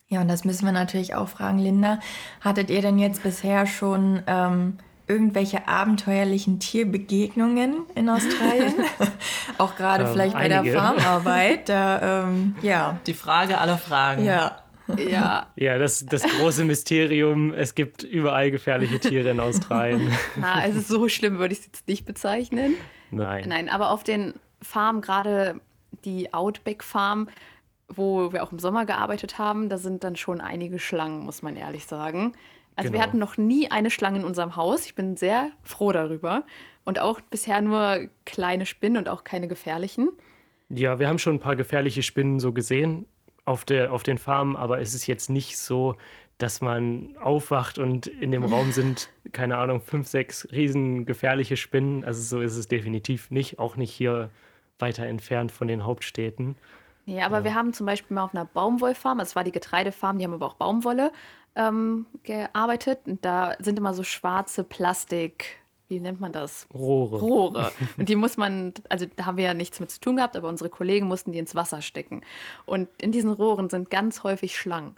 Ja, 0.09 0.21
und 0.21 0.29
das 0.29 0.45
müssen 0.45 0.67
wir 0.67 0.73
natürlich 0.73 1.15
auch 1.15 1.31
fragen, 1.31 1.59
Linda. 1.59 2.01
Hattet 2.43 2.69
ihr 2.69 2.83
denn 2.83 2.99
jetzt 2.99 3.23
bisher 3.23 3.67
schon 3.67 4.25
ähm, 4.27 4.77
irgendwelche 5.07 5.67
abenteuerlichen 5.67 6.61
Tierbegegnungen 6.61 7.87
in 7.95 8.11
Australien? 8.11 8.75
auch 9.57 9.75
gerade 9.75 10.05
ähm, 10.05 10.11
vielleicht 10.13 10.35
bei 10.35 10.41
einige. 10.41 10.73
der 10.73 10.83
Farmarbeit. 10.83 11.71
Da, 11.71 12.25
ähm, 12.25 12.57
ja. 12.61 12.99
Die 13.07 13.15
Frage 13.15 13.57
aller 13.57 13.79
Fragen. 13.79 14.23
Ja. 14.23 14.59
Ja. 14.97 15.47
Ja, 15.57 15.79
das, 15.79 16.05
das 16.07 16.23
große 16.23 16.65
Mysterium, 16.65 17.53
es 17.53 17.75
gibt 17.75 18.03
überall 18.03 18.51
gefährliche 18.51 19.01
Tiere 19.01 19.31
in 19.31 19.41
Australien. 19.41 20.13
Na, 20.37 20.55
also 20.55 20.81
so 20.81 21.09
schlimm 21.09 21.39
würde 21.39 21.55
ich 21.55 21.61
es 21.61 21.67
jetzt 21.67 21.89
nicht 21.89 22.05
bezeichnen. 22.05 22.75
Nein. 23.11 23.49
Nein, 23.49 23.69
aber 23.69 23.91
auf 23.91 24.05
den 24.05 24.35
Farmen, 24.63 25.01
gerade 25.01 25.61
die 26.05 26.33
Outback 26.35 26.85
Farm, 26.85 27.29
wo 27.89 28.33
wir 28.33 28.43
auch 28.43 28.53
im 28.53 28.59
Sommer 28.59 28.85
gearbeitet 28.85 29.39
haben, 29.39 29.69
da 29.69 29.79
sind 29.79 30.05
dann 30.05 30.17
schon 30.17 30.41
einige 30.41 30.79
Schlangen, 30.79 31.25
muss 31.25 31.43
man 31.43 31.57
ehrlich 31.57 31.87
sagen. 31.87 32.33
Also 32.75 32.91
genau. 32.91 32.99
wir 32.99 33.07
hatten 33.07 33.19
noch 33.19 33.37
nie 33.39 33.71
eine 33.71 33.91
Schlange 33.91 34.19
in 34.19 34.25
unserem 34.25 34.57
Haus. 34.57 34.85
Ich 34.87 34.95
bin 34.95 35.17
sehr 35.17 35.51
froh 35.63 35.93
darüber. 35.93 36.45
Und 36.85 36.99
auch 36.99 37.21
bisher 37.21 37.61
nur 37.61 38.09
kleine 38.25 38.67
Spinnen 38.67 38.99
und 38.99 39.09
auch 39.09 39.25
keine 39.25 39.49
gefährlichen. 39.49 40.11
Ja, 40.69 40.99
wir 40.99 41.09
haben 41.09 41.19
schon 41.19 41.37
ein 41.37 41.41
paar 41.41 41.57
gefährliche 41.57 42.03
Spinnen 42.03 42.39
so 42.39 42.53
gesehen 42.53 43.07
auf, 43.47 43.65
der, 43.65 43.93
auf 43.93 44.03
den 44.03 44.19
Farmen, 44.19 44.57
aber 44.57 44.81
es 44.81 44.93
ist 44.93 45.07
jetzt 45.07 45.31
nicht 45.31 45.57
so, 45.57 45.97
dass 46.39 46.61
man 46.61 47.17
aufwacht 47.19 47.79
und 47.79 48.07
in 48.07 48.31
dem 48.31 48.45
Raum 48.45 48.73
sind, 48.73 49.09
keine 49.33 49.57
Ahnung, 49.57 49.81
fünf, 49.81 50.07
sechs 50.07 50.47
riesen 50.53 51.07
gefährliche 51.07 51.57
Spinnen. 51.57 52.05
Also 52.05 52.21
so 52.21 52.43
ist 52.43 52.57
es 52.57 52.69
definitiv 52.69 53.31
nicht, 53.31 53.59
auch 53.59 53.77
nicht 53.77 53.91
hier 53.93 54.29
weiter 54.79 55.07
entfernt 55.07 55.51
von 55.51 55.67
den 55.67 55.85
Hauptstädten. 55.85 56.57
Ja, 57.07 57.25
aber 57.25 57.39
ja. 57.39 57.45
wir 57.45 57.55
haben 57.55 57.73
zum 57.73 57.87
Beispiel 57.87 58.15
mal 58.15 58.25
auf 58.25 58.35
einer 58.35 58.45
Baumwollfarm, 58.45 59.19
das 59.19 59.35
war 59.35 59.45
die 59.45 59.53
Getreidefarm, 59.53 60.19
die 60.19 60.25
haben 60.25 60.35
aber 60.35 60.47
auch 60.47 60.55
Baumwolle 60.55 61.13
ähm, 61.55 62.05
gearbeitet. 62.25 62.99
Und 63.07 63.25
da 63.25 63.55
sind 63.59 63.79
immer 63.79 63.95
so 63.95 64.03
schwarze 64.03 64.63
Plastik, 64.63 65.59
wie 65.89 66.01
nennt 66.01 66.21
man 66.21 66.33
das? 66.33 66.67
Rohre. 66.75 67.19
Rohre. 67.19 67.73
Und 67.97 68.09
die 68.09 68.17
muss 68.17 68.37
man, 68.37 68.73
also 68.89 69.07
da 69.17 69.27
haben 69.27 69.37
wir 69.37 69.45
ja 69.45 69.55
nichts 69.55 69.81
mit 69.81 69.91
zu 69.91 70.01
tun 70.01 70.17
gehabt, 70.17 70.37
aber 70.37 70.49
unsere 70.49 70.71
Kollegen 70.71 71.07
mussten 71.07 71.33
die 71.33 71.39
ins 71.39 71.55
Wasser 71.55 71.83
stecken. 71.83 72.23
Und 72.65 72.89
in 73.01 73.13
diesen 73.13 73.33
Rohren 73.33 73.71
sind 73.71 73.91
ganz 73.91 74.25
häufig 74.25 74.57
Schlangen. 74.57 74.97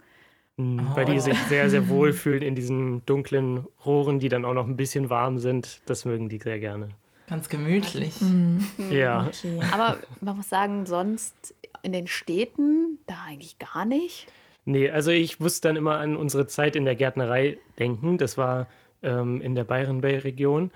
Mhm, 0.57 0.87
weil 0.93 1.05
die 1.05 1.19
sich 1.19 1.37
sehr, 1.47 1.69
sehr 1.69 1.87
wohl 1.87 2.11
fühlen 2.11 2.41
in 2.41 2.53
diesen 2.53 3.05
dunklen 3.05 3.65
Rohren, 3.85 4.19
die 4.19 4.27
dann 4.27 4.43
auch 4.43 4.53
noch 4.53 4.67
ein 4.67 4.75
bisschen 4.75 5.09
warm 5.09 5.37
sind. 5.37 5.81
Das 5.85 6.03
mögen 6.03 6.27
die 6.27 6.37
sehr 6.37 6.59
gerne. 6.59 6.89
Ganz 7.27 7.47
gemütlich. 7.47 8.19
Mhm. 8.19 8.65
Ja. 8.89 9.27
Okay. 9.27 9.59
Aber 9.71 9.97
man 10.19 10.37
muss 10.37 10.49
sagen, 10.49 10.85
sonst 10.85 11.55
in 11.83 11.93
den 11.93 12.07
Städten 12.07 12.99
da 13.07 13.15
eigentlich 13.27 13.57
gar 13.59 13.85
nicht. 13.85 14.27
Nee, 14.65 14.89
also 14.89 15.11
ich 15.11 15.39
muss 15.39 15.61
dann 15.61 15.75
immer 15.75 15.97
an 15.97 16.17
unsere 16.17 16.45
Zeit 16.47 16.75
in 16.75 16.85
der 16.85 16.95
Gärtnerei 16.95 17.57
denken. 17.77 18.17
Das 18.17 18.37
war 18.37 18.67
ähm, 19.03 19.41
in 19.41 19.55
der 19.55 19.63
Byron 19.63 20.01
Bay 20.01 20.17
Region. 20.17 20.71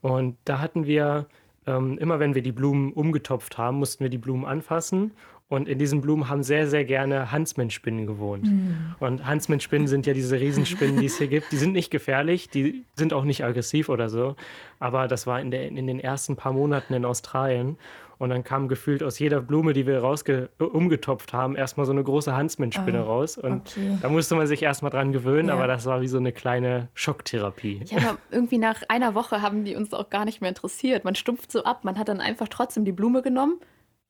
Und 0.00 0.36
da 0.44 0.60
hatten 0.60 0.86
wir 0.86 1.26
ähm, 1.66 1.98
immer, 1.98 2.18
wenn 2.18 2.34
wir 2.34 2.42
die 2.42 2.52
Blumen 2.52 2.92
umgetopft 2.92 3.58
haben, 3.58 3.78
mussten 3.78 4.04
wir 4.04 4.10
die 4.10 4.18
Blumen 4.18 4.44
anfassen. 4.44 5.12
Und 5.48 5.66
in 5.66 5.78
diesen 5.78 6.02
Blumen 6.02 6.28
haben 6.28 6.42
sehr, 6.42 6.68
sehr 6.68 6.84
gerne 6.84 7.32
Huntsman-Spinnen 7.32 8.06
gewohnt. 8.06 8.44
Mhm. 8.44 8.94
Und 9.00 9.26
Huntsman-Spinnen 9.26 9.88
sind 9.88 10.06
ja 10.06 10.12
diese 10.12 10.38
Riesenspinnen, 10.38 11.00
die 11.00 11.06
es 11.06 11.16
hier 11.16 11.28
gibt. 11.28 11.52
Die 11.52 11.56
sind 11.56 11.72
nicht 11.72 11.90
gefährlich, 11.90 12.50
die 12.50 12.84
sind 12.96 13.14
auch 13.14 13.24
nicht 13.24 13.44
aggressiv 13.44 13.88
oder 13.88 14.10
so. 14.10 14.36
Aber 14.78 15.08
das 15.08 15.26
war 15.26 15.40
in, 15.40 15.50
der, 15.50 15.68
in 15.68 15.86
den 15.86 16.00
ersten 16.00 16.36
paar 16.36 16.52
Monaten 16.52 16.92
in 16.92 17.06
Australien. 17.06 17.78
Und 18.18 18.30
dann 18.30 18.42
kam 18.42 18.66
gefühlt 18.66 19.02
aus 19.04 19.18
jeder 19.20 19.40
Blume, 19.40 19.72
die 19.72 19.86
wir 19.86 20.00
rausge 20.00 20.50
umgetopft 20.58 21.32
haben, 21.32 21.54
erstmal 21.54 21.86
so 21.86 21.92
eine 21.92 22.02
große 22.02 22.36
Huntsman-Spinne 22.36 23.04
oh, 23.04 23.08
raus. 23.08 23.38
Und 23.38 23.70
okay. 23.70 23.96
da 24.02 24.08
musste 24.08 24.34
man 24.34 24.48
sich 24.48 24.62
erstmal 24.62 24.90
dran 24.90 25.12
gewöhnen, 25.12 25.48
ja. 25.48 25.54
aber 25.54 25.68
das 25.68 25.86
war 25.86 26.00
wie 26.00 26.08
so 26.08 26.18
eine 26.18 26.32
kleine 26.32 26.88
Schocktherapie. 26.94 27.82
Ja, 27.86 27.98
aber 27.98 28.18
irgendwie 28.30 28.58
nach 28.58 28.82
einer 28.88 29.14
Woche 29.14 29.40
haben 29.40 29.64
die 29.64 29.76
uns 29.76 29.94
auch 29.94 30.10
gar 30.10 30.24
nicht 30.24 30.40
mehr 30.40 30.48
interessiert. 30.48 31.04
Man 31.04 31.14
stumpft 31.14 31.52
so 31.52 31.62
ab, 31.62 31.84
man 31.84 31.96
hat 31.96 32.08
dann 32.08 32.20
einfach 32.20 32.48
trotzdem 32.48 32.84
die 32.84 32.92
Blume 32.92 33.22
genommen, 33.22 33.60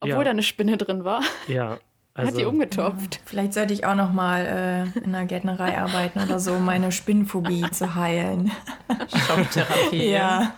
obwohl 0.00 0.18
ja. 0.18 0.24
da 0.24 0.30
eine 0.30 0.42
Spinne 0.42 0.78
drin 0.78 1.04
war. 1.04 1.22
Ja, 1.46 1.78
Also, 2.14 2.30
Hat 2.32 2.38
die 2.38 2.46
umgetopft. 2.46 3.16
Ja, 3.16 3.20
vielleicht 3.26 3.52
sollte 3.52 3.74
ich 3.74 3.84
auch 3.84 3.94
noch 3.94 4.12
mal 4.12 4.90
äh, 4.96 5.00
in 5.00 5.12
der 5.12 5.26
Gärtnerei 5.26 5.76
arbeiten 5.76 6.20
oder 6.20 6.40
so, 6.40 6.54
um 6.54 6.64
meine 6.64 6.92
Spinnphobie 6.92 7.70
zu 7.72 7.94
heilen. 7.94 8.50
Schocktherapie. 9.26 10.11
ja. 10.11 10.54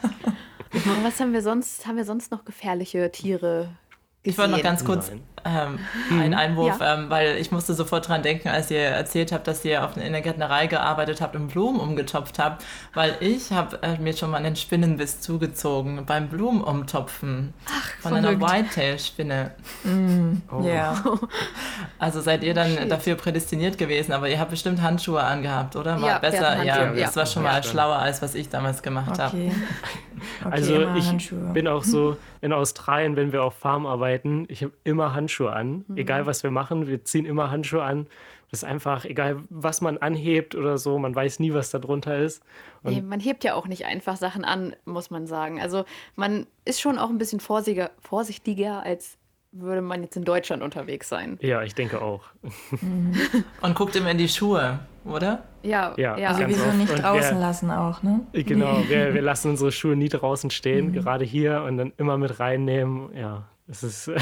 Was 1.03 1.21
haben 1.21 1.33
wir 1.33 1.43
sonst? 1.43 1.87
Haben 1.87 1.97
wir 1.97 2.05
sonst 2.05 2.31
noch 2.31 2.45
gefährliche 2.45 3.11
Tiere 3.11 3.71
ich 4.23 4.37
wollte 4.37 4.53
noch 4.53 4.63
ganz 4.63 4.85
kurz 4.85 5.11
ähm, 5.45 5.79
einen 6.11 6.35
Einwurf, 6.35 6.81
ja. 6.81 6.95
ähm, 6.95 7.11
weil 7.11 7.37
ich 7.37 7.51
musste 7.51 7.75
sofort 7.75 8.09
dran 8.09 8.23
denken, 8.23 8.49
als 8.49 8.71
ihr 8.71 8.81
erzählt 8.81 9.33
habt, 9.33 9.47
dass 9.47 9.65
ihr 9.65 9.85
auf, 9.85 9.97
in 9.97 10.13
der 10.13 10.23
Gärtnerei 10.23 10.67
gearbeitet 10.67 11.21
habt 11.21 11.37
und 11.37 11.49
Blumen 11.49 11.81
umgetopft 11.81 12.39
habt, 12.39 12.65
weil 12.95 13.17
ich 13.21 13.51
habe 13.53 13.83
äh, 13.83 13.99
mir 13.99 14.17
schon 14.17 14.31
mal 14.31 14.39
einen 14.39 14.57
Spinnenbiss 14.57 15.21
zugezogen 15.21 16.05
beim 16.07 16.29
Blumenumtopfen 16.29 17.55
Ach, 17.67 17.91
von 18.01 18.13
verrückt. 18.13 18.43
einer 18.43 18.65
Whitetail-Spinne. 18.65 19.53
Mm, 19.85 20.33
oh. 20.51 20.63
Yeah. 20.63 21.03
Also 21.99 22.23
seid 22.23 22.43
ihr 22.43 22.55
dann 22.55 22.71
Shit. 22.71 22.91
dafür 22.91 23.15
prädestiniert 23.15 23.77
gewesen, 23.77 24.13
aber 24.13 24.29
ihr 24.29 24.41
habt 24.41 24.51
bestimmt 24.51 24.81
Handschuhe 24.81 25.23
angehabt, 25.23 25.77
oder? 25.77 25.99
Mal 25.99 26.07
ja, 26.07 26.19
besser, 26.19 26.65
ja, 26.65 26.93
das 26.93 27.15
war 27.15 27.27
schon 27.27 27.43
mal 27.43 27.63
schlauer, 27.63 27.97
als 27.97 28.23
was 28.23 28.35
ich 28.35 28.49
damals 28.49 28.83
gemacht 28.83 29.11
okay. 29.11 29.21
habe. 29.21 29.37
Okay, 29.37 30.51
also 30.51 30.81
ich 30.97 31.07
Handschuhe. 31.07 31.53
bin 31.53 31.69
auch 31.69 31.85
so 31.85 32.17
in 32.41 32.53
Australien, 32.53 33.17
wenn 33.17 33.33
wir 33.33 33.43
auf 33.43 33.55
Farm 33.55 33.87
arbeiten, 33.87 34.47
ich 34.49 34.63
habe 34.63 34.73
immer 34.85 35.15
Handschuhe 35.15 35.30
an. 35.39 35.85
Mhm. 35.89 35.97
Egal 35.97 36.27
was 36.27 36.43
wir 36.43 36.51
machen, 36.51 36.87
wir 36.87 37.05
ziehen 37.05 37.27
immer 37.27 37.51
Handschuhe 37.51 37.83
an. 37.83 38.07
Das 38.51 38.63
ist 38.63 38.69
einfach, 38.69 39.05
egal 39.05 39.45
was 39.49 39.81
man 39.81 39.99
anhebt 39.99 40.57
oder 40.57 40.77
so, 40.77 40.99
man 40.99 41.15
weiß 41.15 41.39
nie, 41.39 41.55
was 41.55 41.71
da 41.71 41.79
drunter 41.79 42.19
ist. 42.19 42.43
Nee, 42.83 43.01
man 43.01 43.21
hebt 43.21 43.45
ja 43.45 43.55
auch 43.55 43.69
nicht 43.69 43.87
einfach 43.87 44.17
Sachen 44.17 44.45
an, 44.45 44.75
muss 44.85 45.11
man 45.11 45.27
sagen. 45.27 45.61
Also 45.61 45.85
man 46.17 46.47
ist 46.65 46.81
schon 46.81 46.99
auch 46.99 47.11
ein 47.11 47.19
bisschen 47.19 47.39
vorsichtiger, 47.39 47.93
vorsichtiger 48.01 48.83
als 48.83 49.19
würde 49.53 49.81
man 49.81 50.03
jetzt 50.03 50.17
in 50.17 50.25
Deutschland 50.25 50.63
unterwegs 50.63 51.09
sein. 51.09 51.39
Ja, 51.41 51.63
ich 51.63 51.75
denke 51.75 52.01
auch. 52.01 52.23
Mhm. 52.81 53.15
Und 53.61 53.75
guckt 53.75 53.97
immer 53.97 54.11
in 54.11 54.19
die 54.19 54.29
Schuhe, 54.29 54.81
oder? 55.05 55.45
Ja, 55.63 55.95
ja. 55.97 56.17
ja. 56.17 56.29
Also 56.29 56.45
wieso 56.47 56.71
nicht 56.73 57.03
draußen 57.03 57.37
wir, 57.37 57.41
lassen 57.41 57.71
auch, 57.71 58.03
ne? 58.03 58.21
Genau, 58.33 58.79
nee. 58.79 58.89
wir, 58.89 59.15
wir, 59.15 59.23
lassen 59.23 59.51
unsere 59.51 59.73
Schuhe 59.73 59.97
nie 59.97 60.09
draußen 60.09 60.51
stehen, 60.51 60.89
mhm. 60.89 60.93
gerade 60.93 61.25
hier 61.25 61.63
und 61.63 61.79
dann 61.79 61.93
immer 61.97 62.17
mit 62.17 62.39
reinnehmen. 62.39 63.15
Ja, 63.17 63.49
es 63.69 63.83
ist. 63.83 64.11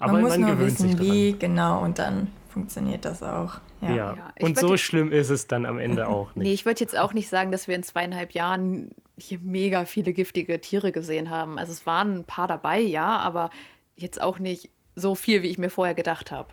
aber 0.00 0.14
man 0.14 0.22
muss 0.22 0.30
man 0.30 0.40
nur 0.40 0.58
wissen, 0.58 0.98
wie 0.98 1.34
genau 1.38 1.82
und 1.82 1.98
dann 1.98 2.28
funktioniert 2.48 3.04
das 3.04 3.22
auch. 3.22 3.60
Ja. 3.80 3.88
ja. 3.88 4.14
ja 4.14 4.32
und 4.40 4.58
so 4.58 4.76
schlimm 4.76 5.12
ist 5.12 5.30
es 5.30 5.46
dann 5.46 5.64
am 5.66 5.78
Ende 5.78 6.08
auch 6.08 6.34
nicht. 6.34 6.46
Nee, 6.46 6.52
ich 6.52 6.66
würde 6.66 6.80
jetzt 6.80 6.98
auch 6.98 7.12
nicht 7.12 7.28
sagen, 7.28 7.52
dass 7.52 7.68
wir 7.68 7.76
in 7.76 7.82
zweieinhalb 7.82 8.32
Jahren 8.32 8.90
hier 9.16 9.38
mega 9.40 9.84
viele 9.84 10.12
giftige 10.12 10.60
Tiere 10.60 10.92
gesehen 10.92 11.30
haben. 11.30 11.58
Also 11.58 11.72
es 11.72 11.86
waren 11.86 12.18
ein 12.18 12.24
paar 12.24 12.48
dabei, 12.48 12.80
ja, 12.80 13.18
aber 13.18 13.50
jetzt 13.96 14.20
auch 14.20 14.38
nicht 14.38 14.70
so 14.96 15.14
viel, 15.14 15.42
wie 15.42 15.48
ich 15.48 15.58
mir 15.58 15.70
vorher 15.70 15.94
gedacht 15.94 16.32
habe. 16.32 16.48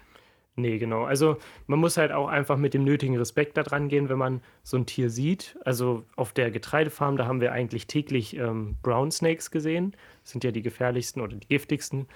Nee, 0.60 0.80
genau. 0.80 1.04
Also 1.04 1.38
man 1.68 1.78
muss 1.78 1.98
halt 1.98 2.12
auch 2.12 2.28
einfach 2.28 2.58
mit 2.58 2.74
dem 2.74 2.84
nötigen 2.84 3.16
Respekt 3.16 3.58
da 3.58 3.64
dran 3.64 3.90
gehen, 3.90 4.10
wenn 4.10 4.18
man 4.18 4.42
so 4.64 4.76
ein 4.76 4.88
Tier 4.88 5.12
sieht. 5.12 5.56
Also 5.64 6.04
auf 6.16 6.34
der 6.34 6.50
Getreidefarm, 6.50 7.16
da 7.16 7.28
haben 7.28 7.42
wir 7.42 7.52
eigentlich 7.52 7.86
täglich 7.86 8.36
ähm, 8.36 8.76
Brown 8.82 9.12
Snakes 9.12 9.52
gesehen. 9.52 9.96
Das 10.24 10.32
sind 10.32 10.44
ja 10.44 10.50
die 10.50 10.64
gefährlichsten 10.64 11.22
oder 11.22 11.36
die 11.36 11.48
giftigsten. 11.48 12.08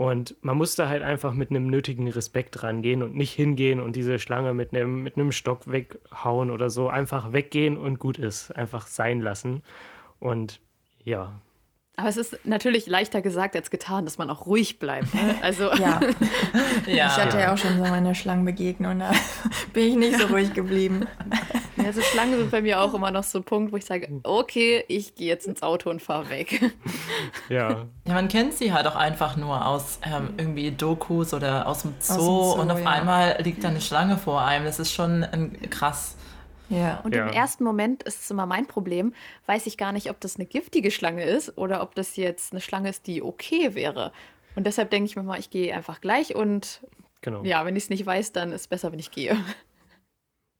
Und 0.00 0.34
man 0.40 0.56
muss 0.56 0.76
da 0.76 0.88
halt 0.88 1.02
einfach 1.02 1.34
mit 1.34 1.50
einem 1.50 1.66
nötigen 1.66 2.08
Respekt 2.08 2.62
rangehen 2.62 3.02
und 3.02 3.14
nicht 3.14 3.34
hingehen 3.34 3.80
und 3.80 3.96
diese 3.96 4.18
Schlange 4.18 4.54
mit 4.54 4.74
einem, 4.74 5.02
mit 5.02 5.16
einem 5.16 5.30
Stock 5.30 5.70
weghauen 5.70 6.50
oder 6.50 6.70
so. 6.70 6.88
Einfach 6.88 7.34
weggehen 7.34 7.76
und 7.76 7.98
gut 7.98 8.16
ist. 8.16 8.50
Einfach 8.50 8.86
sein 8.86 9.20
lassen. 9.20 9.62
Und 10.18 10.58
ja, 11.04 11.34
aber 11.96 12.08
es 12.08 12.16
ist 12.16 12.46
natürlich 12.46 12.86
leichter 12.86 13.20
gesagt 13.20 13.54
als 13.54 13.68
getan, 13.70 14.06
dass 14.06 14.16
man 14.16 14.30
auch 14.30 14.46
ruhig 14.46 14.78
bleibt. 14.78 15.12
Ne? 15.14 15.34
Also 15.42 15.64
ja. 15.74 16.00
ja. 16.86 17.06
Ich 17.08 17.16
hatte 17.22 17.38
ja 17.38 17.52
auch 17.52 17.58
schon 17.58 17.76
so 17.76 17.82
meine 17.82 18.14
Schlangenbegegnung, 18.14 19.00
da 19.00 19.12
bin 19.74 19.88
ich 19.88 19.96
nicht 19.96 20.18
so 20.18 20.28
ruhig 20.28 20.54
geblieben. 20.54 21.06
Ja, 21.80 21.86
also 21.86 22.00
Schlangen 22.02 22.38
sind 22.38 22.50
bei 22.50 22.62
mir 22.62 22.80
auch 22.80 22.94
immer 22.94 23.10
noch 23.10 23.24
so 23.24 23.38
ein 23.38 23.44
Punkt, 23.44 23.72
wo 23.72 23.76
ich 23.76 23.84
sage, 23.84 24.08
okay, 24.22 24.84
ich 24.88 25.14
gehe 25.14 25.28
jetzt 25.28 25.46
ins 25.46 25.62
Auto 25.62 25.90
und 25.90 26.00
fahre 26.00 26.30
weg. 26.30 26.60
Ja. 27.48 27.86
Ja, 28.06 28.14
man 28.14 28.28
kennt 28.28 28.54
sie 28.54 28.72
halt 28.72 28.86
auch 28.86 28.94
einfach 28.94 29.36
nur 29.36 29.66
aus 29.66 29.98
ähm, 30.04 30.34
irgendwie 30.36 30.70
Dokus 30.70 31.34
oder 31.34 31.66
aus 31.66 31.82
dem 31.82 31.94
Zoo, 31.98 32.12
aus 32.12 32.16
dem 32.16 32.24
Zoo 32.24 32.60
und 32.60 32.70
auf 32.70 32.80
ja. 32.80 32.88
einmal 32.88 33.36
liegt 33.42 33.64
da 33.64 33.68
eine 33.68 33.80
Schlange 33.80 34.16
vor 34.18 34.42
einem. 34.42 34.64
Das 34.64 34.78
ist 34.78 34.92
schon 34.92 35.24
ein, 35.24 35.60
krass. 35.68 36.16
Ja. 36.68 37.00
Und 37.00 37.14
ja. 37.14 37.26
im 37.26 37.32
ersten 37.32 37.64
Moment 37.64 38.04
ist 38.04 38.20
es 38.22 38.30
immer 38.30 38.46
mein 38.46 38.66
Problem, 38.66 39.12
weiß 39.46 39.66
ich 39.66 39.76
gar 39.76 39.92
nicht, 39.92 40.10
ob 40.10 40.20
das 40.20 40.36
eine 40.36 40.46
giftige 40.46 40.90
Schlange 40.90 41.24
ist 41.24 41.58
oder 41.58 41.82
ob 41.82 41.94
das 41.94 42.16
jetzt 42.16 42.52
eine 42.52 42.60
Schlange 42.60 42.88
ist, 42.88 43.06
die 43.06 43.22
okay 43.22 43.74
wäre. 43.74 44.12
Und 44.54 44.66
deshalb 44.66 44.90
denke 44.90 45.06
ich 45.06 45.16
mir 45.16 45.22
mal, 45.22 45.38
ich 45.38 45.50
gehe 45.50 45.74
einfach 45.74 46.00
gleich 46.00 46.34
und 46.34 46.80
genau. 47.20 47.42
ja, 47.44 47.64
wenn 47.64 47.76
ich 47.76 47.84
es 47.84 47.90
nicht 47.90 48.06
weiß, 48.06 48.32
dann 48.32 48.52
ist 48.52 48.62
es 48.62 48.68
besser, 48.68 48.92
wenn 48.92 48.98
ich 48.98 49.10
gehe. 49.10 49.36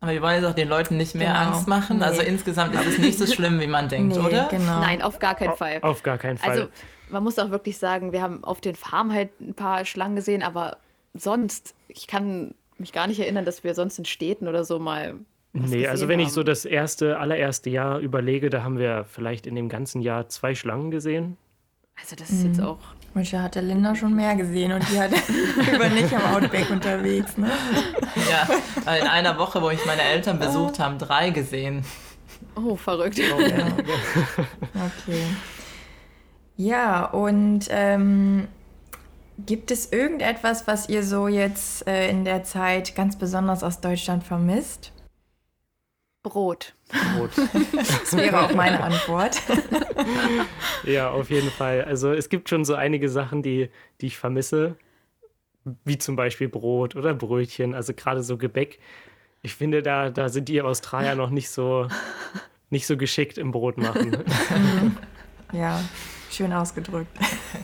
Aber 0.00 0.12
wir 0.12 0.22
wollen 0.22 0.36
jetzt 0.36 0.50
auch 0.50 0.54
den 0.54 0.68
Leuten 0.68 0.96
nicht 0.96 1.14
mehr 1.14 1.28
genau. 1.28 1.52
Angst 1.52 1.68
machen. 1.68 2.02
Also 2.02 2.14
nee. 2.14 2.20
Also 2.20 2.32
insgesamt 2.32 2.74
ist 2.74 2.86
es 2.86 2.98
nicht 2.98 3.18
so 3.18 3.26
schlimm, 3.26 3.60
wie 3.60 3.66
man 3.66 3.88
denkt, 3.88 4.16
nee, 4.16 4.22
oder? 4.22 4.48
Genau. 4.50 4.80
Nein, 4.80 5.02
auf 5.02 5.18
gar 5.18 5.34
keinen 5.34 5.56
Fall. 5.56 5.78
Auf 5.82 6.02
gar 6.02 6.16
keinen 6.16 6.38
Fall. 6.38 6.50
Also 6.50 6.68
man 7.10 7.22
muss 7.22 7.38
auch 7.38 7.50
wirklich 7.50 7.76
sagen, 7.76 8.12
wir 8.12 8.22
haben 8.22 8.42
auf 8.42 8.60
den 8.60 8.74
Farmen 8.74 9.12
halt 9.12 9.38
ein 9.40 9.54
paar 9.54 9.84
Schlangen 9.84 10.16
gesehen, 10.16 10.42
aber 10.42 10.78
sonst, 11.12 11.74
ich 11.88 12.06
kann 12.06 12.54
mich 12.78 12.92
gar 12.92 13.06
nicht 13.06 13.20
erinnern, 13.20 13.44
dass 13.44 13.62
wir 13.62 13.74
sonst 13.74 13.98
in 13.98 14.06
Städten 14.06 14.48
oder 14.48 14.64
so 14.64 14.78
mal 14.78 15.16
Nee, 15.52 15.88
also 15.88 16.06
wenn 16.06 16.20
haben. 16.20 16.26
ich 16.28 16.32
so 16.32 16.44
das 16.44 16.64
erste, 16.64 17.18
allererste 17.18 17.70
Jahr 17.70 17.98
überlege, 17.98 18.50
da 18.50 18.62
haben 18.62 18.78
wir 18.78 19.04
vielleicht 19.04 19.48
in 19.48 19.56
dem 19.56 19.68
ganzen 19.68 20.00
Jahr 20.00 20.28
zwei 20.28 20.54
Schlangen 20.54 20.92
gesehen. 20.92 21.36
Also 22.00 22.14
das 22.14 22.30
ist 22.30 22.44
mhm. 22.44 22.52
jetzt 22.52 22.62
auch. 22.62 22.78
Manche 23.12 23.42
hat 23.42 23.56
der 23.56 23.62
Linda 23.62 23.94
schon 23.94 24.14
mehr 24.14 24.36
gesehen 24.36 24.72
und 24.72 24.88
die 24.88 25.00
hat 25.00 25.10
über 25.74 25.88
nicht 25.88 26.14
am 26.14 26.34
Outback 26.36 26.70
unterwegs. 26.70 27.36
Ne? 27.36 27.50
Ja, 28.30 28.94
in 28.94 29.06
einer 29.06 29.36
Woche, 29.38 29.60
wo 29.60 29.70
ich 29.70 29.84
meine 29.84 30.02
Eltern 30.02 30.38
besucht 30.38 30.78
habe, 30.78 30.96
drei 30.96 31.30
gesehen. 31.30 31.84
Oh, 32.54 32.76
verrückt. 32.76 33.20
Oh, 33.36 33.40
ja. 33.40 33.66
okay. 35.08 35.24
Ja, 36.56 37.04
und 37.06 37.66
ähm, 37.70 38.46
gibt 39.38 39.70
es 39.70 39.92
irgendetwas, 39.92 40.66
was 40.66 40.88
ihr 40.88 41.02
so 41.02 41.26
jetzt 41.26 41.86
äh, 41.88 42.10
in 42.10 42.24
der 42.24 42.44
Zeit 42.44 42.94
ganz 42.94 43.16
besonders 43.16 43.62
aus 43.62 43.80
Deutschland 43.80 44.24
vermisst? 44.24 44.92
Brot. 46.22 46.74
Brot. 46.90 47.30
das 47.72 48.16
wäre 48.16 48.44
auch 48.44 48.54
meine 48.54 48.82
Antwort. 48.82 49.40
ja, 50.84 51.10
auf 51.10 51.30
jeden 51.30 51.50
Fall. 51.50 51.84
Also 51.84 52.12
es 52.12 52.28
gibt 52.28 52.48
schon 52.48 52.64
so 52.64 52.74
einige 52.74 53.08
Sachen, 53.08 53.42
die, 53.42 53.70
die 54.00 54.06
ich 54.06 54.18
vermisse, 54.18 54.76
wie 55.84 55.98
zum 55.98 56.16
Beispiel 56.16 56.48
Brot 56.48 56.96
oder 56.96 57.14
Brötchen, 57.14 57.74
also 57.74 57.94
gerade 57.94 58.22
so 58.22 58.36
Gebäck. 58.36 58.78
Ich 59.42 59.54
finde, 59.54 59.82
da, 59.82 60.10
da 60.10 60.28
sind 60.28 60.48
die 60.48 60.60
Australier 60.60 61.14
noch 61.14 61.30
nicht 61.30 61.50
so, 61.50 61.88
nicht 62.70 62.86
so 62.86 62.96
geschickt 62.96 63.38
im 63.38 63.52
Brot 63.52 63.78
machen. 63.78 64.24
ja, 65.52 65.80
schön 66.30 66.52
ausgedrückt. 66.52 67.10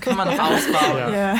Kann 0.01 0.17
man 0.17 0.29
noch 0.29 0.51
ausbauen. 0.51 0.99
Ja. 0.99 1.11
ja. 1.11 1.39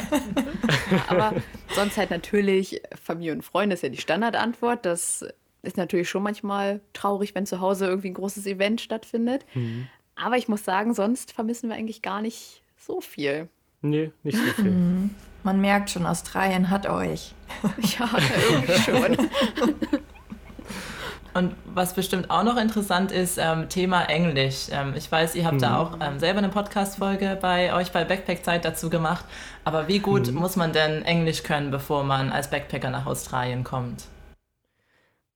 Aber 1.09 1.35
sonst 1.75 1.97
halt 1.97 2.11
natürlich 2.11 2.83
Familie 3.03 3.33
und 3.33 3.43
Freunde 3.43 3.75
ist 3.75 3.83
ja 3.83 3.89
die 3.89 4.01
Standardantwort. 4.01 4.85
Das 4.85 5.25
ist 5.67 5.77
natürlich 5.77 6.09
schon 6.09 6.23
manchmal 6.23 6.81
traurig, 6.93 7.35
wenn 7.35 7.47
zu 7.47 7.61
Hause 7.61 7.87
irgendwie 7.87 8.09
ein 8.09 8.15
großes 8.15 8.47
Event 8.47 8.81
stattfindet. 8.81 9.45
Mhm. 9.55 9.89
Aber 10.15 10.37
ich 10.37 10.49
muss 10.49 10.65
sagen, 10.65 10.95
sonst 10.95 11.33
vermissen 11.33 11.69
wir 11.69 11.77
eigentlich 11.77 12.03
gar 12.03 12.23
nicht 12.23 12.63
so 12.79 13.01
viel. 13.01 13.49
Nee, 13.83 14.11
nicht 14.23 14.39
so 14.39 14.63
viel. 14.63 14.71
Mhm. 14.71 15.11
Man 15.43 15.61
merkt 15.61 15.91
schon, 15.91 16.07
Australien 16.07 16.71
hat 16.71 16.89
euch. 16.89 17.35
ja, 17.99 18.11
irgendwie 18.51 18.73
schon. 18.73 19.17
Und 21.35 21.55
was 21.67 21.93
bestimmt 21.93 22.31
auch 22.31 22.45
noch 22.45 22.57
interessant 22.57 23.13
ist, 23.13 23.37
ähm, 23.37 23.69
Thema 23.69 24.05
Englisch. 24.05 24.69
Ähm, 24.71 24.95
ich 24.97 25.13
weiß, 25.13 25.35
ihr 25.35 25.45
habt 25.45 25.57
mhm. 25.57 25.61
da 25.61 25.79
auch 25.79 25.99
ähm, 26.01 26.19
selber 26.19 26.39
eine 26.39 26.49
Podcast-Folge 26.49 27.37
bei 27.39 27.75
euch 27.75 27.93
bei 27.93 28.05
Backpack-Zeit 28.05 28.65
dazu 28.65 28.89
gemacht. 28.89 29.27
Aber 29.63 29.87
wie 29.87 29.99
gut 29.99 30.29
mhm. 30.29 30.39
muss 30.39 30.57
man 30.57 30.73
denn 30.73 31.05
Englisch 31.05 31.43
können, 31.43 31.71
bevor 31.71 32.05
man 32.05 32.33
als 32.33 32.49
Backpacker 32.49 32.89
nach 32.89 33.05
Australien 33.05 33.65
kommt? 33.65 34.05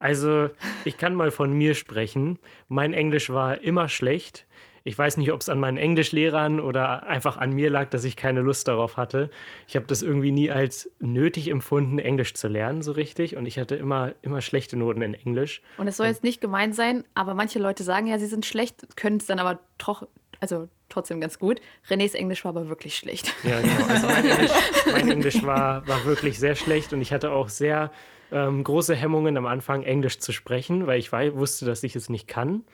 Also, 0.00 0.48
ich 0.84 0.96
kann 0.96 1.14
mal 1.14 1.30
von 1.30 1.52
mir 1.52 1.74
sprechen. 1.74 2.38
Mein 2.68 2.94
Englisch 2.94 3.30
war 3.30 3.60
immer 3.60 3.88
schlecht. 3.88 4.46
Ich 4.82 4.96
weiß 4.96 5.18
nicht, 5.18 5.30
ob 5.30 5.42
es 5.42 5.50
an 5.50 5.60
meinen 5.60 5.76
Englischlehrern 5.76 6.58
oder 6.58 7.06
einfach 7.06 7.36
an 7.36 7.52
mir 7.52 7.68
lag, 7.68 7.90
dass 7.90 8.04
ich 8.04 8.16
keine 8.16 8.40
Lust 8.40 8.66
darauf 8.66 8.96
hatte. 8.96 9.30
Ich 9.68 9.76
habe 9.76 9.86
das 9.86 10.00
irgendwie 10.00 10.32
nie 10.32 10.50
als 10.50 10.90
nötig 11.00 11.48
empfunden, 11.48 11.98
Englisch 11.98 12.32
zu 12.32 12.48
lernen, 12.48 12.80
so 12.80 12.92
richtig. 12.92 13.36
Und 13.36 13.44
ich 13.44 13.58
hatte 13.58 13.76
immer, 13.76 14.14
immer 14.22 14.40
schlechte 14.40 14.78
Noten 14.78 15.02
in 15.02 15.12
Englisch. 15.12 15.60
Und 15.76 15.86
es 15.86 15.98
soll 15.98 16.06
jetzt 16.06 16.24
nicht 16.24 16.40
gemein 16.40 16.72
sein, 16.72 17.04
aber 17.14 17.34
manche 17.34 17.58
Leute 17.58 17.82
sagen 17.82 18.06
ja, 18.06 18.18
sie 18.18 18.26
sind 18.26 18.46
schlecht, 18.46 18.96
können 18.96 19.18
es 19.18 19.26
dann 19.26 19.38
aber 19.38 19.60
troch, 19.76 20.04
also 20.40 20.68
trotzdem 20.88 21.20
ganz 21.20 21.38
gut. 21.38 21.60
Renés 21.90 22.14
Englisch 22.14 22.42
war 22.46 22.50
aber 22.50 22.70
wirklich 22.70 22.96
schlecht. 22.96 23.34
Ja, 23.44 23.60
genau. 23.60 23.86
Also 23.86 24.06
mein 24.06 24.24
Englisch, 24.24 24.52
mein 24.90 25.10
Englisch 25.10 25.42
war, 25.44 25.86
war 25.86 26.06
wirklich 26.06 26.38
sehr 26.38 26.54
schlecht 26.54 26.94
und 26.94 27.02
ich 27.02 27.12
hatte 27.12 27.32
auch 27.32 27.50
sehr 27.50 27.92
ähm, 28.32 28.64
große 28.64 28.94
Hemmungen 28.94 29.36
am 29.36 29.46
Anfang, 29.46 29.82
Englisch 29.82 30.18
zu 30.18 30.32
sprechen, 30.32 30.86
weil 30.86 30.98
ich 30.98 31.12
war, 31.12 31.34
wusste, 31.34 31.66
dass 31.66 31.82
ich 31.82 31.96
es 31.96 32.08
nicht 32.08 32.28
kann. 32.28 32.64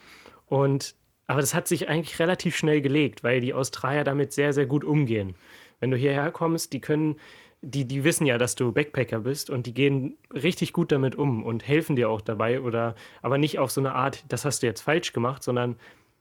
Und, 0.47 0.95
aber 1.27 1.41
das 1.41 1.55
hat 1.55 1.69
sich 1.69 1.89
eigentlich 1.89 2.19
relativ 2.19 2.57
schnell 2.57 2.81
gelegt, 2.81 3.25
weil 3.25 3.41
die 3.41 3.55
Australier 3.55 4.05
damit 4.05 4.33
sehr, 4.33 4.53
sehr 4.53 4.67
gut 4.67 4.85
umgehen. 4.85 5.35
Wenn 5.81 5.91
du 5.91 5.97
hierher 5.97 6.31
kommst, 6.31 6.73
die 6.73 6.81
können 6.81 7.17
die, 7.63 7.87
die 7.87 8.05
wissen 8.05 8.27
ja, 8.27 8.39
dass 8.39 8.55
du 8.55 8.73
Backpacker 8.73 9.21
bist 9.21 9.51
und 9.51 9.67
die 9.67 9.75
gehen 9.75 10.17
richtig 10.33 10.73
gut 10.73 10.93
damit 10.93 11.17
um 11.17 11.43
und 11.43 11.67
helfen 11.67 11.97
dir 11.97 12.11
auch 12.11 12.21
dabei 12.21 12.61
oder 12.61 12.95
aber 13.23 13.39
nicht 13.39 13.59
auf 13.59 13.71
so 13.71 13.81
eine 13.81 13.95
Art, 13.95 14.25
das 14.29 14.45
hast 14.45 14.63
du 14.63 14.67
jetzt 14.67 14.83
falsch 14.83 15.13
gemacht, 15.13 15.43
sondern 15.43 15.77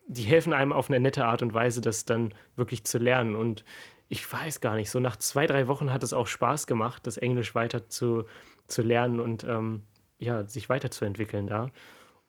die 0.07 0.23
helfen 0.23 0.53
einem 0.53 0.71
auf 0.71 0.89
eine 0.89 0.99
nette 0.99 1.25
Art 1.25 1.41
und 1.41 1.53
Weise, 1.53 1.81
das 1.81 2.05
dann 2.05 2.33
wirklich 2.55 2.83
zu 2.83 2.97
lernen. 2.97 3.35
Und 3.35 3.63
ich 4.07 4.31
weiß 4.31 4.61
gar 4.61 4.75
nicht, 4.75 4.89
so 4.89 4.99
nach 4.99 5.17
zwei, 5.17 5.47
drei 5.47 5.67
Wochen 5.67 5.91
hat 5.91 6.03
es 6.03 6.13
auch 6.13 6.27
Spaß 6.27 6.67
gemacht, 6.67 7.05
das 7.05 7.17
Englisch 7.17 7.55
weiter 7.55 7.89
zu, 7.89 8.25
zu 8.67 8.81
lernen 8.81 9.19
und 9.19 9.43
ähm, 9.43 9.83
ja, 10.19 10.45
sich 10.45 10.69
weiterzuentwickeln 10.69 11.47
da. 11.47 11.69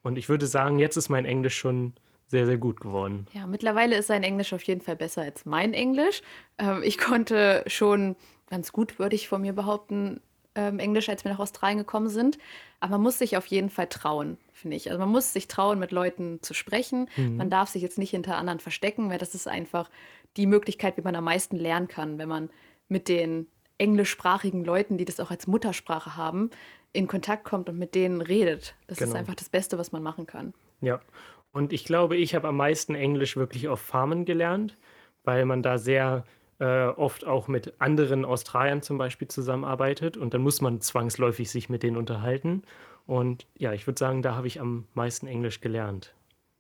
Und 0.03 0.19
ich 0.19 0.29
würde 0.29 0.47
sagen, 0.47 0.79
jetzt 0.79 0.97
ist 0.97 1.09
mein 1.09 1.25
Englisch 1.25 1.57
schon 1.57 1.95
sehr, 2.29 2.47
sehr 2.47 2.59
gut 2.59 2.81
geworden. 2.81 3.27
Ja, 3.33 3.47
mittlerweile 3.47 3.97
ist 3.97 4.09
sein 4.09 4.23
Englisch 4.23 4.53
auf 4.53 4.63
jeden 4.63 4.81
Fall 4.81 4.97
besser 4.97 5.23
als 5.23 5.45
mein 5.45 5.75
Englisch. 5.75 6.23
Ähm, 6.59 6.83
ich 6.83 6.99
konnte 6.99 7.63
schon 7.67 8.17
ganz 8.49 8.73
gut, 8.73 8.99
würde 8.99 9.17
ich 9.17 9.29
von 9.29 9.43
mir 9.43 9.53
behaupten, 9.53 10.21
ähm, 10.57 10.79
Englisch, 10.79 11.09
als 11.09 11.25
wir 11.25 11.33
nach 11.33 11.39
Australien 11.39 11.79
gekommen 11.79 12.09
sind. 12.09 12.39
Aber 12.81 12.93
man 12.93 13.03
muss 13.03 13.19
sich 13.19 13.37
auf 13.37 13.47
jeden 13.47 13.71
Fall 13.71 13.89
trauen, 13.89 14.39
finde 14.53 14.77
ich. 14.77 14.91
Also 14.91 14.99
man 14.99 15.11
muss 15.11 15.33
sich 15.33 15.49
trauen, 15.49 15.79
mit 15.79 15.93
Leuten 15.93 16.41
zu 16.43 16.55
sprechen. 16.55 17.09
Mhm. 17.17 17.37
Man 17.37 17.51
darf 17.51 17.69
sich 17.69 17.83
jetzt 17.83 17.99
nicht 17.99 18.11
hinter 18.11 18.37
anderen 18.37 18.61
verstecken, 18.61 19.11
weil 19.11 19.19
das 19.19 19.35
ist 19.35 19.47
einfach 19.47 19.91
die 20.37 20.47
Möglichkeit, 20.47 20.97
wie 20.97 21.03
man 21.03 21.15
am 21.15 21.25
meisten 21.25 21.57
lernen 21.57 21.89
kann, 21.89 22.19
wenn 22.19 22.29
man 22.29 22.51
mit 22.89 23.09
den 23.09 23.47
englischsprachigen 23.79 24.65
Leuten, 24.65 24.97
die 24.97 25.05
das 25.05 25.21
auch 25.21 25.31
als 25.31 25.47
Muttersprache 25.47 26.17
haben, 26.17 26.51
in 26.93 27.07
Kontakt 27.07 27.45
kommt 27.45 27.69
und 27.69 27.79
mit 27.79 27.95
denen 27.95 28.21
redet. 28.21 28.75
Das 28.87 28.99
genau. 28.99 29.11
ist 29.11 29.17
einfach 29.17 29.35
das 29.35 29.49
Beste, 29.49 29.79
was 29.79 29.93
man 29.93 30.03
machen 30.03 30.27
kann. 30.27 30.55
Ja, 30.81 31.01
und 31.53 31.73
ich 31.73 31.85
glaube, 31.85 32.17
ich 32.17 32.35
habe 32.35 32.49
am 32.49 32.57
meisten 32.57 32.95
Englisch 32.95 33.37
wirklich 33.37 33.69
auf 33.69 33.81
Farmen 33.81 34.25
gelernt, 34.25 34.77
weil 35.25 35.45
man 35.45 35.63
da 35.63 35.79
sehr 35.79 36.25
äh, 36.59 36.87
oft 36.87 37.27
auch 37.27 37.49
mit 37.49 37.75
anderen 37.81 38.25
Australiern 38.25 38.83
zum 38.83 38.99
Beispiel 38.99 39.29
zusammenarbeitet 39.29 40.17
und 40.17 40.35
dann 40.35 40.43
muss 40.43 40.61
man 40.61 40.81
zwangsläufig 40.81 41.51
sich 41.51 41.69
mit 41.69 41.83
denen 41.83 41.97
unterhalten. 41.97 42.63
Und 43.07 43.47
ja, 43.57 43.73
ich 43.73 43.87
würde 43.87 43.99
sagen, 43.99 44.23
da 44.23 44.35
habe 44.35 44.47
ich 44.47 44.61
am 44.61 44.85
meisten 44.95 45.27
Englisch 45.27 45.61
gelernt. 45.61 46.15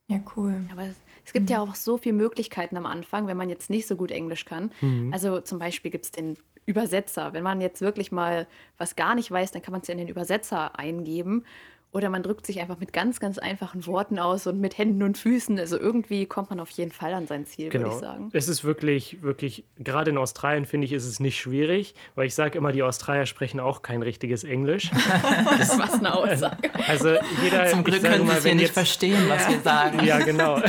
Ja, 0.09 0.21
cool. 0.37 0.65
Aber 0.71 0.87
es 1.25 1.33
gibt 1.33 1.49
mhm. 1.49 1.53
ja 1.53 1.61
auch 1.61 1.75
so 1.75 1.99
viele 1.99 2.15
Möglichkeiten 2.15 2.77
am 2.77 2.87
Anfang, 2.87 3.27
wenn 3.27 3.37
man 3.37 3.49
jetzt 3.49 3.71
nicht 3.71 3.87
so 3.87 3.97
gut 3.97 4.11
Englisch 4.11 4.45
kann. 4.45 4.71
Mhm. 4.81 5.13
Also 5.13 5.41
zum 5.41 5.59
Beispiel 5.59 5.91
gibt 5.91 6.05
es 6.05 6.11
den 6.11 6.37
Übersetzer. 6.67 7.33
Wenn 7.33 7.45
man 7.45 7.61
jetzt 7.61 7.81
wirklich 7.81 8.13
mal 8.13 8.47
was 8.77 8.97
gar 8.97 9.15
nicht 9.15 9.31
weiß, 9.31 9.53
dann 9.53 9.63
kann 9.63 9.73
man 9.73 9.81
es 9.81 9.89
ja 9.89 9.93
in 9.93 9.99
den 9.99 10.09
Übersetzer 10.09 10.79
eingeben 10.79 11.45
oder 11.93 12.11
man 12.11 12.23
drückt 12.23 12.45
sich 12.45 12.61
einfach 12.61 12.79
mit 12.79 12.93
ganz, 12.93 13.21
ganz 13.21 13.39
einfachen 13.39 13.87
Worten 13.87 14.19
aus 14.19 14.47
und 14.47 14.61
mit 14.61 14.77
Händen 14.77 15.03
und 15.03 15.17
Füßen. 15.17 15.59
Also 15.59 15.79
irgendwie 15.79 16.27
kommt 16.27 16.51
man 16.51 16.61
auf 16.61 16.69
jeden 16.71 16.93
Fall 16.93 17.15
an 17.15 17.27
sein 17.27 17.47
Ziel, 17.47 17.71
genau. 17.71 17.87
würde 17.87 17.95
ich 17.95 18.01
sagen. 18.01 18.29
Es 18.35 18.49
ist 18.49 18.65
wirklich, 18.65 19.23
wirklich, 19.23 19.65
gerade 19.79 20.11
in 20.11 20.19
Australien 20.19 20.67
finde 20.67 20.85
ich, 20.85 20.93
ist 20.93 21.07
es 21.07 21.21
nicht 21.21 21.41
schwierig, 21.41 21.95
weil 22.15 22.27
ich 22.27 22.35
sage 22.35 22.59
immer, 22.59 22.73
die 22.73 22.83
Australier 22.83 23.25
sprechen 23.25 23.61
auch 23.61 23.81
kein 23.81 24.03
richtiges 24.03 24.45
Englisch. 24.45 24.91
das 25.59 25.73
ist 25.73 25.79
was 25.79 25.95
eine 25.95 26.15
Aussage. 26.15 26.71
Also 26.89 27.17
jeder, 27.43 27.67
Zum 27.67 27.83
Glück 27.83 28.03
können 28.03 28.31
sie 28.41 28.55
nicht 28.55 28.73
verstehen, 28.73 29.29
was 29.29 29.49
wir 29.49 29.61
sagen. 29.61 30.05
Ja, 30.05 30.19
genau. 30.19 30.61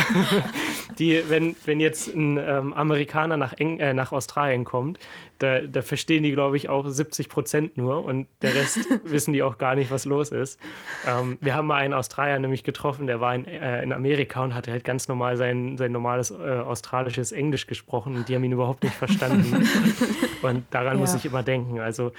Die, 1.00 1.22
wenn, 1.28 1.56
wenn 1.66 1.80
jetzt 1.80 2.08
ein 2.08 2.38
ähm, 2.38 2.74
Amerikaner 2.74 3.38
nach, 3.38 3.54
Eng 3.54 3.80
äh, 3.80 3.94
nach 3.94 4.12
Australien 4.12 4.64
kommt, 4.64 4.98
da, 5.40 5.62
da 5.62 5.82
verstehen 5.82 6.24
die, 6.24 6.32
glaube 6.32 6.58
ich, 6.58 6.70
auch 6.70 6.88
70 6.88 7.30
Prozent 7.30 7.78
nur 7.78 8.04
und 8.04 8.28
der 8.42 8.56
Rest 8.56 8.80
wissen 9.04 9.34
die 9.34 9.44
auch 9.44 9.58
gar 9.58 9.76
nicht, 9.76 9.92
was 9.92 10.06
los 10.06 10.32
ist. 10.32 10.60
Ähm, 11.08 11.38
wir 11.40 11.56
haben 11.56 11.68
mal 11.68 11.76
einen 11.76 11.94
Australier 11.94 12.38
nämlich 12.38 12.64
getroffen, 12.64 13.08
der 13.08 13.22
war 13.22 13.34
in, 13.34 13.46
äh, 13.46 13.82
in 13.82 13.94
Amerika 13.94 14.44
und 14.44 14.54
hatte 14.54 14.72
halt 14.72 14.84
ganz 14.84 15.08
normal 15.08 15.38
sein, 15.38 15.78
sein 15.78 15.94
normales 15.94 16.32
äh, 16.32 16.36
australisches 16.36 17.32
Englisch 17.32 17.66
gesprochen 17.66 18.16
und 18.16 18.28
die 18.28 18.36
haben 18.36 18.44
ihn 18.44 18.52
überhaupt 18.52 18.84
nicht 18.84 18.96
verstanden. 18.96 19.68
und 20.42 20.66
daran 20.72 20.96
ja. 20.96 21.00
muss 21.00 21.16
ich 21.16 21.26
immer 21.26 21.44
denken. 21.44 21.80
Also 21.80 22.12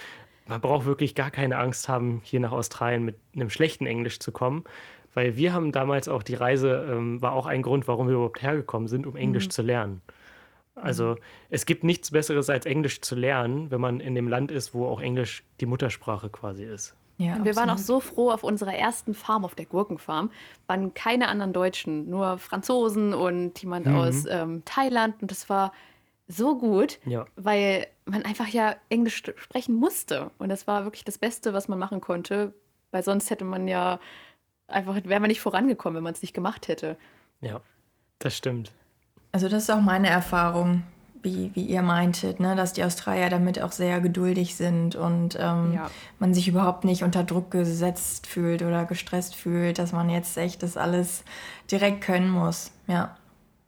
man 0.46 0.62
braucht 0.62 0.86
wirklich 0.86 1.14
gar 1.14 1.30
keine 1.30 1.58
Angst 1.58 1.88
haben, 1.88 2.22
hier 2.24 2.40
nach 2.40 2.52
Australien 2.52 3.04
mit 3.04 3.16
einem 3.34 3.50
schlechten 3.50 3.86
Englisch 3.86 4.18
zu 4.20 4.32
kommen. 4.32 4.64
Weil 5.12 5.36
wir 5.36 5.52
haben 5.52 5.72
damals 5.72 6.08
auch 6.08 6.22
die 6.22 6.34
Reise, 6.34 6.86
ähm, 6.90 7.20
war 7.20 7.32
auch 7.32 7.46
ein 7.46 7.62
Grund, 7.62 7.88
warum 7.88 8.06
wir 8.06 8.14
überhaupt 8.14 8.40
hergekommen 8.42 8.88
sind, 8.88 9.06
um 9.06 9.16
Englisch 9.16 9.46
mhm. 9.46 9.50
zu 9.50 9.62
lernen. 9.62 10.02
Also 10.74 11.16
es 11.50 11.66
gibt 11.66 11.84
nichts 11.84 12.12
Besseres 12.12 12.48
als 12.48 12.64
Englisch 12.64 13.00
zu 13.00 13.16
lernen, 13.16 13.70
wenn 13.70 13.80
man 13.80 14.00
in 14.00 14.14
dem 14.14 14.28
Land 14.28 14.50
ist, 14.50 14.74
wo 14.74 14.86
auch 14.86 15.00
Englisch 15.00 15.42
die 15.60 15.66
Muttersprache 15.66 16.30
quasi 16.30 16.64
ist. 16.64 16.94
Ja, 17.18 17.26
wir 17.26 17.32
absolut. 17.34 17.56
waren 17.56 17.70
auch 17.70 17.78
so 17.78 18.00
froh 18.00 18.30
auf 18.30 18.44
unserer 18.44 18.74
ersten 18.74 19.12
Farm, 19.12 19.44
auf 19.44 19.56
der 19.56 19.66
Gurkenfarm, 19.66 20.30
waren 20.68 20.94
keine 20.94 21.28
anderen 21.28 21.52
Deutschen, 21.52 22.08
nur 22.08 22.38
Franzosen 22.38 23.12
und 23.12 23.60
jemand 23.60 23.86
mhm. 23.86 23.96
aus 23.96 24.24
ähm, 24.28 24.62
Thailand. 24.64 25.20
Und 25.20 25.30
das 25.32 25.50
war 25.50 25.72
so 26.28 26.56
gut, 26.56 27.00
ja. 27.04 27.26
weil 27.34 27.88
man 28.04 28.24
einfach 28.24 28.46
ja 28.46 28.76
Englisch 28.88 29.22
sprechen 29.36 29.74
musste. 29.74 30.30
Und 30.38 30.48
das 30.48 30.68
war 30.68 30.84
wirklich 30.84 31.04
das 31.04 31.18
Beste, 31.18 31.52
was 31.52 31.66
man 31.66 31.78
machen 31.78 32.00
konnte, 32.00 32.54
weil 32.92 33.02
sonst 33.02 33.30
hätte 33.30 33.44
man 33.44 33.66
ja 33.66 33.98
einfach, 34.68 34.94
wäre 35.04 35.20
man 35.20 35.28
nicht 35.28 35.40
vorangekommen, 35.40 35.96
wenn 35.96 36.04
man 36.04 36.12
es 36.12 36.22
nicht 36.22 36.34
gemacht 36.34 36.68
hätte. 36.68 36.96
Ja, 37.40 37.60
das 38.20 38.36
stimmt. 38.36 38.72
Also 39.32 39.48
das 39.48 39.64
ist 39.64 39.70
auch 39.70 39.80
meine 39.80 40.08
Erfahrung, 40.08 40.84
wie, 41.22 41.50
wie 41.54 41.64
ihr 41.64 41.82
meintet, 41.82 42.40
ne? 42.40 42.54
dass 42.56 42.72
die 42.72 42.84
Australier 42.84 43.30
damit 43.30 43.60
auch 43.60 43.72
sehr 43.72 44.00
geduldig 44.00 44.56
sind 44.56 44.96
und 44.96 45.36
ähm, 45.40 45.74
ja. 45.74 45.90
man 46.18 46.34
sich 46.34 46.48
überhaupt 46.48 46.84
nicht 46.84 47.02
unter 47.02 47.24
Druck 47.24 47.50
gesetzt 47.50 48.26
fühlt 48.26 48.62
oder 48.62 48.84
gestresst 48.84 49.34
fühlt, 49.34 49.78
dass 49.78 49.92
man 49.92 50.10
jetzt 50.10 50.36
echt 50.36 50.62
das 50.62 50.76
alles 50.76 51.24
direkt 51.70 52.02
können 52.02 52.30
muss. 52.30 52.70
Ja. 52.86 53.16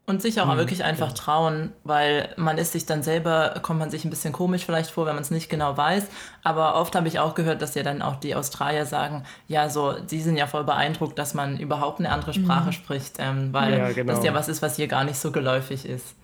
Und 0.07 0.21
sich 0.21 0.41
auch 0.41 0.53
mhm, 0.53 0.57
wirklich 0.57 0.83
einfach 0.83 1.13
trauen, 1.13 1.73
weil 1.85 2.35
man 2.37 2.59
ist 2.59 2.73
sich 2.73 2.85
dann 2.85 3.05
selber, 3.05 3.55
kommt 3.63 3.79
man 3.79 3.91
sich 3.91 4.05
ein 4.05 4.11
bisschen 4.11 4.33
komisch 4.33 4.65
vielleicht 4.65 4.91
vor, 4.91 5.07
wenn 5.07 5.15
man 5.15 5.23
es 5.23 5.31
nicht 5.31 5.49
genau 5.49 5.77
weiß. 5.77 6.05
Aber 6.43 6.75
oft 6.75 6.97
habe 6.97 7.07
ich 7.07 7.21
auch 7.21 7.37
gehört, 7.37 7.63
dass 7.63 7.77
ja 7.77 7.85
dann 7.85 8.03
auch 8.03 8.17
die 8.17 8.35
Australier 8.35 8.87
sagen, 8.87 9.23
ja, 9.47 9.69
so, 9.69 9.95
sie 10.07 10.21
sind 10.21 10.37
ja 10.37 10.49
voll 10.49 10.65
beeindruckt, 10.65 11.17
dass 11.17 11.33
man 11.35 11.59
überhaupt 11.61 12.01
eine 12.01 12.11
andere 12.11 12.35
Sprache 12.35 12.67
mhm. 12.67 12.73
spricht, 12.73 13.17
ähm, 13.21 13.53
weil 13.53 13.79
ja, 13.79 13.93
genau. 13.93 14.13
das 14.13 14.25
ja 14.25 14.35
was 14.35 14.49
ist, 14.49 14.63
was 14.63 14.75
hier 14.75 14.89
gar 14.89 15.05
nicht 15.05 15.17
so 15.17 15.31
geläufig 15.31 15.87
ist. 15.87 16.17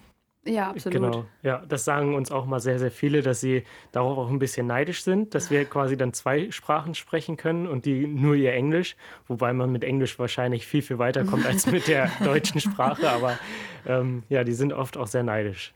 Ja, 0.47 0.70
absolut. 0.70 0.94
Genau, 0.94 1.24
ja, 1.42 1.62
das 1.68 1.84
sagen 1.84 2.14
uns 2.14 2.30
auch 2.30 2.47
mal 2.47 2.61
sehr, 2.61 2.78
sehr 2.78 2.90
viele, 2.90 3.22
dass 3.22 3.40
sie 3.40 3.64
darauf 3.92 4.18
auch 4.18 4.30
ein 4.30 4.38
bisschen 4.38 4.66
neidisch 4.66 5.03
sind, 5.03 5.34
dass 5.34 5.51
wir 5.51 5.64
quasi 5.64 5.97
dann 5.97 6.12
zwei 6.12 6.51
Sprachen 6.51 6.94
sprechen 6.94 7.36
können 7.36 7.66
und 7.66 7.84
die 7.84 8.07
nur 8.07 8.34
ihr 8.34 8.53
Englisch, 8.53 8.97
wobei 9.26 9.53
man 9.53 9.70
mit 9.72 9.84
Englisch 9.84 10.18
wahrscheinlich 10.18 10.66
viel, 10.66 10.82
viel 10.82 10.99
weiterkommt 10.99 11.47
als 11.47 11.66
mit 11.66 11.88
der 11.88 12.11
deutschen 12.24 12.61
Sprache, 12.61 13.11
aber 13.11 13.38
ähm, 13.86 14.22
ja, 14.28 14.44
die 14.44 14.53
sind 14.53 14.72
oft 14.72 14.97
auch 14.97 15.07
sehr 15.07 15.22
neidisch. 15.22 15.74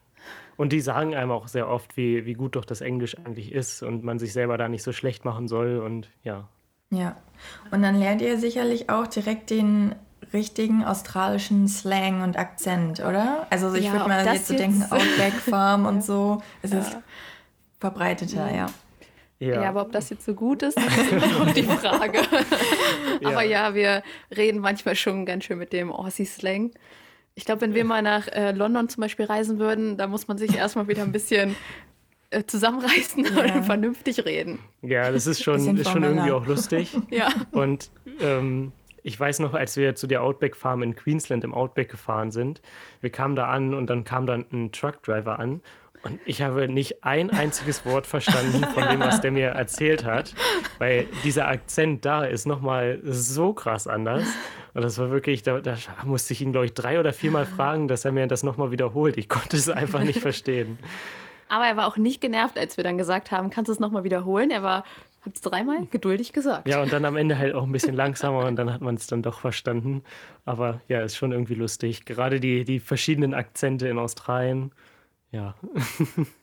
Und 0.57 0.73
die 0.73 0.81
sagen 0.81 1.15
einem 1.15 1.31
auch 1.31 1.49
sehr 1.49 1.69
oft, 1.69 1.97
wie, 1.97 2.27
wie 2.27 2.35
gut 2.35 2.55
doch 2.55 2.65
das 2.65 2.83
Englisch 2.83 3.17
eigentlich 3.17 3.53
ist 3.53 3.83
und 3.83 4.05
man 4.05 4.19
sich 4.19 4.33
selber 4.33 4.59
da 4.59 4.69
nicht 4.69 4.83
so 4.83 4.93
schlecht 4.93 5.25
machen 5.25 5.49
soll 5.49 5.79
und 5.79 6.11
ja. 6.23 6.49
Ja, 6.91 7.17
und 7.71 7.83
dann 7.83 7.95
lernt 7.95 8.21
ihr 8.21 8.39
sicherlich 8.39 8.91
auch 8.91 9.07
direkt 9.07 9.51
den 9.51 9.95
richtigen 10.33 10.85
australischen 10.85 11.69
Slang 11.69 12.23
und 12.23 12.39
Akzent, 12.39 13.01
oder? 13.01 13.47
Also 13.51 13.75
ich 13.75 13.87
ja, 13.87 13.93
würde 13.93 14.09
mal 14.09 14.25
jetzt 14.25 14.49
so 14.49 14.55
denken, 14.55 14.85
Outback 14.91 15.35
Farm 15.35 15.87
und 15.87 16.05
so. 16.05 16.43
Es 16.63 16.73
ja. 16.73 16.79
ist 16.79 16.97
verbreiteter, 17.79 18.51
ja. 18.51 18.57
ja. 18.57 19.63
Ja. 19.63 19.71
aber 19.71 19.81
ob 19.81 19.93
das 19.93 20.11
jetzt 20.11 20.27
so 20.27 20.35
gut 20.35 20.63
ist, 20.63 20.77
das 20.77 20.97
ist 20.99 21.13
immer 21.13 21.27
noch 21.27 21.53
die 21.53 21.63
Frage. 21.63 22.21
aber 23.25 23.43
ja, 23.43 23.75
wir 23.75 24.03
reden 24.37 24.61
manchmal 24.61 24.95
schon 24.97 25.25
ganz 25.25 25.45
schön 25.45 25.59
mit 25.59 25.73
dem 25.73 25.91
Aussie-Slang. 25.91 26.73
Ich 27.35 27.47
glaube, 27.47 27.63
wenn 27.63 27.75
wir 27.75 27.87
mal 27.87 28.03
nach 28.03 28.29
äh, 28.29 28.53
London 28.53 28.91
zum 28.91 29.01
Beispiel 29.01 29.25
reisen 29.25 29.59
würden, 29.59 29.97
da 29.97 30.09
muss 30.09 30.29
man 30.29 30.37
sich 30.37 30.57
erstmal 30.57 30.89
wieder 30.89 31.03
ein 31.03 31.13
bisschen 31.13 31.57
äh, 32.29 32.45
zusammenreißen 32.45 33.25
ja. 33.25 33.55
und 33.55 33.65
vernünftig 33.65 34.27
reden. 34.27 34.59
Ja, 34.83 35.11
das 35.11 35.27
ist 35.27 35.43
schon, 35.43 35.79
ist 35.79 35.91
schon 35.91 36.03
irgendwie 36.03 36.33
auch 36.33 36.47
lustig. 36.47 36.95
ja. 37.11 37.29
Und 37.51 37.91
ähm, 38.21 38.73
ich 39.03 39.19
weiß 39.19 39.39
noch, 39.41 39.55
als 39.55 39.77
wir 39.77 39.95
zu 39.95 40.07
der 40.07 40.23
Outback 40.23 40.57
Farm 40.57 40.83
in 40.83 40.95
Queensland 40.95 41.45
im 41.45 41.55
Outback 41.55 41.91
gefahren 41.91 42.31
sind, 42.31 42.61
wir 43.01 43.11
kamen 43.11 43.37
da 43.37 43.49
an 43.49 43.75
und 43.75 43.89
dann 43.89 44.05
kam 44.05 44.27
dann 44.27 44.47
ein 44.53 44.73
Truckdriver 44.73 45.39
an 45.39 45.63
und 46.03 46.19
ich 46.25 46.41
habe 46.41 46.69
nicht 46.69 47.05
ein 47.05 47.31
einziges 47.31 47.85
Wort 47.85 48.07
verstanden 48.07 48.65
von 48.75 48.89
dem, 48.89 49.01
was 49.01 49.21
der 49.21 49.33
mir 49.33 49.49
erzählt 49.49 50.05
hat, 50.05 50.35
weil 50.79 51.07
dieser 51.25 51.47
Akzent 51.49 52.05
da 52.05 52.25
ist 52.25 52.47
nochmal 52.47 53.01
so 53.05 53.53
krass 53.53 53.87
anders. 53.87 54.25
Und 54.73 54.83
das 54.83 54.99
war 54.99 55.11
wirklich, 55.11 55.43
da, 55.43 55.61
da 55.61 55.77
musste 56.05 56.33
ich 56.33 56.41
ihn, 56.41 56.53
glaube 56.53 56.67
ich, 56.67 56.75
drei 56.75 57.01
oder 57.01 57.13
viermal 57.13 57.45
fragen, 57.45 57.87
dass 57.87 58.05
er 58.05 58.13
mir 58.13 58.27
das 58.27 58.43
nochmal 58.43 58.71
wiederholt. 58.71 59.19
Ich 59.19 59.29
konnte 59.29 59.57
es 59.57 59.69
einfach 59.69 60.03
nicht 60.03 60.21
verstehen. 60.21 60.79
Aber 61.49 61.67
er 61.67 61.77
war 61.77 61.89
auch 61.89 61.97
nicht 61.97 62.21
genervt, 62.21 62.57
als 62.57 62.77
wir 62.77 62.85
dann 62.85 62.97
gesagt 62.97 63.33
haben, 63.33 63.51
kannst 63.51 63.69
du 63.69 63.73
es 63.73 63.81
nochmal 63.81 64.05
wiederholen? 64.05 64.51
Er 64.51 64.63
war 64.63 64.85
hat 65.23 65.35
es 65.35 65.41
dreimal 65.43 65.87
geduldig 65.87 66.33
gesagt. 66.33 66.67
Ja, 66.69 66.83
und 66.83 66.93
dann 66.93 67.05
am 67.05 67.17
Ende 67.17 67.39
halt 67.39 67.55
auch 67.55 67.65
ein 67.65 67.73
bisschen 67.73 67.95
langsamer 67.95 68.47
und 68.47 68.57
dann 68.57 68.73
hat 68.73 68.81
man 68.81 68.95
es 68.95 69.07
dann 69.07 69.23
doch 69.23 69.41
verstanden. 69.41 70.03
Aber 70.45 70.81
ja, 70.89 71.03
ist 71.03 71.17
schon 71.17 71.33
irgendwie 71.33 71.55
lustig. 71.55 72.07
Gerade 72.07 72.41
die, 72.41 72.65
die 72.65 72.81
verschiedenen 72.81 73.35
Akzente 73.35 73.89
in 73.89 73.99
Australien. 73.99 74.73
Ja. 75.31 75.55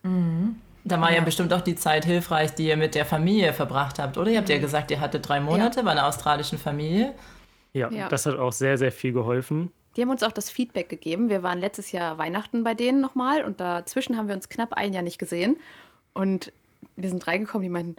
Mhm. 0.03 0.57
Da 0.84 1.01
war 1.01 1.09
ja. 1.09 1.17
ja. 1.17 1.23
bestimmt 1.23 1.53
auch 1.53 1.61
die 1.61 1.75
Zeit 1.75 2.05
hilfreich, 2.05 2.53
die 2.55 2.67
ihr 2.67 2.78
mit 2.78 2.95
der 2.95 3.05
Familie 3.05 3.51
verbracht 3.53 3.99
habt, 3.99 4.17
oder? 4.17 4.32
Ihr 4.32 4.38
habt 4.38 4.49
ja 4.49 4.57
gesagt, 4.57 4.89
ihr 4.91 5.01
hattet 5.01 5.28
drei 5.28 5.39
Monate 5.39 5.80
ja. 5.80 5.86
bei 5.86 5.91
einer 5.91 6.07
australischen 6.07 6.57
Familie. 6.57 7.13
Ja, 7.73 7.91
ja, 7.91 8.07
das 8.07 8.25
hat 8.25 8.38
auch 8.38 8.53
sehr, 8.53 8.78
sehr 8.78 8.91
viel 8.91 9.11
geholfen. 9.11 9.71
Die 9.95 10.01
haben 10.01 10.09
uns 10.09 10.23
auch 10.23 10.32
das 10.32 10.49
Feedback 10.49 10.89
gegeben. 10.89 11.30
Wir 11.30 11.43
waren 11.43 11.59
letztes 11.59 11.91
Jahr 11.91 12.17
Weihnachten 12.17 12.63
bei 12.63 12.73
denen 12.73 13.01
nochmal 13.01 13.43
und 13.43 13.59
dazwischen 13.59 14.15
haben 14.15 14.28
wir 14.28 14.36
uns 14.36 14.47
knapp 14.47 14.73
ein 14.73 14.93
Jahr 14.93 15.03
nicht 15.03 15.17
gesehen. 15.17 15.57
Und 16.13 16.53
wir 16.95 17.09
sind 17.09 17.25
reingekommen, 17.28 17.63
die 17.63 17.69
meinten, 17.69 17.95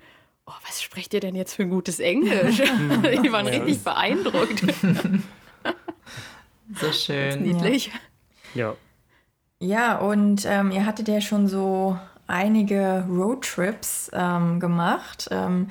oh, 0.49 0.53
was 0.67 0.83
sprecht 0.83 1.15
ihr 1.15 1.21
denn 1.21 1.35
jetzt 1.35 1.55
für 1.55 1.63
ein 1.63 1.71
gutes 1.71 2.01
Englisch? 2.01 2.57
die 2.59 3.33
waren 3.33 3.47
richtig 3.47 3.83
beeindruckt. 3.85 4.65
so 6.81 6.93
schön. 6.93 7.43
niedlich. 7.43 7.93
Ja. 8.55 8.75
Ja, 9.61 9.99
und 9.99 10.45
ähm, 10.47 10.71
ihr 10.71 10.87
hattet 10.87 11.09
ja 11.09 11.21
schon 11.21 11.49
so 11.49 11.99
einige 12.27 13.05
Roadtrips 13.09 14.11
ähm, 14.15 14.61
gemacht. 14.61 15.29
Ähm, 15.31 15.69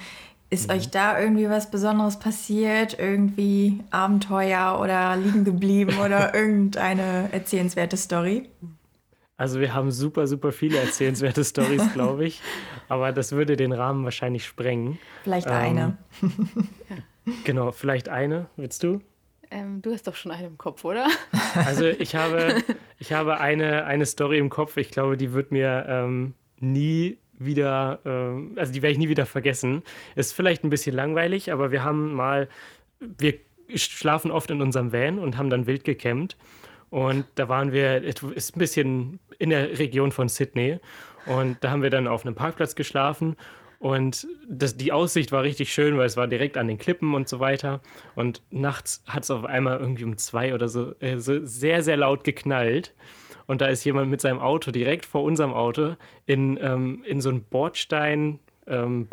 ist 0.50 0.68
mhm. 0.68 0.76
euch 0.76 0.90
da 0.90 1.20
irgendwie 1.20 1.50
was 1.50 1.72
Besonderes 1.72 2.20
passiert? 2.20 3.00
Irgendwie 3.00 3.84
Abenteuer 3.92 4.80
oder 4.82 5.16
liegen 5.16 5.46
geblieben 5.46 5.98
oder 6.04 6.36
irgendeine 6.36 7.30
erzählenswerte 7.32 7.98
Story? 7.98 8.50
Also 9.38 9.60
wir 9.60 9.76
haben 9.76 9.92
super, 9.92 10.26
super 10.26 10.52
viele 10.52 10.80
erzählenswerte 10.80 11.44
Stories, 11.46 11.94
glaube 11.94 12.26
ich. 12.26 12.42
Aber 12.90 13.12
das 13.12 13.32
würde 13.32 13.56
den 13.56 13.72
Rahmen 13.72 14.04
wahrscheinlich 14.04 14.46
sprengen. 14.46 14.98
Vielleicht 15.24 15.48
ähm, 15.48 15.54
eine. 15.54 15.98
genau, 17.44 17.72
vielleicht 17.72 18.10
eine. 18.10 18.48
Willst 18.56 18.84
du? 18.84 19.00
Ähm, 19.52 19.82
du 19.82 19.94
hast 19.94 20.08
doch 20.08 20.16
schon 20.16 20.32
eine 20.32 20.48
im 20.48 20.58
Kopf, 20.58 20.84
oder? 20.84 21.08
Also 21.56 21.86
ich 21.86 22.16
habe, 22.16 22.64
ich 23.00 23.14
habe 23.14 23.40
eine, 23.40 23.86
eine 23.86 24.06
Story 24.06 24.38
im 24.38 24.50
Kopf. 24.50 24.78
Ich 24.78 24.90
glaube, 24.90 25.18
die 25.18 25.34
wird 25.34 25.52
mir 25.52 25.86
ähm, 25.88 26.34
nie 26.60 27.18
wieder, 27.38 28.00
äh, 28.06 28.60
also 28.60 28.74
die 28.74 28.82
werde 28.82 28.94
ich 28.94 28.98
nie 28.98 29.10
wieder 29.10 29.26
vergessen. 29.26 29.84
Ist 30.16 30.34
vielleicht 30.34 30.64
ein 30.64 30.70
bisschen 30.70 30.96
langweilig, 30.96 31.52
aber 31.52 31.72
wir 31.72 31.84
haben 31.84 32.14
mal, 32.14 32.50
wir 33.00 33.36
schlafen 33.76 34.32
oft 34.32 34.50
in 34.50 34.62
unserem 34.62 34.92
Van 34.92 35.20
und 35.20 35.38
haben 35.38 35.50
dann 35.50 35.68
wild 35.68 35.84
gecampt. 35.84 36.38
Und 36.90 37.26
da 37.36 37.50
waren 37.50 37.72
wir, 37.72 38.04
ist 38.04 38.24
ein 38.24 38.60
bisschen 38.60 39.20
in 39.40 39.50
der 39.50 39.80
Region 39.80 40.12
von 40.12 40.30
Sydney. 40.30 40.80
Und 41.26 41.58
da 41.62 41.72
haben 41.72 41.84
wir 41.84 41.90
dann 41.90 42.08
auf 42.08 42.26
einem 42.26 42.36
Parkplatz 42.36 42.76
geschlafen. 42.76 43.36
Und 43.80 44.28
das, 44.50 44.76
die 44.76 44.92
Aussicht 44.92 45.32
war 45.32 45.44
richtig 45.44 45.72
schön, 45.72 45.98
weil 45.98 46.08
es 46.08 46.18
war 46.18 46.28
direkt 46.28 46.58
an 46.58 46.68
den 46.68 46.78
Klippen 46.78 47.14
und 47.14 47.28
so 47.28 47.40
weiter. 47.40 47.82
Und 48.16 48.42
nachts 48.50 49.04
hat 49.06 49.24
es 49.24 49.32
auf 49.32 49.46
einmal 49.46 49.80
irgendwie 49.80 50.04
um 50.04 50.18
zwei 50.18 50.54
oder 50.54 50.68
so, 50.68 50.96
äh, 51.00 51.18
so 51.18 51.46
sehr, 51.46 51.84
sehr 51.84 51.98
laut 51.98 52.24
geknallt. 52.24 52.94
Und 53.46 53.62
da 53.62 53.68
ist 53.68 53.84
jemand 53.86 54.10
mit 54.10 54.20
seinem 54.20 54.40
Auto 54.40 54.72
direkt 54.72 55.06
vor 55.06 55.24
unserem 55.24 55.54
Auto 55.54 55.96
in, 56.26 56.58
ähm, 56.62 57.04
in 57.06 57.22
so 57.22 57.30
ein 57.30 57.44
Bordstein, 57.44 58.40
ähm, 58.66 59.08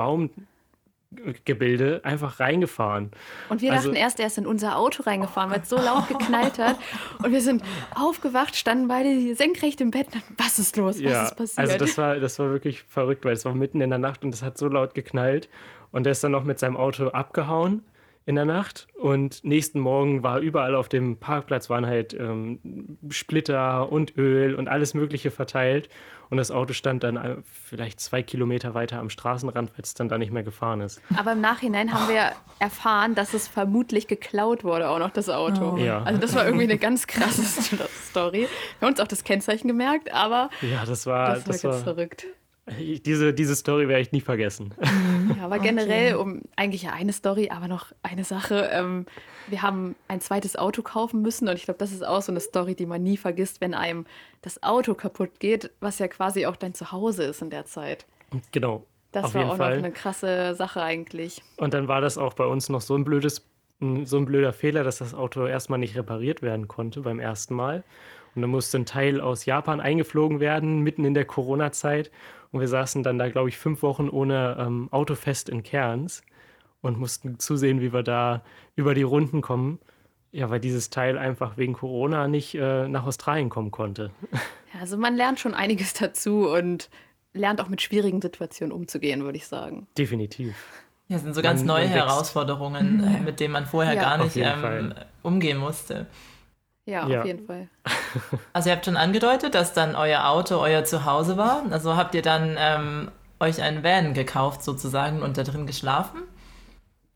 Baumgebilde 1.15 2.01
einfach 2.05 2.41
reingefahren. 2.41 3.11
Und 3.49 3.63
wir 3.63 3.73
also, 3.73 3.89
dachten 3.89 3.97
erst, 3.97 4.21
er 4.21 4.27
ist 4.27 4.39
in 4.39 4.47
unser 4.47 4.77
Auto 4.77 5.03
reingefahren, 5.03 5.51
weil 5.51 5.61
es 5.61 5.69
so 5.69 5.77
laut 5.77 6.09
geknallt 6.09 6.59
hat. 6.59 6.79
Und 7.23 7.33
wir 7.33 7.41
sind 7.41 7.63
aufgewacht, 7.95 8.57
standen 8.57 8.89
beide 8.89 9.35
senkrecht 9.35 9.81
im 9.81 9.91
Bett. 9.91 10.09
Was 10.37 10.59
ist 10.59 10.77
los? 10.77 10.97
Was 10.97 11.03
ja, 11.03 11.25
ist 11.25 11.37
passiert? 11.37 11.59
Also 11.59 11.79
das 11.79 11.99
war, 11.99 12.17
das 12.17 12.39
war 12.39 12.51
wirklich 12.51 12.83
verrückt, 12.83 13.25
weil 13.25 13.35
es 13.35 13.45
war 13.45 13.55
mitten 13.55 13.81
in 13.81 13.91
der 13.91 13.99
Nacht 13.99 14.25
und 14.25 14.35
es 14.35 14.43
hat 14.43 14.59
so 14.59 14.69
laut 14.69 14.95
geknallt. 14.95 15.49
Und 15.91 16.07
er 16.07 16.13
ist 16.13 16.25
dann 16.25 16.33
noch 16.33 16.45
mit 16.45 16.59
seinem 16.59 16.77
Auto 16.77 17.09
abgehauen 17.09 17.83
in 18.27 18.37
der 18.37 18.47
Nacht 18.47 18.87
und 18.95 19.45
nächsten 19.45 19.79
Morgen 19.79 20.23
war 20.23 20.41
überall 20.41 20.75
auf 20.75 20.89
dem 20.89 21.19
Parkplatz 21.19 21.69
waren 21.69 21.85
halt 21.85 22.15
ähm, 22.15 22.59
Splitter 23.11 23.93
und 23.93 24.17
Öl 24.17 24.55
und 24.55 24.67
alles 24.67 24.95
Mögliche 24.95 25.31
verteilt 25.31 25.91
und 26.31 26.37
das 26.37 26.51
Auto 26.51 26.73
stand 26.73 27.05
dann 27.05 27.17
äh, 27.17 27.37
vielleicht 27.45 28.01
zwei 28.01 28.23
Kilometer 28.23 28.75
weiter 28.75 28.99
am 28.99 29.11
Straßenrand, 29.11 29.71
weil 29.71 29.83
es 29.83 29.95
dann 29.95 30.09
da 30.09 30.19
nicht 30.19 30.33
mehr 30.33 30.43
gefahren 30.43 30.81
ist. 30.81 31.01
Aber 31.17 31.33
im 31.33 31.41
Nachhinein 31.41 31.93
haben 31.93 32.09
wir 32.09 32.33
erfahren, 32.59 33.15
dass 33.15 33.35
es 33.35 33.49
vermutlich 33.49 34.07
geklaut 34.07 34.65
wurde, 34.65 34.89
auch 34.89 34.99
noch 34.99 35.11
das 35.11 35.29
Auto. 35.29 35.75
Oh. 35.75 35.77
Ja. 35.77 36.03
Also 36.03 36.21
das 36.21 36.35
war 36.35 36.45
irgendwie 36.45 36.65
eine 36.65 36.79
ganz 36.79 37.07
krasse 37.07 37.43
Story. 38.11 38.49
Wir 38.79 38.87
haben 38.87 38.93
uns 38.93 39.01
auch 39.01 39.09
das 39.09 39.25
Kennzeichen 39.25 39.69
gemerkt, 39.69 40.13
aber 40.13 40.51
ja, 40.63 40.85
das 40.85 41.07
war, 41.07 41.35
das 41.35 41.47
war, 41.47 41.53
das 41.53 41.65
war 41.65 41.75
verrückt. 41.75 42.27
Diese, 42.79 43.35
diese 43.35 43.57
Story 43.57 43.89
werde 43.89 44.01
ich 44.01 44.13
nie 44.13 44.23
vergessen. 44.23 44.73
Ja, 45.37 45.45
aber 45.45 45.59
generell, 45.61 46.17
um 46.17 46.41
eigentlich 46.57 46.83
ja 46.83 46.93
eine 46.93 47.13
Story, 47.13 47.51
aber 47.51 47.69
noch 47.69 47.93
eine 48.03 48.25
Sache. 48.25 48.71
Ähm, 48.73 49.05
wir 49.49 49.63
haben 49.63 49.95
ein 50.09 50.21
zweites 50.21 50.57
Auto 50.57 50.83
kaufen 50.83 51.23
müssen 51.23 51.49
und 51.49 51.55
ich 51.55 51.65
glaube, 51.65 51.79
das 51.79 51.93
ist 51.93 52.07
auch 52.07 52.23
so 52.23 52.33
eine 52.33 52.41
Story, 52.41 52.75
die 52.75 52.87
man 52.87 53.03
nie 53.03 53.17
vergisst, 53.17 53.61
wenn 53.61 53.75
einem 53.75 54.07
das 54.43 54.63
Auto 54.63 54.95
kaputt 54.95 55.41
geht, 55.41 55.71
was 55.81 55.99
ja 55.99 56.09
quasi 56.09 56.47
auch 56.47 56.57
dein 56.57 56.75
Zuhause 56.75 57.25
ist 57.25 57.43
in 57.43 57.51
der 57.51 57.67
Zeit. 57.67 58.07
Genau. 58.53 58.85
Das 59.13 59.33
war 59.33 59.53
auch 59.53 59.57
Fall. 59.57 59.77
noch 59.77 59.85
eine 59.85 59.93
krasse 59.93 60.55
Sache 60.55 60.83
eigentlich. 60.83 61.41
Und 61.57 61.73
dann 61.73 61.87
war 61.87 62.01
das 62.01 62.19
auch 62.19 62.35
bei 62.35 62.47
uns 62.47 62.69
noch 62.69 62.81
so 62.81 62.97
ein 62.97 63.05
blödes, 63.05 63.47
so 63.81 64.17
ein 64.17 64.25
blöder 64.25 64.53
Fehler, 64.53 64.83
dass 64.83 64.99
das 64.99 65.15
Auto 65.15 65.47
erstmal 65.47 65.79
nicht 65.79 65.97
repariert 65.97 66.43
werden 66.43 66.67
konnte 66.67 67.03
beim 67.03 67.21
ersten 67.21 67.55
Mal. 67.55 67.85
Und 68.35 68.43
dann 68.43 68.51
musste 68.51 68.79
ein 68.79 68.87
Teil 68.87 69.21
aus 69.21 69.47
Japan 69.47 69.81
eingeflogen 69.81 70.41
werden, 70.41 70.81
mitten 70.81 71.05
in 71.05 71.15
der 71.15 71.25
Corona-Zeit. 71.25 72.11
Und 72.51 72.59
wir 72.59 72.67
saßen 72.67 73.05
dann 73.05 73.19
da, 73.19 73.29
glaube 73.29 73.49
ich, 73.49 73.57
fünf 73.57 73.83
Wochen 73.83 74.09
ohne 74.09 74.57
ähm, 74.59 74.89
Autofest 74.91 75.49
in 75.49 75.63
Cairns 75.63 76.23
und 76.85 76.99
mussten 76.99 77.39
zusehen, 77.39 77.81
wie 77.81 77.93
wir 77.93 78.03
da 78.03 78.43
über 78.77 78.95
die 78.95 79.03
Runden 79.03 79.41
kommen. 79.41 79.79
Ja, 80.33 80.51
weil 80.51 80.61
dieses 80.61 80.91
Teil 80.91 81.17
einfach 81.17 81.57
wegen 81.57 81.75
Corona 81.75 82.27
nicht 82.27 82.55
äh, 82.57 82.89
nach 82.89 83.07
Australien 83.07 83.49
kommen 83.49 83.71
konnte. 83.71 84.11
Ja, 84.73 84.81
also 84.81 84.97
man 84.97 85.15
lernt 85.15 85.39
schon 85.39 85.55
einiges 85.55 85.95
dazu 85.95 86.49
und 86.49 86.91
lernt 87.33 87.61
auch 87.61 87.69
mit 87.69 87.81
schwierigen 87.81 88.21
Situationen 88.21 88.73
umzugehen, 88.73 89.23
würde 89.23 89.39
ich 89.39 89.47
sagen. 89.47 89.87
Definitiv. 89.97 90.57
Ja, 91.07 91.15
das 91.15 91.23
sind 91.23 91.35
so 91.35 91.43
ganz 91.43 91.61
man, 91.61 91.69
neue 91.69 91.85
man 91.85 91.93
Herausforderungen, 91.93 93.05
äh, 93.05 93.21
mit 93.21 93.39
denen 93.39 93.53
man 93.53 93.67
vorher 93.67 93.95
ja. 93.95 94.03
gar 94.03 94.19
nicht 94.19 94.37
ähm, 94.37 94.93
umgehen 95.23 95.59
musste. 95.59 96.09
Ja, 96.87 97.07
ja, 97.07 97.21
auf 97.21 97.27
jeden 97.27 97.47
Fall. 97.47 97.69
Also 98.53 98.69
ihr 98.69 98.75
habt 98.75 98.85
schon 98.85 98.97
angedeutet, 98.97 99.55
dass 99.55 99.75
dann 99.75 99.95
euer 99.95 100.29
Auto 100.29 100.59
euer 100.59 100.85
Zuhause 100.85 101.37
war. 101.37 101.63
Also 101.71 101.97
habt 101.97 102.17
ihr 102.17 102.23
dann 102.23 102.57
ähm, 102.59 103.11
euch 103.39 103.63
einen 103.63 103.85
Van 103.85 104.15
gekauft 104.15 104.63
sozusagen 104.63 105.23
und 105.23 105.39
da 105.39 105.43
drin 105.45 105.67
geschlafen? 105.67 106.23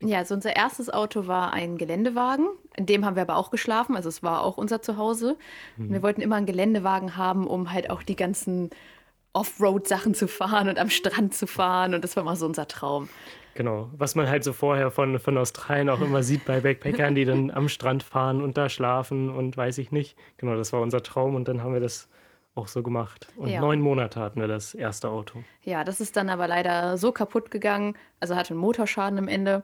Ja, 0.01 0.19
also 0.19 0.33
unser 0.35 0.55
erstes 0.55 0.89
Auto 0.89 1.27
war 1.27 1.51
ein 1.51 1.77
Geländewagen. 1.77 2.47
In 2.77 2.85
dem 2.85 3.05
haben 3.05 3.15
wir 3.15 3.23
aber 3.23 3.35
auch 3.35 3.51
geschlafen. 3.51 3.95
Also 3.95 4.07
es 4.07 4.23
war 4.23 4.43
auch 4.43 4.57
unser 4.57 4.81
Zuhause. 4.81 5.37
Mhm. 5.77 5.91
Wir 5.91 6.03
wollten 6.03 6.21
immer 6.21 6.37
einen 6.37 6.45
Geländewagen 6.45 7.17
haben, 7.17 7.47
um 7.47 7.71
halt 7.73 7.89
auch 7.89 8.01
die 8.01 8.15
ganzen 8.15 8.69
Offroad-Sachen 9.33 10.13
zu 10.13 10.27
fahren 10.27 10.69
und 10.69 10.79
am 10.79 10.89
Strand 10.89 11.33
zu 11.33 11.47
fahren. 11.47 11.93
Und 11.93 12.03
das 12.03 12.15
war 12.15 12.23
mal 12.23 12.35
so 12.35 12.45
unser 12.45 12.67
Traum. 12.67 13.09
Genau, 13.55 13.89
was 13.97 14.15
man 14.15 14.29
halt 14.29 14.45
so 14.45 14.53
vorher 14.53 14.89
von, 14.89 15.19
von 15.19 15.37
Australien 15.37 15.89
auch 15.89 15.99
immer 15.99 16.23
sieht 16.23 16.45
bei 16.45 16.61
Backpackern, 16.61 17.13
die 17.13 17.25
dann 17.25 17.51
am 17.51 17.67
Strand 17.67 18.03
fahren 18.03 18.41
und 18.41 18.57
da 18.57 18.69
schlafen 18.69 19.29
und 19.29 19.57
weiß 19.57 19.79
ich 19.79 19.91
nicht. 19.91 20.17
Genau, 20.37 20.55
das 20.55 20.71
war 20.71 20.81
unser 20.81 21.03
Traum 21.03 21.35
und 21.35 21.49
dann 21.49 21.61
haben 21.61 21.73
wir 21.73 21.81
das 21.81 22.07
auch 22.55 22.67
so 22.67 22.83
gemacht. 22.83 23.27
Und 23.35 23.49
ja. 23.49 23.59
neun 23.59 23.81
Monate 23.81 24.19
hatten 24.19 24.39
wir 24.39 24.47
das 24.47 24.73
erste 24.73 25.09
Auto. 25.09 25.43
Ja, 25.63 25.83
das 25.83 25.99
ist 25.99 26.15
dann 26.15 26.29
aber 26.29 26.47
leider 26.47 26.97
so 26.97 27.11
kaputt 27.11 27.51
gegangen, 27.51 27.95
also 28.19 28.35
hatte 28.35 28.51
einen 28.51 28.59
Motorschaden 28.59 29.19
am 29.19 29.27
Ende, 29.27 29.63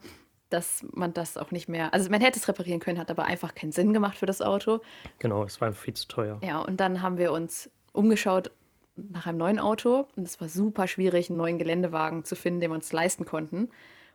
dass 0.55 0.85
man 0.93 1.13
das 1.13 1.37
auch 1.37 1.51
nicht 1.51 1.67
mehr, 1.67 1.93
also 1.93 2.09
man 2.09 2.21
hätte 2.21 2.39
es 2.39 2.47
reparieren 2.47 2.79
können, 2.79 2.97
hat 2.97 3.11
aber 3.11 3.25
einfach 3.25 3.53
keinen 3.53 3.73
Sinn 3.73 3.91
gemacht 3.91 4.17
für 4.17 4.25
das 4.25 4.41
Auto. 4.41 4.79
Genau, 5.19 5.43
es 5.43 5.59
war 5.59 5.73
viel 5.73 5.93
zu 5.93 6.07
teuer. 6.07 6.39
Ja, 6.41 6.59
und 6.59 6.79
dann 6.79 7.01
haben 7.01 7.17
wir 7.17 7.33
uns 7.33 7.69
umgeschaut 7.91 8.51
nach 8.95 9.27
einem 9.27 9.37
neuen 9.37 9.59
Auto 9.59 10.07
und 10.15 10.25
es 10.25 10.39
war 10.39 10.47
super 10.47 10.87
schwierig, 10.87 11.29
einen 11.29 11.37
neuen 11.37 11.57
Geländewagen 11.57 12.23
zu 12.23 12.37
finden, 12.37 12.61
den 12.61 12.71
wir 12.71 12.75
uns 12.75 12.91
leisten 12.93 13.25
konnten. 13.25 13.69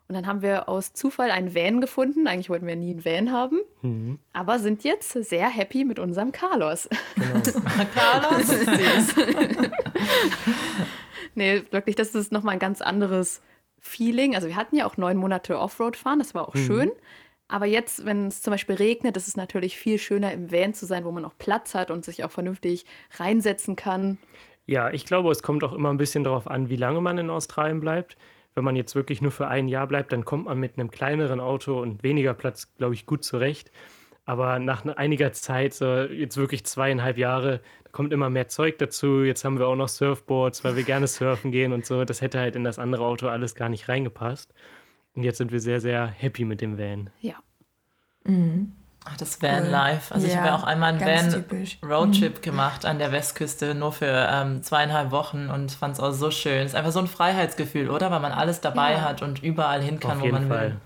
Und 0.08 0.14
dann 0.14 0.26
haben 0.26 0.40
wir 0.40 0.68
aus 0.68 0.94
Zufall 0.94 1.30
einen 1.30 1.54
Van 1.54 1.80
gefunden. 1.80 2.26
Eigentlich 2.26 2.50
wollten 2.50 2.66
wir 2.66 2.74
nie 2.74 2.90
einen 2.90 3.04
Van 3.04 3.30
haben, 3.30 3.60
mhm. 3.82 4.18
aber 4.32 4.58
sind 4.58 4.82
jetzt 4.82 5.12
sehr 5.12 5.48
happy 5.48 5.84
mit 5.84 5.98
unserem 5.98 6.32
Carlos. 6.32 6.88
Genau. 7.14 7.60
Carlos 7.94 8.48
ist 8.48 9.16
nee, 11.34 11.62
wirklich, 11.70 11.96
das 11.96 12.14
ist 12.14 12.32
nochmal 12.32 12.54
ein 12.54 12.58
ganz 12.58 12.80
anderes 12.80 13.42
Feeling. 13.80 14.34
Also 14.34 14.48
wir 14.48 14.56
hatten 14.56 14.76
ja 14.76 14.86
auch 14.86 14.96
neun 14.96 15.16
Monate 15.16 15.58
Offroad 15.58 15.96
fahren, 15.96 16.18
das 16.18 16.34
war 16.34 16.48
auch 16.48 16.54
mhm. 16.54 16.66
schön. 16.66 16.92
Aber 17.48 17.66
jetzt, 17.66 18.04
wenn 18.04 18.28
es 18.28 18.42
zum 18.42 18.52
Beispiel 18.52 18.76
regnet, 18.76 19.16
ist 19.16 19.26
es 19.26 19.36
natürlich 19.36 19.76
viel 19.76 19.98
schöner, 19.98 20.32
im 20.32 20.52
Van 20.52 20.72
zu 20.72 20.86
sein, 20.86 21.04
wo 21.04 21.10
man 21.10 21.24
auch 21.24 21.36
Platz 21.36 21.74
hat 21.74 21.90
und 21.90 22.04
sich 22.04 22.22
auch 22.22 22.30
vernünftig 22.30 22.86
reinsetzen 23.18 23.74
kann. 23.74 24.18
Ja, 24.66 24.90
ich 24.90 25.04
glaube, 25.04 25.32
es 25.32 25.42
kommt 25.42 25.64
auch 25.64 25.72
immer 25.72 25.90
ein 25.90 25.96
bisschen 25.96 26.22
darauf 26.22 26.46
an, 26.46 26.68
wie 26.68 26.76
lange 26.76 27.00
man 27.00 27.18
in 27.18 27.28
Australien 27.28 27.80
bleibt. 27.80 28.16
Wenn 28.54 28.62
man 28.62 28.76
jetzt 28.76 28.94
wirklich 28.94 29.20
nur 29.20 29.32
für 29.32 29.48
ein 29.48 29.66
Jahr 29.66 29.88
bleibt, 29.88 30.12
dann 30.12 30.24
kommt 30.24 30.44
man 30.44 30.58
mit 30.58 30.78
einem 30.78 30.92
kleineren 30.92 31.40
Auto 31.40 31.80
und 31.80 32.04
weniger 32.04 32.34
Platz, 32.34 32.72
glaube 32.76 32.94
ich, 32.94 33.04
gut 33.04 33.24
zurecht. 33.24 33.72
Aber 34.30 34.60
nach 34.60 34.86
einiger 34.86 35.32
Zeit, 35.32 35.74
so 35.74 36.02
jetzt 36.02 36.36
wirklich 36.36 36.64
zweieinhalb 36.64 37.18
Jahre, 37.18 37.60
kommt 37.90 38.12
immer 38.12 38.30
mehr 38.30 38.46
Zeug 38.46 38.78
dazu. 38.78 39.24
Jetzt 39.24 39.44
haben 39.44 39.58
wir 39.58 39.66
auch 39.66 39.74
noch 39.74 39.88
Surfboards, 39.88 40.62
weil 40.62 40.76
wir 40.76 40.84
gerne 40.84 41.08
surfen 41.08 41.50
gehen 41.50 41.72
und 41.72 41.84
so. 41.84 42.04
Das 42.04 42.20
hätte 42.20 42.38
halt 42.38 42.54
in 42.54 42.62
das 42.62 42.78
andere 42.78 43.04
Auto 43.04 43.26
alles 43.26 43.56
gar 43.56 43.68
nicht 43.68 43.88
reingepasst. 43.88 44.54
Und 45.16 45.24
jetzt 45.24 45.38
sind 45.38 45.50
wir 45.50 45.58
sehr, 45.58 45.80
sehr 45.80 46.06
happy 46.06 46.44
mit 46.44 46.60
dem 46.60 46.78
Van. 46.78 47.10
Ja. 47.20 47.34
Mhm. 48.22 48.70
Ach, 49.04 49.16
das 49.16 49.42
Van-Life. 49.42 50.14
Also 50.14 50.28
ja, 50.28 50.32
ich 50.32 50.38
habe 50.38 50.46
ja 50.46 50.54
auch 50.54 50.62
einmal 50.62 50.94
einen 50.94 51.00
Van-Roadtrip 51.00 52.36
mhm. 52.36 52.42
gemacht 52.42 52.86
an 52.86 53.00
der 53.00 53.10
Westküste, 53.10 53.74
nur 53.74 53.90
für 53.90 54.28
ähm, 54.30 54.62
zweieinhalb 54.62 55.10
Wochen 55.10 55.50
und 55.50 55.72
fand 55.72 55.94
es 55.94 56.00
auch 56.00 56.12
so 56.12 56.30
schön. 56.30 56.60
Es 56.60 56.66
ist 56.66 56.74
einfach 56.76 56.92
so 56.92 57.00
ein 57.00 57.08
Freiheitsgefühl, 57.08 57.90
oder? 57.90 58.12
Weil 58.12 58.20
man 58.20 58.30
alles 58.30 58.60
dabei 58.60 58.92
ja. 58.92 59.00
hat 59.00 59.22
und 59.22 59.42
überall 59.42 59.82
hin 59.82 59.98
kann, 59.98 60.18
auf 60.18 60.22
wo 60.22 60.28
man 60.28 60.46
Fall. 60.46 60.60
will. 60.60 60.76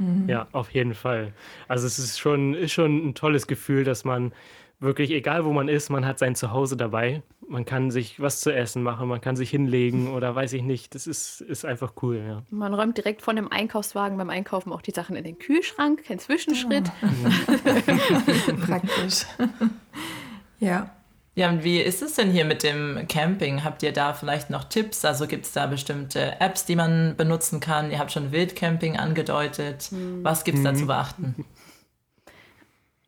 Mhm. 0.00 0.28
Ja, 0.28 0.48
auf 0.52 0.70
jeden 0.70 0.94
Fall. 0.94 1.32
Also 1.68 1.86
es 1.86 1.98
ist 1.98 2.18
schon, 2.18 2.54
ist 2.54 2.72
schon 2.72 3.08
ein 3.10 3.14
tolles 3.14 3.46
Gefühl, 3.46 3.84
dass 3.84 4.04
man 4.04 4.32
wirklich, 4.80 5.10
egal 5.10 5.44
wo 5.44 5.52
man 5.52 5.68
ist, 5.68 5.90
man 5.90 6.06
hat 6.06 6.18
sein 6.18 6.34
Zuhause 6.34 6.76
dabei. 6.76 7.22
man 7.46 7.64
kann 7.64 7.90
sich 7.90 8.20
was 8.20 8.40
zu 8.40 8.54
essen 8.54 8.82
machen, 8.82 9.08
man 9.08 9.20
kann 9.20 9.36
sich 9.36 9.50
hinlegen 9.50 10.08
oder 10.14 10.34
weiß 10.34 10.52
ich 10.54 10.62
nicht. 10.62 10.94
Das 10.94 11.06
ist, 11.06 11.42
ist 11.42 11.64
einfach 11.64 11.92
cool, 12.02 12.22
ja. 12.26 12.42
Man 12.50 12.72
räumt 12.72 12.96
direkt 12.96 13.22
von 13.22 13.36
dem 13.36 13.52
Einkaufswagen 13.52 14.16
beim 14.16 14.30
Einkaufen 14.30 14.72
auch 14.72 14.82
die 14.82 14.92
Sachen 14.92 15.16
in 15.16 15.24
den 15.24 15.38
Kühlschrank, 15.38 16.04
kein 16.04 16.18
Zwischenschritt. 16.18 16.90
Oh. 17.02 18.52
Praktisch. 18.66 19.26
ja. 20.60 20.90
Ja, 21.34 21.48
und 21.48 21.62
wie 21.64 21.80
ist 21.80 22.02
es 22.02 22.14
denn 22.14 22.30
hier 22.30 22.44
mit 22.44 22.62
dem 22.62 23.06
Camping? 23.08 23.62
Habt 23.62 23.82
ihr 23.82 23.92
da 23.92 24.12
vielleicht 24.14 24.50
noch 24.50 24.64
Tipps? 24.64 25.04
Also 25.04 25.26
gibt 25.26 25.46
es 25.46 25.52
da 25.52 25.66
bestimmte 25.66 26.40
Apps, 26.40 26.64
die 26.66 26.76
man 26.76 27.16
benutzen 27.16 27.60
kann? 27.60 27.90
Ihr 27.90 27.98
habt 27.98 28.10
schon 28.12 28.32
Wildcamping 28.32 28.96
angedeutet. 28.96 29.84
Hm. 29.90 30.24
Was 30.24 30.44
gibt 30.44 30.58
es 30.58 30.64
da 30.64 30.74
zu 30.74 30.86
beachten? 30.86 31.44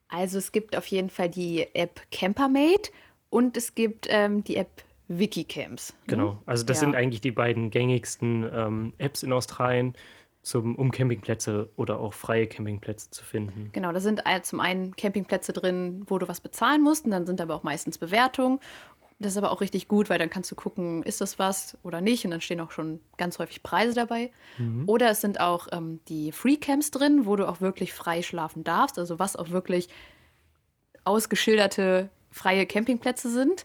Also 0.08 0.38
es 0.38 0.52
gibt 0.52 0.76
auf 0.76 0.86
jeden 0.86 1.10
Fall 1.10 1.30
die 1.30 1.66
App 1.74 2.00
Campermate 2.10 2.90
und 3.30 3.56
es 3.56 3.74
gibt 3.74 4.06
ähm, 4.10 4.44
die 4.44 4.56
App 4.56 4.82
Wikicamps. 5.08 5.94
Genau, 6.06 6.40
also 6.46 6.64
das 6.64 6.78
Ja. 6.78 6.80
sind 6.86 6.94
eigentlich 6.94 7.20
die 7.22 7.32
beiden 7.32 7.70
gängigsten 7.70 8.48
ähm, 8.54 8.92
Apps 8.98 9.22
in 9.22 9.32
Australien, 9.32 9.94
zum, 10.42 10.74
um 10.74 10.90
Campingplätze 10.90 11.70
oder 11.76 12.00
auch 12.00 12.14
freie 12.14 12.46
Campingplätze 12.46 13.10
zu 13.10 13.24
finden. 13.24 13.70
Genau, 13.72 13.92
da 13.92 14.00
sind 14.00 14.22
zum 14.42 14.60
einen 14.60 14.96
Campingplätze 14.96 15.52
drin, 15.52 16.04
wo 16.06 16.18
du 16.18 16.28
was 16.28 16.40
bezahlen 16.40 16.82
musst, 16.82 17.04
und 17.04 17.12
dann 17.12 17.26
sind 17.26 17.40
aber 17.40 17.54
auch 17.54 17.62
meistens 17.62 17.98
Bewertungen. 17.98 18.58
Das 19.20 19.32
ist 19.32 19.38
aber 19.38 19.52
auch 19.52 19.60
richtig 19.60 19.86
gut, 19.86 20.10
weil 20.10 20.18
dann 20.18 20.30
kannst 20.30 20.50
du 20.50 20.56
gucken, 20.56 21.04
ist 21.04 21.20
das 21.20 21.38
was 21.38 21.78
oder 21.84 22.00
nicht, 22.00 22.24
und 22.24 22.32
dann 22.32 22.40
stehen 22.40 22.60
auch 22.60 22.72
schon 22.72 23.00
ganz 23.16 23.38
häufig 23.38 23.62
Preise 23.62 23.94
dabei. 23.94 24.32
Oder 24.86 25.10
es 25.10 25.20
sind 25.20 25.38
auch 25.38 25.68
ähm, 25.70 26.00
die 26.08 26.32
Free 26.32 26.56
Camps 26.56 26.90
drin, 26.90 27.24
wo 27.24 27.36
du 27.36 27.48
auch 27.48 27.60
wirklich 27.60 27.92
frei 27.92 28.22
schlafen 28.22 28.64
darfst, 28.64 28.98
also 28.98 29.20
was 29.20 29.36
auch 29.36 29.50
wirklich 29.50 29.88
ausgeschilderte 31.04 32.10
freie 32.32 32.66
Campingplätze 32.66 33.30
sind. 33.30 33.64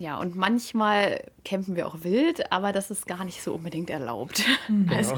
Ja, 0.00 0.20
und 0.20 0.36
manchmal 0.36 1.24
campen 1.44 1.74
wir 1.74 1.88
auch 1.88 2.04
wild, 2.04 2.52
aber 2.52 2.72
das 2.72 2.88
ist 2.88 3.08
gar 3.08 3.24
nicht 3.24 3.42
so 3.42 3.54
unbedingt 3.54 3.90
erlaubt. 3.90 4.44
Also, 4.90 5.16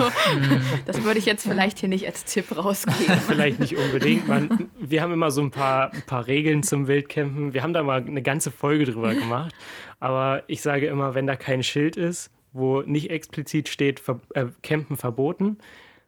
das 0.86 1.04
würde 1.04 1.18
ich 1.18 1.26
jetzt 1.26 1.46
vielleicht 1.46 1.78
hier 1.78 1.88
nicht 1.88 2.06
als 2.06 2.24
Tipp 2.24 2.56
rausgeben. 2.56 3.18
Vielleicht 3.26 3.60
nicht 3.60 3.76
unbedingt. 3.76 4.26
Man, 4.26 4.70
wir 4.78 5.02
haben 5.02 5.12
immer 5.12 5.30
so 5.30 5.42
ein 5.42 5.50
paar, 5.50 5.92
ein 5.92 6.02
paar 6.02 6.26
Regeln 6.26 6.62
zum 6.62 6.86
Wildcampen. 6.86 7.52
Wir 7.52 7.62
haben 7.62 7.72
da 7.72 7.82
mal 7.82 8.00
eine 8.00 8.22
ganze 8.22 8.50
Folge 8.50 8.84
drüber 8.84 9.14
gemacht. 9.14 9.54
Aber 9.98 10.44
ich 10.46 10.62
sage 10.62 10.86
immer, 10.86 11.14
wenn 11.14 11.26
da 11.26 11.36
kein 11.36 11.62
Schild 11.62 11.96
ist, 11.96 12.30
wo 12.52 12.82
nicht 12.82 13.10
explizit 13.10 13.68
steht, 13.68 14.00
ver, 14.00 14.20
äh, 14.34 14.46
Campen 14.62 14.96
verboten, 14.96 15.58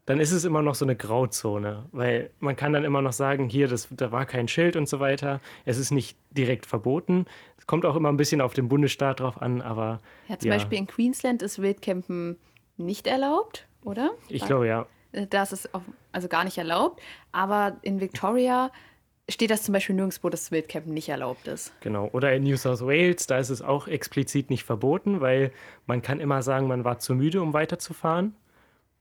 dann 0.07 0.19
ist 0.19 0.33
es 0.33 0.45
immer 0.45 0.63
noch 0.63 0.75
so 0.75 0.85
eine 0.85 0.97
Grauzone. 0.97 1.87
Weil 1.93 2.31
man 2.41 2.57
kann 2.57 2.73
dann 2.73 2.85
immer 2.85 3.03
noch 3.03 3.13
sagen, 3.13 3.49
hier, 3.49 3.69
das, 3.69 3.89
da 3.91 4.13
war 4.13 4.27
kein 4.27 4.49
Schild 4.49 4.77
und 4.77 4.89
so 4.89 4.99
weiter. 4.99 5.41
Es 5.65 5.79
ist 5.79 5.91
nicht 5.91 6.17
direkt 6.31 6.67
verboten. 6.67 7.27
Es 7.63 7.67
kommt 7.69 7.87
auch 7.87 7.95
immer 7.95 8.09
ein 8.09 8.17
bisschen 8.17 8.41
auf 8.41 8.55
den 8.55 8.69
Bundesstaat 8.69 9.21
drauf 9.21 9.41
an, 9.41 9.63
aber 9.63 10.01
Ja, 10.27 10.37
zum 10.37 10.51
Ja. 10.51 10.57
Beispiel 10.57 10.79
in 10.79 10.89
Queensland 10.89 11.43
ist 11.43 11.63
Wildcampen 11.63 12.37
nicht 12.77 13.07
erlaubt, 13.07 13.69
oder? 13.85 14.11
ich 14.29 14.45
glaube 14.45 14.67
ja. 14.67 14.87
Äh, 15.13 15.29
Das 15.29 15.53
ist 15.53 15.73
auch, 15.73 15.83
also 16.11 16.27
gar 16.27 16.43
nicht 16.43 16.59
erlaubt. 16.59 17.01
Aber 17.31 17.77
in 17.83 18.01
Victoria 18.01 18.73
steht 19.29 19.53
das 19.53 19.63
zum 19.63 19.75
Beispiel 19.75 19.95
nirgendwo, 19.95 20.29
dass 20.29 20.51
Wildcampen 20.51 20.93
nicht 20.93 21.09
erlaubt 21.09 21.47
ist. 21.47 21.73
Genau. 21.83 22.09
Oder 22.13 22.35
in 22.35 22.43
New 22.43 22.57
South 22.57 22.85
Wales, 22.85 23.29
da 23.29 23.39
ist 23.39 23.51
es 23.51 23.63
auch 23.63 23.87
explizit 23.87 24.51
nicht 24.51 24.65
verboten, 24.65 25.21
weil 25.21 25.53
man 25.87 26.03
kann 26.03 26.19
immer 26.19 26.43
sagen, 26.43 26.67
man 26.67 26.83
war 26.85 26.99
zu 26.99 27.15
müde, 27.15 27.41
um 27.43 27.53
weiterzufahren. 27.53 28.35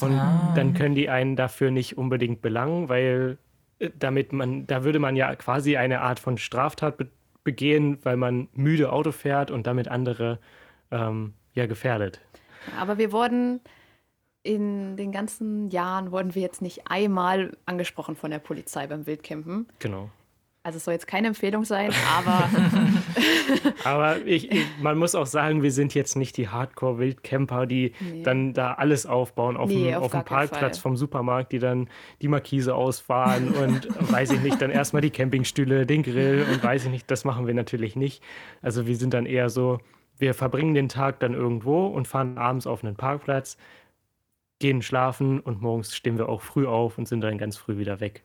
Und 0.03 0.17
dann 0.55 0.75
können 0.75 0.93
die 0.93 1.09
einen 1.09 1.35
dafür 1.35 1.71
nicht 1.71 1.97
unbedingt 1.97 2.43
belangen, 2.43 2.89
weil 2.89 3.39
äh, 3.79 3.89
damit 3.97 4.33
man, 4.33 4.67
da 4.67 4.83
würde 4.83 4.99
man 4.99 5.15
ja 5.15 5.35
quasi 5.35 5.77
eine 5.77 6.01
Art 6.01 6.19
von 6.19 6.37
Straftat 6.37 6.99
begehen, 7.43 7.97
weil 8.03 8.17
man 8.17 8.47
müde 8.53 8.91
Auto 8.91 9.11
fährt 9.11 9.51
und 9.51 9.67
damit 9.67 9.87
andere 9.87 10.39
ähm, 10.91 11.33
ja 11.53 11.65
gefährdet. 11.65 12.21
Aber 12.79 12.97
wir 12.97 13.11
wurden 13.11 13.61
in 14.43 14.97
den 14.97 15.11
ganzen 15.11 15.69
Jahren 15.69 16.11
wurden 16.11 16.33
wir 16.33 16.41
jetzt 16.41 16.61
nicht 16.61 16.87
einmal 16.89 17.55
angesprochen 17.65 18.15
von 18.15 18.31
der 18.31 18.39
Polizei 18.39 18.87
beim 18.87 19.05
Wildcampen. 19.05 19.67
Genau. 19.79 20.09
Also 20.63 20.77
es 20.77 20.85
soll 20.85 20.93
jetzt 20.93 21.07
keine 21.07 21.27
Empfehlung 21.27 21.65
sein, 21.65 21.91
aber 22.17 22.49
Aber 23.83 24.25
ich, 24.25 24.51
ich, 24.51 24.65
man 24.81 24.97
muss 24.97 25.15
auch 25.15 25.25
sagen, 25.25 25.63
wir 25.63 25.71
sind 25.71 25.93
jetzt 25.93 26.15
nicht 26.15 26.37
die 26.37 26.49
Hardcore-Wildcamper, 26.49 27.65
die 27.65 27.93
Nee. 27.99 28.23
dann 28.23 28.53
da 28.53 28.73
alles 28.73 29.05
aufbauen 29.05 29.57
auf 29.57 29.69
Nee, 29.69 29.85
dem, 29.91 29.95
auf 29.95 30.03
auf 30.05 30.11
dem 30.11 30.23
Parkplatz 30.23 30.77
vom 30.77 30.95
Supermarkt, 30.95 31.51
die 31.51 31.59
dann 31.59 31.89
die 32.21 32.27
Markise 32.27 32.75
ausfahren 32.75 33.49
und 33.49 33.87
weiß 34.11 34.31
ich 34.31 34.41
nicht, 34.41 34.61
dann 34.61 34.69
erstmal 34.71 35.01
die 35.01 35.09
Campingstühle, 35.09 35.85
den 35.85 36.03
Grill 36.03 36.45
und 36.51 36.63
weiß 36.63 36.85
ich 36.85 36.91
nicht, 36.91 37.09
das 37.09 37.25
machen 37.25 37.47
wir 37.47 37.53
natürlich 37.53 37.95
nicht. 37.95 38.23
Also 38.61 38.85
wir 38.87 38.95
sind 38.95 39.13
dann 39.13 39.25
eher 39.25 39.49
so, 39.49 39.79
wir 40.17 40.33
verbringen 40.33 40.73
den 40.75 40.89
Tag 40.89 41.19
dann 41.19 41.33
irgendwo 41.33 41.87
und 41.87 42.07
fahren 42.07 42.37
abends 42.37 42.67
auf 42.67 42.83
einen 42.83 42.95
Parkplatz, 42.95 43.57
gehen 44.59 44.81
schlafen 44.83 45.39
und 45.39 45.61
morgens 45.61 45.95
stehen 45.95 46.19
wir 46.19 46.29
auch 46.29 46.41
früh 46.41 46.67
auf 46.67 46.97
und 46.99 47.07
sind 47.07 47.21
dann 47.21 47.39
ganz 47.39 47.57
früh 47.57 47.77
wieder 47.77 47.99
weg. 47.99 48.23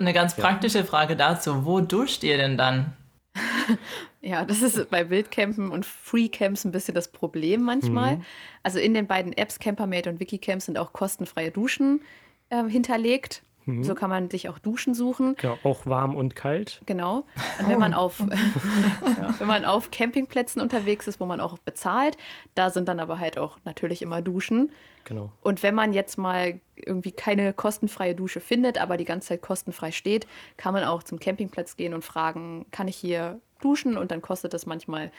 Eine 0.00 0.12
ganz 0.12 0.34
praktische 0.34 0.84
Frage 0.84 1.14
dazu. 1.16 1.64
Wo 1.64 1.80
duscht 1.80 2.24
ihr 2.24 2.36
denn 2.36 2.56
dann? 2.56 2.92
Ja, 4.22 4.44
das 4.44 4.60
ist 4.60 4.90
bei 4.90 5.08
Wildcampen 5.08 5.70
und 5.70 5.86
Freecamps 5.86 6.66
ein 6.66 6.72
bisschen 6.72 6.94
das 6.94 7.08
Problem 7.08 7.62
manchmal. 7.62 8.20
Also 8.62 8.78
in 8.78 8.92
den 8.92 9.06
beiden 9.06 9.32
Apps 9.32 9.58
Campermate 9.58 10.10
und 10.10 10.20
Wikicamps 10.20 10.66
sind 10.66 10.76
auch 10.76 10.92
kostenfreie 10.92 11.50
Duschen 11.50 12.02
ähm, 12.50 12.68
hinterlegt. 12.68 13.42
So 13.82 13.94
kann 13.94 14.10
man 14.10 14.30
sich 14.30 14.48
auch 14.48 14.58
Duschen 14.58 14.94
suchen. 14.94 15.36
Ja, 15.42 15.56
auch 15.62 15.86
warm 15.86 16.14
und 16.14 16.34
kalt. 16.36 16.82
Genau. 16.86 17.24
Und 17.58 17.68
wenn 17.68 17.78
man 17.78 17.94
auf 17.94 18.20
ja, 18.20 18.26
wenn 19.38 19.46
man 19.46 19.64
auf 19.64 19.90
Campingplätzen 19.90 20.60
unterwegs 20.60 21.06
ist, 21.06 21.20
wo 21.20 21.26
man 21.26 21.40
auch 21.40 21.58
bezahlt, 21.58 22.16
da 22.54 22.70
sind 22.70 22.88
dann 22.88 23.00
aber 23.00 23.18
halt 23.18 23.38
auch 23.38 23.58
natürlich 23.64 24.02
immer 24.02 24.22
Duschen. 24.22 24.70
Genau. 25.04 25.32
Und 25.40 25.62
wenn 25.62 25.74
man 25.74 25.92
jetzt 25.92 26.18
mal 26.18 26.60
irgendwie 26.76 27.12
keine 27.12 27.52
kostenfreie 27.52 28.14
Dusche 28.14 28.40
findet, 28.40 28.78
aber 28.78 28.96
die 28.96 29.04
ganze 29.04 29.28
Zeit 29.28 29.42
kostenfrei 29.42 29.92
steht, 29.92 30.26
kann 30.56 30.74
man 30.74 30.84
auch 30.84 31.02
zum 31.02 31.18
Campingplatz 31.18 31.76
gehen 31.76 31.94
und 31.94 32.04
fragen, 32.04 32.66
kann 32.70 32.88
ich 32.88 32.96
hier 32.96 33.40
duschen? 33.60 33.96
Und 33.96 34.10
dann 34.10 34.22
kostet 34.22 34.54
das 34.54 34.66
manchmal, 34.66 35.10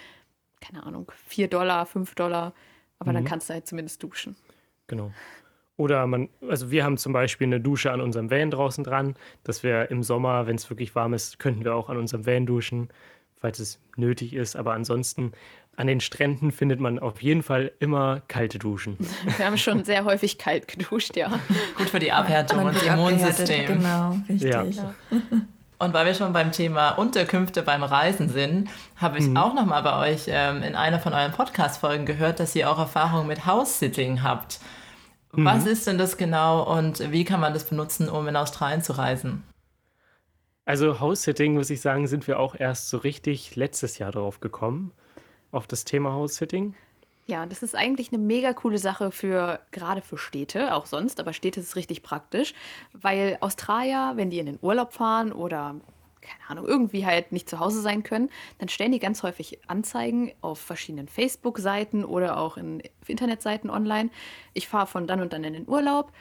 keine 0.62 0.84
Ahnung, 0.84 1.12
4 1.28 1.48
Dollar, 1.48 1.86
5 1.86 2.16
Dollar. 2.16 2.54
Aber 3.00 3.14
dann 3.14 3.26
kannst 3.26 3.50
du 3.50 3.54
halt 3.56 3.66
zumindest 3.66 4.04
duschen. 4.04 4.36
Genau. 4.86 5.12
Oder 5.82 6.06
man, 6.06 6.30
also 6.48 6.70
wir 6.70 6.84
haben 6.84 6.98
zum 6.98 7.12
Beispiel 7.12 7.48
eine 7.48 7.60
Dusche 7.60 7.92
an 7.92 8.02
unserem 8.02 8.30
Van 8.30 8.52
draußen 8.52 8.84
dran, 8.84 9.16
dass 9.44 9.64
wir 9.64 9.90
im 9.90 10.04
Sommer, 10.04 10.46
wenn 10.46 10.56
es 10.56 10.70
wirklich 10.70 10.94
warm 10.94 11.16
ist, 11.16 11.40
könnten 11.40 11.64
wir 11.64 11.74
auch 11.74 11.90
an 11.90 11.98
unserem 11.98 12.28
Van 12.28 12.46
duschen, 12.46 12.90
falls 13.40 13.58
es 13.58 13.80
nötig 13.96 14.36
ist. 14.36 14.56
Aber 14.56 14.74
ansonsten 14.74 15.32
an 15.76 15.88
den 15.88 16.00
Stränden 16.00 16.52
findet 16.52 16.80
man 16.80 17.00
auf 17.00 17.24
jeden 17.24 17.42
Fall 17.42 17.72
immer 17.80 18.22
kalte 18.28 18.60
Duschen. 18.60 18.96
Wir 19.38 19.48
haben 19.48 19.58
schon 19.58 19.84
sehr 19.84 20.06
häufig 20.06 20.38
kalt 20.38 20.68
geduscht, 20.68 21.16
ja. 21.16 21.40
Gut 21.76 21.90
für 21.90 21.98
die 21.98 22.12
Abhärtung 22.12 22.60
und 22.60 22.76
abgehärtet, 22.76 23.00
Immunsystem. 23.00 23.66
Genau, 23.66 24.18
richtig. 24.30 24.76
Ja. 24.76 24.94
Und 25.80 25.94
weil 25.94 26.06
wir 26.06 26.14
schon 26.14 26.32
beim 26.32 26.52
Thema 26.52 26.90
Unterkünfte 26.90 27.64
beim 27.64 27.82
Reisen 27.82 28.30
sind, 28.30 28.70
habe 28.98 29.18
ich 29.18 29.36
auch 29.36 29.56
noch 29.56 29.66
mal 29.66 29.82
bei 29.82 30.12
euch 30.12 30.26
ähm, 30.28 30.62
in 30.62 30.76
einer 30.76 31.00
von 31.00 31.14
euren 31.14 31.32
Podcast-Folgen 31.32 32.06
gehört, 32.06 32.40
dass 32.40 32.56
ihr 32.56 32.70
auch 32.70 32.78
Erfahrung 32.78 33.26
mit 33.26 33.48
House-Sitting 33.48 34.22
habt. 34.22 34.60
Was 35.34 35.66
ist 35.66 35.88
denn 35.88 35.98
das 35.98 36.18
genau 36.18 36.64
und 36.78 37.12
wie 37.12 37.24
kann 37.24 37.40
man 37.40 37.54
das 37.54 37.64
benutzen, 37.64 38.10
um 38.10 38.28
in 38.28 38.36
Australien 38.36 38.82
zu 38.82 38.94
reisen? 38.94 39.44
Also 40.66 41.00
House-Sitting, 41.00 41.54
muss 41.54 41.70
ich 41.70 41.82
sagen, 41.82 42.08
sind 42.08 42.28
wir 42.28 42.40
auch 42.40 42.56
erst 42.56 42.90
so 42.90 42.98
richtig 42.98 43.56
letztes 43.56 43.98
Jahr 43.98 44.12
drauf 44.12 44.40
gekommen, 44.40 44.92
auf 45.52 45.68
das 45.68 45.86
Thema 45.86 46.12
House-Sitting. 46.12 46.76
Ja, 47.28 47.46
das 47.46 47.64
ist 47.64 47.76
eigentlich 47.76 48.12
eine 48.12 48.22
mega 48.22 48.54
coole 48.54 48.78
Sache 48.78 49.12
für 49.12 49.60
gerade 49.72 50.02
für 50.02 50.18
Städte, 50.18 50.76
auch 50.76 50.86
sonst, 50.86 51.20
aber 51.20 51.34
Städte 51.34 51.60
ist 51.60 51.76
richtig 51.76 52.04
praktisch, 52.04 52.54
weil 52.94 53.38
Australier, 53.42 54.14
wenn 54.16 54.30
die 54.30 54.40
in 54.40 54.48
den 54.48 54.60
Urlaub 54.62 54.94
fahren 54.94 55.32
oder 55.32 55.76
keine 56.22 56.50
Ahnung, 56.50 56.66
irgendwie 56.66 57.06
halt 57.06 57.32
nicht 57.32 57.50
zu 57.50 57.60
Hause 57.60 57.82
sein 57.82 58.04
können, 58.04 58.30
dann 58.60 58.70
stellen 58.70 58.92
die 58.92 59.00
ganz 59.00 59.24
häufig 59.24 59.60
Anzeigen 59.68 60.32
auf 60.42 60.60
verschiedenen 60.60 61.08
Facebook-Seiten 61.08 62.06
oder 62.06 62.38
auch 62.38 62.58
in 62.58 62.82
Internetseiten 63.08 63.70
online. 63.70 64.10
Ich 64.54 64.68
fahre 64.68 64.88
von 64.88 65.08
dann 65.08 65.22
und 65.22 65.34
dann 65.34 65.44
in 65.44 65.54
den 65.54 65.68
Urlaub. 65.68 66.12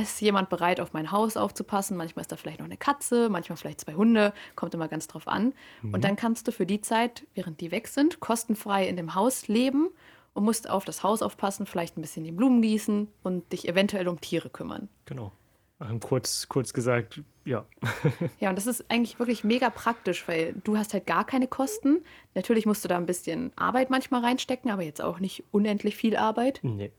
Ist 0.00 0.20
jemand 0.20 0.50
bereit, 0.50 0.78
auf 0.78 0.92
mein 0.92 1.10
Haus 1.10 1.36
aufzupassen. 1.36 1.96
Manchmal 1.96 2.20
ist 2.20 2.30
da 2.30 2.36
vielleicht 2.36 2.60
noch 2.60 2.66
eine 2.66 2.76
Katze, 2.76 3.28
manchmal 3.28 3.56
vielleicht 3.56 3.80
zwei 3.80 3.94
Hunde, 3.94 4.32
kommt 4.54 4.72
immer 4.72 4.86
ganz 4.86 5.08
drauf 5.08 5.26
an. 5.26 5.52
Und 5.82 6.04
dann 6.04 6.14
kannst 6.14 6.46
du 6.46 6.52
für 6.52 6.64
die 6.64 6.80
Zeit, 6.80 7.26
während 7.34 7.60
die 7.60 7.72
weg 7.72 7.88
sind, 7.88 8.20
kostenfrei 8.20 8.86
in 8.86 8.96
dem 8.96 9.16
Haus 9.16 9.48
leben 9.48 9.88
und 10.32 10.44
musst 10.44 10.70
auf 10.70 10.84
das 10.84 11.02
Haus 11.02 11.22
aufpassen, 11.22 11.66
vielleicht 11.66 11.96
ein 11.96 12.02
bisschen 12.02 12.22
die 12.22 12.30
Blumen 12.30 12.62
gießen 12.62 13.08
und 13.24 13.52
dich 13.52 13.68
eventuell 13.68 14.06
um 14.06 14.20
Tiere 14.20 14.48
kümmern. 14.48 14.88
Genau. 15.06 15.32
Ähm, 15.80 15.98
kurz, 16.00 16.48
kurz 16.48 16.72
gesagt, 16.72 17.22
ja. 17.44 17.64
Ja, 18.40 18.50
und 18.50 18.56
das 18.56 18.66
ist 18.66 18.90
eigentlich 18.90 19.18
wirklich 19.18 19.44
mega 19.44 19.70
praktisch, 19.70 20.26
weil 20.28 20.54
du 20.64 20.76
hast 20.76 20.92
halt 20.92 21.06
gar 21.06 21.24
keine 21.24 21.46
Kosten. 21.48 22.02
Natürlich 22.34 22.66
musst 22.66 22.84
du 22.84 22.88
da 22.88 22.96
ein 22.96 23.06
bisschen 23.06 23.52
Arbeit 23.56 23.90
manchmal 23.90 24.22
reinstecken, 24.22 24.70
aber 24.70 24.82
jetzt 24.82 25.00
auch 25.02 25.20
nicht 25.20 25.44
unendlich 25.50 25.96
viel 25.96 26.16
Arbeit. 26.16 26.60
Nee. 26.62 26.92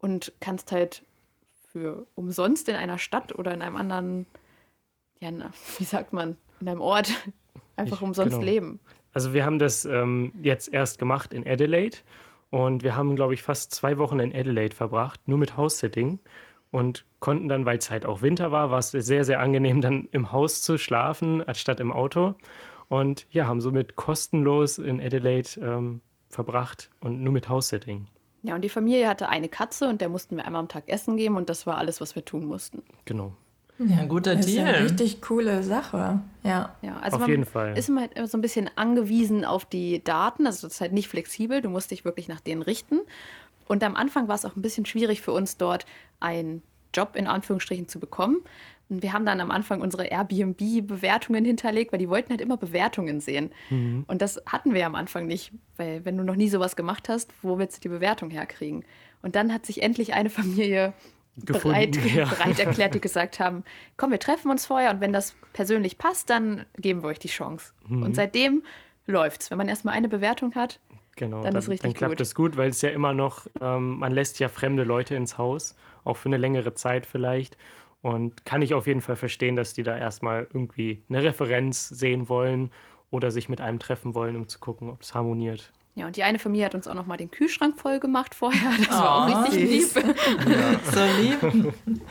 Und 0.00 0.32
kannst 0.40 0.72
halt 0.72 1.02
für 1.70 2.06
umsonst 2.14 2.68
in 2.68 2.76
einer 2.76 2.98
Stadt 2.98 3.38
oder 3.38 3.52
in 3.52 3.60
einem 3.62 3.76
anderen, 3.76 4.26
ja, 5.20 5.30
wie 5.78 5.84
sagt 5.84 6.12
man, 6.12 6.36
in 6.60 6.68
einem 6.68 6.80
Ort 6.80 7.10
einfach 7.76 7.98
Ich- 7.98 8.02
umsonst 8.02 8.32
genau. 8.32 8.44
leben. 8.44 8.80
Also 9.12 9.32
wir 9.32 9.44
haben 9.44 9.58
das 9.58 9.84
ähm, 9.84 10.32
jetzt 10.42 10.72
erst 10.72 10.98
gemacht 10.98 11.32
in 11.32 11.46
Adelaide 11.46 11.96
und 12.50 12.82
wir 12.84 12.94
haben, 12.94 13.16
glaube 13.16 13.34
ich, 13.34 13.42
fast 13.42 13.74
zwei 13.74 13.98
Wochen 13.98 14.20
in 14.20 14.34
Adelaide 14.34 14.74
verbracht, 14.76 15.20
nur 15.26 15.38
mit 15.38 15.56
House-Sitting 15.56 16.20
und 16.70 17.04
konnten 17.20 17.48
dann, 17.48 17.64
weil 17.66 17.78
es 17.78 17.90
halt 17.90 18.06
auch 18.06 18.22
Winter 18.22 18.52
war, 18.52 18.70
war 18.70 18.78
es 18.78 18.90
sehr, 18.90 19.24
sehr 19.24 19.40
angenehm, 19.40 19.80
dann 19.80 20.08
im 20.12 20.32
Haus 20.32 20.62
zu 20.62 20.78
schlafen, 20.78 21.42
anstatt 21.46 21.80
im 21.80 21.92
Auto. 21.92 22.34
Und 22.88 23.26
ja, 23.30 23.46
haben 23.46 23.60
somit 23.60 23.96
kostenlos 23.96 24.78
in 24.78 25.00
Adelaide 25.00 25.48
ähm, 25.60 26.00
verbracht 26.28 26.90
und 27.00 27.22
nur 27.22 27.32
mit 27.32 27.48
House-Sitting. 27.48 28.06
Ja, 28.42 28.54
und 28.54 28.62
die 28.62 28.68
Familie 28.68 29.08
hatte 29.08 29.28
eine 29.28 29.48
Katze 29.48 29.88
und 29.88 30.00
der 30.00 30.08
mussten 30.08 30.36
wir 30.36 30.44
einmal 30.46 30.60
am 30.60 30.68
Tag 30.68 30.84
Essen 30.88 31.16
geben 31.16 31.36
und 31.36 31.50
das 31.50 31.66
war 31.66 31.76
alles, 31.76 32.00
was 32.00 32.14
wir 32.14 32.24
tun 32.24 32.46
mussten. 32.46 32.82
Genau. 33.04 33.32
Ja, 33.78 33.98
ein 33.98 34.08
guter 34.08 34.34
Das 34.34 34.46
ist 34.46 34.56
Deal. 34.56 34.66
eine 34.66 34.84
richtig 34.84 35.22
coole 35.22 35.62
Sache. 35.62 36.20
Ja. 36.42 36.74
Ja, 36.82 36.96
also 37.00 37.16
Auf 37.16 37.20
man 37.22 37.30
jeden 37.30 37.44
Fall. 37.44 37.78
ist 37.78 37.88
immer 37.88 38.08
so 38.26 38.36
ein 38.36 38.40
bisschen 38.40 38.68
angewiesen 38.74 39.44
auf 39.44 39.64
die 39.64 40.02
Daten. 40.02 40.46
Also 40.46 40.66
das 40.66 40.74
ist 40.74 40.80
halt 40.80 40.92
nicht 40.92 41.06
flexibel. 41.08 41.60
Du 41.62 41.68
musst 41.68 41.92
dich 41.92 42.04
wirklich 42.04 42.26
nach 42.26 42.40
denen 42.40 42.62
richten. 42.62 43.00
Und 43.68 43.84
am 43.84 43.94
Anfang 43.94 44.28
war 44.28 44.34
es 44.34 44.44
auch 44.44 44.56
ein 44.56 44.62
bisschen 44.62 44.86
schwierig 44.86 45.20
für 45.20 45.32
uns 45.32 45.56
dort 45.56 45.86
einen 46.20 46.62
Job 46.94 47.14
in 47.14 47.26
Anführungsstrichen 47.26 47.88
zu 47.88 48.00
bekommen. 48.00 48.38
Und 48.88 49.02
wir 49.02 49.12
haben 49.12 49.26
dann 49.26 49.40
am 49.40 49.50
Anfang 49.50 49.82
unsere 49.82 50.06
Airbnb-Bewertungen 50.06 51.44
hinterlegt, 51.44 51.92
weil 51.92 51.98
die 51.98 52.08
wollten 52.08 52.30
halt 52.30 52.40
immer 52.40 52.56
Bewertungen 52.56 53.20
sehen. 53.20 53.50
Und 54.06 54.22
das 54.22 54.40
hatten 54.46 54.72
wir 54.72 54.86
am 54.86 54.94
Anfang 54.94 55.26
nicht, 55.26 55.52
weil 55.76 56.06
wenn 56.06 56.16
du 56.16 56.24
noch 56.24 56.36
nie 56.36 56.48
sowas 56.48 56.74
gemacht 56.74 57.10
hast, 57.10 57.32
wo 57.42 57.58
willst 57.58 57.76
du 57.76 57.80
die 57.82 57.88
Bewertung 57.88 58.30
herkriegen? 58.30 58.84
Und 59.20 59.36
dann 59.36 59.52
hat 59.52 59.66
sich 59.66 59.82
endlich 59.82 60.14
eine 60.14 60.30
Familie 60.30 60.94
bereit, 61.36 61.96
ja. 61.96 62.24
bereit 62.24 62.58
erklärt, 62.58 62.94
die 62.94 63.00
gesagt 63.02 63.40
haben, 63.40 63.64
komm, 63.96 64.10
wir 64.10 64.18
treffen 64.18 64.50
uns 64.50 64.66
vorher 64.66 64.90
und 64.90 65.00
wenn 65.00 65.12
das 65.12 65.34
persönlich 65.52 65.98
passt, 65.98 66.30
dann 66.30 66.64
geben 66.76 67.02
wir 67.02 67.08
euch 67.08 67.18
die 67.18 67.28
Chance. 67.28 67.72
Mhm. 67.86 68.02
Und 68.02 68.14
seitdem 68.14 68.62
läuft's. 69.06 69.50
Wenn 69.50 69.58
man 69.58 69.68
erstmal 69.68 69.94
eine 69.94 70.08
Bewertung 70.08 70.54
hat, 70.54 70.80
Genau, 71.18 71.42
Dann 71.42 71.52
dann, 71.52 71.62
ist 71.62 71.68
richtig 71.68 71.82
dann 71.82 71.94
klappt 71.94 72.12
gut. 72.12 72.20
es 72.20 72.34
gut, 72.34 72.56
weil 72.56 72.70
es 72.70 72.80
ja 72.80 72.90
immer 72.90 73.12
noch, 73.12 73.46
ähm, 73.60 73.98
man 73.98 74.12
lässt 74.12 74.38
ja 74.38 74.48
fremde 74.48 74.84
Leute 74.84 75.14
ins 75.14 75.36
Haus, 75.36 75.76
auch 76.04 76.16
für 76.16 76.28
eine 76.28 76.36
längere 76.36 76.74
Zeit 76.74 77.06
vielleicht. 77.06 77.56
Und 78.00 78.44
kann 78.44 78.62
ich 78.62 78.74
auf 78.74 78.86
jeden 78.86 79.00
Fall 79.00 79.16
verstehen, 79.16 79.56
dass 79.56 79.74
die 79.74 79.82
da 79.82 79.96
erstmal 79.98 80.46
irgendwie 80.52 81.02
eine 81.08 81.22
Referenz 81.22 81.88
sehen 81.88 82.28
wollen 82.28 82.70
oder 83.10 83.30
sich 83.32 83.48
mit 83.48 83.60
einem 83.60 83.80
treffen 83.80 84.14
wollen, 84.14 84.36
um 84.36 84.46
zu 84.48 84.60
gucken, 84.60 84.88
ob 84.90 85.02
es 85.02 85.14
harmoniert. 85.14 85.72
Ja, 85.98 86.06
und 86.06 86.16
die 86.16 86.22
eine 86.22 86.38
Familie 86.38 86.64
hat 86.66 86.74
uns 86.74 86.86
auch 86.88 86.94
nochmal 86.94 87.16
den 87.18 87.30
Kühlschrank 87.30 87.78
voll 87.78 87.98
gemacht 88.00 88.34
vorher. 88.34 88.70
Das 88.78 88.88
war 88.90 89.14
auch 89.16 89.28
Oh, 89.28 89.42
richtig 89.42 89.70
lieb. 89.70 90.04
So 90.92 91.04
lieb. 91.20 91.38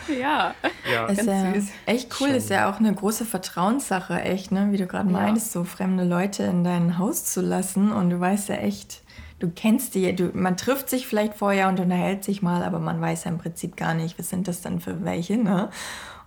ja. 0.20 0.54
Ja, 0.92 1.06
Ist 1.08 1.26
Ganz 1.26 1.28
ja 1.28 1.54
süß. 1.54 1.70
echt 1.86 2.16
cool, 2.22 2.30
ist 2.30 2.50
ja 2.50 2.70
auch 2.70 2.80
eine 2.80 2.94
große 2.94 3.26
Vertrauenssache, 3.26 4.22
echt, 4.22 4.52
ne? 4.52 4.68
Wie 4.72 4.78
du 4.78 4.86
gerade 4.88 5.08
Ja. 5.10 5.14
meinst, 5.20 5.52
so 5.52 5.64
fremde 5.64 6.04
Leute 6.04 6.44
in 6.44 6.64
dein 6.64 6.98
Haus 6.98 7.26
zu 7.26 7.42
lassen 7.42 7.92
und 7.92 8.10
du 8.10 8.20
weißt 8.20 8.50
ja 8.50 8.56
echt, 8.56 9.02
du 9.40 9.50
kennst 9.50 9.96
die, 9.96 10.16
du, 10.16 10.32
man 10.34 10.58
trifft 10.58 10.90
sich 10.90 11.08
vielleicht 11.08 11.34
vorher 11.36 11.68
und 11.70 11.80
unterhält 11.80 12.24
sich 12.24 12.42
mal, 12.42 12.64
aber 12.64 12.80
man 12.80 13.00
weiß 13.02 13.24
ja 13.26 13.32
im 13.32 13.38
Prinzip 13.38 13.76
gar 13.78 13.94
nicht, 13.94 14.18
was 14.20 14.30
sind 14.30 14.48
das 14.48 14.62
denn 14.62 14.80
für 14.80 15.04
welche, 15.04 15.38
ne? 15.38 15.70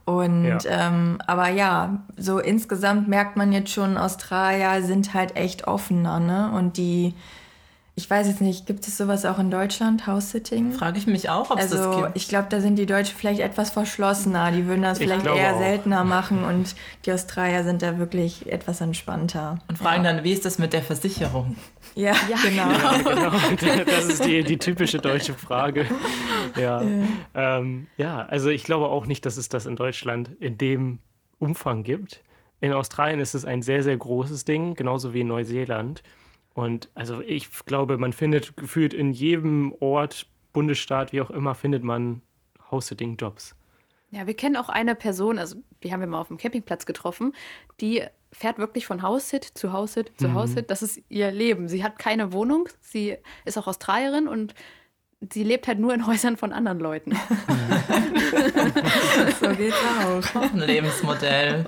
Und 0.07 0.45
Ja. 0.47 0.59
ähm, 0.89 1.19
aber 1.27 1.49
ja, 1.51 2.03
so 2.17 2.39
insgesamt 2.39 3.07
merkt 3.07 3.37
man 3.37 3.53
jetzt 3.53 3.71
schon, 3.71 3.97
Australier 3.97 4.83
sind 4.83 5.15
halt 5.15 5.37
echt 5.37 5.67
offener, 5.69 6.19
ne? 6.19 6.51
Und 6.53 6.77
die, 6.79 7.15
ich 8.01 8.09
weiß 8.09 8.27
jetzt 8.29 8.41
nicht, 8.41 8.65
gibt 8.67 8.89
es 8.89 8.97
sowas 8.97 9.27
auch 9.27 9.39
in 9.39 9.51
Deutschland, 9.51 10.07
House-Sitting? 10.07 10.73
Frage 10.73 10.97
ich 10.99 11.07
mich 11.07 11.29
auch, 11.29 11.51
ob 11.51 11.59
es 11.59 11.69
das 11.69 11.79
Also 11.81 12.01
gibt. 12.03 12.13
ich 12.17 12.29
glaube, 12.29 12.47
da 12.49 12.61
sind 12.61 12.77
die 12.77 12.87
Deutschen 12.87 13.15
vielleicht 13.17 13.41
etwas 13.41 13.71
verschlossener. 13.71 14.51
Die 14.53 14.67
würden 14.67 14.81
das 14.83 14.99
Ich 14.99 15.05
vielleicht 15.07 15.27
eher 15.27 15.55
auch. 15.55 15.59
seltener 15.59 16.05
machen 16.05 16.43
und 16.45 16.75
die 17.05 17.13
Australier 17.13 17.63
sind 17.63 17.83
da 17.83 17.99
wirklich 17.99 18.51
etwas 18.51 18.81
entspannter. 18.81 19.59
Und 19.69 19.77
fragen 19.77 20.03
dann, 20.03 20.25
wie 20.25 20.33
ist 20.33 20.47
das 20.47 20.59
mit 20.59 20.73
der 20.73 20.81
Versicherung? 20.83 21.57
Ja, 21.95 22.15
genau. 22.43 22.69
genau. 23.05 23.85
Das 23.85 24.07
ist 24.07 24.25
die, 24.25 24.43
die 24.45 24.57
typische 24.59 24.99
deutsche 24.99 25.35
Frage. 25.35 25.85
Ja. 26.59 26.83
Ähm, 27.35 27.87
ja, 27.99 28.23
also 28.27 28.49
ich 28.49 28.65
glaube 28.65 28.89
auch 28.89 29.05
nicht, 29.05 29.27
dass 29.27 29.37
es 29.37 29.51
das 29.51 29.67
in 29.67 29.77
Deutschland 29.77 30.31
in 30.41 30.57
dem 30.57 31.01
Umfang 31.39 31.83
gibt. 31.83 32.23
In 32.63 32.73
Australien 32.73 33.21
ist 33.21 33.35
es 33.35 33.45
ein 33.45 33.63
sehr, 33.63 33.83
sehr 33.83 33.97
großes 33.97 34.45
Ding, 34.47 34.75
genauso 34.75 35.13
wie 35.15 35.21
in 35.21 35.29
Neuseeland. 35.29 36.03
Und 36.55 36.91
also 36.95 37.21
ich 37.21 37.49
glaube, 37.65 37.97
man 37.99 38.13
findet 38.13 38.57
gefühlt 38.57 38.93
in 38.93 39.13
jedem 39.13 39.73
Ort, 39.81 40.27
Bundesstaat, 40.53 41.13
wie 41.13 41.21
auch 41.21 41.31
immer, 41.31 41.55
findet 41.55 41.85
man 41.85 42.23
House-Sitting-Jobs. 42.71 43.55
Ja, 44.11 44.27
wir 44.27 44.35
kennen 44.35 44.57
auch 44.57 44.69
eine 44.69 44.97
Person, 44.97 45.39
also 45.39 45.57
die 45.83 45.93
haben 45.93 46.01
wir 46.01 46.09
mal 46.09 46.21
auf 46.21 46.29
dem 46.29 46.37
Campingplatz 46.37 46.85
getroffen, 46.85 47.33
die 47.81 48.03
fährt 48.33 48.59
wirklich 48.59 48.87
von 48.87 49.03
House-Sit 49.03 49.45
zu 49.45 49.73
House-Sit 49.73 50.13
zu 50.19 50.35
House-Sit. 50.35 50.71
Das 50.71 50.83
ist 50.83 51.01
ihr 51.09 51.31
Leben. 51.31 51.69
Sie 51.69 51.83
hat 51.85 51.99
keine 51.99 52.33
Wohnung, 52.33 52.69
sie 52.81 53.17
ist 53.45 53.57
auch 53.59 53.67
Australierin 53.67 54.29
und 54.29 54.55
sie 55.33 55.45
lebt 55.45 55.69
halt 55.69 55.79
nur 55.79 55.93
in 55.95 56.07
Häusern 56.07 56.37
von 56.37 56.53
anderen 56.53 56.81
Leuten. 56.81 57.17
So 59.41 59.49
geht's 59.51 59.77
auch. 59.77 60.37
Auch 60.37 60.53
ein 60.53 60.59
Lebensmodell. 60.59 61.67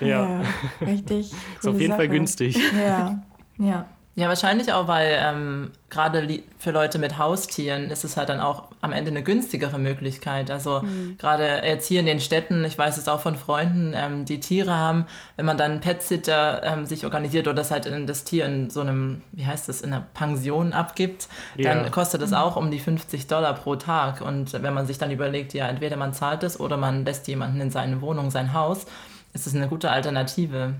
Ja, 0.00 0.42
richtig. 0.80 1.32
ist 1.32 1.66
auf 1.66 1.78
jeden 1.80 1.92
Fall 1.94 2.06
Sache. 2.06 2.08
günstig. 2.16 2.58
Ja, 2.78 3.22
ja. 3.58 3.86
Ja, 4.18 4.28
wahrscheinlich 4.28 4.72
auch, 4.72 4.88
weil 4.88 5.14
ähm, 5.20 5.72
gerade 5.90 6.26
für 6.58 6.70
Leute 6.70 6.98
mit 6.98 7.18
Haustieren 7.18 7.90
ist 7.90 8.02
es 8.02 8.16
halt 8.16 8.30
dann 8.30 8.40
auch 8.40 8.62
am 8.80 8.92
Ende 8.92 9.10
eine 9.10 9.22
günstigere 9.22 9.78
Möglichkeit. 9.78 10.50
Also 10.50 10.82
gerade 11.18 11.60
jetzt 11.66 11.86
hier 11.86 12.00
in 12.00 12.06
den 12.06 12.18
Städten, 12.20 12.64
ich 12.64 12.78
weiß 12.78 12.96
es 12.96 13.08
auch 13.08 13.20
von 13.20 13.36
Freunden, 13.36 13.92
ähm, 13.94 14.24
die 14.24 14.40
Tiere 14.40 14.74
haben, 14.74 15.04
wenn 15.36 15.44
man 15.44 15.58
dann 15.58 15.72
einen 15.72 15.80
Pet-Sitter 15.82 16.62
ähm, 16.64 16.86
sich 16.86 17.04
organisiert 17.04 17.46
oder 17.46 17.56
das 17.56 17.70
halt 17.70 17.84
in 17.84 18.06
das 18.06 18.24
Tier 18.24 18.46
in 18.46 18.70
so 18.70 18.80
einem, 18.80 19.20
wie 19.32 19.44
heißt 19.44 19.68
das, 19.68 19.82
in 19.82 19.92
einer 19.92 20.06
Pension 20.14 20.72
abgibt, 20.72 21.28
dann 21.58 21.84
Ja. 21.84 21.90
kostet 21.90 22.22
es 22.22 22.32
auch 22.32 22.56
um 22.56 22.70
die 22.70 22.80
50 22.80 23.26
Dollar 23.26 23.52
pro 23.52 23.76
Tag. 23.76 24.22
Und 24.22 24.50
wenn 24.54 24.72
man 24.72 24.86
sich 24.86 24.96
dann 24.96 25.10
überlegt, 25.10 25.52
ja, 25.52 25.68
entweder 25.68 25.98
man 25.98 26.14
zahlt 26.14 26.42
es 26.42 26.58
oder 26.58 26.78
man 26.78 27.04
lässt 27.04 27.28
jemanden 27.28 27.60
in 27.60 27.70
seine 27.70 28.00
Wohnung, 28.00 28.30
sein 28.30 28.54
Haus, 28.54 28.86
ist 29.34 29.46
es 29.46 29.54
eine 29.54 29.68
gute 29.68 29.90
Alternative. 29.90 30.72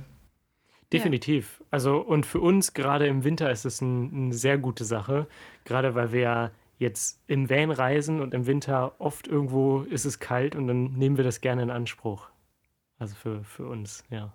Definitiv. 0.93 1.63
Also 1.71 1.99
und 1.99 2.27
für 2.27 2.41
uns 2.41 2.73
gerade 2.73 3.07
im 3.07 3.25
Winter 3.25 3.51
ist 3.51 3.65
es 3.65 3.81
ein, 3.81 4.13
eine 4.15 4.35
sehr 4.35 4.59
gute 4.59 4.85
Sache, 4.85 5.27
gerade 5.65 5.95
weil 5.95 6.13
wir 6.13 6.21
ja 6.21 6.51
jetzt 6.79 7.21
im 7.27 7.49
Van 7.49 7.71
reisen 7.71 8.21
und 8.21 8.35
im 8.35 8.47
Winter 8.47 8.93
oft 8.99 9.27
irgendwo 9.27 9.81
ist 9.83 10.05
es 10.05 10.19
kalt 10.19 10.55
und 10.55 10.69
dann 10.69 10.93
nehmen 10.93 11.17
wir 11.17 11.25
das 11.25 11.41
gerne 11.41 11.63
in 11.63 11.71
Anspruch. 11.71 12.29
Also 12.99 13.15
für, 13.15 13.43
für 13.45 13.67
uns, 13.67 14.05
ja. 14.11 14.33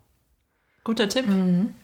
Guter 0.83 1.07
Tipp. 1.07 1.25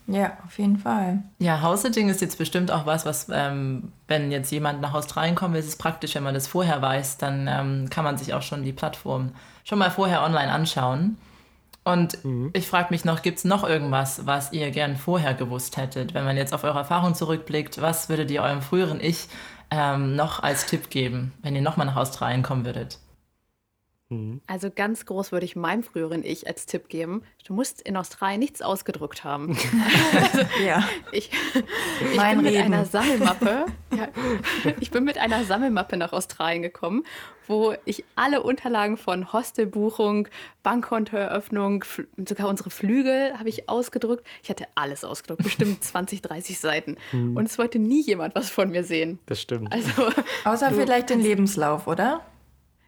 Ja, 0.07 0.37
auf 0.43 0.57
jeden 0.57 0.79
Fall. 0.79 1.21
Ja, 1.37 1.61
House-Sitting 1.61 2.09
ist 2.09 2.19
jetzt 2.19 2.39
bestimmt 2.39 2.71
auch 2.71 2.87
was, 2.87 3.05
was, 3.05 3.27
ähm, 3.31 3.91
wenn 4.07 4.31
jetzt 4.31 4.51
jemand 4.51 4.81
nach 4.81 4.95
Australien 4.95 5.35
kommt, 5.35 5.55
ist 5.55 5.67
es 5.67 5.75
praktisch, 5.75 6.15
wenn 6.15 6.23
man 6.23 6.33
das 6.33 6.47
vorher 6.47 6.81
weiß, 6.81 7.19
dann 7.19 7.47
ähm, 7.47 7.89
kann 7.91 8.03
man 8.03 8.17
sich 8.17 8.33
auch 8.33 8.41
schon 8.41 8.63
die 8.63 8.73
Plattform 8.73 9.33
schon 9.63 9.77
mal 9.77 9.91
vorher 9.91 10.23
online 10.23 10.51
anschauen. 10.51 11.17
Und 11.87 12.17
ich 12.51 12.67
frage 12.67 12.87
mich 12.89 13.05
noch, 13.05 13.21
gibt 13.21 13.37
es 13.37 13.45
noch 13.45 13.63
irgendwas, 13.63 14.25
was 14.25 14.51
ihr 14.51 14.71
gern 14.71 14.97
vorher 14.97 15.33
gewusst 15.33 15.77
hättet? 15.77 16.13
Wenn 16.13 16.25
man 16.25 16.35
jetzt 16.35 16.53
auf 16.53 16.65
eure 16.65 16.79
Erfahrung 16.79 17.15
zurückblickt, 17.15 17.81
was 17.81 18.09
würdet 18.09 18.29
ihr 18.29 18.43
eurem 18.43 18.61
früheren 18.61 18.99
Ich 18.99 19.29
ähm, 19.71 20.17
noch 20.17 20.43
als 20.43 20.65
Tipp 20.65 20.89
geben, 20.89 21.31
wenn 21.43 21.55
ihr 21.55 21.61
nochmal 21.61 21.85
nach 21.85 21.95
Australien 21.95 22.43
kommen 22.43 22.65
würdet? 22.65 22.99
Mhm. 24.09 24.41
Also 24.47 24.69
ganz 24.73 25.05
groß 25.05 25.31
würde 25.33 25.45
ich 25.45 25.55
meinem 25.55 25.83
früheren 25.83 26.23
Ich 26.23 26.47
als 26.47 26.65
Tipp 26.65 26.87
geben, 26.87 27.23
du 27.45 27.53
musst 27.53 27.81
in 27.81 27.97
Australien 27.97 28.39
nichts 28.39 28.61
ausgedruckt 28.61 29.23
haben. 29.23 29.57
Ja. 30.65 30.83
Ich, 31.11 31.29
ich 32.11 32.15
Mein 32.17 32.37
bin 32.37 32.53
mit 32.53 32.61
einer 32.61 32.85
Sammelmappe, 32.85 33.65
ja, 33.95 34.07
ich 34.79 34.91
bin 34.91 35.03
mit 35.03 35.17
einer 35.17 35.43
Sammelmappe 35.43 35.97
nach 35.97 36.13
Australien 36.13 36.61
gekommen, 36.61 37.03
wo 37.47 37.75
ich 37.85 38.03
alle 38.15 38.43
Unterlagen 38.43 38.97
von 38.97 39.31
Hostelbuchung, 39.33 40.27
Bankkontoeröffnung, 40.63 41.83
sogar 42.27 42.47
unsere 42.49 42.69
Flügel 42.69 43.37
habe 43.37 43.49
ich 43.49 43.69
ausgedruckt. 43.69 44.25
Ich 44.43 44.49
hatte 44.49 44.65
alles 44.75 45.03
ausgedruckt, 45.03 45.43
bestimmt 45.43 45.83
20, 45.83 46.21
30 46.21 46.59
Seiten. 46.59 46.97
Und 47.11 47.45
es 47.45 47.57
wollte 47.57 47.79
nie 47.79 48.01
jemand 48.01 48.35
was 48.35 48.49
von 48.49 48.69
mir 48.69 48.83
sehen. 48.83 49.19
Das 49.27 49.41
stimmt. 49.41 49.71
Also 49.71 50.09
Außer 50.43 50.71
vielleicht 50.71 51.09
den 51.09 51.21
Lebenslauf, 51.21 51.87
oder? 51.87 52.21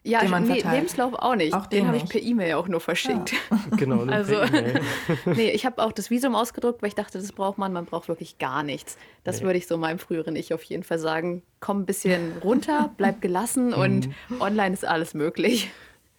Ja, 0.10 0.20
Den 0.22 0.32
man 0.32 0.44
nee, 0.44 0.56
verteilt. 0.56 0.76
Lebenslauf 0.76 1.14
auch 1.14 1.36
nicht. 1.36 1.54
Auch 1.54 1.66
den 1.68 1.80
den 1.80 1.88
habe 1.88 1.98
ich 1.98 2.06
per 2.06 2.22
E-Mail 2.22 2.54
auch 2.56 2.68
nur 2.68 2.80
verschickt. 2.80 3.34
Genau, 3.78 4.06
nur 4.06 4.14
Also- 4.14 4.36
per 4.36 4.48
E-Mail. 4.48 4.82
Nee, 5.26 5.52
ich 5.52 5.66
habe 5.66 5.82
auch 5.84 5.92
das 5.92 6.10
Visum 6.10 6.36
ausgedruckt, 6.36 6.82
weil 6.82 6.90
ich 6.90 6.96
dachte, 6.96 7.18
das 7.20 7.32
braucht 7.32 7.58
man. 7.58 7.72
Man 7.74 7.86
braucht 7.86 8.08
wirklich 8.08 8.38
gar 8.38 8.64
nichts. 8.64 8.98
Das 9.24 9.40
Nee. 9.40 9.46
würde 9.46 9.58
ich 9.60 9.68
so 9.68 9.78
meinem 9.78 10.00
früheren 10.00 10.36
Ich 10.36 10.54
auf 10.54 10.64
jeden 10.64 10.84
Fall 10.84 11.00
sagen. 11.00 11.44
Komm 11.60 11.82
ein 11.82 11.86
bisschen 11.86 12.34
runter, 12.44 12.92
bleib 12.98 13.22
gelassen 13.22 13.74
und 13.74 14.08
Mhm. 14.30 14.42
online 14.42 14.74
ist 14.74 14.86
alles 14.86 15.14
möglich. 15.14 15.70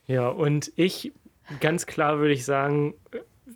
Ja, 0.06 0.28
und 0.28 0.72
ich, 0.76 1.12
ganz 1.60 1.86
klar 1.86 2.18
würde 2.18 2.32
ich 2.32 2.44
sagen, 2.44 2.94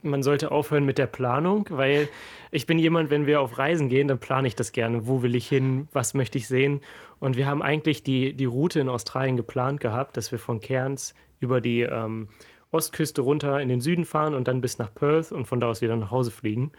man 0.05 0.23
sollte 0.23 0.51
aufhören 0.51 0.85
mit 0.85 0.99
der 0.99 1.07
Planung, 1.07 1.67
weil 1.71 2.09
ich 2.51 2.67
bin 2.67 2.79
jemand, 2.79 3.11
wenn 3.11 3.27
wir 3.27 3.41
auf 3.41 3.59
Reisen 3.59 3.89
gehen, 3.89 4.09
dann 4.09 4.19
plane 4.19 4.47
ich 4.47 4.55
das 4.55 4.73
gerne. 4.73 5.07
Wo 5.07 5.23
will 5.23 5.35
ich 5.35 5.49
hin? 5.49 5.89
Was 5.93 6.15
möchte 6.15 6.39
ich 6.39 6.47
sehen? 6.47 6.81
Und 7.19 7.37
wir 7.37 7.47
haben 7.47 7.63
eigentlich 7.63 8.03
die, 8.03 8.35
die 8.35 8.45
Route 8.45 8.81
in 8.81 8.89
Australien 8.89 9.37
geplant 9.37 9.81
gehabt, 9.81 10.17
dass 10.17 10.31
wir 10.31 10.39
von 10.39 10.61
Cairns 10.61 11.15
über 11.41 11.61
die 11.61 11.83
ähm, 11.83 12.29
Ostküste 12.71 13.23
runter 13.23 13.61
in 13.61 13.69
den 13.69 13.81
Süden 13.81 14.05
fahren 14.05 14.35
und 14.35 14.49
dann 14.49 14.61
bis 14.61 14.79
nach 14.79 14.95
Perth 14.95 15.33
und 15.33 15.47
von 15.47 15.61
da 15.61 15.69
aus 15.69 15.81
wieder 15.81 15.97
nach 15.97 16.11
Hause 16.11 16.31
fliegen. 16.31 16.73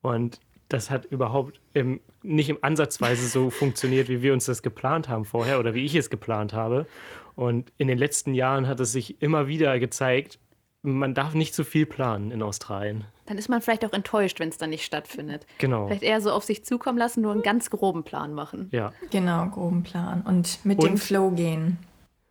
Und 0.00 0.40
das 0.68 0.90
hat 0.90 1.04
überhaupt 1.06 1.60
im, 1.74 2.00
nicht 2.22 2.48
im 2.48 2.58
Ansatzweise 2.62 3.26
so 3.26 3.50
funktioniert, 3.50 4.08
wie 4.08 4.22
wir 4.22 4.32
uns 4.32 4.46
das 4.46 4.62
geplant 4.62 5.08
haben 5.08 5.24
vorher 5.24 5.58
oder 5.58 5.74
wie 5.74 5.84
ich 5.84 5.94
es 5.94 6.10
geplant 6.10 6.54
habe. 6.54 6.86
Und 7.34 7.72
in 7.76 7.88
den 7.88 7.98
letzten 7.98 8.34
Jahren 8.34 8.68
hat 8.68 8.80
es 8.80 8.92
sich 8.92 9.20
immer 9.20 9.48
wieder 9.48 9.78
gezeigt, 9.78 10.38
man 10.82 11.14
darf 11.14 11.34
nicht 11.34 11.54
zu 11.54 11.64
viel 11.64 11.86
planen 11.86 12.30
in 12.30 12.42
Australien. 12.42 13.04
Dann 13.26 13.36
ist 13.38 13.48
man 13.48 13.60
vielleicht 13.60 13.84
auch 13.84 13.92
enttäuscht, 13.92 14.40
wenn 14.40 14.48
es 14.48 14.56
dann 14.58 14.70
nicht 14.70 14.84
stattfindet. 14.84 15.46
Genau. 15.58 15.86
Vielleicht 15.86 16.02
eher 16.02 16.20
so 16.20 16.32
auf 16.32 16.44
sich 16.44 16.64
zukommen 16.64 16.98
lassen, 16.98 17.20
nur 17.20 17.32
einen 17.32 17.42
ganz 17.42 17.70
groben 17.70 18.02
Plan 18.02 18.32
machen. 18.34 18.68
Ja. 18.72 18.92
Genau, 19.10 19.46
groben 19.48 19.82
Plan. 19.82 20.22
Und 20.22 20.64
mit 20.64 20.78
Und- 20.78 20.86
dem 20.88 20.96
Flow 20.98 21.30
gehen. 21.30 21.78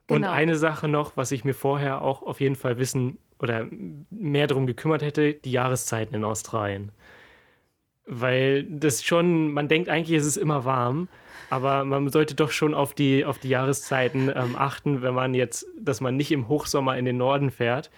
Und 0.10 0.24
Genau. 0.24 0.32
eine 0.32 0.56
Sache 0.56 0.88
noch, 0.88 1.16
was 1.18 1.32
ich 1.32 1.46
mir 1.46 1.54
vorher 1.54 2.02
auch 2.02 2.24
auf 2.24 2.42
jeden 2.42 2.56
Fall 2.56 2.80
wissen 2.80 3.20
oder 3.38 3.68
mehr 4.10 4.48
darum 4.48 4.66
gekümmert 4.66 5.04
hätte, 5.04 5.34
die 5.36 5.52
Jahreszeiten 5.52 6.16
in 6.16 6.24
Australien. 6.24 6.92
Weil 8.06 8.64
das 8.64 9.04
schon, 9.04 9.52
man 9.54 9.68
denkt 9.68 9.88
eigentlich, 9.88 10.18
es 10.18 10.26
ist 10.26 10.38
immer 10.38 10.66
warm, 10.66 11.08
aber 11.52 11.86
man 11.86 12.10
sollte 12.10 12.34
doch 12.34 12.50
schon 12.52 12.74
auf 12.74 12.96
die, 12.96 13.24
auf 13.24 13.38
die 13.38 13.50
Jahreszeiten 13.50 14.32
ähm, 14.36 14.56
achten, 14.58 15.04
wenn 15.04 15.14
man 15.14 15.36
jetzt, 15.36 15.68
dass 15.80 16.02
man 16.02 16.18
nicht 16.18 16.32
im 16.32 16.48
Hochsommer 16.48 16.98
in 16.98 17.06
den 17.06 17.18
Norden 17.18 17.52
fährt 17.52 17.92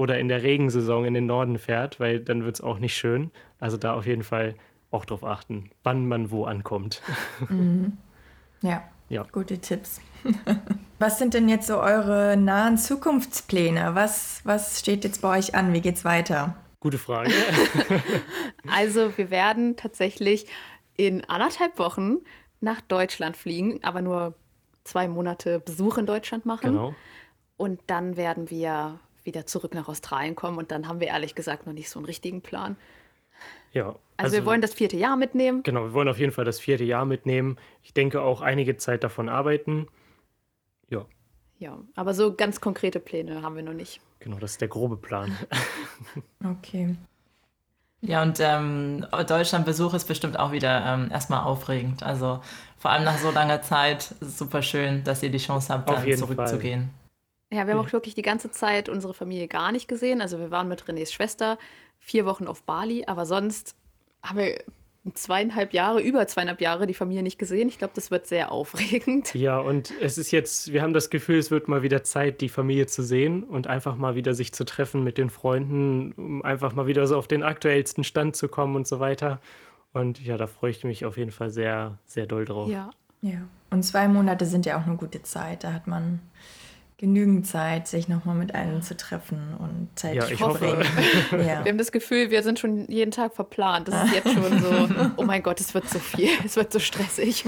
oder 0.00 0.18
in 0.18 0.28
der 0.28 0.42
Regensaison 0.42 1.04
in 1.04 1.12
den 1.12 1.26
Norden 1.26 1.58
fährt, 1.58 2.00
weil 2.00 2.20
dann 2.20 2.42
wird 2.44 2.54
es 2.56 2.60
auch 2.62 2.78
nicht 2.78 2.96
schön. 2.96 3.30
Also 3.58 3.76
da 3.76 3.92
auf 3.92 4.06
jeden 4.06 4.22
Fall 4.22 4.54
auch 4.90 5.04
drauf 5.04 5.22
achten, 5.22 5.70
wann 5.82 6.08
man 6.08 6.30
wo 6.30 6.44
ankommt. 6.44 7.02
Ja, 8.62 8.82
Ja. 9.08 9.22
gute 9.32 9.58
Tipps. 9.58 10.00
was 10.98 11.18
sind 11.18 11.32
denn 11.32 11.48
jetzt 11.48 11.66
so 11.66 11.78
eure 11.80 12.36
nahen 12.36 12.76
Zukunftspläne? 12.76 13.94
Was, 13.94 14.40
was 14.44 14.80
steht 14.80 15.02
jetzt 15.04 15.22
bei 15.22 15.38
euch 15.38 15.54
an? 15.54 15.72
Wie 15.72 15.80
geht's 15.80 16.04
weiter? 16.04 16.56
Gute 16.80 16.98
Frage. 16.98 17.30
Also 18.70 19.16
wir 19.16 19.30
werden 19.30 19.76
tatsächlich 19.76 20.46
in 20.96 21.24
anderthalb 21.24 21.78
Wochen 21.78 22.18
nach 22.60 22.80
Deutschland 22.82 23.36
fliegen, 23.36 23.80
aber 23.82 24.02
nur 24.02 24.34
zwei 24.84 25.08
Monate 25.08 25.60
Besuch 25.60 25.96
in 25.98 26.04
Deutschland 26.06 26.44
machen. 26.46 26.72
genau. 26.72 26.94
Und 27.56 27.80
dann 27.86 28.16
werden 28.18 28.50
wir 28.50 29.00
wieder 29.24 29.46
zurück 29.46 29.74
nach 29.74 29.88
Australien 29.88 30.34
kommen. 30.34 30.58
Und 30.58 30.70
dann 30.70 30.88
haben 30.88 31.00
wir 31.00 31.08
ehrlich 31.08 31.34
gesagt 31.34 31.66
noch 31.66 31.72
nicht 31.72 31.90
so 31.90 31.98
einen 31.98 32.06
richtigen 32.06 32.40
Plan. 32.42 32.76
Ja. 33.72 33.94
Also, 34.16 34.36
wir 34.36 34.44
wollen 34.44 34.60
das 34.60 34.74
vierte 34.74 34.96
Jahr 34.96 35.16
mitnehmen. 35.16 35.62
Genau, 35.62 35.84
wir 35.84 35.92
wollen 35.94 36.08
auf 36.08 36.18
jeden 36.18 36.32
Fall 36.32 36.44
das 36.44 36.60
vierte 36.60 36.84
Jahr 36.84 37.04
mitnehmen. 37.04 37.56
Ich 37.82 37.94
denke 37.94 38.20
auch 38.20 38.40
einige 38.42 38.76
Zeit 38.76 39.04
davon 39.04 39.28
arbeiten. 39.28 39.86
Ja, 40.90 41.06
Ja, 41.58 41.78
aber 41.94 42.12
so 42.14 42.34
ganz 42.34 42.60
konkrete 42.60 43.00
Pläne 43.00 43.42
haben 43.42 43.56
wir 43.56 43.62
noch 43.62 43.72
nicht. 43.72 44.00
genau, 44.18 44.38
das 44.38 44.52
ist 44.52 44.60
der 44.60 44.68
grobe 44.68 44.96
Plan. 44.96 45.36
Okay. 46.44 46.96
Ja, 48.02 48.22
und 48.22 48.40
ähm, 48.40 49.06
Deutschlandbesuch 49.28 49.92
ist 49.92 50.06
bestimmt 50.08 50.38
auch 50.38 50.52
wieder 50.52 50.84
ähm, 50.86 51.10
erstmal 51.10 51.44
aufregend. 51.44 52.02
Also 52.02 52.40
vor 52.78 52.90
allem 52.90 53.04
nach 53.04 53.18
so 53.18 53.30
langer 53.30 53.60
Zeit 53.60 54.12
ist 54.20 54.22
es 54.22 54.38
super 54.38 54.62
schön, 54.62 55.04
dass 55.04 55.22
ihr 55.22 55.30
die 55.30 55.38
Chance 55.38 55.72
habt, 55.72 55.88
dann 55.90 56.16
zurückzugehen. 56.16 56.88
Ja, 57.52 57.66
wir 57.66 57.74
haben 57.74 57.84
auch 57.84 57.92
wirklich 57.92 58.14
die 58.14 58.22
ganze 58.22 58.50
Zeit 58.50 58.88
unsere 58.88 59.12
Familie 59.12 59.48
gar 59.48 59.72
nicht 59.72 59.88
gesehen. 59.88 60.20
Also 60.20 60.38
wir 60.38 60.50
waren 60.50 60.68
mit 60.68 60.84
Renés 60.84 61.12
Schwester 61.12 61.58
vier 61.98 62.24
Wochen 62.24 62.46
auf 62.46 62.62
Bali, 62.62 63.04
aber 63.06 63.26
sonst 63.26 63.74
haben 64.22 64.38
wir 64.38 64.62
zweieinhalb 65.14 65.72
Jahre, 65.72 66.00
über 66.00 66.26
zweieinhalb 66.26 66.60
Jahre 66.60 66.86
die 66.86 66.94
Familie 66.94 67.22
nicht 67.22 67.38
gesehen. 67.38 67.68
Ich 67.68 67.78
glaube, 67.78 67.94
das 67.96 68.10
wird 68.10 68.26
sehr 68.26 68.52
aufregend. 68.52 69.34
Ja, 69.34 69.58
und 69.58 69.92
es 70.00 70.18
ist 70.18 70.30
jetzt, 70.30 70.72
wir 70.72 70.82
haben 70.82 70.92
das 70.92 71.10
Gefühl, 71.10 71.38
es 71.38 71.50
wird 71.50 71.68
mal 71.68 71.82
wieder 71.82 72.04
Zeit, 72.04 72.40
die 72.40 72.50
Familie 72.50 72.86
zu 72.86 73.02
sehen 73.02 73.42
und 73.42 73.66
einfach 73.66 73.96
mal 73.96 74.14
wieder 74.14 74.34
sich 74.34 74.52
zu 74.52 74.64
treffen 74.64 75.02
mit 75.02 75.18
den 75.18 75.30
Freunden, 75.30 76.12
um 76.12 76.42
einfach 76.42 76.74
mal 76.74 76.86
wieder 76.86 77.06
so 77.06 77.16
auf 77.16 77.28
den 77.28 77.42
aktuellsten 77.42 78.04
Stand 78.04 78.36
zu 78.36 78.48
kommen 78.48 78.76
und 78.76 78.86
so 78.86 79.00
weiter. 79.00 79.40
Und 79.92 80.20
ja, 80.24 80.36
da 80.36 80.46
freue 80.46 80.70
ich 80.70 80.84
mich 80.84 81.04
auf 81.04 81.16
jeden 81.16 81.32
Fall 81.32 81.50
sehr, 81.50 81.98
sehr 82.04 82.26
doll 82.26 82.44
drauf. 82.44 82.68
Ja. 82.68 82.90
Ja. 83.22 83.42
Und 83.70 83.82
zwei 83.82 84.08
Monate 84.08 84.46
sind 84.46 84.66
ja 84.66 84.78
auch 84.78 84.86
eine 84.86 84.96
gute 84.96 85.22
Zeit. 85.22 85.64
Da 85.64 85.72
hat 85.72 85.86
man 85.86 86.20
genügend 87.00 87.46
Zeit, 87.46 87.88
sich 87.88 88.08
nochmal 88.08 88.34
mit 88.34 88.54
allen 88.54 88.82
zu 88.82 88.94
treffen 88.94 89.54
und 89.58 89.88
Zeit 89.98 90.16
Ja, 90.16 90.26
zu 90.26 90.34
ich 90.34 90.40
hoffe. 90.42 90.58
verbringen. 90.58 90.86
ja. 91.48 91.64
Wir 91.64 91.70
haben 91.72 91.78
das 91.78 91.92
Gefühl, 91.92 92.30
wir 92.30 92.42
sind 92.42 92.58
schon 92.58 92.86
jeden 92.90 93.10
Tag 93.10 93.34
verplant. 93.34 93.88
Das 93.88 94.04
ist 94.04 94.14
jetzt 94.14 94.32
schon 94.32 94.58
so, 94.60 94.88
oh 95.16 95.24
mein 95.24 95.42
Gott, 95.42 95.60
es 95.60 95.72
wird 95.72 95.88
so 95.88 95.98
viel, 95.98 96.28
es 96.44 96.56
wird 96.56 96.70
so 96.72 96.78
stressig. 96.78 97.44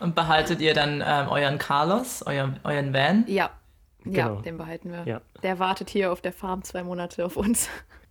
Und 0.00 0.14
behaltet 0.14 0.60
ihr 0.62 0.72
dann 0.72 1.02
ähm, 1.06 1.28
euren 1.28 1.58
Carlos, 1.58 2.22
euren, 2.26 2.58
euren 2.64 2.94
Van? 2.94 3.24
Ja, 3.28 3.50
ja, 4.06 4.28
Genau. 4.28 4.40
den 4.40 4.56
behalten 4.56 4.90
wir. 4.90 5.02
Ja. 5.06 5.20
Der 5.42 5.58
wartet 5.58 5.90
hier 5.90 6.10
auf 6.10 6.22
der 6.22 6.32
Farm 6.32 6.62
zwei 6.62 6.82
Monate 6.82 7.24
auf 7.26 7.36
uns. 7.36 7.68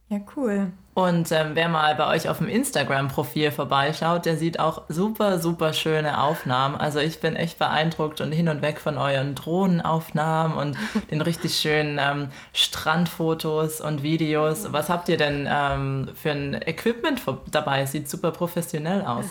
Ja, 0.09 0.19
cool. 0.35 0.71
Und 0.93 1.29
ähm, 1.33 1.51
wer 1.55 1.67
mal 1.67 1.93
bei 1.95 2.07
euch 2.15 2.29
auf 2.29 2.37
dem 2.37 2.47
Instagram-Profil 2.47 3.51
vorbeischaut, 3.51 4.25
der 4.25 4.37
sieht 4.37 4.59
auch 4.59 4.83
super, 4.87 5.39
super 5.39 5.73
schöne 5.73 6.21
Aufnahmen. 6.23 6.75
Also 6.75 6.99
ich 6.99 7.19
bin 7.19 7.35
echt 7.35 7.59
beeindruckt 7.59 8.21
und 8.21 8.31
hin 8.31 8.47
und 8.47 8.61
weg 8.61 8.79
von 8.79 8.97
euren 8.97 9.35
Drohnenaufnahmen 9.35 10.55
und 10.57 10.77
den 11.11 11.19
richtig 11.19 11.55
schönen 11.57 11.99
ähm, 11.99 12.29
Strandfotos 12.53 13.81
und 13.81 14.03
Videos. 14.03 14.71
Was 14.71 14.87
habt 14.89 15.09
ihr 15.09 15.17
denn 15.17 15.49
ähm, 15.51 16.09
für 16.15 16.31
ein 16.31 16.53
Equipment 16.53 17.21
dabei? 17.51 17.85
Sieht 17.85 18.07
super 18.09 18.31
professionell 18.31 19.01
aus. 19.01 19.25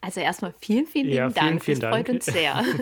Also 0.00 0.20
erstmal 0.20 0.54
vielen, 0.60 0.86
vielen 0.86 1.08
lieben 1.08 1.16
Ja, 1.18 1.30
vielen, 1.30 1.46
Dank. 1.46 1.64
vielen 1.64 1.80
das 1.80 1.90
freut 1.90 2.08
Dank. 2.08 2.14
uns 2.16 2.24
sehr. 2.26 2.64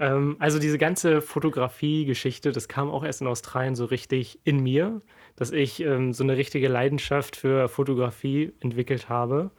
Ähm, 0.00 0.36
also 0.38 0.60
diese 0.60 0.78
ganze 0.78 1.20
Fotografie-Geschichte, 1.20 2.52
das 2.52 2.68
kam 2.68 2.88
auch 2.88 3.02
erst 3.02 3.20
in 3.20 3.26
Australien 3.26 3.74
so 3.74 3.84
richtig 3.84 4.38
in 4.44 4.60
mir, 4.62 5.02
dass 5.38 5.52
ich 5.52 5.80
ähm, 5.80 6.12
so 6.12 6.24
eine 6.24 6.36
richtige 6.36 6.66
Leidenschaft 6.66 7.36
für 7.36 7.68
Fotografie 7.68 8.52
entwickelt 8.58 9.08
habe. 9.08 9.52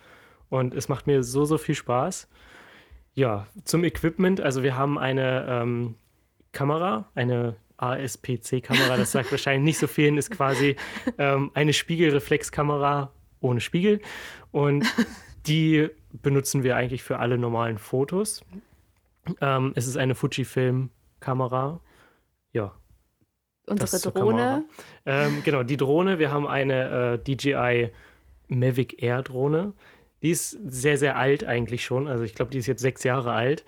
Und 0.50 0.74
es 0.74 0.90
macht 0.90 1.08
mir 1.08 1.24
so, 1.24 1.46
so 1.46 1.58
viel 1.58 1.76
Spaß. 1.76 2.28
Ja, 3.14 3.48
zum 3.64 3.86
Equipment, 3.86 4.42
also 4.42 4.62
wir 4.62 4.76
haben 4.76 4.98
eine 4.98 5.46
ähm, 5.48 5.96
Kamera, 6.52 7.10
eine 7.16 7.56
ASPC-Kamera, 7.78 8.98
das 8.98 9.14
sagt 9.14 9.32
wahrscheinlich 9.32 9.64
nicht 9.64 9.78
so 9.80 9.88
vielen, 9.88 10.18
ist 10.18 10.32
quasi 10.32 10.76
ähm, 11.18 11.50
eine 11.54 11.72
Spiegelreflexkamera 11.72 13.14
ohne 13.40 13.62
Spiegel. 13.62 14.02
Und 14.52 14.86
die 15.48 15.88
benutzen 16.12 16.64
wir 16.64 16.76
eigentlich 16.76 17.04
für 17.04 17.20
alle 17.20 17.38
normalen 17.38 17.78
Fotos. 17.78 18.44
Ähm, 19.40 19.72
es 19.76 19.88
ist 19.88 19.96
eine 19.96 20.14
Fujifilm-Kamera. 20.14 21.80
Ja, 22.52 22.74
Unsere 23.70 24.12
Drohne, 24.12 24.66
ähm, 25.06 25.42
genau, 25.44 25.64
die 25.64 25.78
Drohne. 25.78 26.20
Wir 26.20 26.32
haben 26.32 26.48
eine 26.48 27.20
äh, 27.26 27.36
DJI 27.36 27.92
Mavic 28.48 29.02
Air 29.02 29.22
Drohne. 29.24 29.74
Die 30.22 30.32
ist 30.32 30.58
sehr, 30.66 30.98
sehr 30.98 31.16
alt 31.18 31.46
eigentlich 31.46 31.86
schon. 31.86 32.08
Also 32.08 32.24
ich 32.24 32.36
glaube, 32.36 32.52
die 32.52 32.58
ist 32.58 32.68
jetzt 32.68 32.82
sechs 32.82 33.04
Jahre 33.04 33.32
alt. 33.32 33.64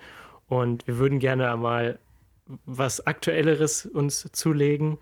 Und 0.48 0.86
wir 0.86 0.98
würden 0.98 1.18
gerne 1.18 1.50
einmal 1.50 1.98
was 2.66 3.06
Aktuelleres 3.06 3.86
uns 3.86 4.28
zulegen. 4.32 4.98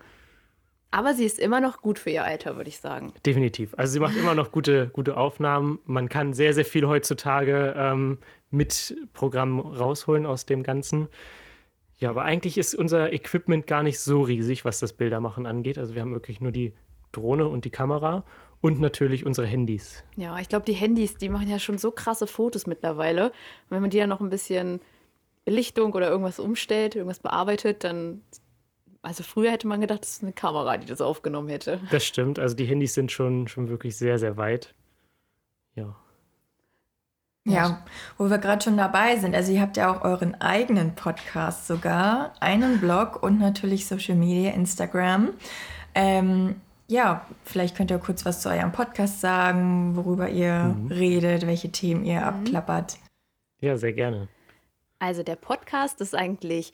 aber 0.91 1.13
sie 1.13 1.25
ist 1.25 1.39
immer 1.39 1.59
noch 1.59 1.81
gut 1.81 1.99
für 1.99 2.09
ihr 2.09 2.23
Alter, 2.23 2.55
würde 2.57 2.69
ich 2.69 2.79
sagen. 2.79 3.13
Definitiv. 3.25 3.73
Also 3.77 3.93
sie 3.93 3.99
macht 3.99 4.15
immer 4.15 4.35
noch 4.35 4.51
gute, 4.51 4.87
gute 4.89 5.17
Aufnahmen. 5.17 5.79
Man 5.85 6.07
kann 6.09 6.33
sehr, 6.33 6.53
sehr 6.53 6.65
viel 6.65 6.87
heutzutage 6.87 7.73
ähm, 7.77 8.19
mit 8.49 8.95
Programm 9.13 9.59
rausholen 9.59 10.25
aus 10.25 10.45
dem 10.45 10.63
Ganzen. 10.63 11.07
Ja, 12.01 12.09
aber 12.09 12.23
eigentlich 12.23 12.57
ist 12.57 12.73
unser 12.73 13.13
Equipment 13.13 13.67
gar 13.67 13.83
nicht 13.83 13.99
so 13.99 14.23
riesig, 14.23 14.65
was 14.65 14.79
das 14.79 14.93
Bildermachen 14.93 15.45
angeht. 15.45 15.77
Also 15.77 15.93
wir 15.93 16.01
haben 16.01 16.13
wirklich 16.13 16.41
nur 16.41 16.51
die 16.51 16.73
Drohne 17.11 17.47
und 17.47 17.63
die 17.63 17.69
Kamera 17.69 18.25
und 18.59 18.79
natürlich 18.79 19.23
unsere 19.23 19.45
Handys. 19.45 20.03
Ja, 20.15 20.39
ich 20.39 20.49
glaube, 20.49 20.65
die 20.65 20.73
Handys, 20.73 21.17
die 21.17 21.29
machen 21.29 21.47
ja 21.47 21.59
schon 21.59 21.77
so 21.77 21.91
krasse 21.91 22.25
Fotos 22.25 22.65
mittlerweile. 22.65 23.25
Und 23.27 23.69
wenn 23.69 23.81
man 23.81 23.91
die 23.91 23.99
dann 23.99 24.09
noch 24.09 24.19
ein 24.19 24.31
bisschen 24.31 24.81
Belichtung 25.45 25.93
oder 25.93 26.09
irgendwas 26.09 26.39
umstellt, 26.39 26.95
irgendwas 26.95 27.19
bearbeitet, 27.19 27.83
dann. 27.83 28.21
Also 29.03 29.23
früher 29.23 29.51
hätte 29.51 29.67
man 29.67 29.81
gedacht, 29.81 30.01
das 30.01 30.11
ist 30.11 30.23
eine 30.23 30.33
Kamera, 30.33 30.77
die 30.77 30.85
das 30.85 31.01
aufgenommen 31.01 31.49
hätte. 31.49 31.79
Das 31.91 32.03
stimmt. 32.03 32.39
Also 32.39 32.55
die 32.55 32.65
Handys 32.65 32.95
sind 32.95 33.11
schon, 33.11 33.47
schon 33.47 33.67
wirklich 33.69 33.95
sehr, 33.95 34.17
sehr 34.17 34.37
weit. 34.37 34.73
Ja. 35.75 35.95
Ja, 37.43 37.83
wo 38.17 38.29
wir 38.29 38.37
gerade 38.37 38.63
schon 38.63 38.77
dabei 38.77 39.17
sind. 39.17 39.33
Also 39.33 39.51
ihr 39.51 39.61
habt 39.61 39.75
ja 39.75 39.91
auch 39.91 40.03
euren 40.03 40.39
eigenen 40.39 40.93
Podcast 40.93 41.65
sogar, 41.65 42.33
einen 42.39 42.79
Blog 42.79 43.23
und 43.23 43.39
natürlich 43.39 43.87
Social 43.87 44.15
Media, 44.15 44.51
Instagram. 44.51 45.29
Ähm, 45.95 46.61
ja, 46.87 47.25
vielleicht 47.43 47.75
könnt 47.75 47.89
ihr 47.89 47.97
kurz 47.97 48.25
was 48.25 48.41
zu 48.41 48.49
eurem 48.49 48.71
Podcast 48.71 49.21
sagen, 49.21 49.95
worüber 49.95 50.29
ihr 50.29 50.75
redet, 50.89 51.47
welche 51.47 51.71
Themen 51.71 52.05
ihr 52.05 52.23
abklappert. 52.25 52.97
Ja, 53.59 53.77
sehr 53.77 53.93
gerne. 53.93 54.27
Also 54.99 55.23
der 55.23 55.35
Podcast 55.35 55.99
ist 55.99 56.13
eigentlich, 56.13 56.73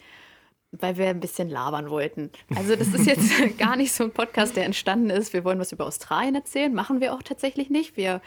weil 0.71 0.97
wir 0.97 1.07
ein 1.07 1.21
bisschen 1.21 1.49
labern 1.49 1.89
wollten. 1.89 2.29
Also 2.55 2.75
das 2.75 2.89
ist 2.89 3.05
jetzt 3.05 3.57
gar 3.57 3.77
nicht 3.77 3.93
so 3.93 4.03
ein 4.03 4.11
Podcast, 4.11 4.57
der 4.57 4.65
entstanden 4.65 5.11
ist. 5.11 5.31
Wir 5.31 5.45
wollen 5.45 5.59
was 5.59 5.71
über 5.71 5.85
Australien 5.85 6.35
erzählen, 6.35 6.73
machen 6.73 6.99
wir 6.99 7.13
auch 7.13 7.23
tatsächlich 7.23 7.69
nicht. 7.69 7.95
Wir, 7.95 8.21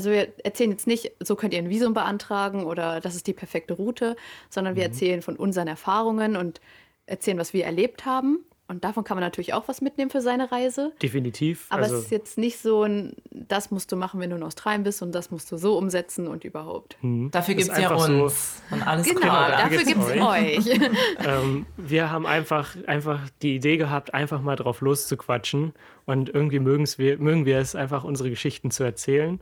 also 0.00 0.10
wir 0.12 0.28
erzählen 0.44 0.70
jetzt 0.70 0.86
nicht, 0.86 1.12
so 1.20 1.36
könnt 1.36 1.52
ihr 1.52 1.58
ein 1.58 1.68
Visum 1.68 1.92
beantragen 1.92 2.64
oder 2.64 3.00
das 3.00 3.14
ist 3.14 3.26
die 3.26 3.34
perfekte 3.34 3.74
Route, 3.74 4.16
sondern 4.48 4.74
wir 4.74 4.82
erzählen 4.82 5.20
von 5.20 5.36
unseren 5.36 5.68
Erfahrungen 5.68 6.36
und 6.36 6.62
erzählen, 7.04 7.36
was 7.38 7.52
wir 7.52 7.66
erlebt 7.66 8.06
haben. 8.06 8.38
Und 8.66 8.84
davon 8.84 9.02
kann 9.04 9.16
man 9.16 9.24
natürlich 9.24 9.52
auch 9.52 9.66
was 9.66 9.82
mitnehmen 9.82 10.10
für 10.10 10.22
seine 10.22 10.52
Reise. 10.52 10.92
Definitiv. 11.02 11.66
Aber 11.68 11.82
also, 11.82 11.96
es 11.96 12.04
ist 12.04 12.10
jetzt 12.12 12.38
nicht 12.38 12.58
so 12.60 12.84
ein, 12.84 13.16
das 13.30 13.70
musst 13.70 13.92
du 13.92 13.96
machen, 13.96 14.20
wenn 14.20 14.30
du 14.30 14.36
in 14.36 14.42
Australien 14.42 14.84
bist 14.84 15.02
und 15.02 15.12
das 15.12 15.30
musst 15.30 15.52
du 15.52 15.58
so 15.58 15.76
umsetzen 15.76 16.26
und 16.28 16.44
überhaupt. 16.44 16.96
Dafür 17.02 17.56
gibt 17.56 17.68
es 17.68 17.76
ja 17.76 17.90
einfach 17.90 18.06
so- 18.06 18.22
uns 18.24 18.62
und 18.70 18.86
alles 18.86 19.06
Genau, 19.08 19.20
klar. 19.20 19.50
dafür 19.50 19.84
gibt 19.84 20.00
es 20.00 20.10
euch. 20.22 20.80
ähm, 21.26 21.66
wir 21.76 22.10
haben 22.10 22.24
einfach, 22.26 22.74
einfach 22.86 23.20
die 23.42 23.56
Idee 23.56 23.76
gehabt, 23.76 24.14
einfach 24.14 24.40
mal 24.40 24.56
drauf 24.56 24.80
loszuquatschen. 24.80 25.74
Und 26.06 26.30
irgendwie 26.30 26.60
mögen 26.60 27.44
wir 27.44 27.58
es 27.58 27.74
einfach, 27.74 28.04
unsere 28.04 28.30
Geschichten 28.30 28.70
zu 28.70 28.84
erzählen. 28.84 29.40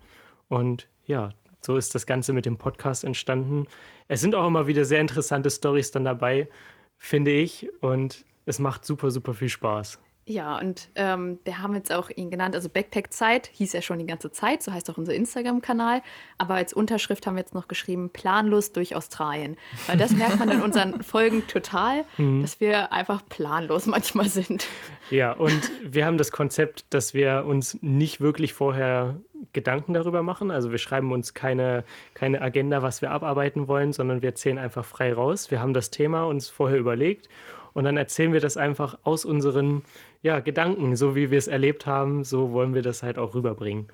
Und 0.48 0.88
ja, 1.04 1.30
so 1.60 1.76
ist 1.76 1.94
das 1.94 2.06
Ganze 2.06 2.32
mit 2.32 2.46
dem 2.46 2.56
Podcast 2.56 3.04
entstanden. 3.04 3.66
Es 4.08 4.20
sind 4.20 4.34
auch 4.34 4.46
immer 4.46 4.66
wieder 4.66 4.84
sehr 4.84 5.00
interessante 5.00 5.50
Stories 5.50 5.90
dann 5.90 6.04
dabei, 6.04 6.48
finde 6.96 7.30
ich. 7.30 7.68
Und 7.80 8.24
es 8.46 8.58
macht 8.58 8.84
super, 8.84 9.10
super 9.10 9.34
viel 9.34 9.48
Spaß. 9.48 10.00
Ja, 10.28 10.58
und 10.58 10.90
ähm, 10.94 11.38
wir 11.44 11.62
haben 11.62 11.74
jetzt 11.74 11.90
auch 11.90 12.10
ihn 12.14 12.30
genannt, 12.30 12.54
also 12.54 12.68
Backpack-Zeit 12.68 13.48
hieß 13.54 13.72
ja 13.72 13.80
schon 13.80 13.98
die 13.98 14.04
ganze 14.04 14.30
Zeit, 14.30 14.62
so 14.62 14.70
heißt 14.70 14.90
auch 14.90 14.98
unser 14.98 15.14
Instagram-Kanal. 15.14 16.02
Aber 16.36 16.54
als 16.54 16.74
Unterschrift 16.74 17.26
haben 17.26 17.36
wir 17.36 17.40
jetzt 17.40 17.54
noch 17.54 17.66
geschrieben, 17.66 18.10
planlos 18.10 18.72
durch 18.72 18.94
Australien. 18.94 19.56
Weil 19.86 19.96
das 19.96 20.12
merkt 20.12 20.38
man 20.38 20.50
in 20.50 20.60
unseren 20.60 21.02
Folgen 21.08 21.46
total, 21.46 22.04
dass 22.42 22.60
wir 22.60 22.92
einfach 22.92 23.22
planlos 23.30 23.86
manchmal 23.86 24.28
sind. 24.28 24.66
Ja, 25.10 25.32
und 25.32 25.70
wir 25.82 26.04
haben 26.04 26.18
das 26.18 26.30
Konzept, 26.30 26.84
dass 26.90 27.14
wir 27.14 27.46
uns 27.46 27.78
nicht 27.80 28.20
wirklich 28.20 28.52
vorher 28.52 29.16
Gedanken 29.54 29.94
darüber 29.94 30.22
machen. 30.22 30.50
Also 30.50 30.72
wir 30.72 30.78
schreiben 30.78 31.10
uns 31.10 31.32
keine, 31.32 31.84
keine 32.12 32.42
Agenda, 32.42 32.82
was 32.82 33.00
wir 33.00 33.12
abarbeiten 33.12 33.66
wollen, 33.66 33.94
sondern 33.94 34.20
wir 34.20 34.28
erzählen 34.28 34.58
einfach 34.58 34.84
frei 34.84 35.14
raus. 35.14 35.50
Wir 35.50 35.60
haben 35.60 35.72
das 35.72 35.88
Thema 35.88 36.24
uns 36.24 36.50
vorher 36.50 36.78
überlegt 36.78 37.30
und 37.78 37.84
dann 37.84 37.96
erzählen 37.96 38.32
wir 38.32 38.40
das 38.40 38.56
einfach 38.56 38.98
aus 39.04 39.24
unseren 39.24 39.82
ja, 40.22 40.40
Gedanken. 40.40 40.96
So 40.96 41.14
wie 41.14 41.30
wir 41.30 41.38
es 41.38 41.48
erlebt 41.48 41.86
haben, 41.86 42.24
so 42.24 42.52
wollen 42.52 42.74
wir 42.74 42.82
das 42.82 43.02
halt 43.02 43.18
auch 43.18 43.34
rüberbringen. 43.34 43.88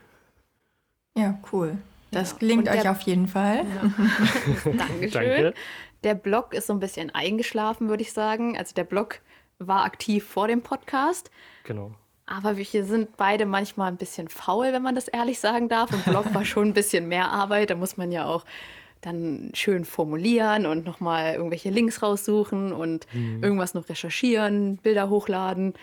Ja, 1.17 1.39
cool. 1.53 1.79
Das 2.11 2.33
Ja, 2.33 2.39
klingt 2.39 2.69
und 2.69 2.75
euch 2.75 2.89
auf 2.89 3.01
jeden 3.03 3.29
Fall. 3.29 3.65
Dankeschön. 4.65 5.11
Danke. 5.11 5.55
Der 6.05 6.15
Blog 6.15 6.55
ist 6.55 6.67
so 6.67 6.73
ein 6.73 6.81
bisschen 6.81 7.11
eingeschlafen, 7.15 7.89
würde 7.89 8.03
ich 8.03 8.13
sagen. 8.13 8.57
Also 8.57 8.75
der 8.75 8.85
Blog 8.85 9.21
war 9.59 9.85
aktiv 9.85 10.25
vor 10.25 10.49
dem 10.49 10.63
Podcast. 10.63 11.31
Genau. 11.65 11.93
Aber 12.27 12.57
wir 12.57 12.85
sind 12.85 13.17
beide 13.17 13.47
manchmal 13.47 13.89
ein 13.89 13.97
bisschen 13.97 14.29
faul, 14.29 14.73
wenn 14.73 14.83
man 14.83 14.95
das 14.95 15.09
ehrlich 15.09 15.41
sagen 15.41 15.69
darf. 15.69 15.93
Und 15.93 16.05
Blog 16.05 16.33
war 16.35 16.45
schon 16.45 16.69
ein 16.69 16.75
bisschen 16.75 17.09
mehr 17.09 17.31
Arbeit. 17.31 17.71
Da 17.71 17.75
muss 17.75 17.97
man 17.97 18.13
ja 18.13 18.27
auch 18.27 18.45
dann 19.03 19.51
schön 19.53 19.85
formulieren 19.85 20.65
und 20.65 20.87
nochmal 20.87 21.35
irgendwelche 21.35 21.69
Links 21.69 22.03
raussuchen 22.03 22.73
und 22.73 23.07
irgendwas 23.43 23.75
noch 23.75 23.89
recherchieren, 23.89 24.79
Bilder 24.79 25.11
hochladen. 25.11 25.75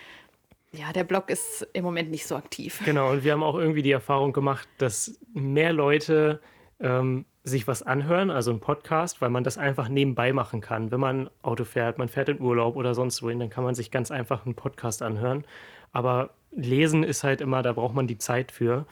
Ja, 0.73 0.93
der 0.93 1.03
Blog 1.03 1.29
ist 1.29 1.67
im 1.73 1.83
Moment 1.83 2.11
nicht 2.11 2.25
so 2.25 2.35
aktiv. 2.35 2.81
Genau, 2.85 3.11
und 3.11 3.23
wir 3.23 3.33
haben 3.33 3.43
auch 3.43 3.57
irgendwie 3.57 3.81
die 3.81 3.91
Erfahrung 3.91 4.31
gemacht, 4.31 4.67
dass 4.77 5.19
mehr 5.33 5.73
Leute 5.73 6.39
ähm, 6.79 7.25
sich 7.43 7.67
was 7.67 7.83
anhören, 7.83 8.29
also 8.29 8.51
ein 8.51 8.59
Podcast, 8.59 9.21
weil 9.21 9.29
man 9.29 9.43
das 9.43 9.57
einfach 9.57 9.89
nebenbei 9.89 10.31
machen 10.31 10.61
kann. 10.61 10.91
Wenn 10.91 10.99
man 10.99 11.29
Auto 11.41 11.65
fährt, 11.65 11.97
man 11.97 12.07
fährt 12.07 12.29
in 12.29 12.39
Urlaub 12.39 12.75
oder 12.75 12.93
sonst 12.93 13.21
wohin, 13.21 13.39
dann 13.39 13.49
kann 13.49 13.63
man 13.63 13.75
sich 13.75 13.91
ganz 13.91 14.11
einfach 14.11 14.45
einen 14.45 14.55
Podcast 14.55 15.01
anhören. 15.01 15.43
Aber 15.91 16.31
lesen 16.51 17.03
ist 17.03 17.23
halt 17.23 17.41
immer, 17.41 17.61
da 17.63 17.73
braucht 17.73 17.95
man 17.95 18.07
die 18.07 18.17
Zeit 18.17 18.51
für. 18.51 18.85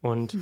Und 0.00 0.38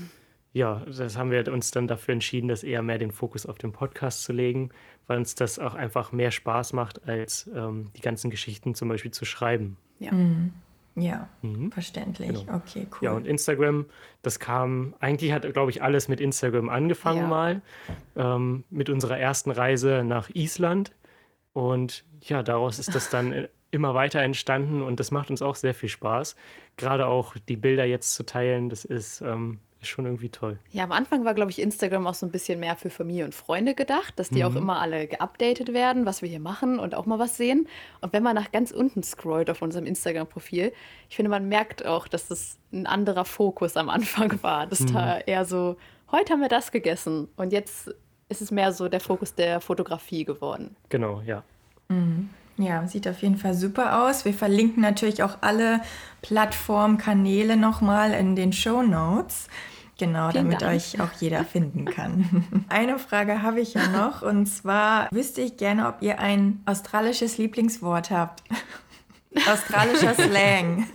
ja, 0.53 0.83
das 0.87 1.19
haben 1.19 1.33
wir 1.33 1.53
uns 1.53 1.73
dann 1.73 1.89
dafür 1.89 2.13
entschieden, 2.13 2.47
das 2.47 2.63
eher 2.63 2.83
mehr 2.83 2.99
den 2.99 3.11
Fokus 3.11 3.47
auf 3.47 3.59
den 3.59 3.73
Podcast 3.73 4.23
zu 4.23 4.33
legen, 4.33 4.71
weil 5.09 5.19
uns 5.19 5.35
das 5.35 5.59
auch 5.59 5.75
einfach 5.75 6.13
mehr 6.13 6.31
Spaß 6.31 6.73
macht, 6.75 7.09
als 7.09 7.51
ähm, 7.53 7.91
die 7.97 8.01
ganzen 8.01 8.31
Geschichten 8.31 8.77
zum 8.77 8.89
Beispiel 8.89 9.11
zu 9.11 9.25
schreiben. 9.25 9.77
Ja. 9.99 10.13
Ja, 10.97 11.29
verständlich. 11.71 12.29
Genau. 12.47 12.57
Okay, 12.57 12.87
cool. 12.93 12.99
Ja, 13.01 13.13
und 13.13 13.27
Instagram, 13.27 13.87
das 14.23 14.39
kam, 14.39 14.95
eigentlich 15.01 15.33
hat, 15.33 15.51
glaube 15.53 15.71
ich, 15.71 15.83
alles 15.83 16.09
mit 16.09 16.21
Instagram 16.21 16.69
angefangen 16.69 17.23
Ja. 17.23 17.27
mal, 17.27 17.63
ähm, 18.17 18.65
mit 18.71 18.89
unserer 18.89 19.19
ersten 19.19 19.51
Reise 19.51 20.05
nach 20.05 20.31
Island. 20.31 20.93
Und 21.53 22.05
ja, 22.21 22.43
daraus 22.43 22.79
ist 22.79 22.95
das 22.95 23.11
dann 23.11 23.33
äh, 23.33 23.49
immer 23.71 23.95
weiter 23.95 24.21
entstanden 24.21 24.83
und 24.83 25.01
das 25.01 25.11
macht 25.11 25.31
uns 25.31 25.43
auch 25.43 25.57
sehr 25.57 25.75
viel 25.75 25.89
Spaß. 25.89 26.37
Gerade 26.77 27.07
auch 27.07 27.35
die 27.49 27.57
Bilder 27.57 27.85
jetzt 27.85 28.15
zu 28.15 28.25
teilen, 28.25 28.69
das 28.69 28.85
ist, 28.85 29.21
ähm, 29.21 29.59
ist 29.85 29.91
schon 29.91 30.05
irgendwie 30.05 30.29
toll. 30.29 30.59
Ja, 30.73 30.85
am 30.85 30.93
Anfang 30.93 31.25
war, 31.25 31.35
glaube 31.35 31.51
ich, 31.51 31.61
Instagram 31.61 32.07
auch 32.07 32.15
so 32.15 32.27
ein 32.27 32.33
bisschen 32.33 32.59
mehr 32.61 32.77
für 32.77 32.91
Familie 32.91 33.25
und 33.25 33.35
Freunde 33.35 33.75
gedacht, 33.75 34.19
dass 34.19 34.29
die 34.31 34.41
Mhm. 34.43 34.45
auch 34.47 34.55
immer 34.57 34.81
alle 34.81 35.07
geupdatet 35.07 35.73
werden, 35.73 36.05
was 36.07 36.21
wir 36.23 36.29
hier 36.29 36.41
machen 36.41 36.79
und 36.79 36.95
auch 36.95 37.07
mal 37.07 37.19
was 37.19 37.37
sehen. 37.37 37.69
Und 38.01 38.13
wenn 38.13 38.23
man 38.23 38.35
nach 38.35 38.51
ganz 38.53 38.71
unten 38.73 39.03
scrollt 39.03 39.49
auf 39.51 39.63
unserem 39.63 39.87
Instagram-Profil, 39.87 40.73
ich 41.09 41.17
finde, 41.17 41.31
man 41.31 41.49
merkt 41.49 41.87
auch, 41.87 42.09
dass 42.09 42.29
das 42.29 42.59
ein 42.73 42.87
anderer 42.87 43.25
Fokus 43.25 43.77
am 43.77 43.89
Anfang 43.89 44.39
war. 44.43 44.67
Dass 44.67 44.85
da 44.87 45.17
Mhm. 45.17 45.23
eher 45.27 45.45
so, 45.45 45.77
heute 46.11 46.33
haben 46.33 46.41
wir 46.41 46.49
das 46.49 46.73
gegessen 46.73 47.29
und 47.37 47.53
jetzt 47.53 47.95
ist 48.29 48.41
es 48.41 48.51
mehr 48.51 48.73
so 48.73 48.89
der 48.89 49.01
Fokus 49.01 49.35
der 49.35 49.61
Fotografie 49.61 50.25
geworden. 50.25 50.75
Genau, 50.89 51.21
ja. 51.27 51.43
Ja, 52.57 52.87
sieht 52.87 53.07
auf 53.07 53.21
jeden 53.23 53.37
Fall 53.37 53.55
super 53.55 54.05
aus. 54.07 54.25
Wir 54.25 54.33
verlinken 54.33 54.81
natürlich 54.83 55.23
auch 55.23 55.39
alle 55.43 55.81
Plattformkanäle 56.23 57.57
nochmal 57.57 58.13
in 58.13 58.37
den 58.37 58.53
Show 58.53 58.83
Notes. 58.83 59.49
Genau, 59.99 60.31
Vielen 60.31 60.45
damit 60.47 60.63
Dank. 60.63 60.77
euch 60.77 61.01
auch 61.01 61.13
jeder 61.21 61.45
finden 61.45 61.85
kann. 61.85 62.65
Eine 62.69 62.99
Frage 62.99 63.43
habe 63.43 63.61
ich 63.61 63.75
ja 63.75 63.87
noch 63.89 64.23
und 64.23 64.47
zwar 64.47 65.09
wüsste 65.13 65.41
ich 65.41 65.57
gerne, 65.57 65.89
ob 65.89 66.03
ihr 66.03 66.19
ein 66.19 66.63
australisches 66.67 67.39
Lieblingswort 67.39 68.11
habt. 68.11 68.43
Australischer 69.51 70.15
Slang. 70.15 70.87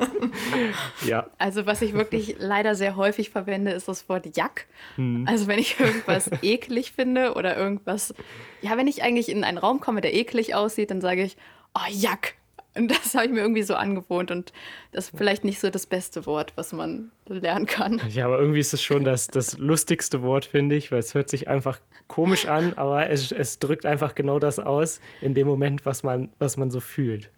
Ja, 1.05 1.27
Also 1.37 1.65
was 1.65 1.81
ich 1.81 1.91
wirklich 1.93 2.37
leider 2.39 2.73
sehr 2.73 2.95
häufig 2.95 3.31
verwende, 3.31 3.71
ist 3.71 3.89
das 3.89 4.07
Wort 4.07 4.27
Jack. 4.33 4.65
Hm. 4.95 5.25
Also 5.27 5.47
wenn 5.47 5.59
ich 5.59 5.77
irgendwas 5.77 6.29
eklig 6.41 6.93
finde 6.93 7.33
oder 7.33 7.57
irgendwas, 7.57 8.13
ja, 8.61 8.77
wenn 8.77 8.87
ich 8.87 9.03
eigentlich 9.03 9.27
in 9.27 9.43
einen 9.43 9.57
Raum 9.57 9.81
komme, 9.81 9.99
der 9.99 10.13
eklig 10.13 10.55
aussieht, 10.55 10.89
dann 10.89 11.01
sage 11.01 11.23
ich, 11.23 11.35
oh, 11.75 11.81
Jack. 11.91 12.35
Und 12.75 12.89
das 12.91 13.15
habe 13.15 13.25
ich 13.25 13.31
mir 13.31 13.41
irgendwie 13.41 13.63
so 13.63 13.75
angewohnt 13.75 14.31
und 14.31 14.53
das 14.91 15.05
ist 15.05 15.17
vielleicht 15.17 15.43
nicht 15.43 15.59
so 15.59 15.69
das 15.69 15.87
beste 15.87 16.25
Wort, 16.25 16.53
was 16.55 16.71
man 16.71 17.11
lernen 17.27 17.65
kann. 17.65 18.01
ja, 18.09 18.25
aber 18.25 18.39
irgendwie 18.39 18.59
ist 18.59 18.73
es 18.73 18.83
schon 18.83 19.03
das, 19.03 19.27
das 19.27 19.57
lustigste 19.57 20.21
Wort, 20.21 20.45
finde 20.45 20.75
ich, 20.75 20.91
weil 20.91 20.99
es 20.99 21.13
hört 21.13 21.29
sich 21.29 21.47
einfach 21.47 21.79
komisch 22.07 22.47
an, 22.47 22.73
aber 22.75 23.09
es, 23.09 23.31
es 23.31 23.59
drückt 23.59 23.85
einfach 23.85 24.15
genau 24.15 24.39
das 24.39 24.59
aus 24.59 25.01
in 25.21 25.33
dem 25.33 25.47
Moment, 25.47 25.85
was 25.85 26.03
man, 26.03 26.29
was 26.37 26.57
man 26.57 26.69
so 26.69 26.79
fühlt. 26.79 27.31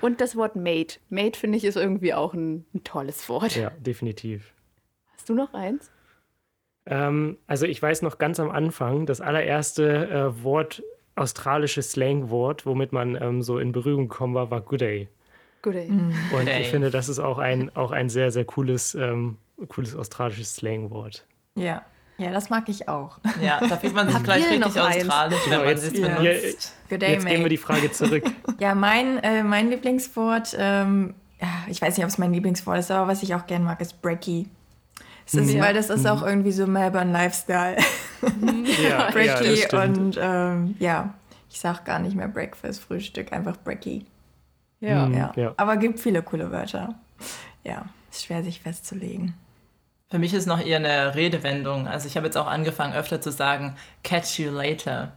Und 0.00 0.20
das 0.20 0.36
Wort 0.36 0.56
Mate. 0.56 0.98
Mate 1.08 1.38
finde 1.38 1.58
ich 1.58 1.64
ist 1.64 1.76
irgendwie 1.76 2.14
auch 2.14 2.34
ein, 2.34 2.64
ein 2.74 2.82
tolles 2.82 3.28
Wort. 3.28 3.56
Ja, 3.56 3.70
definitiv. 3.70 4.52
Hast 5.14 5.28
du 5.28 5.34
noch 5.34 5.54
eins? 5.54 5.90
Ähm, 6.86 7.38
also 7.46 7.66
ich 7.66 7.80
weiß 7.80 8.02
noch 8.02 8.18
ganz 8.18 8.40
am 8.40 8.50
Anfang, 8.50 9.06
das 9.06 9.20
allererste 9.20 10.08
äh, 10.08 10.42
Wort, 10.42 10.82
australische 11.18 11.82
Slangwort, 11.82 12.64
womit 12.66 12.92
man 12.92 13.16
ähm, 13.20 13.42
so 13.42 13.58
in 13.58 13.72
Berührung 13.72 14.08
gekommen 14.08 14.34
war, 14.34 14.50
war 14.50 14.60
Good 14.60 14.80
Day. 14.80 15.08
Good 15.62 15.74
day. 15.74 15.88
Und 15.88 16.46
Day. 16.46 16.60
ich 16.62 16.68
finde, 16.68 16.90
das 16.90 17.08
ist 17.08 17.18
auch 17.18 17.38
ein, 17.38 17.74
auch 17.76 17.90
ein 17.90 18.08
sehr, 18.08 18.30
sehr 18.30 18.44
cooles, 18.44 18.94
ähm, 18.94 19.36
cooles 19.68 19.94
australisches 19.96 20.54
Slangwort. 20.56 21.24
Ja. 21.56 21.82
Ja, 22.20 22.32
das 22.32 22.50
mag 22.50 22.68
ich 22.68 22.88
auch. 22.88 23.18
Ja, 23.40 23.60
da 23.60 23.76
fühlt 23.76 23.94
man 23.94 24.08
sich 24.10 24.20
gleich 24.24 24.42
richtig 24.50 24.64
australisch, 24.66 25.36
wenn 25.44 25.50
Genau, 25.52 25.58
man 25.64 25.68
jetzt- 25.68 25.84
es 25.92 25.98
Ja. 25.98 26.08
benutzt. 26.16 26.74
Good 26.90 27.02
day, 27.02 27.12
Jetzt 27.12 27.22
gehen 27.26 27.32
wir 27.34 27.38
mate. 27.38 27.48
die 27.50 27.56
Frage 27.56 27.92
zurück. 27.92 28.24
Ja, 28.60 28.74
mein, 28.74 29.18
äh, 29.22 29.44
mein 29.44 29.70
Lieblingswort, 29.70 30.56
ähm, 30.58 31.14
ja, 31.40 31.46
ich 31.68 31.80
weiß 31.80 31.96
nicht, 31.96 32.04
ob 32.04 32.10
es 32.10 32.18
mein 32.18 32.32
Lieblingswort 32.32 32.78
ist, 32.78 32.90
aber 32.90 33.06
was 33.06 33.22
ich 33.22 33.34
auch 33.36 33.46
gerne 33.46 33.64
mag, 33.64 33.80
ist 33.80 34.02
Brecky. 34.02 34.48
Es 35.28 35.34
ist, 35.34 35.52
Ja. 35.52 35.62
Weil 35.62 35.74
das 35.74 35.90
ist 35.90 36.06
auch 36.06 36.22
irgendwie 36.22 36.52
so 36.52 36.66
Melbourne 36.66 37.12
Lifestyle. 37.12 37.76
ja, 38.82 39.10
Brecky 39.12 39.60
ja, 39.60 39.82
und 39.82 40.18
ähm, 40.20 40.74
ja, 40.78 41.14
ich 41.50 41.60
sag 41.60 41.84
gar 41.84 41.98
nicht 41.98 42.16
mehr 42.16 42.28
Breakfast, 42.28 42.80
Frühstück, 42.80 43.32
einfach 43.32 43.56
Brecky. 43.58 44.06
Ja. 44.80 45.06
Mhm. 45.06 45.14
Ja. 45.14 45.32
Ja. 45.36 45.54
Aber 45.56 45.76
gibt 45.76 46.00
viele 46.00 46.22
coole 46.22 46.50
Wörter. 46.50 46.94
Ja, 47.62 47.84
ist 48.10 48.24
schwer 48.24 48.42
sich 48.42 48.60
festzulegen. 48.60 49.34
Für 50.10 50.18
mich 50.18 50.32
ist 50.32 50.46
noch 50.46 50.64
eher 50.64 50.78
eine 50.78 51.14
Redewendung. 51.14 51.86
Also 51.86 52.06
ich 52.08 52.16
habe 52.16 52.24
jetzt 52.26 52.36
auch 52.38 52.46
angefangen, 52.46 52.94
öfter 52.94 53.20
zu 53.20 53.30
sagen, 53.30 53.76
catch 54.02 54.38
you 54.38 54.50
later. 54.50 55.12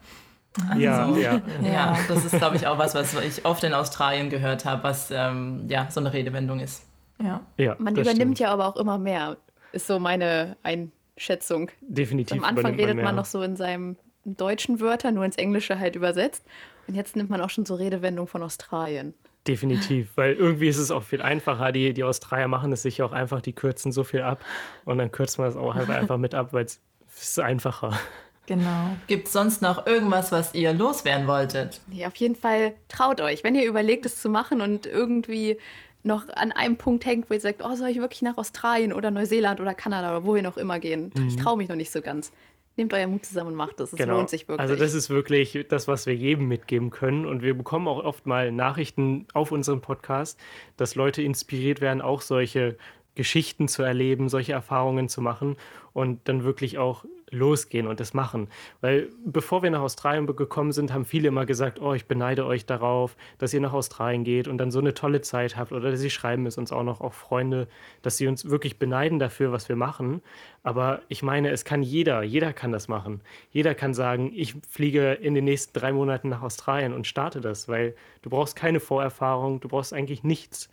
ja, 0.78 1.06
Also, 1.06 1.18
ja. 1.22 1.42
Ja, 1.64 1.98
das 2.10 2.26
ist, 2.26 2.38
glaube 2.38 2.58
ich, 2.58 2.68
auch 2.68 2.78
was, 2.78 2.94
was 2.94 3.14
ich 3.14 3.46
oft 3.46 3.64
in 3.64 3.74
Australien 3.74 4.30
gehört 4.30 4.66
habe, 4.66 4.84
was 4.84 5.10
ähm, 5.10 5.66
ja 5.70 5.88
so 5.90 6.02
eine 6.02 6.12
Redewendung 6.12 6.60
ist. 6.60 6.84
Ja. 7.24 7.40
ja 7.56 7.76
Man 7.80 7.94
übernimmt 7.94 8.16
stimmt. 8.16 8.40
ja 8.40 8.52
aber 8.52 8.68
auch 8.68 8.76
immer 8.76 8.98
mehr, 8.98 9.38
ist 9.72 9.88
so 9.88 10.00
meine 10.00 10.58
Einschätzung. 10.64 11.72
Definitiv. 11.82 12.38
Am 12.38 12.44
Anfang 12.44 12.76
redet 12.76 12.96
man 12.96 13.06
mehr. 13.06 13.12
noch 13.14 13.26
so 13.26 13.42
in 13.42 13.56
seinem 13.56 13.98
deutschen 14.26 14.80
Wörter, 14.80 15.12
nur 15.12 15.26
ins 15.26 15.38
Englische 15.38 15.80
halt 15.80 15.96
übersetzt. 15.96 16.46
Und 16.88 16.96
jetzt 16.96 17.16
nimmt 17.16 17.30
man 17.30 17.42
auch 17.42 17.50
schon 17.50 17.66
so 17.66 17.76
Redewendungen 17.76 18.28
von 18.28 18.44
Australien. 18.44 19.14
Definitiv, 19.48 20.10
weil 20.16 20.34
irgendwie 20.34 20.68
ist 20.68 20.78
es 20.78 20.92
auch 20.92 21.02
viel 21.02 21.22
einfacher. 21.22 21.72
Die, 21.72 21.94
die 21.94 22.04
Australier 22.04 22.48
machen 22.48 22.72
es 22.72 22.84
sich 22.84 23.02
auch 23.02 23.12
einfach, 23.12 23.42
die 23.42 23.54
kürzen 23.54 23.92
so 23.92 24.04
viel 24.04 24.22
ab 24.22 24.46
und 24.86 25.00
dann 25.00 25.12
kürzt 25.12 25.40
man 25.40 25.48
es 25.48 25.56
auch 25.56 25.76
einfach, 25.76 25.96
einfach 25.96 26.18
mit 26.18 26.36
ab, 26.36 26.54
weil 26.54 26.66
es 26.66 26.80
ist 27.16 27.40
einfacher. 27.40 27.98
Genau. 28.46 28.96
Gibt 29.08 29.28
es 29.28 29.34
sonst 29.34 29.62
noch 29.62 29.88
irgendwas, 29.88 30.32
was 30.32 30.54
ihr 30.54 30.74
loswerden 30.74 31.26
wolltet? 31.26 31.82
Nee, 31.88 32.06
auf 32.06 32.16
jeden 32.18 32.36
Fall 32.36 32.74
traut 32.88 33.22
euch, 33.22 33.44
wenn 33.44 33.56
ihr 33.56 33.66
überlegt, 33.66 34.06
es 34.06 34.22
zu 34.22 34.30
machen 34.30 34.62
und 34.62 34.86
irgendwie 34.86 35.58
noch 36.04 36.28
an 36.30 36.52
einem 36.52 36.78
Punkt 36.78 37.06
hängt, 37.06 37.30
wo 37.30 37.34
ihr 37.34 37.40
sagt, 37.40 37.62
oh, 37.64 37.76
soll 37.76 37.90
ich 37.90 37.98
wirklich 37.98 38.22
nach 38.22 38.38
Australien 38.38 38.94
oder 38.94 39.12
Neuseeland 39.12 39.60
oder 39.60 39.74
Kanada 39.74 40.16
oder 40.16 40.26
wohin 40.26 40.46
auch 40.46 40.58
immer 40.58 40.80
gehen? 40.80 41.12
Mhm. 41.16 41.28
Ich 41.28 41.36
traue 41.36 41.58
mich 41.58 41.70
noch 41.70 41.76
nicht 41.76 41.92
so 41.92 42.02
ganz. 42.02 42.32
Nehmt 42.78 42.94
euer 42.94 43.08
Mut 43.08 43.26
zusammen 43.26 43.50
und 43.50 43.56
macht 43.56 43.80
das. 43.80 43.92
Es 43.92 43.98
genau. 44.00 44.16
lohnt 44.16 44.30
sich 44.30 44.48
wirklich. 44.48 44.62
Also 44.62 44.76
das 44.76 44.94
ist 44.94 45.10
wirklich 45.10 45.66
das, 45.70 45.88
was 45.88 46.06
wir 46.06 46.16
jedem 46.16 46.48
mitgeben 46.48 46.90
können. 46.90 47.26
Und 47.26 47.42
wir 47.42 47.54
bekommen 47.54 47.88
auch 47.88 48.04
oft 48.04 48.26
mal 48.26 48.52
Nachrichten 48.52 49.28
auf 49.34 49.52
unserem 49.52 49.82
Podcast, 49.82 50.40
dass 50.78 50.96
Leute 50.96 51.22
inspiriert 51.22 51.82
werden, 51.82 52.02
auch 52.02 52.22
solche 52.22 52.78
Geschichten 53.16 53.68
zu 53.68 53.84
erleben, 53.84 54.30
solche 54.30 54.54
Erfahrungen 54.54 55.10
zu 55.10 55.22
machen 55.22 55.58
und 55.92 56.28
dann 56.30 56.46
wirklich 56.46 56.78
auch 56.78 57.04
losgehen 57.32 57.88
und 57.88 58.00
das 58.00 58.14
machen. 58.14 58.50
Weil 58.82 59.10
bevor 59.26 59.64
wir 59.64 59.72
nach 59.72 59.82
Australien 59.82 60.28
gekommen 60.28 60.72
sind, 60.72 60.94
haben 60.94 61.06
viele 61.06 61.30
immer 61.30 61.46
gesagt, 61.46 61.82
oh, 61.82 61.94
ich 61.94 62.06
beneide 62.06 62.46
euch 62.46 62.66
darauf, 62.66 63.16
dass 63.38 63.54
ihr 63.54 63.62
nach 63.62 63.74
Australien 63.74 64.24
geht 64.24 64.48
und 64.48 64.58
dann 64.58 64.72
so 64.72 64.80
eine 64.80 64.94
tolle 64.94 65.22
Zeit 65.22 65.58
habt. 65.58 65.72
Oder 65.72 65.96
sie 65.98 66.10
schreiben 66.10 66.46
es 66.46 66.58
uns 66.58 66.72
auch 66.72 66.84
noch, 66.84 67.02
auch 67.02 67.14
Freunde, 67.14 67.68
dass 68.02 68.18
sie 68.18 68.28
uns 68.28 68.50
wirklich 68.50 68.78
beneiden 68.78 69.18
dafür, 69.18 69.52
was 69.52 69.70
wir 69.70 69.76
machen. 69.76 70.22
Aber 70.64 71.02
ich 71.08 71.24
meine, 71.24 71.50
es 71.50 71.66
kann 71.66 71.82
jeder, 71.82 72.22
jeder 72.22 72.54
kann 72.54 72.72
das 72.72 72.88
machen. 72.88 73.22
Jeder 73.52 73.74
kann 73.74 73.94
sagen, 73.94 74.32
ich 74.36 74.56
fliege 74.70 75.14
in 75.14 75.34
den 75.34 75.46
nächsten 75.46 75.78
drei 75.78 75.92
Monaten 75.92 76.30
nach 76.30 76.42
Australien 76.42 76.94
und 76.94 77.08
starte 77.08 77.42
das, 77.42 77.68
weil 77.68 77.96
du 78.22 78.30
brauchst 78.30 78.56
keine 78.56 78.80
Vorerfahrung, 78.80 79.60
du 79.60 79.70
brauchst 79.70 79.94
eigentlich 79.94 80.24
nichts. 80.24 80.70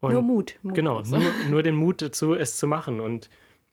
Und 0.00 0.12
nur 0.12 0.22
Mut. 0.22 0.56
Mut 0.62 0.74
genau, 0.74 1.02
nur, 1.02 1.20
nur 1.50 1.62
den 1.62 1.74
Mut 1.74 2.00
dazu, 2.00 2.34
es 2.34 2.56
zu 2.56 2.66
machen. 2.66 3.00
Und 3.00 3.28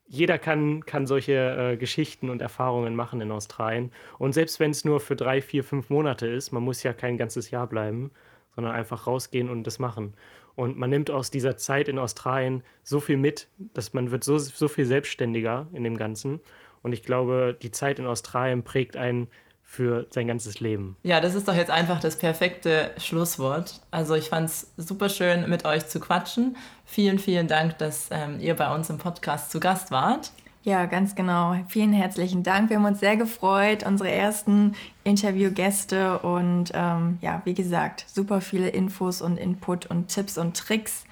jeder 0.07 0.37
kann, 0.37 0.85
kann 0.85 1.07
solche 1.07 1.33
äh, 1.73 1.77
Geschichten 1.77 2.29
und 2.29 2.41
Erfahrungen 2.41 2.95
machen 2.95 3.21
in 3.21 3.31
Australien. 3.31 3.91
Und 4.19 4.33
selbst 4.33 4.59
wenn 4.59 4.71
es 4.71 4.85
nur 4.85 4.99
für 4.99 5.15
drei, 5.15 5.41
vier, 5.41 5.63
fünf 5.63 5.89
Monate 5.89 6.27
ist, 6.27 6.51
man 6.51 6.63
muss 6.63 6.83
ja 6.83 6.93
kein 6.93 7.17
ganzes 7.17 7.51
Jahr 7.51 7.67
bleiben, 7.67 8.11
sondern 8.53 8.73
einfach 8.73 9.07
rausgehen 9.07 9.49
und 9.49 9.65
das 9.65 9.79
machen. 9.79 10.13
Und 10.55 10.77
man 10.77 10.89
nimmt 10.89 11.11
aus 11.11 11.31
dieser 11.31 11.57
Zeit 11.57 11.89
in 11.89 11.99
Australien 11.99 12.63
so 12.83 12.99
viel 12.99 13.17
mit, 13.17 13.49
dass 13.57 13.93
man 13.93 14.11
wird 14.11 14.23
so, 14.23 14.37
so 14.37 14.67
viel 14.67 14.85
selbstständiger 14.85 15.67
in 15.73 15.83
dem 15.83 15.97
Ganzen. 15.97 16.39
Und 16.81 16.93
ich 16.93 17.03
glaube, 17.03 17.57
die 17.61 17.71
Zeit 17.71 17.99
in 17.99 18.05
Australien 18.05 18.63
prägt 18.63 18.95
einen 18.95 19.27
für 19.65 20.07
sein 20.11 20.27
ganzes 20.27 20.59
Leben. 20.59 20.95
Ja, 21.03 21.19
das 21.19 21.35
ist 21.35 21.47
doch 21.47 21.55
jetzt 21.55 21.71
einfach 21.71 21.99
das 21.99 22.17
perfekte 22.17 22.91
Schlusswort. 22.97 23.81
Also 23.91 24.15
ich 24.15 24.29
fand 24.29 24.49
es 24.49 24.71
super 24.77 25.09
schön, 25.09 25.49
mit 25.49 25.65
euch 25.65 25.87
zu 25.87 25.99
quatschen. 25.99 26.55
Vielen, 26.85 27.19
vielen 27.19 27.47
Dank, 27.47 27.77
dass 27.79 28.07
ähm, 28.11 28.39
ihr 28.39 28.55
bei 28.55 28.73
uns 28.73 28.89
im 28.89 28.99
Podcast 28.99 29.51
zu 29.51 29.59
Gast 29.59 29.91
wart. 29.91 30.31
Ja, 30.63 30.85
ganz 30.85 31.13
genau. 31.15 31.57
Vielen 31.67 31.93
herzlichen 31.93 32.41
Dank. 32.41 32.69
Wir 32.69 32.77
haben 32.77 32.85
uns 32.85 32.99
sehr 32.99 33.17
gefreut, 33.17 33.85
unsere 33.85 34.09
ersten 34.09 34.75
Interviewgäste 35.03 36.19
und 36.19 36.71
ähm, 36.73 37.17
ja, 37.21 37.41
wie 37.43 37.53
gesagt, 37.53 38.05
super 38.07 38.41
viele 38.41 38.69
Infos 38.69 39.21
und 39.21 39.37
Input 39.37 39.87
und 39.87 40.07
Tipps 40.07 40.37
und 40.37 40.55
Tricks 40.57 41.03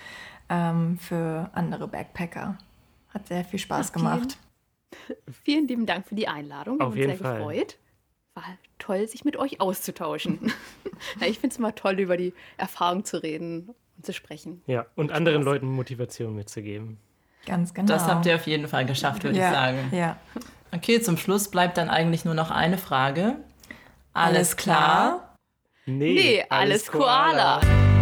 ähm, 0.50 0.98
für 1.00 1.50
andere 1.54 1.88
Backpacker. 1.88 2.58
Hat 3.14 3.28
sehr 3.28 3.44
viel 3.44 3.60
Spaß 3.60 3.90
Ach, 3.90 3.94
gemacht. 3.94 4.38
Vielen 5.44 5.68
lieben 5.68 5.86
Dank 5.86 6.08
für 6.08 6.16
die 6.16 6.28
Einladung. 6.28 6.80
Wir 6.80 6.86
Auf 6.88 6.94
haben 6.94 7.02
uns 7.02 7.08
sehr 7.10 7.18
Fall. 7.18 7.38
gefreut 7.38 7.78
war 8.36 8.44
toll, 8.80 9.08
sich 9.08 9.26
mit 9.26 9.38
euch 9.38 9.62
auszutauschen. 9.62 10.52
ja, 11.20 11.28
ich 11.28 11.40
finde 11.40 11.54
es 11.54 11.60
immer 11.60 11.76
toll, 11.76 12.00
über 12.00 12.18
die 12.18 12.34
Erfahrung 12.58 13.06
zu 13.06 13.22
reden 13.22 13.70
und 13.98 14.06
zu 14.06 14.14
sprechen. 14.14 14.62
Ja, 14.68 14.86
und 14.96 15.08
Spaß. 15.08 15.18
anderen 15.18 15.44
Leuten 15.44 15.68
Motivation 15.68 16.36
mitzugeben. 16.36 16.98
Ganz 17.46 17.74
genau. 17.74 17.88
Das 17.88 18.06
habt 18.06 18.26
ihr 18.26 18.36
auf 18.36 18.48
jeden 18.48 18.68
Fall 18.68 18.86
geschafft, 18.86 19.24
würde 19.24 19.38
ja, 19.38 19.50
ich 19.50 19.54
sagen. 19.54 19.78
Ja. 19.92 20.18
Okay, 20.72 21.02
zum 21.02 21.18
Schluss 21.18 21.52
bleibt 21.52 21.78
dann 21.78 21.90
eigentlich 21.90 22.26
nur 22.26 22.34
noch 22.34 22.52
eine 22.52 22.78
Frage. 22.78 23.36
Alles 24.14 24.58
klar? 24.58 25.36
Nee, 25.86 26.14
nee 26.14 26.46
alles, 26.50 26.90
alles 26.90 26.92
Koala. 26.92 27.60
Koala. 27.60 27.93